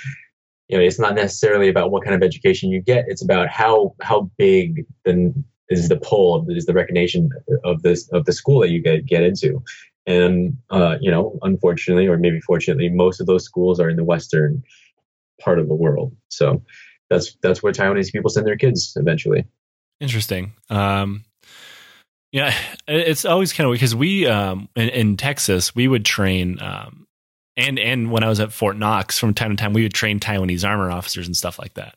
you 0.71 0.79
know, 0.79 0.85
it's 0.85 1.01
not 1.01 1.17
necessarily 1.17 1.69
about 1.69 1.91
what 1.91 2.05
kind 2.05 2.15
of 2.15 2.23
education 2.23 2.71
you 2.71 2.81
get. 2.81 3.05
It's 3.09 3.23
about 3.23 3.49
how 3.49 3.95
how 4.01 4.31
big 4.39 4.87
the 5.05 5.35
is 5.69 5.89
the 5.89 5.97
pull 5.97 6.47
is 6.49 6.67
the 6.67 6.75
recognition 6.75 7.31
of 7.65 7.83
this 7.83 8.09
of 8.13 8.25
the 8.25 8.33
school 8.33 8.61
that 8.61 8.71
you 8.71 8.81
get 8.81 9.05
get 9.05 9.25
into. 9.25 9.63
And 10.07 10.57
uh, 10.71 10.97
you 11.01 11.11
know, 11.11 11.39
unfortunately, 11.43 12.07
or 12.07 12.17
maybe 12.19 12.41
fortunately, 12.41 12.89
most 12.89 13.21
of 13.21 13.27
those 13.27 13.45
schools 13.45 13.81
are 13.81 13.91
in 13.91 13.97
the 13.97 14.05
western 14.05 14.63
part 15.41 15.59
of 15.59 15.69
the 15.69 15.75
world. 15.75 16.15
So 16.29 16.63
that's 17.09 17.37
that's 17.43 17.63
where 17.65 17.73
Taiwanese 17.73 18.13
people 18.13 18.31
send 18.31 18.47
their 18.47 18.57
kids 18.57 18.93
eventually. 18.97 19.45
Interesting. 20.01 20.53
Um, 20.71 21.25
yeah, 22.31 22.55
it's 22.87 23.25
always 23.25 23.53
kind 23.53 23.69
of 23.69 23.73
because 23.73 23.95
we 23.95 24.27
um, 24.29 24.69
in, 24.77 24.89
in, 24.91 25.17
Texas 25.17 25.75
we 25.75 25.89
would 25.89 26.05
train 26.05 26.63
um, 26.63 27.09
and 27.61 27.79
and 27.79 28.11
when 28.11 28.25
I 28.25 28.29
was 28.29 28.41
at 28.41 28.53
Fort 28.53 28.77
Knox, 28.77 29.19
from 29.19 29.35
time 29.35 29.51
to 29.51 29.57
time, 29.57 29.73
we 29.73 29.83
would 29.83 29.95
train 29.95 30.19
Taiwanese 30.19 30.67
armor 30.67 30.91
officers 30.91 31.27
and 31.27 31.37
stuff 31.37 31.59
like 31.59 31.75
that. 31.75 31.97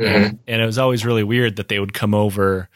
Mm-hmm. 0.00 0.14
And, 0.14 0.38
and, 0.46 0.62
it 0.62 0.66
was 0.66 0.78
always 0.78 1.06
really 1.06 1.24
weird 1.24 1.56
that 1.56 1.68
they 1.68 1.78
would 1.78 1.94
come 1.94 2.14
over 2.14 2.68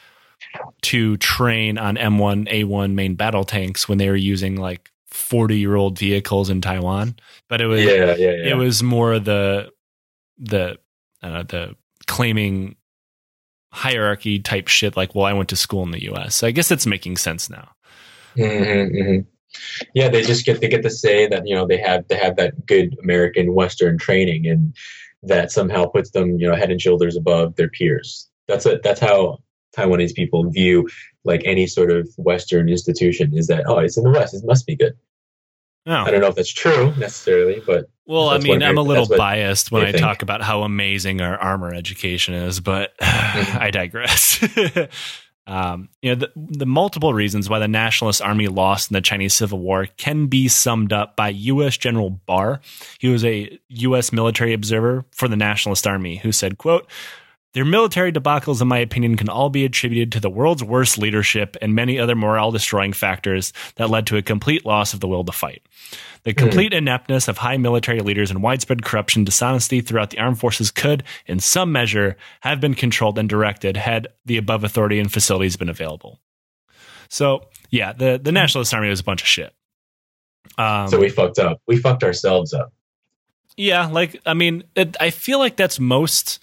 to 0.82 1.16
train 1.18 1.76
on 1.76 1.96
M1 1.96 2.50
A1 2.50 2.94
main 2.94 3.14
battle 3.14 3.44
tanks 3.44 3.86
when 3.86 3.98
they 3.98 4.08
were 4.08 4.16
using 4.16 4.56
like 4.56 4.90
40 5.08 5.58
year 5.58 5.76
old 5.76 5.98
vehicles 5.98 6.48
in 6.48 6.62
Taiwan. 6.62 7.16
But 7.48 7.60
it 7.60 7.66
was 7.66 7.82
yeah, 7.82 8.14
yeah, 8.14 8.14
yeah. 8.16 8.50
it 8.52 8.56
was 8.56 8.82
more 8.82 9.18
the 9.18 9.70
the 10.38 10.78
uh, 11.22 11.42
the 11.42 11.76
claiming 12.06 12.76
hierarchy 13.72 14.38
type 14.38 14.68
shit. 14.68 14.96
Like, 14.96 15.14
well, 15.14 15.26
I 15.26 15.32
went 15.32 15.50
to 15.50 15.56
school 15.56 15.82
in 15.82 15.90
the 15.90 16.04
U.S. 16.04 16.36
So 16.36 16.46
I 16.46 16.52
guess 16.52 16.70
it's 16.70 16.86
making 16.86 17.18
sense 17.18 17.50
now. 17.50 17.68
Mm-hmm, 18.36 18.96
mm-hmm 18.96 19.20
yeah, 19.94 20.08
they 20.08 20.22
just 20.22 20.44
get 20.44 20.60
they 20.60 20.68
get 20.68 20.82
to 20.82 20.90
say 20.90 21.26
that 21.26 21.46
you 21.46 21.54
know 21.54 21.66
they 21.66 21.78
have 21.78 22.06
they 22.08 22.16
have 22.16 22.36
that 22.36 22.66
good 22.66 22.96
American 23.02 23.54
Western 23.54 23.98
training, 23.98 24.46
and 24.46 24.74
that 25.22 25.52
somehow 25.52 25.86
puts 25.86 26.10
them 26.10 26.38
you 26.38 26.48
know 26.48 26.54
head 26.54 26.70
and 26.70 26.80
shoulders 26.80 27.16
above 27.16 27.56
their 27.56 27.68
peers. 27.68 28.28
That's 28.48 28.66
a, 28.66 28.80
that's 28.82 29.00
how 29.00 29.38
Taiwanese 29.76 30.14
people 30.14 30.48
view 30.50 30.88
like 31.24 31.42
any 31.44 31.66
sort 31.66 31.90
of 31.90 32.08
Western 32.16 32.68
institution 32.68 33.36
is 33.36 33.46
that 33.48 33.64
oh 33.66 33.78
it's 33.78 33.96
in 33.96 34.04
the 34.04 34.10
West 34.10 34.34
it 34.34 34.42
must 34.44 34.66
be 34.66 34.76
good. 34.76 34.96
Oh. 35.86 35.92
I 35.92 36.10
don't 36.10 36.20
know 36.20 36.28
if 36.28 36.34
that's 36.34 36.52
true 36.52 36.94
necessarily, 36.96 37.62
but 37.64 37.88
well, 38.06 38.28
I 38.28 38.38
mean, 38.38 38.62
I'm 38.62 38.76
a 38.76 38.82
little 38.82 39.06
biased 39.06 39.72
when 39.72 39.82
I 39.82 39.92
think. 39.92 40.02
talk 40.02 40.22
about 40.22 40.42
how 40.42 40.62
amazing 40.62 41.20
our 41.20 41.38
armor 41.38 41.72
education 41.72 42.34
is, 42.34 42.60
but 42.60 42.96
mm-hmm. 43.00 43.58
I 43.58 43.70
digress. 43.70 44.44
Um, 45.50 45.88
you 46.00 46.14
know, 46.14 46.14
the, 46.14 46.30
the, 46.36 46.64
multiple 46.64 47.12
reasons 47.12 47.48
why 47.48 47.58
the 47.58 47.66
Nationalist 47.66 48.22
Army 48.22 48.46
lost 48.46 48.88
in 48.88 48.94
the 48.94 49.00
Chinese 49.00 49.34
Civil 49.34 49.58
War 49.58 49.88
can 49.96 50.26
be 50.26 50.46
summed 50.46 50.92
up 50.92 51.16
by 51.16 51.30
U.S. 51.30 51.76
General 51.76 52.10
Barr. 52.10 52.60
He 53.00 53.08
was 53.08 53.24
a 53.24 53.58
U.S. 53.68 54.12
military 54.12 54.52
observer 54.52 55.04
for 55.10 55.26
the 55.26 55.34
Nationalist 55.34 55.88
Army 55.88 56.18
who 56.18 56.30
said, 56.30 56.56
quote, 56.56 56.88
their 57.52 57.64
military 57.64 58.12
debacles, 58.12 58.62
in 58.62 58.68
my 58.68 58.78
opinion, 58.78 59.16
can 59.16 59.28
all 59.28 59.50
be 59.50 59.64
attributed 59.64 60.12
to 60.12 60.20
the 60.20 60.30
world's 60.30 60.62
worst 60.62 60.98
leadership 60.98 61.56
and 61.60 61.74
many 61.74 61.98
other 61.98 62.14
morale 62.14 62.52
destroying 62.52 62.92
factors 62.92 63.52
that 63.76 63.90
led 63.90 64.06
to 64.06 64.16
a 64.16 64.22
complete 64.22 64.64
loss 64.64 64.94
of 64.94 65.00
the 65.00 65.08
will 65.08 65.24
to 65.24 65.32
fight. 65.32 65.62
The 66.22 66.32
complete 66.32 66.72
mm. 66.72 66.78
ineptness 66.78 67.26
of 67.28 67.38
high 67.38 67.56
military 67.56 68.00
leaders 68.00 68.30
and 68.30 68.42
widespread 68.42 68.84
corruption, 68.84 69.24
dishonesty 69.24 69.80
throughout 69.80 70.10
the 70.10 70.18
armed 70.18 70.38
forces 70.38 70.70
could, 70.70 71.02
in 71.26 71.40
some 71.40 71.72
measure, 71.72 72.16
have 72.40 72.60
been 72.60 72.74
controlled 72.74 73.18
and 73.18 73.28
directed 73.28 73.76
had 73.76 74.08
the 74.24 74.36
above 74.36 74.62
authority 74.62 75.00
and 75.00 75.12
facilities 75.12 75.56
been 75.56 75.68
available. 75.68 76.20
So, 77.08 77.48
yeah, 77.70 77.92
the, 77.92 78.20
the 78.22 78.32
Nationalist 78.32 78.72
Army 78.72 78.90
was 78.90 79.00
a 79.00 79.04
bunch 79.04 79.22
of 79.22 79.28
shit. 79.28 79.52
Um, 80.56 80.88
so 80.88 81.00
we 81.00 81.08
fucked 81.08 81.38
up. 81.38 81.60
We 81.66 81.78
fucked 81.78 82.04
ourselves 82.04 82.54
up. 82.54 82.72
Yeah, 83.56 83.86
like 83.86 84.20
I 84.24 84.34
mean, 84.34 84.64
it, 84.74 84.96
I 85.00 85.10
feel 85.10 85.38
like 85.38 85.56
that's 85.56 85.80
most 85.80 86.38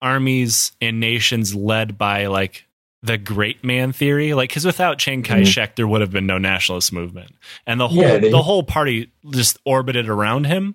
armies 0.00 0.72
and 0.80 1.00
nations 1.00 1.54
led 1.54 1.98
by 1.98 2.26
like 2.26 2.64
the 3.02 3.16
great 3.16 3.62
man 3.62 3.92
theory 3.92 4.34
like 4.34 4.50
because 4.50 4.64
without 4.64 4.98
chiang 4.98 5.22
mm-hmm. 5.22 5.34
kai-shek 5.34 5.70
mm-hmm. 5.70 5.74
there 5.76 5.86
would 5.86 6.00
have 6.00 6.10
been 6.10 6.26
no 6.26 6.38
nationalist 6.38 6.92
movement 6.92 7.32
and 7.66 7.80
the 7.80 7.88
whole 7.88 8.02
yeah, 8.02 8.18
they, 8.18 8.30
the 8.30 8.42
whole 8.42 8.62
party 8.62 9.10
just 9.30 9.58
orbited 9.64 10.08
around 10.08 10.46
him 10.46 10.74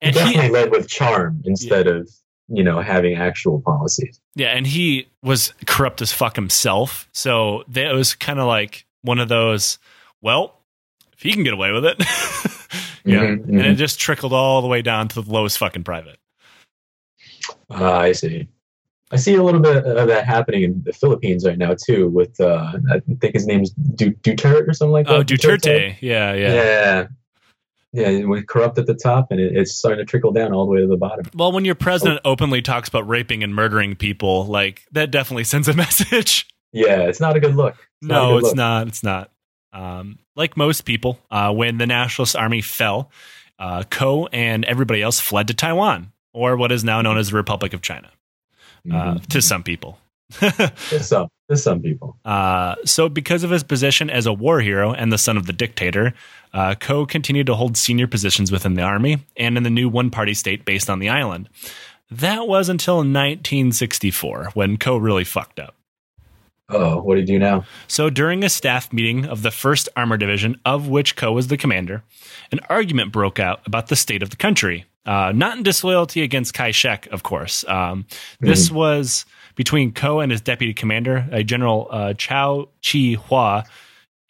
and 0.00 0.14
he 0.14 0.20
definitely 0.20 0.46
he, 0.46 0.52
led 0.52 0.70
with 0.70 0.88
charm 0.88 1.42
instead 1.44 1.86
yeah. 1.86 1.92
of 1.92 2.10
you 2.48 2.64
know 2.64 2.80
having 2.80 3.16
actual 3.16 3.60
policies 3.60 4.20
yeah 4.34 4.48
and 4.48 4.66
he 4.66 5.06
was 5.22 5.52
corrupt 5.66 6.00
as 6.00 6.12
fuck 6.12 6.34
himself 6.34 7.08
so 7.12 7.62
that 7.68 7.92
was 7.92 8.14
kind 8.14 8.38
of 8.38 8.46
like 8.46 8.86
one 9.02 9.18
of 9.18 9.28
those 9.28 9.78
well 10.22 10.58
if 11.12 11.22
he 11.22 11.32
can 11.32 11.42
get 11.42 11.52
away 11.52 11.72
with 11.72 11.84
it 11.84 11.96
yeah 13.04 13.20
mm-hmm, 13.20 13.50
and 13.50 13.60
it 13.60 13.64
mm-hmm. 13.64 13.74
just 13.74 13.98
trickled 13.98 14.32
all 14.32 14.62
the 14.62 14.68
way 14.68 14.80
down 14.80 15.08
to 15.08 15.20
the 15.20 15.30
lowest 15.30 15.58
fucking 15.58 15.84
private 15.84 16.18
uh, 17.70 17.92
I 17.92 18.12
see. 18.12 18.48
I 19.10 19.16
see 19.16 19.34
a 19.34 19.42
little 19.42 19.60
bit 19.60 19.84
of 19.84 20.08
that 20.08 20.26
happening 20.26 20.62
in 20.64 20.82
the 20.82 20.92
Philippines 20.92 21.46
right 21.46 21.58
now 21.58 21.74
too. 21.74 22.08
With 22.08 22.40
uh, 22.40 22.72
I 22.90 23.00
think 23.20 23.34
his 23.34 23.46
name's 23.46 23.70
du- 23.70 24.12
Duterte 24.12 24.68
or 24.68 24.72
something 24.72 24.92
like 24.92 25.06
that. 25.06 25.14
Oh, 25.14 25.22
Duterte. 25.22 25.60
Duterte. 25.60 25.96
Yeah, 26.00 26.32
yeah, 26.34 26.52
yeah. 26.52 27.06
Yeah, 27.92 28.24
we 28.24 28.42
corrupt 28.42 28.76
at 28.78 28.86
the 28.86 28.94
top, 28.94 29.30
and 29.30 29.38
it, 29.38 29.56
it's 29.56 29.72
starting 29.72 30.04
to 30.04 30.10
trickle 30.10 30.32
down 30.32 30.52
all 30.52 30.66
the 30.66 30.72
way 30.72 30.80
to 30.80 30.86
the 30.88 30.96
bottom. 30.96 31.26
Well, 31.32 31.52
when 31.52 31.64
your 31.64 31.76
president 31.76 32.22
oh. 32.24 32.32
openly 32.32 32.60
talks 32.60 32.88
about 32.88 33.06
raping 33.08 33.44
and 33.44 33.54
murdering 33.54 33.94
people, 33.94 34.46
like 34.46 34.82
that 34.90 35.12
definitely 35.12 35.44
sends 35.44 35.68
a 35.68 35.74
message. 35.74 36.48
Yeah, 36.72 37.02
it's 37.02 37.20
not 37.20 37.36
a 37.36 37.40
good 37.40 37.54
look. 37.54 37.74
It's 38.02 38.08
no, 38.08 38.32
good 38.32 38.38
it's 38.38 38.46
look. 38.48 38.56
not. 38.56 38.88
It's 38.88 39.02
not. 39.04 39.30
Um, 39.72 40.18
like 40.34 40.56
most 40.56 40.84
people, 40.86 41.20
uh, 41.30 41.52
when 41.52 41.78
the 41.78 41.86
Nationalist 41.86 42.34
Army 42.34 42.62
fell, 42.62 43.12
uh, 43.60 43.84
Ko 43.88 44.26
and 44.32 44.64
everybody 44.64 45.00
else 45.00 45.20
fled 45.20 45.46
to 45.48 45.54
Taiwan 45.54 46.10
or 46.34 46.56
what 46.56 46.70
is 46.70 46.84
now 46.84 47.00
known 47.00 47.16
as 47.16 47.30
the 47.30 47.36
Republic 47.36 47.72
of 47.72 47.80
China 47.80 48.10
uh, 48.90 48.94
mm-hmm. 48.94 49.24
to 49.24 49.40
some 49.40 49.62
people. 49.62 49.98
There's 50.40 51.06
some. 51.06 51.28
There's 51.48 51.62
some 51.62 51.82
people. 51.82 52.16
Uh, 52.24 52.76
so, 52.84 53.08
because 53.08 53.44
of 53.44 53.50
his 53.50 53.62
position 53.62 54.08
as 54.08 54.26
a 54.26 54.32
war 54.32 54.60
hero 54.60 54.92
and 54.92 55.12
the 55.12 55.18
son 55.18 55.36
of 55.36 55.46
the 55.46 55.52
dictator, 55.52 56.14
uh, 56.52 56.74
Ko 56.74 57.04
continued 57.04 57.46
to 57.46 57.54
hold 57.54 57.76
senior 57.76 58.06
positions 58.06 58.50
within 58.50 58.74
the 58.74 58.82
army 58.82 59.18
and 59.36 59.56
in 59.56 59.62
the 59.62 59.70
new 59.70 59.88
one 59.88 60.10
party 60.10 60.34
state 60.34 60.64
based 60.64 60.88
on 60.88 60.98
the 60.98 61.08
island. 61.08 61.48
That 62.10 62.48
was 62.48 62.68
until 62.68 62.96
1964 62.96 64.50
when 64.54 64.76
Ko 64.76 64.96
really 64.96 65.24
fucked 65.24 65.60
up. 65.60 65.74
Oh, 66.68 67.02
what 67.02 67.14
do 67.14 67.20
you 67.20 67.26
do 67.26 67.38
now? 67.38 67.64
So, 67.88 68.08
during 68.08 68.42
a 68.42 68.48
staff 68.48 68.92
meeting 68.92 69.26
of 69.26 69.42
the 69.42 69.50
1st 69.50 69.88
Armor 69.96 70.16
Division, 70.16 70.58
of 70.64 70.88
which 70.88 71.14
Ko 71.14 71.32
was 71.32 71.48
the 71.48 71.58
commander, 71.58 72.02
an 72.52 72.60
argument 72.70 73.12
broke 73.12 73.38
out 73.38 73.60
about 73.66 73.88
the 73.88 73.96
state 73.96 74.22
of 74.22 74.30
the 74.30 74.36
country. 74.36 74.86
Uh, 75.04 75.32
not 75.34 75.58
in 75.58 75.62
disloyalty 75.62 76.22
against 76.22 76.54
Kai 76.54 76.70
shek, 76.70 77.06
of 77.08 77.22
course. 77.22 77.62
Um, 77.68 78.06
this 78.40 78.70
was 78.70 79.26
between 79.54 79.92
Ko 79.92 80.20
and 80.20 80.32
his 80.32 80.40
deputy 80.40 80.72
commander, 80.72 81.28
a 81.30 81.44
General 81.44 81.88
uh, 81.90 82.14
Chao 82.14 82.70
Chi 82.82 83.16
Hua, 83.28 83.64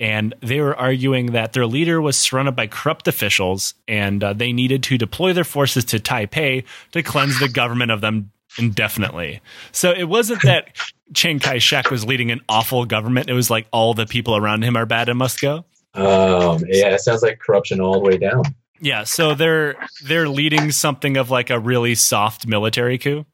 and 0.01 0.35
they 0.41 0.61
were 0.61 0.77
arguing 0.77 1.27
that 1.33 1.53
their 1.53 1.67
leader 1.67 2.01
was 2.01 2.17
surrounded 2.17 2.57
by 2.57 2.67
corrupt 2.67 3.07
officials 3.07 3.75
and 3.87 4.25
uh, 4.25 4.33
they 4.33 4.53
needed 4.53 4.83
to 4.83 4.99
deploy 4.99 5.33
their 5.33 5.45
forces 5.45 5.85
to 5.87 5.99
Taipei 6.01 6.65
to 6.93 7.03
cleanse 7.03 7.39
the 7.39 7.49
government 7.49 7.93
of 7.93 8.01
them 8.01 8.33
indefinitely. 8.59 9.41
So 9.73 9.91
it 9.91 10.05
wasn't 10.05 10.43
that 10.43 10.69
Chiang 11.15 11.39
Kai 11.39 11.59
shek 11.59 11.91
was 11.91 12.05
leading 12.05 12.31
an 12.31 12.41
awful 12.49 12.85
government, 12.87 13.29
it 13.29 13.35
was 13.35 13.51
like 13.51 13.67
all 13.73 13.95
the 13.95 14.07
people 14.07 14.37
around 14.37 14.63
him 14.65 14.77
are 14.77 14.87
bad 14.87 15.09
and 15.09 15.19
must 15.19 15.41
go. 15.41 15.65
Um, 15.95 16.63
yeah, 16.67 16.89
it 16.95 17.01
sounds 17.01 17.23
like 17.23 17.39
corruption 17.39 17.81
all 17.81 17.93
the 17.95 18.01
way 18.01 18.17
down. 18.19 18.43
Yeah, 18.81 19.05
so 19.05 19.35
they're 19.35 19.77
they're 20.05 20.29
leading 20.29 20.73
something 20.73 21.17
of 21.17 21.31
like 21.31 21.51
a 21.51 21.59
really 21.59 21.95
soft 21.95 22.47
military 22.47 22.99
coup. 22.99 23.25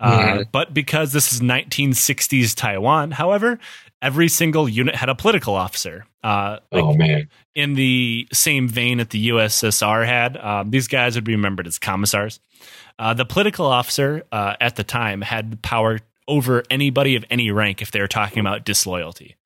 Uh, 0.00 0.18
Mhm. 0.18 0.44
but 0.52 0.72
because 0.74 1.12
this 1.12 1.32
is 1.32 1.40
1960s 1.40 2.54
Taiwan, 2.56 3.10
however, 3.12 3.58
every 4.02 4.28
single 4.28 4.68
unit 4.68 4.94
had 4.94 5.08
a 5.08 5.14
political 5.14 5.54
officer. 5.54 6.06
Uh, 6.22 6.58
like 6.70 6.84
oh 6.84 6.94
man. 6.94 7.28
in 7.54 7.74
the 7.74 8.28
same 8.32 8.68
vein 8.68 8.98
that 8.98 9.10
the 9.10 9.28
USSR 9.30 10.06
had, 10.06 10.36
um, 10.36 10.70
these 10.70 10.86
guys 10.88 11.14
would 11.14 11.24
be 11.24 11.34
remembered 11.34 11.66
as 11.66 11.78
commissars. 11.78 12.40
Uh, 12.98 13.14
the 13.14 13.24
political 13.24 13.64
officer 13.66 14.22
uh, 14.30 14.54
at 14.60 14.76
the 14.76 14.84
time 14.84 15.22
had 15.22 15.62
power 15.62 15.98
over 16.28 16.62
anybody 16.70 17.16
of 17.16 17.24
any 17.30 17.50
rank 17.50 17.80
if 17.82 17.90
they 17.90 18.00
were 18.00 18.06
talking 18.06 18.38
about 18.40 18.64
disloyalty. 18.64 19.36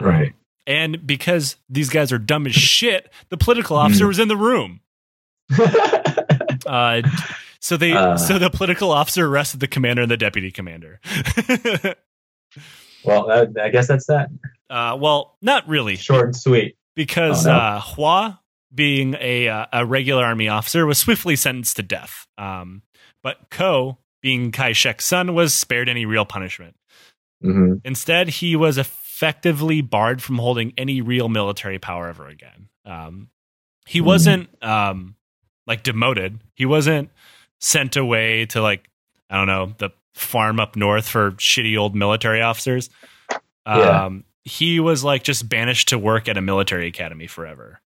Right. 0.00 0.34
And 0.66 1.06
because 1.06 1.56
these 1.70 1.88
guys 1.88 2.12
are 2.12 2.18
dumb 2.18 2.46
as 2.46 2.54
shit, 2.54 3.10
the 3.30 3.36
political 3.36 3.76
officer 3.76 4.04
Hmm. 4.04 4.08
was 4.08 4.18
in 4.18 4.28
the 4.28 4.36
room. 4.36 4.80
Uh, 6.66 7.00
so 7.60 7.76
they, 7.78 7.92
Uh. 7.92 8.16
so 8.18 8.38
the 8.38 8.50
political 8.50 8.90
officer 8.90 9.26
arrested 9.26 9.60
the 9.60 9.66
commander 9.68 10.02
and 10.02 10.10
the 10.10 10.16
deputy 10.18 10.50
commander. 10.50 11.00
well, 13.08 13.30
uh, 13.30 13.46
I 13.60 13.68
guess 13.70 13.88
that's 13.88 14.06
that. 14.06 14.28
uh, 14.70 14.96
well, 15.00 15.36
not 15.42 15.66
really, 15.68 15.96
Short 15.96 16.26
and 16.26 16.36
sweet. 16.36 16.76
because 16.94 17.46
Oh, 17.46 17.50
no. 17.52 17.56
uh, 17.58 17.80
Hua, 17.80 18.40
being 18.74 19.16
a 19.20 19.48
uh, 19.48 19.66
a 19.72 19.84
regular 19.86 20.24
army 20.24 20.48
officer, 20.48 20.86
was 20.86 20.98
swiftly 20.98 21.36
sentenced 21.36 21.76
to 21.76 21.82
death. 21.82 22.26
Um, 22.36 22.82
but 23.22 23.50
Ko, 23.50 23.98
being 24.22 24.52
Kai 24.52 24.72
Shek's 24.72 25.04
son, 25.06 25.34
was 25.34 25.54
spared 25.54 25.88
any 25.88 26.04
real 26.06 26.24
punishment. 26.24 26.76
hmm 27.42 27.74
Instead, 27.84 28.28
he 28.28 28.56
was 28.56 28.78
effectively 28.78 29.80
barred 29.80 30.22
from 30.22 30.38
holding 30.38 30.72
any 30.76 31.00
real 31.00 31.28
military 31.28 31.78
power 31.78 32.08
ever 32.08 32.28
again. 32.28 32.68
Um, 32.84 33.30
he 33.86 34.00
Hmm. 34.00 34.06
wasn't 34.06 34.62
um, 34.64 35.14
like 35.66 35.82
demoted. 35.82 36.40
He 36.54 36.66
wasn't 36.66 37.10
sent 37.60 37.96
away 37.96 38.46
to 38.46 38.60
like 38.62 38.88
I 39.30 39.36
don't 39.36 39.46
know 39.46 39.74
the 39.78 39.90
farm 40.18 40.60
up 40.60 40.76
north 40.76 41.08
for 41.08 41.32
shitty 41.32 41.78
old 41.78 41.94
military 41.94 42.42
officers. 42.42 42.90
Um, 43.66 43.78
Yeah. 43.80 44.08
He 44.44 44.80
was 44.80 45.04
like 45.04 45.24
just 45.24 45.46
banished 45.48 45.88
to 45.88 45.98
work 45.98 46.26
at 46.26 46.38
a 46.38 46.40
military 46.40 46.86
academy 46.86 47.26
forever, 47.26 47.80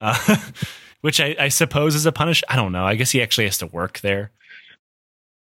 uh, 0.00 0.36
which 1.00 1.20
I, 1.20 1.34
I 1.40 1.48
suppose 1.48 1.96
is 1.96 2.06
a 2.06 2.12
punish. 2.12 2.44
I 2.48 2.54
don't 2.54 2.70
know. 2.70 2.84
I 2.84 2.94
guess 2.94 3.10
he 3.10 3.20
actually 3.20 3.46
has 3.46 3.58
to 3.58 3.66
work 3.66 3.98
there. 3.98 4.30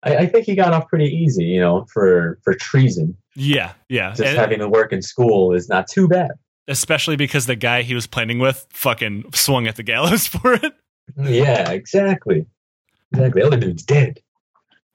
I, 0.02 0.15
I 0.18 0.26
think 0.26 0.45
he 0.48 0.56
got 0.56 0.74
off 0.74 0.88
pretty 0.88 1.06
easy, 1.15 1.44
you 1.45 1.60
know, 1.60 1.86
for 1.94 2.40
for 2.44 2.56
treason. 2.56 3.15
Yeah, 3.36 3.74
yeah. 3.88 4.10
Just 4.11 4.24
And- 4.24 4.38
having 4.38 4.60
to 4.60 4.68
work 4.68 4.91
in 4.94 5.03
school 5.03 5.53
is 5.53 5.70
not 5.70 5.88
too 5.88 6.07
bad. 6.07 6.32
especially 6.68 7.18
because 7.18 7.45
the 7.45 7.56
guy 7.56 7.84
he 7.84 7.94
was 7.94 8.07
planning 8.07 8.40
with 8.40 8.65
fucking 8.72 9.26
swung 9.36 9.68
at 9.68 9.76
the 9.76 9.84
gallows 9.84 10.26
for 10.34 10.53
it. 10.53 10.74
Yeah, 11.22 11.70
exactly. 11.70 12.48
Exactly. 13.11 13.41
The 13.41 13.48
other 13.48 13.57
dude's 13.57 13.84
dead. 13.84 14.22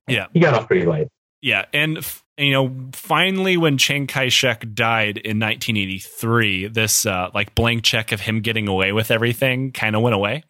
Yeah. 0.08 0.26
He 0.34 0.40
got 0.40 0.54
off 0.54 0.66
pretty 0.66 0.86
light. 0.86 1.06
Yeah, 1.40 1.64
and 1.72 1.98
f- 1.98 2.24
you 2.36 2.52
know, 2.52 2.74
finally, 2.92 3.56
when 3.56 3.78
Chiang 3.78 4.06
Kai 4.06 4.28
Shek 4.28 4.60
died 4.74 5.18
in 5.18 5.38
1983, 5.38 6.68
this 6.68 7.06
uh, 7.06 7.30
like 7.34 7.54
blank 7.54 7.84
check 7.84 8.12
of 8.12 8.20
him 8.20 8.40
getting 8.40 8.68
away 8.68 8.92
with 8.92 9.10
everything 9.10 9.72
kind 9.72 9.94
of 9.96 10.02
went 10.02 10.14
away, 10.14 10.42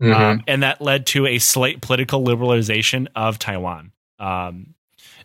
Mhm. 0.00 0.14
um, 0.14 0.42
and 0.46 0.62
that 0.62 0.80
led 0.80 1.06
to 1.06 1.26
a 1.26 1.38
slight 1.38 1.80
political 1.80 2.22
liberalization 2.24 3.06
of 3.14 3.38
Taiwan. 3.38 3.92
Um, 4.18 4.74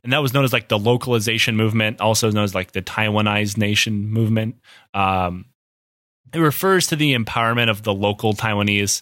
and 0.03 0.11
that 0.13 0.19
was 0.21 0.33
known 0.33 0.43
as 0.43 0.53
like 0.53 0.67
the 0.69 0.79
localization 0.79 1.55
movement, 1.55 2.01
also 2.01 2.29
known 2.31 2.43
as 2.43 2.55
like 2.55 2.71
the 2.71 2.81
Taiwanization 2.81 4.05
movement. 4.07 4.55
Um, 4.93 5.45
it 6.33 6.39
refers 6.39 6.87
to 6.87 6.95
the 6.95 7.13
empowerment 7.15 7.69
of 7.69 7.83
the 7.83 7.93
local 7.93 8.33
Taiwanese 8.33 9.01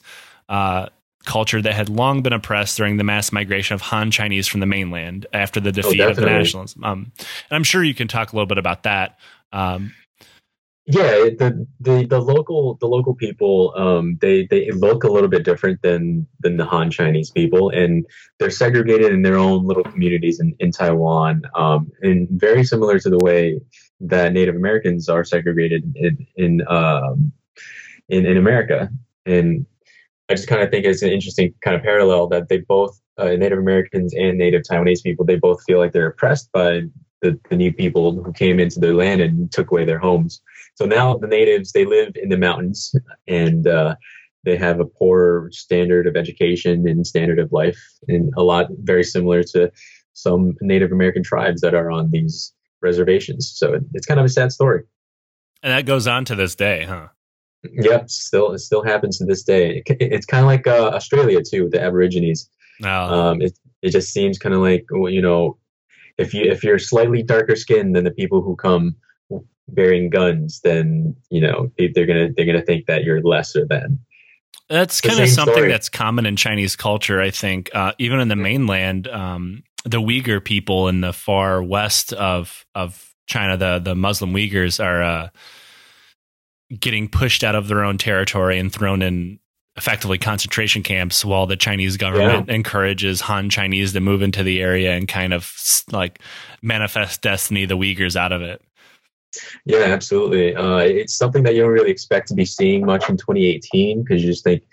uh, 0.49 0.87
culture 1.29 1.61
that 1.61 1.73
had 1.73 1.87
long 1.87 2.21
been 2.21 2.33
oppressed 2.33 2.75
during 2.77 2.97
the 2.97 3.03
mass 3.03 3.31
migration 3.31 3.75
of 3.75 3.81
Han 3.81 4.11
Chinese 4.11 4.47
from 4.47 4.59
the 4.59 4.65
mainland 4.65 5.27
after 5.31 5.59
the 5.59 5.71
defeat 5.71 6.01
of 6.01 6.15
the 6.15 6.25
nationalism. 6.25 6.83
Um, 6.83 7.11
and 7.17 7.55
I'm 7.55 7.63
sure 7.63 7.83
you 7.83 7.93
can 7.93 8.07
talk 8.07 8.33
a 8.33 8.35
little 8.35 8.47
bit 8.47 8.57
about 8.57 8.83
that. 8.83 9.19
Um, 9.53 9.93
yeah, 10.91 11.29
the, 11.37 11.67
the 11.79 12.07
the 12.07 12.19
local 12.19 12.75
the 12.81 12.87
local 12.87 13.13
people 13.13 13.73
um 13.77 14.17
they 14.21 14.47
they 14.47 14.71
look 14.71 15.03
a 15.03 15.07
little 15.07 15.29
bit 15.29 15.45
different 15.45 15.83
than 15.83 16.25
than 16.39 16.57
the 16.57 16.65
Han 16.65 16.89
Chinese 16.89 17.29
people 17.29 17.69
and 17.69 18.07
they're 18.39 18.49
segregated 18.49 19.13
in 19.13 19.21
their 19.21 19.37
own 19.37 19.67
little 19.67 19.83
communities 19.83 20.39
in, 20.39 20.55
in 20.59 20.71
Taiwan 20.71 21.43
um 21.55 21.91
and 22.01 22.27
very 22.31 22.63
similar 22.63 22.97
to 22.97 23.07
the 23.07 23.19
way 23.19 23.61
that 23.99 24.33
Native 24.33 24.55
Americans 24.55 25.09
are 25.09 25.23
segregated 25.23 25.93
in 25.95 26.25
in 26.35 26.67
um 26.67 27.33
in, 28.07 28.25
in 28.25 28.37
America 28.37 28.89
and 29.27 29.67
I 30.29 30.35
just 30.35 30.47
kind 30.47 30.61
of 30.61 30.69
think 30.69 30.85
it's 30.85 31.01
an 31.01 31.09
interesting 31.09 31.53
kind 31.61 31.75
of 31.75 31.81
parallel 31.81 32.27
that 32.27 32.49
they 32.49 32.59
both 32.59 32.99
uh, 33.17 33.31
Native 33.31 33.59
Americans 33.59 34.13
and 34.13 34.37
Native 34.37 34.61
Taiwanese 34.61 35.03
people 35.03 35.25
they 35.25 35.35
both 35.35 35.63
feel 35.63 35.79
like 35.79 35.91
they're 35.91 36.07
oppressed 36.07 36.51
by 36.51 36.81
the, 37.21 37.37
the 37.49 37.55
new 37.55 37.73
people 37.73 38.23
who 38.23 38.31
came 38.31 38.59
into 38.59 38.79
their 38.79 38.93
land 38.93 39.21
and 39.21 39.51
took 39.51 39.71
away 39.71 39.85
their 39.85 39.99
homes. 39.99 40.41
So 40.75 40.85
now 40.85 41.17
the 41.17 41.27
natives 41.27 41.71
they 41.71 41.85
live 41.85 42.13
in 42.15 42.29
the 42.29 42.37
mountains 42.37 42.93
and 43.27 43.67
uh, 43.67 43.95
they 44.43 44.55
have 44.57 44.79
a 44.79 44.85
poor 44.85 45.49
standard 45.51 46.07
of 46.07 46.15
education 46.15 46.87
and 46.87 47.05
standard 47.05 47.39
of 47.39 47.51
life, 47.51 47.79
and 48.07 48.31
a 48.37 48.43
lot 48.43 48.67
very 48.83 49.03
similar 49.03 49.43
to 49.43 49.71
some 50.13 50.55
Native 50.61 50.91
American 50.91 51.23
tribes 51.23 51.61
that 51.61 51.75
are 51.75 51.91
on 51.91 52.11
these 52.11 52.53
reservations. 52.81 53.51
So 53.53 53.79
it's 53.93 54.05
kind 54.05 54.19
of 54.19 54.25
a 54.25 54.29
sad 54.29 54.51
story. 54.51 54.83
and 55.61 55.71
that 55.71 55.85
goes 55.85 56.07
on 56.07 56.23
to 56.25 56.35
this 56.35 56.55
day, 56.55 56.85
huh? 56.85 57.09
Yep, 57.63 58.09
still 58.09 58.53
it 58.53 58.59
still 58.59 58.83
happens 58.83 59.17
to 59.17 59.25
this 59.25 59.43
day. 59.43 59.83
It, 59.85 59.97
it's 59.99 60.25
kind 60.25 60.41
of 60.41 60.47
like 60.47 60.65
uh, 60.67 60.91
Australia 60.93 61.41
too, 61.43 61.69
the 61.71 61.81
Aborigines. 61.81 62.49
Now, 62.79 63.09
Um, 63.13 63.41
it 63.41 63.57
it 63.81 63.89
just 63.91 64.13
seems 64.13 64.37
kind 64.37 64.55
of 64.55 64.61
like 64.61 64.85
you 64.91 65.21
know, 65.21 65.57
if 66.17 66.33
you 66.33 66.43
if 66.49 66.63
you're 66.63 66.79
slightly 66.79 67.21
darker 67.23 67.55
skinned 67.55 67.95
than 67.95 68.03
the 68.05 68.11
people 68.11 68.41
who 68.41 68.55
come 68.55 68.95
bearing 69.67 70.09
guns, 70.09 70.61
then 70.63 71.15
you 71.29 71.41
know 71.41 71.71
they- 71.77 71.87
they're 71.93 72.05
gonna 72.05 72.29
they're 72.35 72.45
gonna 72.45 72.61
think 72.61 72.85
that 72.87 73.03
you're 73.03 73.21
lesser 73.21 73.65
than. 73.67 73.99
That's 74.69 75.01
kind 75.01 75.19
of 75.19 75.27
something 75.29 75.53
story. 75.55 75.67
that's 75.69 75.89
common 75.89 76.25
in 76.27 76.35
Chinese 76.35 76.75
culture, 76.75 77.19
I 77.19 77.31
think. 77.31 77.71
Uh, 77.73 77.93
even 77.97 78.19
in 78.19 78.27
the 78.27 78.35
mainland, 78.35 79.07
um, 79.07 79.63
the 79.83 79.99
Uyghur 79.99 80.43
people 80.43 80.87
in 80.87 81.01
the 81.01 81.11
far 81.13 81.61
west 81.63 82.13
of 82.13 82.65
of 82.75 83.13
China, 83.27 83.57
the 83.57 83.79
the 83.79 83.95
Muslim 83.95 84.31
Uyghurs, 84.33 84.83
are 84.83 85.01
uh, 85.03 85.29
getting 86.77 87.07
pushed 87.07 87.43
out 87.43 87.55
of 87.55 87.67
their 87.67 87.83
own 87.83 87.97
territory 87.97 88.59
and 88.59 88.71
thrown 88.71 89.01
in 89.01 89.39
effectively 89.75 90.17
concentration 90.17 90.83
camps, 90.83 91.23
while 91.23 91.45
the 91.45 91.55
Chinese 91.55 91.95
government 91.97 92.49
encourages 92.49 93.21
Han 93.21 93.49
Chinese 93.49 93.93
to 93.93 94.01
move 94.01 94.21
into 94.21 94.43
the 94.43 94.61
area 94.61 94.91
and 94.91 95.07
kind 95.07 95.33
of 95.33 95.53
like 95.91 96.19
manifest 96.61 97.21
destiny 97.21 97.65
the 97.65 97.77
Uyghurs 97.77 98.15
out 98.15 98.31
of 98.31 98.41
it. 98.41 98.61
Yeah, 99.65 99.85
absolutely. 99.85 100.55
Uh, 100.55 100.77
it's 100.77 101.13
something 101.13 101.43
that 101.43 101.55
you 101.55 101.61
don't 101.61 101.71
really 101.71 101.91
expect 101.91 102.27
to 102.29 102.33
be 102.33 102.45
seeing 102.45 102.85
much 102.85 103.09
in 103.09 103.15
2018 103.15 104.03
because 104.03 104.23
you 104.23 104.29
just 104.29 104.43
think, 104.43 104.63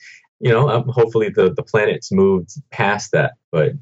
you 0.40 0.50
know, 0.50 0.68
um, 0.68 0.88
hopefully 0.88 1.28
the 1.28 1.52
the 1.52 1.62
planet's 1.62 2.10
moved 2.12 2.50
past 2.70 3.12
that, 3.12 3.34
but. 3.52 3.72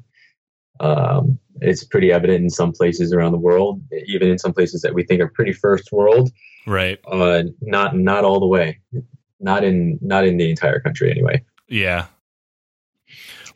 Um, 0.79 1.39
it's 1.61 1.83
pretty 1.83 2.11
evident 2.11 2.43
in 2.43 2.49
some 2.49 2.71
places 2.71 3.13
around 3.13 3.31
the 3.31 3.37
world, 3.37 3.81
even 4.07 4.29
in 4.29 4.37
some 4.37 4.53
places 4.53 4.81
that 4.81 4.93
we 4.93 5.03
think 5.03 5.21
are 5.21 5.29
pretty 5.29 5.53
first 5.53 5.91
world. 5.91 6.31
Right. 6.67 6.99
Uh, 7.07 7.43
not 7.61 7.95
not 7.95 8.25
all 8.25 8.39
the 8.39 8.47
way, 8.47 8.79
not 9.39 9.63
in 9.63 9.99
not 10.01 10.25
in 10.25 10.37
the 10.37 10.49
entire 10.49 10.79
country 10.79 11.11
anyway. 11.11 11.43
Yeah. 11.67 12.07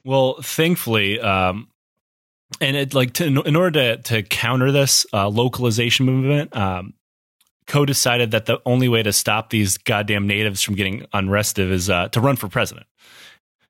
Well, 0.06 0.42
thankfully, 0.42 1.20
um, 1.20 1.68
and 2.62 2.78
it 2.78 2.94
like 2.94 3.14
to, 3.14 3.26
in 3.26 3.56
order 3.56 3.96
to 3.96 4.02
to 4.04 4.24
counter 4.24 4.72
this 4.72 5.06
uh, 5.14 5.28
localization 5.28 6.06
movement, 6.06 6.56
um, 6.56 6.94
Ko 7.68 7.86
decided 7.86 8.32
that 8.32 8.46
the 8.46 8.62
only 8.66 8.90
way 8.90 9.04
to 9.04 9.14
stop 9.14 9.50
these 9.50 9.78
goddamn 9.78 10.28
natives 10.28 10.62
from 10.62 10.76
getting 10.76 11.06
unrestive 11.14 11.72
is 11.72 11.90
uh, 11.90 12.08
to 12.10 12.22
run 12.22 12.36
for 12.36 12.48
president. 12.48 12.88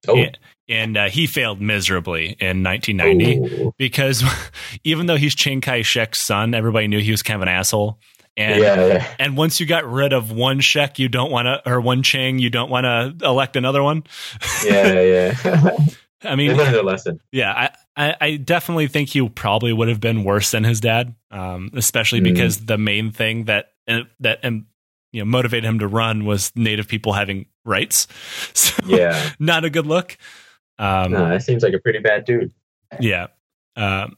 Oh, 0.07 0.17
And, 0.17 0.38
and 0.70 0.96
uh, 0.96 1.10
he 1.10 1.28
failed 1.28 1.60
miserably 1.60 2.38
in 2.40 2.64
1990 2.64 3.64
Ooh. 3.66 3.74
because 3.78 4.24
even 4.84 5.08
though 5.08 5.18
he's 5.18 5.36
Chiang 5.36 5.60
Kai 5.62 5.82
shek's 5.82 6.22
son, 6.22 6.54
everybody 6.54 6.88
knew 6.88 7.00
he 7.00 7.12
was 7.12 7.24
kind 7.24 7.36
of 7.36 7.41
an 7.41 7.48
asshole. 7.50 8.00
And 8.38 8.62
yeah, 8.62 8.86
yeah. 8.88 9.16
and 9.20 9.36
once 9.36 9.60
you 9.60 9.66
got 9.66 9.86
rid 9.86 10.14
of 10.14 10.32
one 10.32 10.62
Shek, 10.62 10.98
you 10.98 11.10
don't 11.10 11.30
want 11.30 11.48
to, 11.48 11.70
or 11.70 11.82
one 11.82 12.04
Chang, 12.04 12.40
you 12.40 12.50
don't 12.50 12.70
want 12.70 12.86
to 12.86 13.26
elect 13.28 13.58
another 13.58 13.84
one. 13.84 14.04
yeah, 14.66 15.02
yeah. 15.02 15.76
I 16.24 16.36
mean, 16.36 16.56
learned 16.56 16.74
their 16.76 16.84
lesson. 16.84 17.20
yeah, 17.32 17.52
I, 17.98 18.10
I, 18.10 18.16
I 18.22 18.36
definitely 18.38 18.88
think 18.88 19.10
he 19.10 19.28
probably 19.28 19.74
would 19.74 19.88
have 19.90 20.00
been 20.00 20.24
worse 20.24 20.52
than 20.52 20.64
his 20.64 20.80
dad, 20.80 21.16
um, 21.32 21.72
especially 21.76 22.20
Mhm. 22.22 22.26
because 22.26 22.66
the 22.66 22.78
main 22.78 23.12
thing 23.12 23.46
that 23.46 23.72
uh, 23.88 24.02
that 24.22 24.44
um, 24.46 24.68
you 25.12 25.22
know 25.22 25.26
motivated 25.26 25.66
him 25.66 25.80
to 25.80 25.88
run 25.88 26.26
was 26.26 26.52
Native 26.56 26.88
people 26.88 27.14
having 27.14 27.46
rights. 27.66 28.08
So 28.54 28.74
Yeah. 28.86 29.32
not 29.40 29.66
a 29.66 29.70
good 29.70 29.88
look. 29.88 30.18
Um, 30.80 31.11
No, 31.11 31.30
that 31.30 31.43
seems 31.43 31.61
like 31.61 31.73
a 31.73 31.80
pretty 31.80 31.99
bad 31.99 32.26
dude. 32.26 32.51
Yeah. 32.99 33.27
Um, 33.76 34.15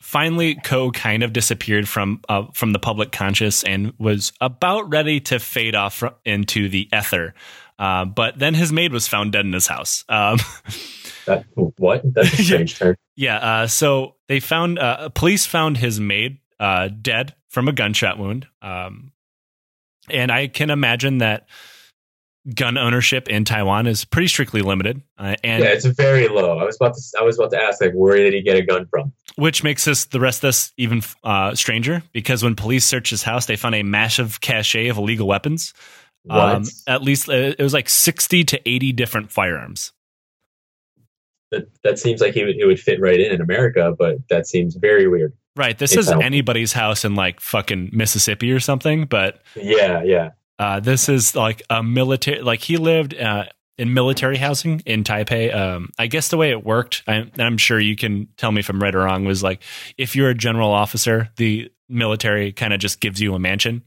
finally, 0.00 0.54
Ko 0.64 0.90
kind 0.90 1.22
of 1.22 1.32
disappeared 1.32 1.88
from 1.88 2.20
uh, 2.28 2.44
from 2.54 2.72
the 2.72 2.78
public 2.78 3.12
conscious 3.12 3.62
and 3.64 3.92
was 3.98 4.32
about 4.40 4.90
ready 4.90 5.20
to 5.20 5.38
fade 5.38 5.74
off 5.74 6.02
into 6.24 6.68
the 6.68 6.88
ether. 6.96 7.34
Uh, 7.78 8.04
but 8.04 8.38
then 8.38 8.54
his 8.54 8.72
maid 8.72 8.92
was 8.92 9.06
found 9.06 9.32
dead 9.32 9.44
in 9.44 9.52
his 9.52 9.66
house. 9.68 10.04
Um, 10.08 10.38
That, 11.26 11.44
what? 11.54 12.02
That's 12.04 12.32
a 12.32 12.36
Yeah. 12.42 12.44
strange 12.44 12.78
turn. 12.78 12.96
yeah. 13.16 13.36
Uh, 13.36 13.66
so 13.66 14.16
they 14.28 14.40
found 14.40 14.78
uh, 14.78 15.10
police 15.10 15.46
found 15.46 15.76
his 15.76 16.00
maid 16.00 16.38
uh, 16.58 16.88
dead 16.88 17.34
from 17.50 17.68
a 17.68 17.72
gunshot 17.72 18.18
wound. 18.18 18.46
Um, 18.62 19.12
and 20.10 20.32
I 20.32 20.48
can 20.48 20.70
imagine 20.70 21.18
that 21.18 21.46
gun 22.54 22.78
ownership 22.78 23.28
in 23.28 23.44
Taiwan 23.44 23.86
is 23.86 24.04
pretty 24.04 24.28
strictly 24.28 24.62
limited. 24.62 25.02
Uh, 25.18 25.34
and 25.44 25.62
yeah, 25.62 25.70
it's 25.70 25.84
very 25.86 26.28
low. 26.28 26.58
I 26.58 26.64
was 26.64 26.76
about 26.76 26.94
to. 26.94 27.02
I 27.20 27.22
was 27.22 27.38
about 27.38 27.50
to 27.50 27.62
ask, 27.62 27.80
like, 27.80 27.92
where 27.92 28.16
did 28.16 28.32
he 28.34 28.42
get 28.42 28.56
a 28.56 28.62
gun 28.62 28.86
from? 28.86 29.12
which 29.36 29.62
makes 29.62 29.84
this 29.84 30.06
the 30.06 30.18
rest 30.18 30.38
of 30.38 30.48
this 30.48 30.72
even 30.76 31.00
uh, 31.22 31.54
stranger 31.54 32.02
because 32.12 32.42
when 32.42 32.56
police 32.56 32.84
searched 32.84 33.10
his 33.10 33.22
house, 33.22 33.46
they 33.46 33.54
found 33.54 33.76
a 33.76 33.84
massive 33.84 34.40
cache 34.40 34.74
of 34.74 34.98
illegal 34.98 35.28
weapons. 35.28 35.72
What? 36.24 36.36
Um, 36.56 36.64
at 36.88 37.02
least 37.02 37.28
uh, 37.28 37.54
it 37.56 37.60
was 37.60 37.72
like 37.72 37.88
sixty 37.88 38.42
to 38.44 38.68
eighty 38.68 38.92
different 38.92 39.30
firearms. 39.30 39.92
that 41.52 41.68
that 41.84 41.98
seems 41.98 42.20
like 42.20 42.34
he 42.34 42.44
would, 42.44 42.56
it 42.56 42.66
would 42.66 42.80
fit 42.80 43.00
right 43.00 43.18
in 43.18 43.32
in 43.32 43.40
America, 43.40 43.94
but 43.96 44.16
that 44.28 44.46
seems 44.46 44.74
very 44.74 45.06
weird. 45.06 45.32
Right. 45.56 45.76
This 45.76 45.96
is 45.96 46.08
anybody's 46.08 46.72
house 46.72 47.04
in 47.04 47.14
like 47.14 47.40
fucking 47.40 47.90
Mississippi 47.92 48.52
or 48.52 48.60
something, 48.60 49.06
but 49.06 49.40
Yeah, 49.56 50.02
yeah. 50.04 50.30
Uh, 50.58 50.80
this 50.80 51.08
is 51.08 51.34
like 51.34 51.62
a 51.70 51.82
military. 51.82 52.42
Like 52.42 52.60
he 52.60 52.76
lived 52.76 53.14
uh, 53.14 53.44
in 53.76 53.94
military 53.94 54.36
housing 54.36 54.80
in 54.86 55.04
Taipei. 55.04 55.54
Um, 55.54 55.90
I 55.98 56.08
guess 56.08 56.28
the 56.28 56.36
way 56.36 56.50
it 56.50 56.64
worked, 56.64 57.02
I, 57.06 57.30
I'm 57.38 57.58
sure 57.58 57.78
you 57.78 57.96
can 57.96 58.28
tell 58.36 58.50
me 58.50 58.60
if 58.60 58.68
I'm 58.68 58.82
right 58.82 58.94
or 58.94 59.04
wrong, 59.04 59.24
was 59.24 59.42
like 59.42 59.62
if 59.96 60.16
you're 60.16 60.30
a 60.30 60.34
general 60.34 60.70
officer, 60.70 61.30
the 61.36 61.70
military 61.88 62.52
kind 62.52 62.72
of 62.72 62.80
just 62.80 63.00
gives 63.00 63.20
you 63.20 63.34
a 63.34 63.38
mansion. 63.38 63.82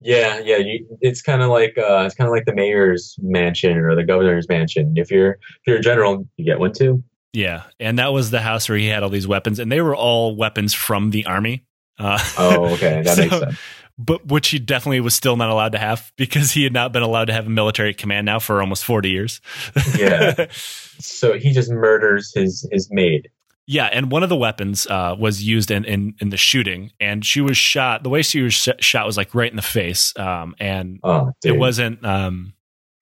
Yeah, 0.00 0.38
yeah. 0.40 0.58
You, 0.58 0.98
it's 1.00 1.22
kind 1.22 1.42
of 1.42 1.50
like 1.50 1.76
uh, 1.78 2.04
it's 2.06 2.14
kind 2.14 2.28
of 2.28 2.32
like 2.32 2.44
the 2.44 2.54
mayor's 2.54 3.16
mansion 3.20 3.78
or 3.78 3.94
the 3.94 4.04
governor's 4.04 4.48
mansion. 4.48 4.94
If 4.96 5.10
you're 5.10 5.32
if 5.32 5.66
you're 5.66 5.78
a 5.78 5.82
general, 5.82 6.26
you 6.36 6.44
get 6.44 6.58
one 6.58 6.72
too. 6.72 7.02
Yeah, 7.32 7.64
and 7.78 7.98
that 7.98 8.12
was 8.12 8.30
the 8.30 8.40
house 8.40 8.68
where 8.68 8.78
he 8.78 8.86
had 8.86 9.02
all 9.02 9.10
these 9.10 9.28
weapons, 9.28 9.58
and 9.58 9.70
they 9.70 9.80
were 9.80 9.94
all 9.94 10.34
weapons 10.36 10.74
from 10.74 11.10
the 11.10 11.26
army. 11.26 11.64
Uh, 11.98 12.18
Oh, 12.38 12.74
okay, 12.74 13.02
that 13.02 13.18
makes 13.18 13.38
sense. 13.38 13.58
But 13.98 14.26
which 14.26 14.48
he 14.48 14.58
definitely 14.58 15.00
was 15.00 15.14
still 15.14 15.36
not 15.36 15.50
allowed 15.50 15.72
to 15.72 15.78
have 15.78 16.12
because 16.16 16.52
he 16.52 16.62
had 16.62 16.72
not 16.72 16.92
been 16.92 17.02
allowed 17.02 17.24
to 17.26 17.32
have 17.32 17.46
a 17.46 17.50
military 17.50 17.92
command 17.94 18.24
now 18.26 18.38
for 18.38 18.60
almost 18.60 18.84
forty 18.84 19.10
years. 19.10 19.40
Yeah. 19.96 20.46
So 21.00 21.38
he 21.38 21.52
just 21.52 21.70
murders 21.70 22.32
his 22.34 22.68
his 22.72 22.88
maid. 22.90 23.30
yeah, 23.66 23.84
and 23.84 24.10
one 24.10 24.24
of 24.24 24.28
the 24.28 24.36
weapons 24.36 24.84
uh, 24.88 25.14
was 25.16 25.40
used 25.42 25.70
in, 25.70 25.84
in 25.84 26.14
in 26.20 26.30
the 26.30 26.36
shooting, 26.36 26.90
and 26.98 27.24
she 27.24 27.40
was 27.40 27.56
shot. 27.56 28.02
The 28.02 28.08
way 28.08 28.22
she 28.22 28.42
was 28.42 28.52
sh- 28.54 28.68
shot 28.80 29.06
was 29.06 29.16
like 29.16 29.32
right 29.32 29.48
in 29.48 29.54
the 29.54 29.62
face, 29.62 30.12
um, 30.18 30.56
and 30.58 30.98
Oh, 31.04 31.30
it 31.44 31.56
wasn't 31.56 32.04
um, 32.04 32.52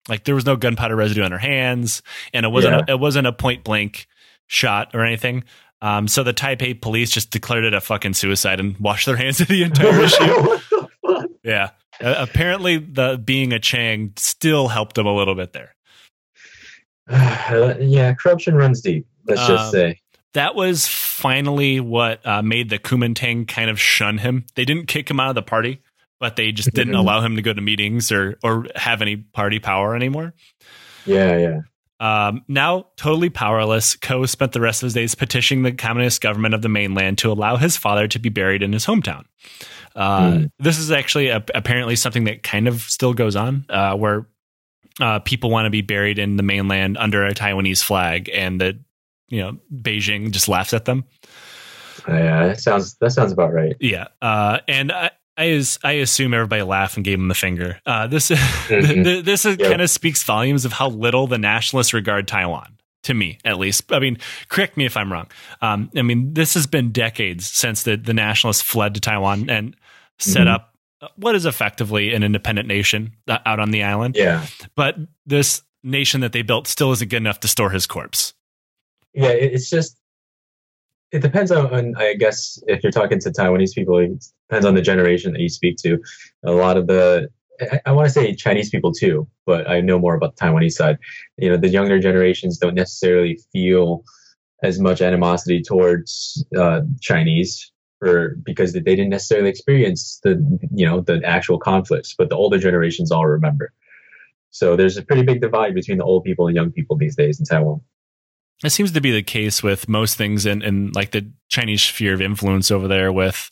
like 0.09 0.25
there 0.25 0.35
was 0.35 0.45
no 0.45 0.57
gunpowder 0.57 0.93
residue 0.93 1.23
on 1.23 1.31
her 1.31 1.37
hands, 1.37 2.01
and 2.33 2.45
it 2.45 2.49
wasn't 2.49 2.81
a, 2.89 2.91
it 2.93 2.99
wasn't 2.99 3.27
a 3.27 3.31
point 3.31 3.63
blank 3.63 4.07
shot 4.47 4.91
or 4.93 5.05
anything. 5.05 5.45
Um, 5.81 6.09
so 6.09 6.21
the 6.23 6.33
Taipei 6.33 6.79
police 6.81 7.11
just 7.11 7.31
declared 7.31 7.63
it 7.63 7.73
a 7.73 7.79
fucking 7.79 8.13
suicide 8.13 8.59
and 8.59 8.77
washed 8.77 9.05
their 9.05 9.15
hands 9.17 9.39
of 9.39 9.47
the 9.47 9.63
entire 9.63 10.01
issue. 10.01 10.84
What 11.45 11.53
the 11.53 11.69
fuck? 11.69 11.71
Yeah. 12.01 12.07
Uh, 12.09 12.15
apparently, 12.29 12.77
the 12.77 13.17
being 13.23 13.53
a 13.53 13.59
Chang 13.59 14.13
still 14.17 14.67
helped 14.67 14.97
him 14.97 15.05
a 15.05 15.15
little 15.15 15.35
bit 15.35 15.53
there. 15.53 15.75
yeah, 17.09 18.13
corruption 18.13 18.55
runs 18.55 18.81
deep. 18.81 19.07
Let's 19.27 19.47
just 19.47 19.65
Um, 19.65 19.71
say. 19.71 19.99
That 20.33 20.55
was 20.55 20.85
finally 20.87 21.79
what 21.79 22.25
uh, 22.25 22.41
made 22.41 22.69
the 22.69 22.77
Kuomintang 22.77 23.47
kind 23.47 23.69
of 23.69 23.79
shun 23.79 24.17
him. 24.17 24.45
They 24.55 24.65
didn't 24.65 24.87
kick 24.87 25.09
him 25.09 25.19
out 25.19 25.29
of 25.29 25.35
the 25.35 25.41
party, 25.41 25.81
but 26.19 26.35
they 26.35 26.51
just 26.51 26.71
didn't 26.73 26.95
allow 26.95 27.21
him 27.21 27.37
to 27.37 27.41
go 27.41 27.53
to 27.53 27.61
meetings 27.61 28.11
or 28.11 28.37
or 28.43 28.65
have 28.75 29.01
any 29.01 29.15
party 29.15 29.59
power 29.59 29.95
anymore. 29.95 30.33
Yeah, 31.05 31.37
yeah. 31.37 31.59
Um, 31.99 32.43
now, 32.47 32.87
totally 32.97 33.29
powerless, 33.29 33.95
Ko 33.95 34.25
spent 34.25 34.51
the 34.51 34.61
rest 34.61 34.83
of 34.83 34.87
his 34.87 34.93
days 34.93 35.15
petitioning 35.15 35.63
the 35.63 35.71
communist 35.71 36.21
government 36.21 36.53
of 36.53 36.61
the 36.61 36.69
mainland 36.69 37.17
to 37.19 37.31
allow 37.31 37.55
his 37.55 37.77
father 37.77 38.07
to 38.09 38.19
be 38.19 38.29
buried 38.29 38.63
in 38.63 38.73
his 38.73 38.85
hometown. 38.85 39.23
Uh, 39.95 40.31
Hmm. 40.31 40.45
This 40.59 40.77
is 40.77 40.91
actually 40.91 41.29
a, 41.29 41.43
apparently 41.53 41.95
something 41.95 42.25
that 42.25 42.43
kind 42.43 42.67
of 42.67 42.81
still 42.81 43.13
goes 43.13 43.37
on, 43.37 43.65
uh, 43.69 43.95
where 43.95 44.27
uh, 44.99 45.19
people 45.19 45.49
want 45.49 45.67
to 45.67 45.69
be 45.69 45.81
buried 45.81 46.19
in 46.19 46.35
the 46.35 46.43
mainland 46.43 46.97
under 46.97 47.25
a 47.25 47.33
Taiwanese 47.33 47.81
flag, 47.81 48.29
and 48.33 48.59
that 48.59 48.75
you 49.29 49.41
know 49.41 49.57
Beijing 49.73 50.31
just 50.31 50.49
laughs 50.49 50.73
at 50.73 50.85
them. 50.85 51.05
Yeah, 52.07 52.47
that 52.47 52.59
sounds 52.59 52.95
that 52.95 53.11
sounds 53.11 53.31
about 53.31 53.53
right. 53.53 53.75
Yeah, 53.79 54.07
uh, 54.21 54.59
and 54.67 54.91
I. 55.37 55.41
I, 55.43 55.47
as, 55.49 55.79
I 55.83 55.91
assume 55.93 56.33
everybody 56.33 56.61
laughed 56.63 56.95
and 56.97 57.03
gave 57.05 57.19
him 57.19 57.27
the 57.27 57.33
finger. 57.35 57.79
Uh, 57.85 58.07
this 58.07 58.29
Mhm. 58.69 59.23
this 59.25 59.45
is, 59.45 59.57
Yep. 59.59 59.69
kind 59.69 59.81
of 59.81 59.89
speaks 59.89 60.23
volumes 60.23 60.65
of 60.65 60.73
how 60.73 60.89
little 60.89 61.27
the 61.27 61.37
nationalists 61.37 61.93
regard 61.93 62.27
Taiwan. 62.27 62.71
To 63.03 63.13
me, 63.13 63.37
at 63.45 63.59
least. 63.59 63.91
I 63.93 63.99
mean, 63.99 64.17
correct 64.49 64.77
me 64.77 64.85
if 64.85 64.97
I'm 64.97 65.13
wrong. 65.13 65.27
Um, 65.61 65.91
I 65.95 66.01
mean, 66.01 66.33
this 66.33 66.55
has 66.55 66.65
been 66.65 66.91
decades 66.91 67.45
since 67.45 67.83
the, 67.83 67.97
the 67.97 68.15
nationalists 68.15 68.63
fled 68.63 68.95
to 68.95 68.99
Taiwan 68.99 69.47
and 69.47 69.75
set 70.17 70.47
Mhm. 70.47 70.53
up 70.55 70.73
what 71.15 71.35
is 71.35 71.45
effectively 71.45 72.15
an 72.15 72.23
independent 72.23 72.67
nation 72.67 73.13
uh, 73.27 73.37
out 73.45 73.59
on 73.59 73.69
the 73.69 73.83
island. 73.83 74.15
Yeah, 74.15 74.43
But 74.75 74.95
this 75.23 75.61
nation 75.83 76.21
that 76.21 76.31
they 76.31 76.41
built 76.41 76.67
still 76.67 76.91
isn't 76.93 77.09
good 77.11 77.17
enough 77.17 77.41
to 77.41 77.47
store 77.47 77.69
his 77.69 77.85
corpse. 77.85 78.33
yeah. 79.13 79.27
It's 79.29 79.69
just 79.69 79.97
it 81.15 81.21
depends 81.21 81.51
on. 81.51 81.95
I 81.97 82.13
guess 82.13 82.61
if 82.67 82.83
you're 82.83 82.91
talking 82.91 83.19
to 83.19 83.29
Taiwanese 83.29 83.73
people, 83.73 83.97
it 83.99 84.25
depends 84.49 84.65
on 84.65 84.75
the 84.75 84.81
generation 84.81 85.33
that 85.33 85.41
you 85.41 85.49
speak 85.49 85.77
to. 85.77 85.99
A 86.43 86.51
lot 86.51 86.77
of 86.77 86.87
the 86.87 87.29
I, 87.61 87.79
I 87.85 87.91
want 87.91 88.07
to 88.07 88.13
say 88.13 88.33
Chinese 88.35 88.69
people 88.69 88.91
too, 88.91 89.27
but 89.45 89.69
I 89.69 89.81
know 89.81 89.99
more 89.99 90.15
about 90.15 90.35
the 90.35 90.45
Taiwanese 90.45 90.73
side. 90.73 90.97
You 91.37 91.49
know, 91.49 91.57
the 91.57 91.69
younger 91.69 91.99
generations 91.99 92.57
don't 92.57 92.75
necessarily 92.75 93.39
feel 93.51 94.03
as 94.63 94.79
much 94.79 95.01
animosity 95.01 95.61
towards 95.61 96.43
uh, 96.57 96.81
Chinese 97.01 97.71
for 97.99 98.35
because 98.43 98.73
they 98.73 98.81
didn't 98.81 99.09
necessarily 99.09 99.49
experience 99.49 100.19
the 100.23 100.31
you 100.73 100.85
know 100.85 101.01
the 101.01 101.21
actual 101.23 101.59
conflicts, 101.59 102.13
but 102.17 102.29
the 102.29 102.35
older 102.35 102.57
generations 102.57 103.11
all 103.11 103.25
remember. 103.25 103.71
So 104.49 104.75
there's 104.75 104.97
a 104.97 105.03
pretty 105.03 105.23
big 105.23 105.41
divide 105.41 105.75
between 105.75 105.97
the 105.97 106.05
old 106.05 106.23
people 106.23 106.47
and 106.47 106.55
young 106.55 106.71
people 106.71 106.97
these 106.97 107.15
days 107.15 107.39
in 107.39 107.45
Taiwan. 107.45 107.81
It 108.63 108.69
seems 108.69 108.91
to 108.93 109.01
be 109.01 109.11
the 109.11 109.23
case 109.23 109.61
with 109.61 109.87
most 109.89 110.17
things 110.17 110.45
in, 110.45 110.61
in 110.61 110.91
like 110.93 111.11
the 111.11 111.29
Chinese 111.49 111.83
sphere 111.83 112.13
of 112.13 112.21
influence 112.21 112.71
over 112.71 112.87
there 112.87 113.11
with 113.11 113.49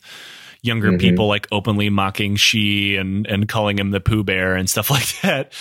younger 0.62 0.92
Mhm. 0.92 0.98
people 1.00 1.28
like 1.28 1.46
openly 1.52 1.90
mocking 1.90 2.36
Xi 2.36 2.96
and, 2.96 3.26
and 3.26 3.46
calling 3.48 3.78
him 3.78 3.90
the 3.90 4.00
Pooh 4.00 4.24
Bear 4.24 4.54
and 4.56 4.68
stuff 4.68 4.90
like 4.90 5.20
that. 5.22 5.52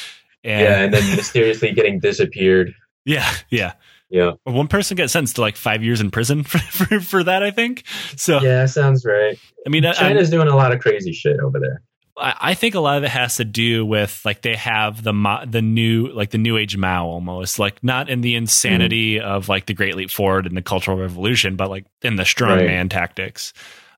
And, 0.45 0.61
yeah, 0.61 0.79
and 0.79 0.93
then 0.93 1.15
mysteriously 1.15 1.71
getting 1.73 1.99
disappeared. 1.99 2.73
yeah, 3.05 3.29
yeah. 3.49 3.73
Yeah, 4.09 4.33
One 4.43 4.67
person 4.67 4.95
got 4.95 5.09
sentenced 5.09 5.35
to 5.37 5.41
like 5.41 5.55
five 5.55 5.83
years 5.83 5.99
in 5.99 6.11
prison 6.11 6.43
for, 6.43 6.59
for, 6.59 6.99
for 6.99 7.23
that, 7.23 7.41
I 7.41 7.49
think. 7.49 7.83
So, 8.15 8.41
yeah, 8.41 8.67
sounds 8.67 9.03
right. 9.05 9.39
I 9.65 9.69
mean, 9.71 9.83
China's 9.93 10.29
doing 10.29 10.47
a 10.47 10.55
lot 10.55 10.71
of 10.71 10.79
crazy 10.81 11.11
shit 11.13 11.39
over 11.39 11.59
there. 11.59 11.81
I, 12.17 12.35
I 12.41 12.53
think 12.53 12.75
a 12.75 12.79
lot 12.79 12.97
of 12.97 13.03
it 13.03 13.09
has 13.09 13.37
to 13.37 13.45
do 13.45 13.85
with 13.85 14.21
like 14.23 14.41
they 14.41 14.55
have 14.55 15.03
the 15.03 15.13
mo- 15.13 15.45
the 15.47 15.61
new 15.61 16.07
like 16.07 16.29
the 16.31 16.37
new 16.37 16.57
age 16.57 16.77
Mao 16.77 17.05
almost 17.07 17.59
like 17.59 17.83
not 17.83 18.09
in 18.09 18.21
the 18.21 18.35
insanity 18.35 19.15
Mm-hmm. 19.15 19.27
of 19.27 19.49
like 19.49 19.65
the 19.65 19.73
Great 19.73 19.95
Leap 19.95 20.11
Forward 20.11 20.45
and 20.45 20.55
the 20.55 20.61
Cultural 20.61 20.97
Revolution, 20.97 21.55
but 21.55 21.69
like 21.69 21.85
in 22.01 22.15
the 22.15 22.23
strongman 22.23 22.89
tactics. 22.89 23.53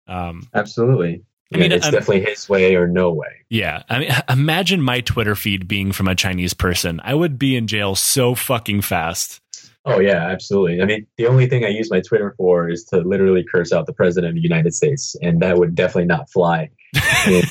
Um, 0.07 0.47
Absolutely. 0.53 1.23
I 1.53 1.57
mean, 1.57 1.71
it's 1.71 1.85
I'm- 1.85 1.93
definitely 1.93 2.25
his 2.25 2.49
way 2.49 2.75
or 2.75 2.87
no 2.87 3.11
way. 3.13 3.27
yeah, 3.49 3.83
I 3.89 3.99
mean, 3.99 4.11
imagine 4.29 4.81
my 4.81 5.01
Twitter 5.01 5.35
feed 5.35 5.67
being 5.67 5.91
from 5.91 6.07
a 6.07 6.15
Chinese 6.15 6.53
person. 6.53 6.99
I 7.03 7.13
would 7.13 7.37
be 7.37 7.55
in 7.55 7.67
jail 7.67 7.95
so 7.95 8.33
fucking 8.35 8.81
fast. 8.81 9.41
Oh 9.87 9.99
yeah, 9.99 10.25
absolutely. 10.27 10.81
I 10.81 10.85
mean, 10.85 11.05
the 11.17 11.27
only 11.27 11.47
thing 11.47 11.63
I 11.63 11.67
use 11.67 11.91
my 11.91 12.01
Twitter 12.01 12.33
for 12.37 12.67
is 12.69 12.83
to 12.85 12.97
literally 13.01 13.43
curse 13.43 13.71
out 13.71 13.85
the 13.85 13.93
president 13.93 14.31
of 14.31 14.35
the 14.35 14.41
United 14.41 14.73
States, 14.73 15.15
and 15.21 15.39
that 15.41 15.57
would 15.57 15.75
definitely 15.75 16.05
not 16.05 16.29
fly. 16.31 16.69
In, 17.27 17.43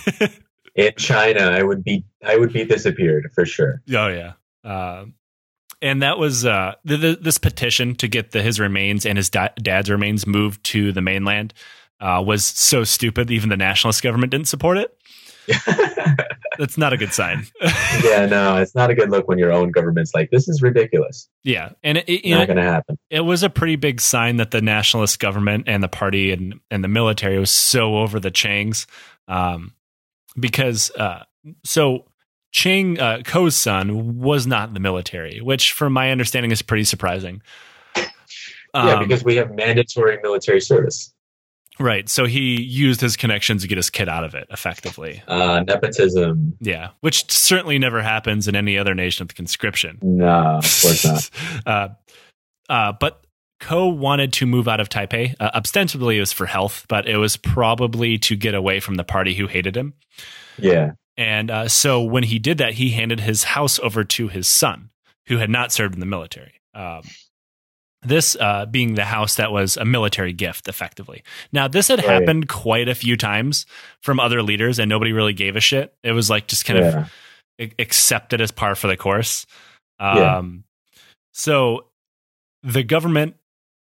in 0.74 0.92
China, 0.96 1.40
I 1.40 1.62
would 1.62 1.84
be 1.84 2.05
I 2.24 2.36
would 2.36 2.52
be 2.52 2.64
disappeared 2.64 3.30
for 3.34 3.46
sure. 3.46 3.82
Oh 3.94 4.09
yeah. 4.09 4.32
Uh, 4.62 5.06
and 5.82 6.02
that 6.02 6.18
was 6.18 6.46
uh, 6.46 6.74
the, 6.84 6.96
the, 6.96 7.18
this 7.20 7.36
petition 7.36 7.94
to 7.96 8.09
get 8.09 8.30
the, 8.30 8.40
his 8.40 8.59
remains 8.59 9.05
and 9.05 9.18
his 9.18 9.28
da- 9.28 9.51
dad's 9.60 9.90
remains 9.90 10.26
moved 10.26 10.64
to 10.64 10.92
the 10.92 11.02
mainland 11.02 11.52
uh, 12.01 12.22
was 12.24 12.44
so 12.44 12.84
stupid. 12.84 13.30
Even 13.30 13.51
the 13.51 13.56
nationalist 13.56 14.02
government 14.02 14.30
didn't 14.30 14.48
support 14.48 14.78
it. 14.78 14.96
That's 16.59 16.78
not 16.78 16.92
a 16.92 16.96
good 16.96 17.12
sign. 17.12 17.46
yeah, 18.02 18.24
no, 18.26 18.56
it's 18.56 18.74
not 18.74 18.90
a 18.90 18.94
good 18.94 19.10
look 19.10 19.28
when 19.28 19.38
your 19.38 19.52
own 19.52 19.70
government's 19.72 20.14
like, 20.14 20.30
"This 20.30 20.48
is 20.48 20.62
ridiculous." 20.62 21.28
Yeah, 21.42 21.72
and 21.82 21.98
it, 21.98 22.09
it 22.09 22.30
not 22.30 22.46
going 22.46 22.56
to 22.56 22.62
happen. 22.62 22.98
It 23.10 23.20
was 23.20 23.42
a 23.42 23.51
pretty 23.51 23.76
big 23.76 24.01
sign 24.01 24.38
that 24.38 24.52
the 24.52 24.62
nationalist 24.62 25.18
government 25.18 25.64
and 25.66 25.82
the 25.82 25.88
party 25.88 26.32
and 26.32 26.60
and 26.70 26.82
the 26.82 26.88
military 26.88 27.38
was 27.38 27.51
so 27.51 27.98
over 27.98 28.18
the 28.18 28.30
Changs, 28.30 28.86
um, 29.28 29.74
because 30.39 30.90
uh, 30.93 31.24
so 31.65 32.06
Chang 32.52 32.98
uh, 33.01 33.23
Ko's 33.24 33.56
son 33.56 34.19
was 34.19 34.47
not 34.47 34.69
in 34.69 34.74
the 34.74 34.81
military, 34.81 35.40
which, 35.40 35.73
from 35.73 35.93
my 35.93 36.11
understanding, 36.11 36.51
is 36.51 36.62
pretty 36.62 36.85
surprising. 36.85 37.43
Um, 38.74 38.89
yeah, 38.89 38.98
because 38.98 39.24
we 39.24 39.36
have 39.36 39.55
mandatory 39.55 40.19
military 40.23 40.61
service. 40.61 41.12
Right. 41.81 42.09
So 42.09 42.27
he 42.27 42.61
used 42.62 43.01
his 43.01 43.16
connections 43.16 43.62
to 43.62 43.69
get 43.69 43.77
his 43.77 43.90
kid 43.90 44.09
out 44.09 44.23
of 44.24 44.35
it 44.35 44.47
effectively. 44.51 45.23
Uh, 45.27 45.65
nepotism. 45.66 46.56
Yeah. 46.61 46.90
Which 47.01 47.31
certainly 47.31 47.78
never 47.78 48.01
happens 48.01 48.47
in 48.47 48.55
any 48.55 48.78
other 48.78 48.94
nation 48.94 49.24
of 49.24 49.35
conscription. 49.35 49.98
No, 50.02 50.59
of 50.59 50.62
course 50.62 51.05
not. 51.05 51.31
uh, 51.66 51.89
uh, 52.69 52.93
but 52.98 53.23
Ko 53.65 53.89
wanted 53.89 54.35
to 54.35 54.47
move 54.47 54.69
out 54.69 54.78
of 54.78 54.91
Taipei. 54.91 55.35
Uh, 55.41 55.51
ostensibly, 55.55 56.19
it 56.19 56.20
was 56.20 56.32
for 56.32 56.45
health, 56.45 56.85
but 56.86 57.09
it 57.09 57.16
was 57.16 57.39
probably 57.39 58.19
to 58.19 58.36
get 58.36 58.55
away 58.55 58.78
from 58.78 58.97
the 58.97 59.05
party 59.05 59.35
who 59.35 59.47
hated 59.47 59.74
him. 59.74 59.95
Yeah. 60.59 60.93
And 61.16 61.51
uh, 61.51 61.69
so 61.69 62.03
when 62.03 62.24
he 62.24 62.39
did 62.39 62.59
that, 62.59 62.74
he 62.74 62.91
handed 62.91 63.20
his 63.20 63.45
house 63.45 63.78
over 63.78 64.05
to 64.05 64.28
his 64.28 64.47
son, 64.47 64.91
who 65.28 65.39
had 65.39 65.49
not 65.49 65.73
served 65.73 65.95
in 65.95 66.01
the 66.01 66.07
military. 66.07 66.61
Um, 66.74 67.05
this 68.03 68.36
uh, 68.39 68.66
being 68.66 68.97
the 68.97 69.05
house 69.07 69.36
that 69.36 69.51
was 69.51 69.78
a 69.78 69.86
military 69.86 70.35
gift, 70.35 70.69
effectively. 70.69 71.23
Now, 71.51 71.66
this 71.66 71.89
had 71.89 72.01
right. 72.01 72.20
happened 72.20 72.51
quite 72.51 72.91
a 72.91 72.95
few 72.95 73.16
times 73.16 73.65
from 74.03 74.20
other 74.20 74.43
leaders, 74.43 74.78
and 74.78 74.91
nobody 74.91 75.12
really 75.12 75.32
gave 75.32 75.57
a 75.57 75.61
shit. 75.61 75.95
It 76.03 76.12
was 76.12 76.28
like 76.28 76.49
just 76.49 76.66
kind 76.66 76.81
yeah. 76.81 77.07
of 77.59 77.73
accepted 77.78 78.43
as 78.43 78.51
par 78.51 78.74
for 78.74 78.89
the 78.89 78.97
course. 78.99 79.47
Um, 79.99 80.19
yeah. 80.19 80.43
So 81.32 81.86
the 82.62 82.82
government, 82.82 83.36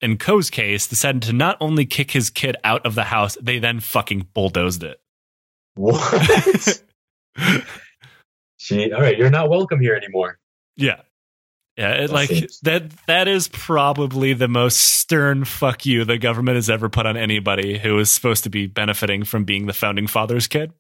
in 0.01 0.19
Ko's 0.19 0.51
case, 0.51 0.87
decided 0.87 1.23
to 1.23 1.33
not 1.33 1.57
only 1.61 1.87
kick 1.87 2.11
his 2.11 2.31
kid 2.31 2.57
out 2.65 2.85
of 2.85 2.95
the 2.95 3.05
house, 3.05 3.37
they 3.41 3.59
then 3.59 3.81
fucking 3.81 4.29
bulldozed 4.35 4.83
it. 4.83 5.01
What? 5.75 6.83
she, 8.57 8.93
all 8.93 9.01
right, 9.01 9.17
you're 9.17 9.31
not 9.31 9.51
welcome 9.51 9.81
here 9.81 9.95
anymore. 9.95 10.39
Yeah. 10.77 11.01
Yeah, 11.77 11.93
it, 12.05 12.11
like 12.11 12.31
seems. 12.31 12.59
that 12.61 12.85
that 13.07 13.29
is 13.29 13.49
probably 13.49 14.33
the 14.33 14.49
most 14.49 14.79
stern 14.81 15.45
fuck 15.45 15.85
you 15.85 16.07
the 16.07 16.17
government 16.17 16.55
has 16.55 16.71
ever 16.71 16.89
put 16.89 17.05
on 17.05 17.19
anybody 17.19 17.77
who 17.77 17.99
is 17.99 18.11
supposed 18.11 18.45
to 18.45 18.51
be 18.51 18.67
benefiting 18.67 19.25
from 19.25 19.45
being 19.45 19.67
the 19.67 19.75
founding 19.75 20.07
father's 20.07 20.47
kid. 20.47 20.73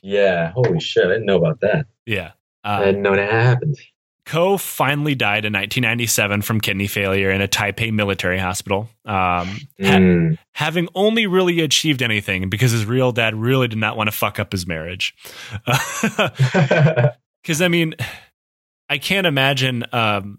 Yeah, 0.00 0.52
holy 0.52 0.78
shit, 0.78 1.04
I 1.04 1.08
didn't 1.08 1.26
know 1.26 1.38
about 1.38 1.60
that. 1.62 1.86
Yeah. 2.06 2.32
Uh, 2.64 2.78
I 2.80 2.84
didn't 2.84 3.02
know 3.02 3.16
that 3.16 3.32
happened. 3.32 3.76
Ko 4.24 4.56
finally 4.56 5.14
died 5.14 5.44
in 5.44 5.52
1997 5.52 6.42
from 6.42 6.60
kidney 6.60 6.86
failure 6.86 7.30
in 7.30 7.40
a 7.40 7.48
Taipei 7.48 7.92
military 7.92 8.38
hospital, 8.38 8.88
um, 9.04 9.58
mm. 9.80 10.34
ha- 10.34 10.42
having 10.52 10.88
only 10.94 11.26
really 11.26 11.60
achieved 11.60 12.02
anything 12.02 12.48
because 12.48 12.70
his 12.70 12.86
real 12.86 13.10
dad 13.12 13.34
really 13.34 13.66
did 13.68 13.78
not 13.78 13.96
want 13.96 14.08
to 14.08 14.16
fuck 14.16 14.38
up 14.38 14.52
his 14.52 14.66
marriage. 14.66 15.14
Because, 17.42 17.60
I 17.60 17.68
mean, 17.68 17.94
I 18.88 18.98
can't 18.98 19.26
imagine 19.26 19.84
um, 19.92 20.38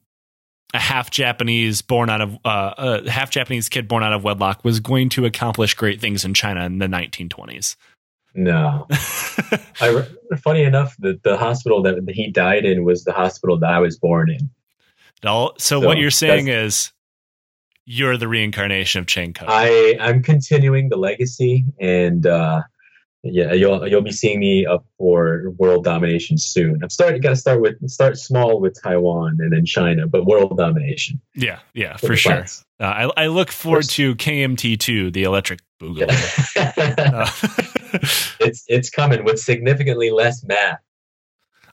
a 0.74 0.80
half 0.80 1.12
Japanese 1.12 1.82
born 1.82 2.10
out 2.10 2.22
of 2.22 2.38
uh, 2.46 3.02
a 3.06 3.10
half 3.10 3.30
Japanese 3.30 3.70
kid 3.70 3.88
born 3.88 4.04
out 4.04 4.14
of 4.14 4.24
wedlock 4.24 4.64
was 4.64 4.80
going 4.80 5.10
to 5.10 5.26
accomplish 5.26 5.74
great 5.74 6.00
things 6.00 6.24
in 6.26 6.34
China 6.34 6.66
in 6.66 6.80
the 6.80 6.88
1920s. 6.88 7.76
No. 8.36 8.88
I, 8.92 10.06
funny 10.42 10.64
enough, 10.64 10.96
the, 10.98 11.20
the 11.24 11.38
hospital 11.38 11.82
that 11.84 12.00
he 12.10 12.32
died 12.32 12.66
in 12.66 12.84
was 12.84 13.04
the 13.04 13.14
hospital 13.14 13.58
that 13.60 13.70
I 13.70 13.80
was 13.80 13.98
born 13.98 14.32
in. 14.32 14.50
So, 15.24 15.54
so 15.58 15.80
what 15.80 15.98
you're 15.98 16.12
saying 16.12 16.48
is 16.48 16.92
you're 17.86 18.18
the 18.18 18.28
reincarnation 18.28 19.00
of 19.00 19.08
Chang 19.08 19.34
Ko. 19.34 19.46
I, 19.48 19.98
I'm 20.00 20.22
continuing 20.22 20.90
the 20.90 20.98
legacy 20.98 21.64
and 21.80 22.26
uh, 22.26 22.64
yeah, 23.24 23.54
you'll 23.54 23.88
you'll 23.88 24.02
be 24.02 24.12
seeing 24.12 24.40
me 24.40 24.66
up 24.66 24.86
for 24.98 25.52
world 25.58 25.86
domination 25.86 26.38
soon. 26.38 26.84
I'm 26.84 26.90
starting. 26.90 27.22
Got 27.22 27.30
to 27.30 27.36
start 27.38 27.62
with 27.62 27.76
start 27.90 28.18
small 28.18 28.60
with 28.60 28.78
Taiwan 28.82 29.38
and 29.40 29.54
then 29.54 29.66
China, 29.66 30.08
but 30.08 30.26
world 30.26 30.58
domination. 30.58 31.22
Yeah, 31.34 31.60
yeah, 31.74 31.96
for, 31.96 32.08
for 32.08 32.16
sure. 32.18 32.46
Uh, 32.82 32.84
I 32.84 33.24
I 33.24 33.28
look 33.28 33.50
forward 33.50 33.88
to 33.92 34.16
KMT 34.16 34.78
two, 34.78 35.10
the 35.10 35.24
electric 35.24 35.62
boogaloo. 35.82 36.10
uh. 37.00 37.98
it's 38.42 38.66
it's 38.68 38.90
coming 38.90 39.24
with 39.24 39.40
significantly 39.40 40.12
less 40.12 40.44
math. 40.44 40.80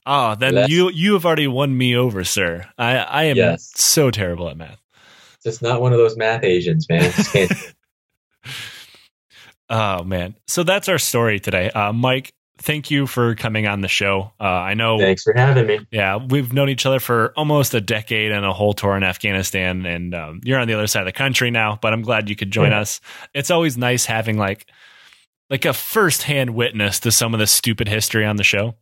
Oh, 0.07 0.37
then 0.37 0.55
less. 0.55 0.69
you 0.69 0.89
you 0.91 1.15
have 1.15 1.27
already 1.27 1.49
won 1.49 1.77
me 1.77 1.97
over, 1.97 2.23
sir. 2.23 2.65
I 2.79 2.97
I 2.99 3.25
am 3.25 3.37
yes. 3.37 3.73
so 3.75 4.13
terrible 4.13 4.49
at 4.49 4.57
math. 4.57 4.81
Just 5.43 5.63
not 5.63 5.81
one 5.81 5.93
of 5.93 5.99
those 5.99 6.17
math 6.17 6.45
Asians, 6.45 6.89
man. 6.89 7.13
Oh 9.71 10.03
man, 10.03 10.35
so 10.49 10.65
that's 10.65 10.89
our 10.89 10.99
story 10.99 11.41
today, 11.41 11.71
uh, 11.71 11.93
Mike. 11.93 12.35
Thank 12.59 12.91
you 12.91 13.07
for 13.07 13.35
coming 13.37 13.67
on 13.67 13.81
the 13.81 13.89
show. 13.89 14.33
Uh, 14.39 14.45
I 14.45 14.75
know. 14.75 14.99
Thanks 14.99 15.23
for 15.23 15.33
having 15.35 15.67
me. 15.67 15.87
Yeah, 15.91 16.17
we've 16.17 16.53
known 16.53 16.69
each 16.69 16.85
other 16.85 17.01
for 17.01 17.33
almost 17.35 17.73
a 17.73 17.81
decade 17.81 18.33
and 18.33 18.45
a 18.45 18.53
whole 18.53 18.75
tour 18.75 18.97
in 18.97 19.03
Afghanistan, 19.03 19.87
and 19.87 20.15
um, 20.15 20.41
you're 20.45 20.59
on 20.59 20.69
the 20.69 20.75
other 20.75 20.87
side 20.87 21.01
of 21.01 21.07
the 21.07 21.13
country 21.13 21.51
now. 21.51 21.79
But 21.81 21.95
I'm 21.95 22.03
glad 22.03 22.29
you 22.29 22.37
could 22.37 22.51
join 22.51 22.73
yeah. 22.73 22.81
us. 22.81 23.01
It's 23.33 23.51
always 23.51 23.79
nice 23.79 24.05
having 24.05 24.37
like 24.37 24.67
like 25.49 25.65
a 25.65 25.73
firsthand 25.73 26.51
witness 26.55 27.01
to 27.01 27.13
some 27.13 27.33
of 27.33 27.41
the 27.41 27.47
stupid 27.47 27.89
history 27.89 28.27
on 28.27 28.37
the 28.37 28.45
show. 28.45 28.75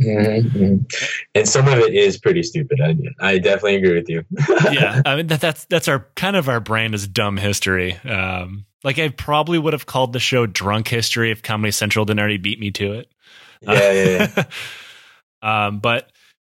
Mm-hmm. 0.00 0.76
And 1.34 1.48
some 1.48 1.68
of 1.68 1.78
it 1.78 1.94
is 1.94 2.18
pretty 2.18 2.42
stupid. 2.42 2.80
I, 2.80 2.96
I 3.20 3.38
definitely 3.38 3.76
agree 3.76 3.94
with 3.94 4.08
you. 4.08 4.24
yeah, 4.72 5.02
I 5.04 5.16
mean 5.16 5.26
that, 5.28 5.40
that's 5.40 5.66
that's 5.66 5.88
our 5.88 6.08
kind 6.16 6.36
of 6.36 6.48
our 6.48 6.60
brand 6.60 6.94
is 6.94 7.06
dumb 7.06 7.36
history. 7.36 7.94
Um, 7.98 8.66
like 8.84 8.98
I 8.98 9.08
probably 9.08 9.58
would 9.58 9.72
have 9.72 9.86
called 9.86 10.12
the 10.12 10.20
show 10.20 10.46
"Drunk 10.46 10.88
History" 10.88 11.30
if 11.30 11.42
Comedy 11.42 11.72
Central 11.72 12.04
didn't 12.04 12.20
already 12.20 12.36
beat 12.36 12.60
me 12.60 12.70
to 12.72 12.92
it. 12.92 13.12
Yeah, 13.62 13.92
yeah. 13.92 14.28
yeah. 14.36 14.44
um, 15.66 15.80
but 15.80 16.10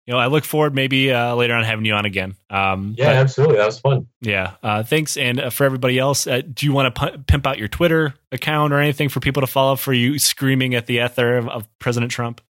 you 0.07 0.13
know, 0.13 0.19
I 0.19 0.27
look 0.27 0.45
forward 0.45 0.73
maybe 0.73 1.11
uh, 1.11 1.35
later 1.35 1.53
on 1.53 1.63
having 1.63 1.85
you 1.85 1.93
on 1.93 2.05
again. 2.05 2.35
Um, 2.49 2.95
yeah, 2.97 3.07
but, 3.07 3.15
absolutely. 3.17 3.57
That 3.57 3.67
was 3.67 3.79
fun. 3.79 4.07
Yeah. 4.19 4.55
Uh, 4.63 4.83
thanks. 4.83 5.15
And 5.15 5.39
uh, 5.39 5.49
for 5.51 5.63
everybody 5.63 5.99
else, 5.99 6.25
uh, 6.25 6.41
do 6.41 6.65
you 6.65 6.73
want 6.73 6.93
to 6.95 7.11
p- 7.11 7.17
pimp 7.27 7.45
out 7.45 7.59
your 7.59 7.67
Twitter 7.67 8.15
account 8.31 8.73
or 8.73 8.79
anything 8.79 9.09
for 9.09 9.19
people 9.19 9.41
to 9.41 9.47
follow 9.47 9.75
for 9.75 9.93
you 9.93 10.17
screaming 10.17 10.73
at 10.73 10.87
the 10.87 10.99
ether 11.01 11.37
of, 11.37 11.47
of 11.49 11.79
President 11.79 12.11
Trump? 12.11 12.41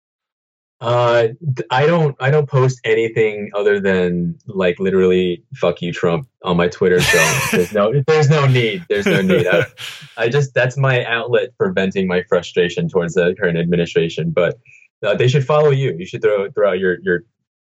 Uh, 0.81 1.27
I 1.69 1.85
don't. 1.85 2.15
I 2.19 2.31
don't 2.31 2.49
post 2.49 2.81
anything 2.83 3.51
other 3.53 3.79
than 3.79 4.39
like 4.47 4.79
literally 4.79 5.43
"fuck 5.53 5.79
you, 5.79 5.93
Trump" 5.93 6.27
on 6.43 6.57
my 6.57 6.69
Twitter. 6.69 6.99
So 6.99 7.17
there's 7.51 7.71
no. 7.71 7.93
There's 8.07 8.29
no 8.31 8.47
need. 8.47 8.83
There's 8.89 9.05
no 9.05 9.21
need. 9.21 9.45
I, 9.45 9.65
I, 10.17 10.29
just 10.29 10.55
that's 10.55 10.77
my 10.77 11.05
outlet 11.05 11.49
for 11.55 11.71
venting 11.71 12.07
my 12.07 12.23
frustration 12.23 12.89
towards 12.89 13.13
the 13.13 13.35
current 13.39 13.59
administration. 13.59 14.31
But 14.31 14.59
uh, 15.03 15.15
they 15.15 15.27
should 15.27 15.45
follow 15.45 15.69
you. 15.69 15.95
You 15.99 16.05
should 16.07 16.23
throw 16.23 16.49
throw 16.49 16.71
out 16.71 16.79
your 16.79 16.97
your 17.03 17.25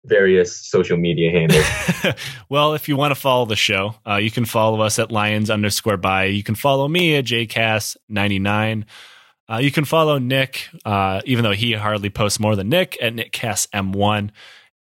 various 0.04 0.56
social 0.56 0.96
media 0.96 1.30
handles. 1.30 2.16
well, 2.48 2.74
if 2.74 2.88
you 2.88 2.96
want 2.96 3.12
to 3.12 3.20
follow 3.20 3.44
the 3.44 3.56
show, 3.56 3.94
uh, 4.04 4.16
you 4.16 4.32
can 4.32 4.44
follow 4.44 4.80
us 4.80 4.98
at 4.98 5.12
lions 5.12 5.48
underscore 5.48 5.96
by. 5.96 6.24
You 6.24 6.42
can 6.42 6.56
follow 6.56 6.88
me 6.88 7.14
at 7.14 7.24
jcast99. 7.24 8.84
Uh, 9.48 9.58
you 9.58 9.70
can 9.70 9.84
follow 9.84 10.18
Nick, 10.18 10.68
uh, 10.84 11.20
even 11.24 11.44
though 11.44 11.52
he 11.52 11.72
hardly 11.72 12.10
posts 12.10 12.40
more 12.40 12.56
than 12.56 12.68
Nick, 12.68 12.96
at 13.00 13.14
NickCastM1. 13.14 14.30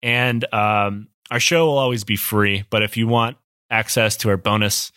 And 0.03 0.55
um, 0.55 1.09
our 1.31 1.41
show 1.41 1.67
will 1.67 1.79
always 1.79 2.05
be 2.05 2.17
free, 2.17 2.65
but 2.71 2.83
if 2.83 2.97
you 2.97 3.07
want 3.07 3.37
access 3.71 4.17
to 4.19 4.31
our 4.31 4.37
bonus 4.37 4.93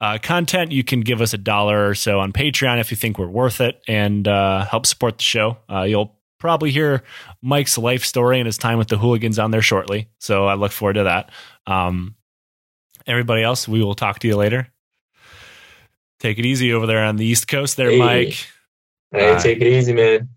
uh, 0.00 0.18
content, 0.22 0.72
you 0.72 0.82
can 0.82 1.00
give 1.00 1.20
us 1.20 1.34
a 1.34 1.38
dollar 1.38 1.88
or 1.88 1.94
so 1.94 2.20
on 2.20 2.32
Patreon 2.32 2.80
if 2.80 2.90
you 2.90 2.96
think 2.96 3.18
we're 3.18 3.28
worth 3.28 3.60
it 3.60 3.80
and 3.86 4.26
uh, 4.26 4.64
help 4.64 4.86
support 4.86 5.18
the 5.18 5.24
show. 5.24 5.58
Uh, 5.70 5.82
you'll 5.82 6.16
probably 6.38 6.70
hear 6.70 7.02
Mike's 7.42 7.76
life 7.76 8.04
story 8.04 8.38
and 8.38 8.46
his 8.46 8.58
time 8.58 8.78
with 8.78 8.88
the 8.88 8.96
hooligans 8.96 9.38
on 9.38 9.50
there 9.50 9.62
shortly. 9.62 10.08
So 10.18 10.46
I 10.46 10.54
look 10.54 10.72
forward 10.72 10.94
to 10.94 11.04
that. 11.04 11.30
Um, 11.66 12.14
everybody 13.06 13.42
else, 13.42 13.68
we 13.68 13.82
will 13.82 13.94
talk 13.94 14.20
to 14.20 14.28
you 14.28 14.36
later. 14.36 14.68
Take 16.18 16.38
it 16.38 16.46
easy 16.46 16.72
over 16.72 16.86
there 16.86 17.04
on 17.04 17.16
the 17.16 17.24
East 17.24 17.48
Coast, 17.48 17.76
there, 17.76 17.90
hey. 17.90 17.98
Mike. 17.98 18.46
Hey, 19.12 19.36
take 19.38 19.60
it 19.60 19.66
easy, 19.66 19.92
man. 19.92 20.28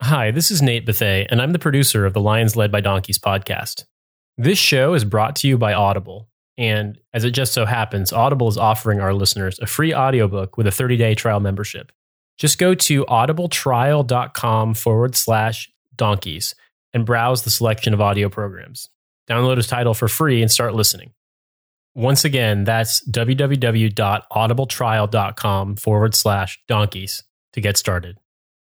Hi, 0.00 0.30
this 0.30 0.52
is 0.52 0.62
Nate 0.62 0.86
Bethea, 0.86 1.26
and 1.28 1.42
I'm 1.42 1.50
the 1.50 1.58
producer 1.58 2.06
of 2.06 2.12
the 2.12 2.20
Lions 2.20 2.54
Led 2.54 2.70
by 2.70 2.80
Donkeys 2.80 3.18
podcast. 3.18 3.86
This 4.36 4.58
show 4.58 4.94
is 4.94 5.04
brought 5.04 5.34
to 5.36 5.48
you 5.48 5.58
by 5.58 5.74
Audible. 5.74 6.28
And 6.56 7.00
as 7.12 7.24
it 7.24 7.32
just 7.32 7.52
so 7.52 7.66
happens, 7.66 8.12
Audible 8.12 8.46
is 8.46 8.56
offering 8.56 9.00
our 9.00 9.12
listeners 9.12 9.58
a 9.58 9.66
free 9.66 9.92
audiobook 9.92 10.56
with 10.56 10.68
a 10.68 10.70
30 10.70 10.96
day 10.96 11.16
trial 11.16 11.40
membership. 11.40 11.90
Just 12.36 12.58
go 12.58 12.74
to 12.74 13.04
audibletrial.com 13.06 14.74
forward 14.74 15.16
slash 15.16 15.68
donkeys 15.96 16.54
and 16.92 17.04
browse 17.04 17.42
the 17.42 17.50
selection 17.50 17.92
of 17.92 18.00
audio 18.00 18.28
programs. 18.28 18.88
Download 19.28 19.56
his 19.56 19.66
title 19.66 19.94
for 19.94 20.06
free 20.06 20.40
and 20.40 20.50
start 20.50 20.74
listening. 20.74 21.10
Once 21.96 22.24
again, 22.24 22.62
that's 22.62 23.04
www.audibletrial.com 23.10 25.76
forward 25.76 26.14
slash 26.14 26.62
donkeys 26.68 27.24
to 27.52 27.60
get 27.60 27.76
started. 27.76 28.18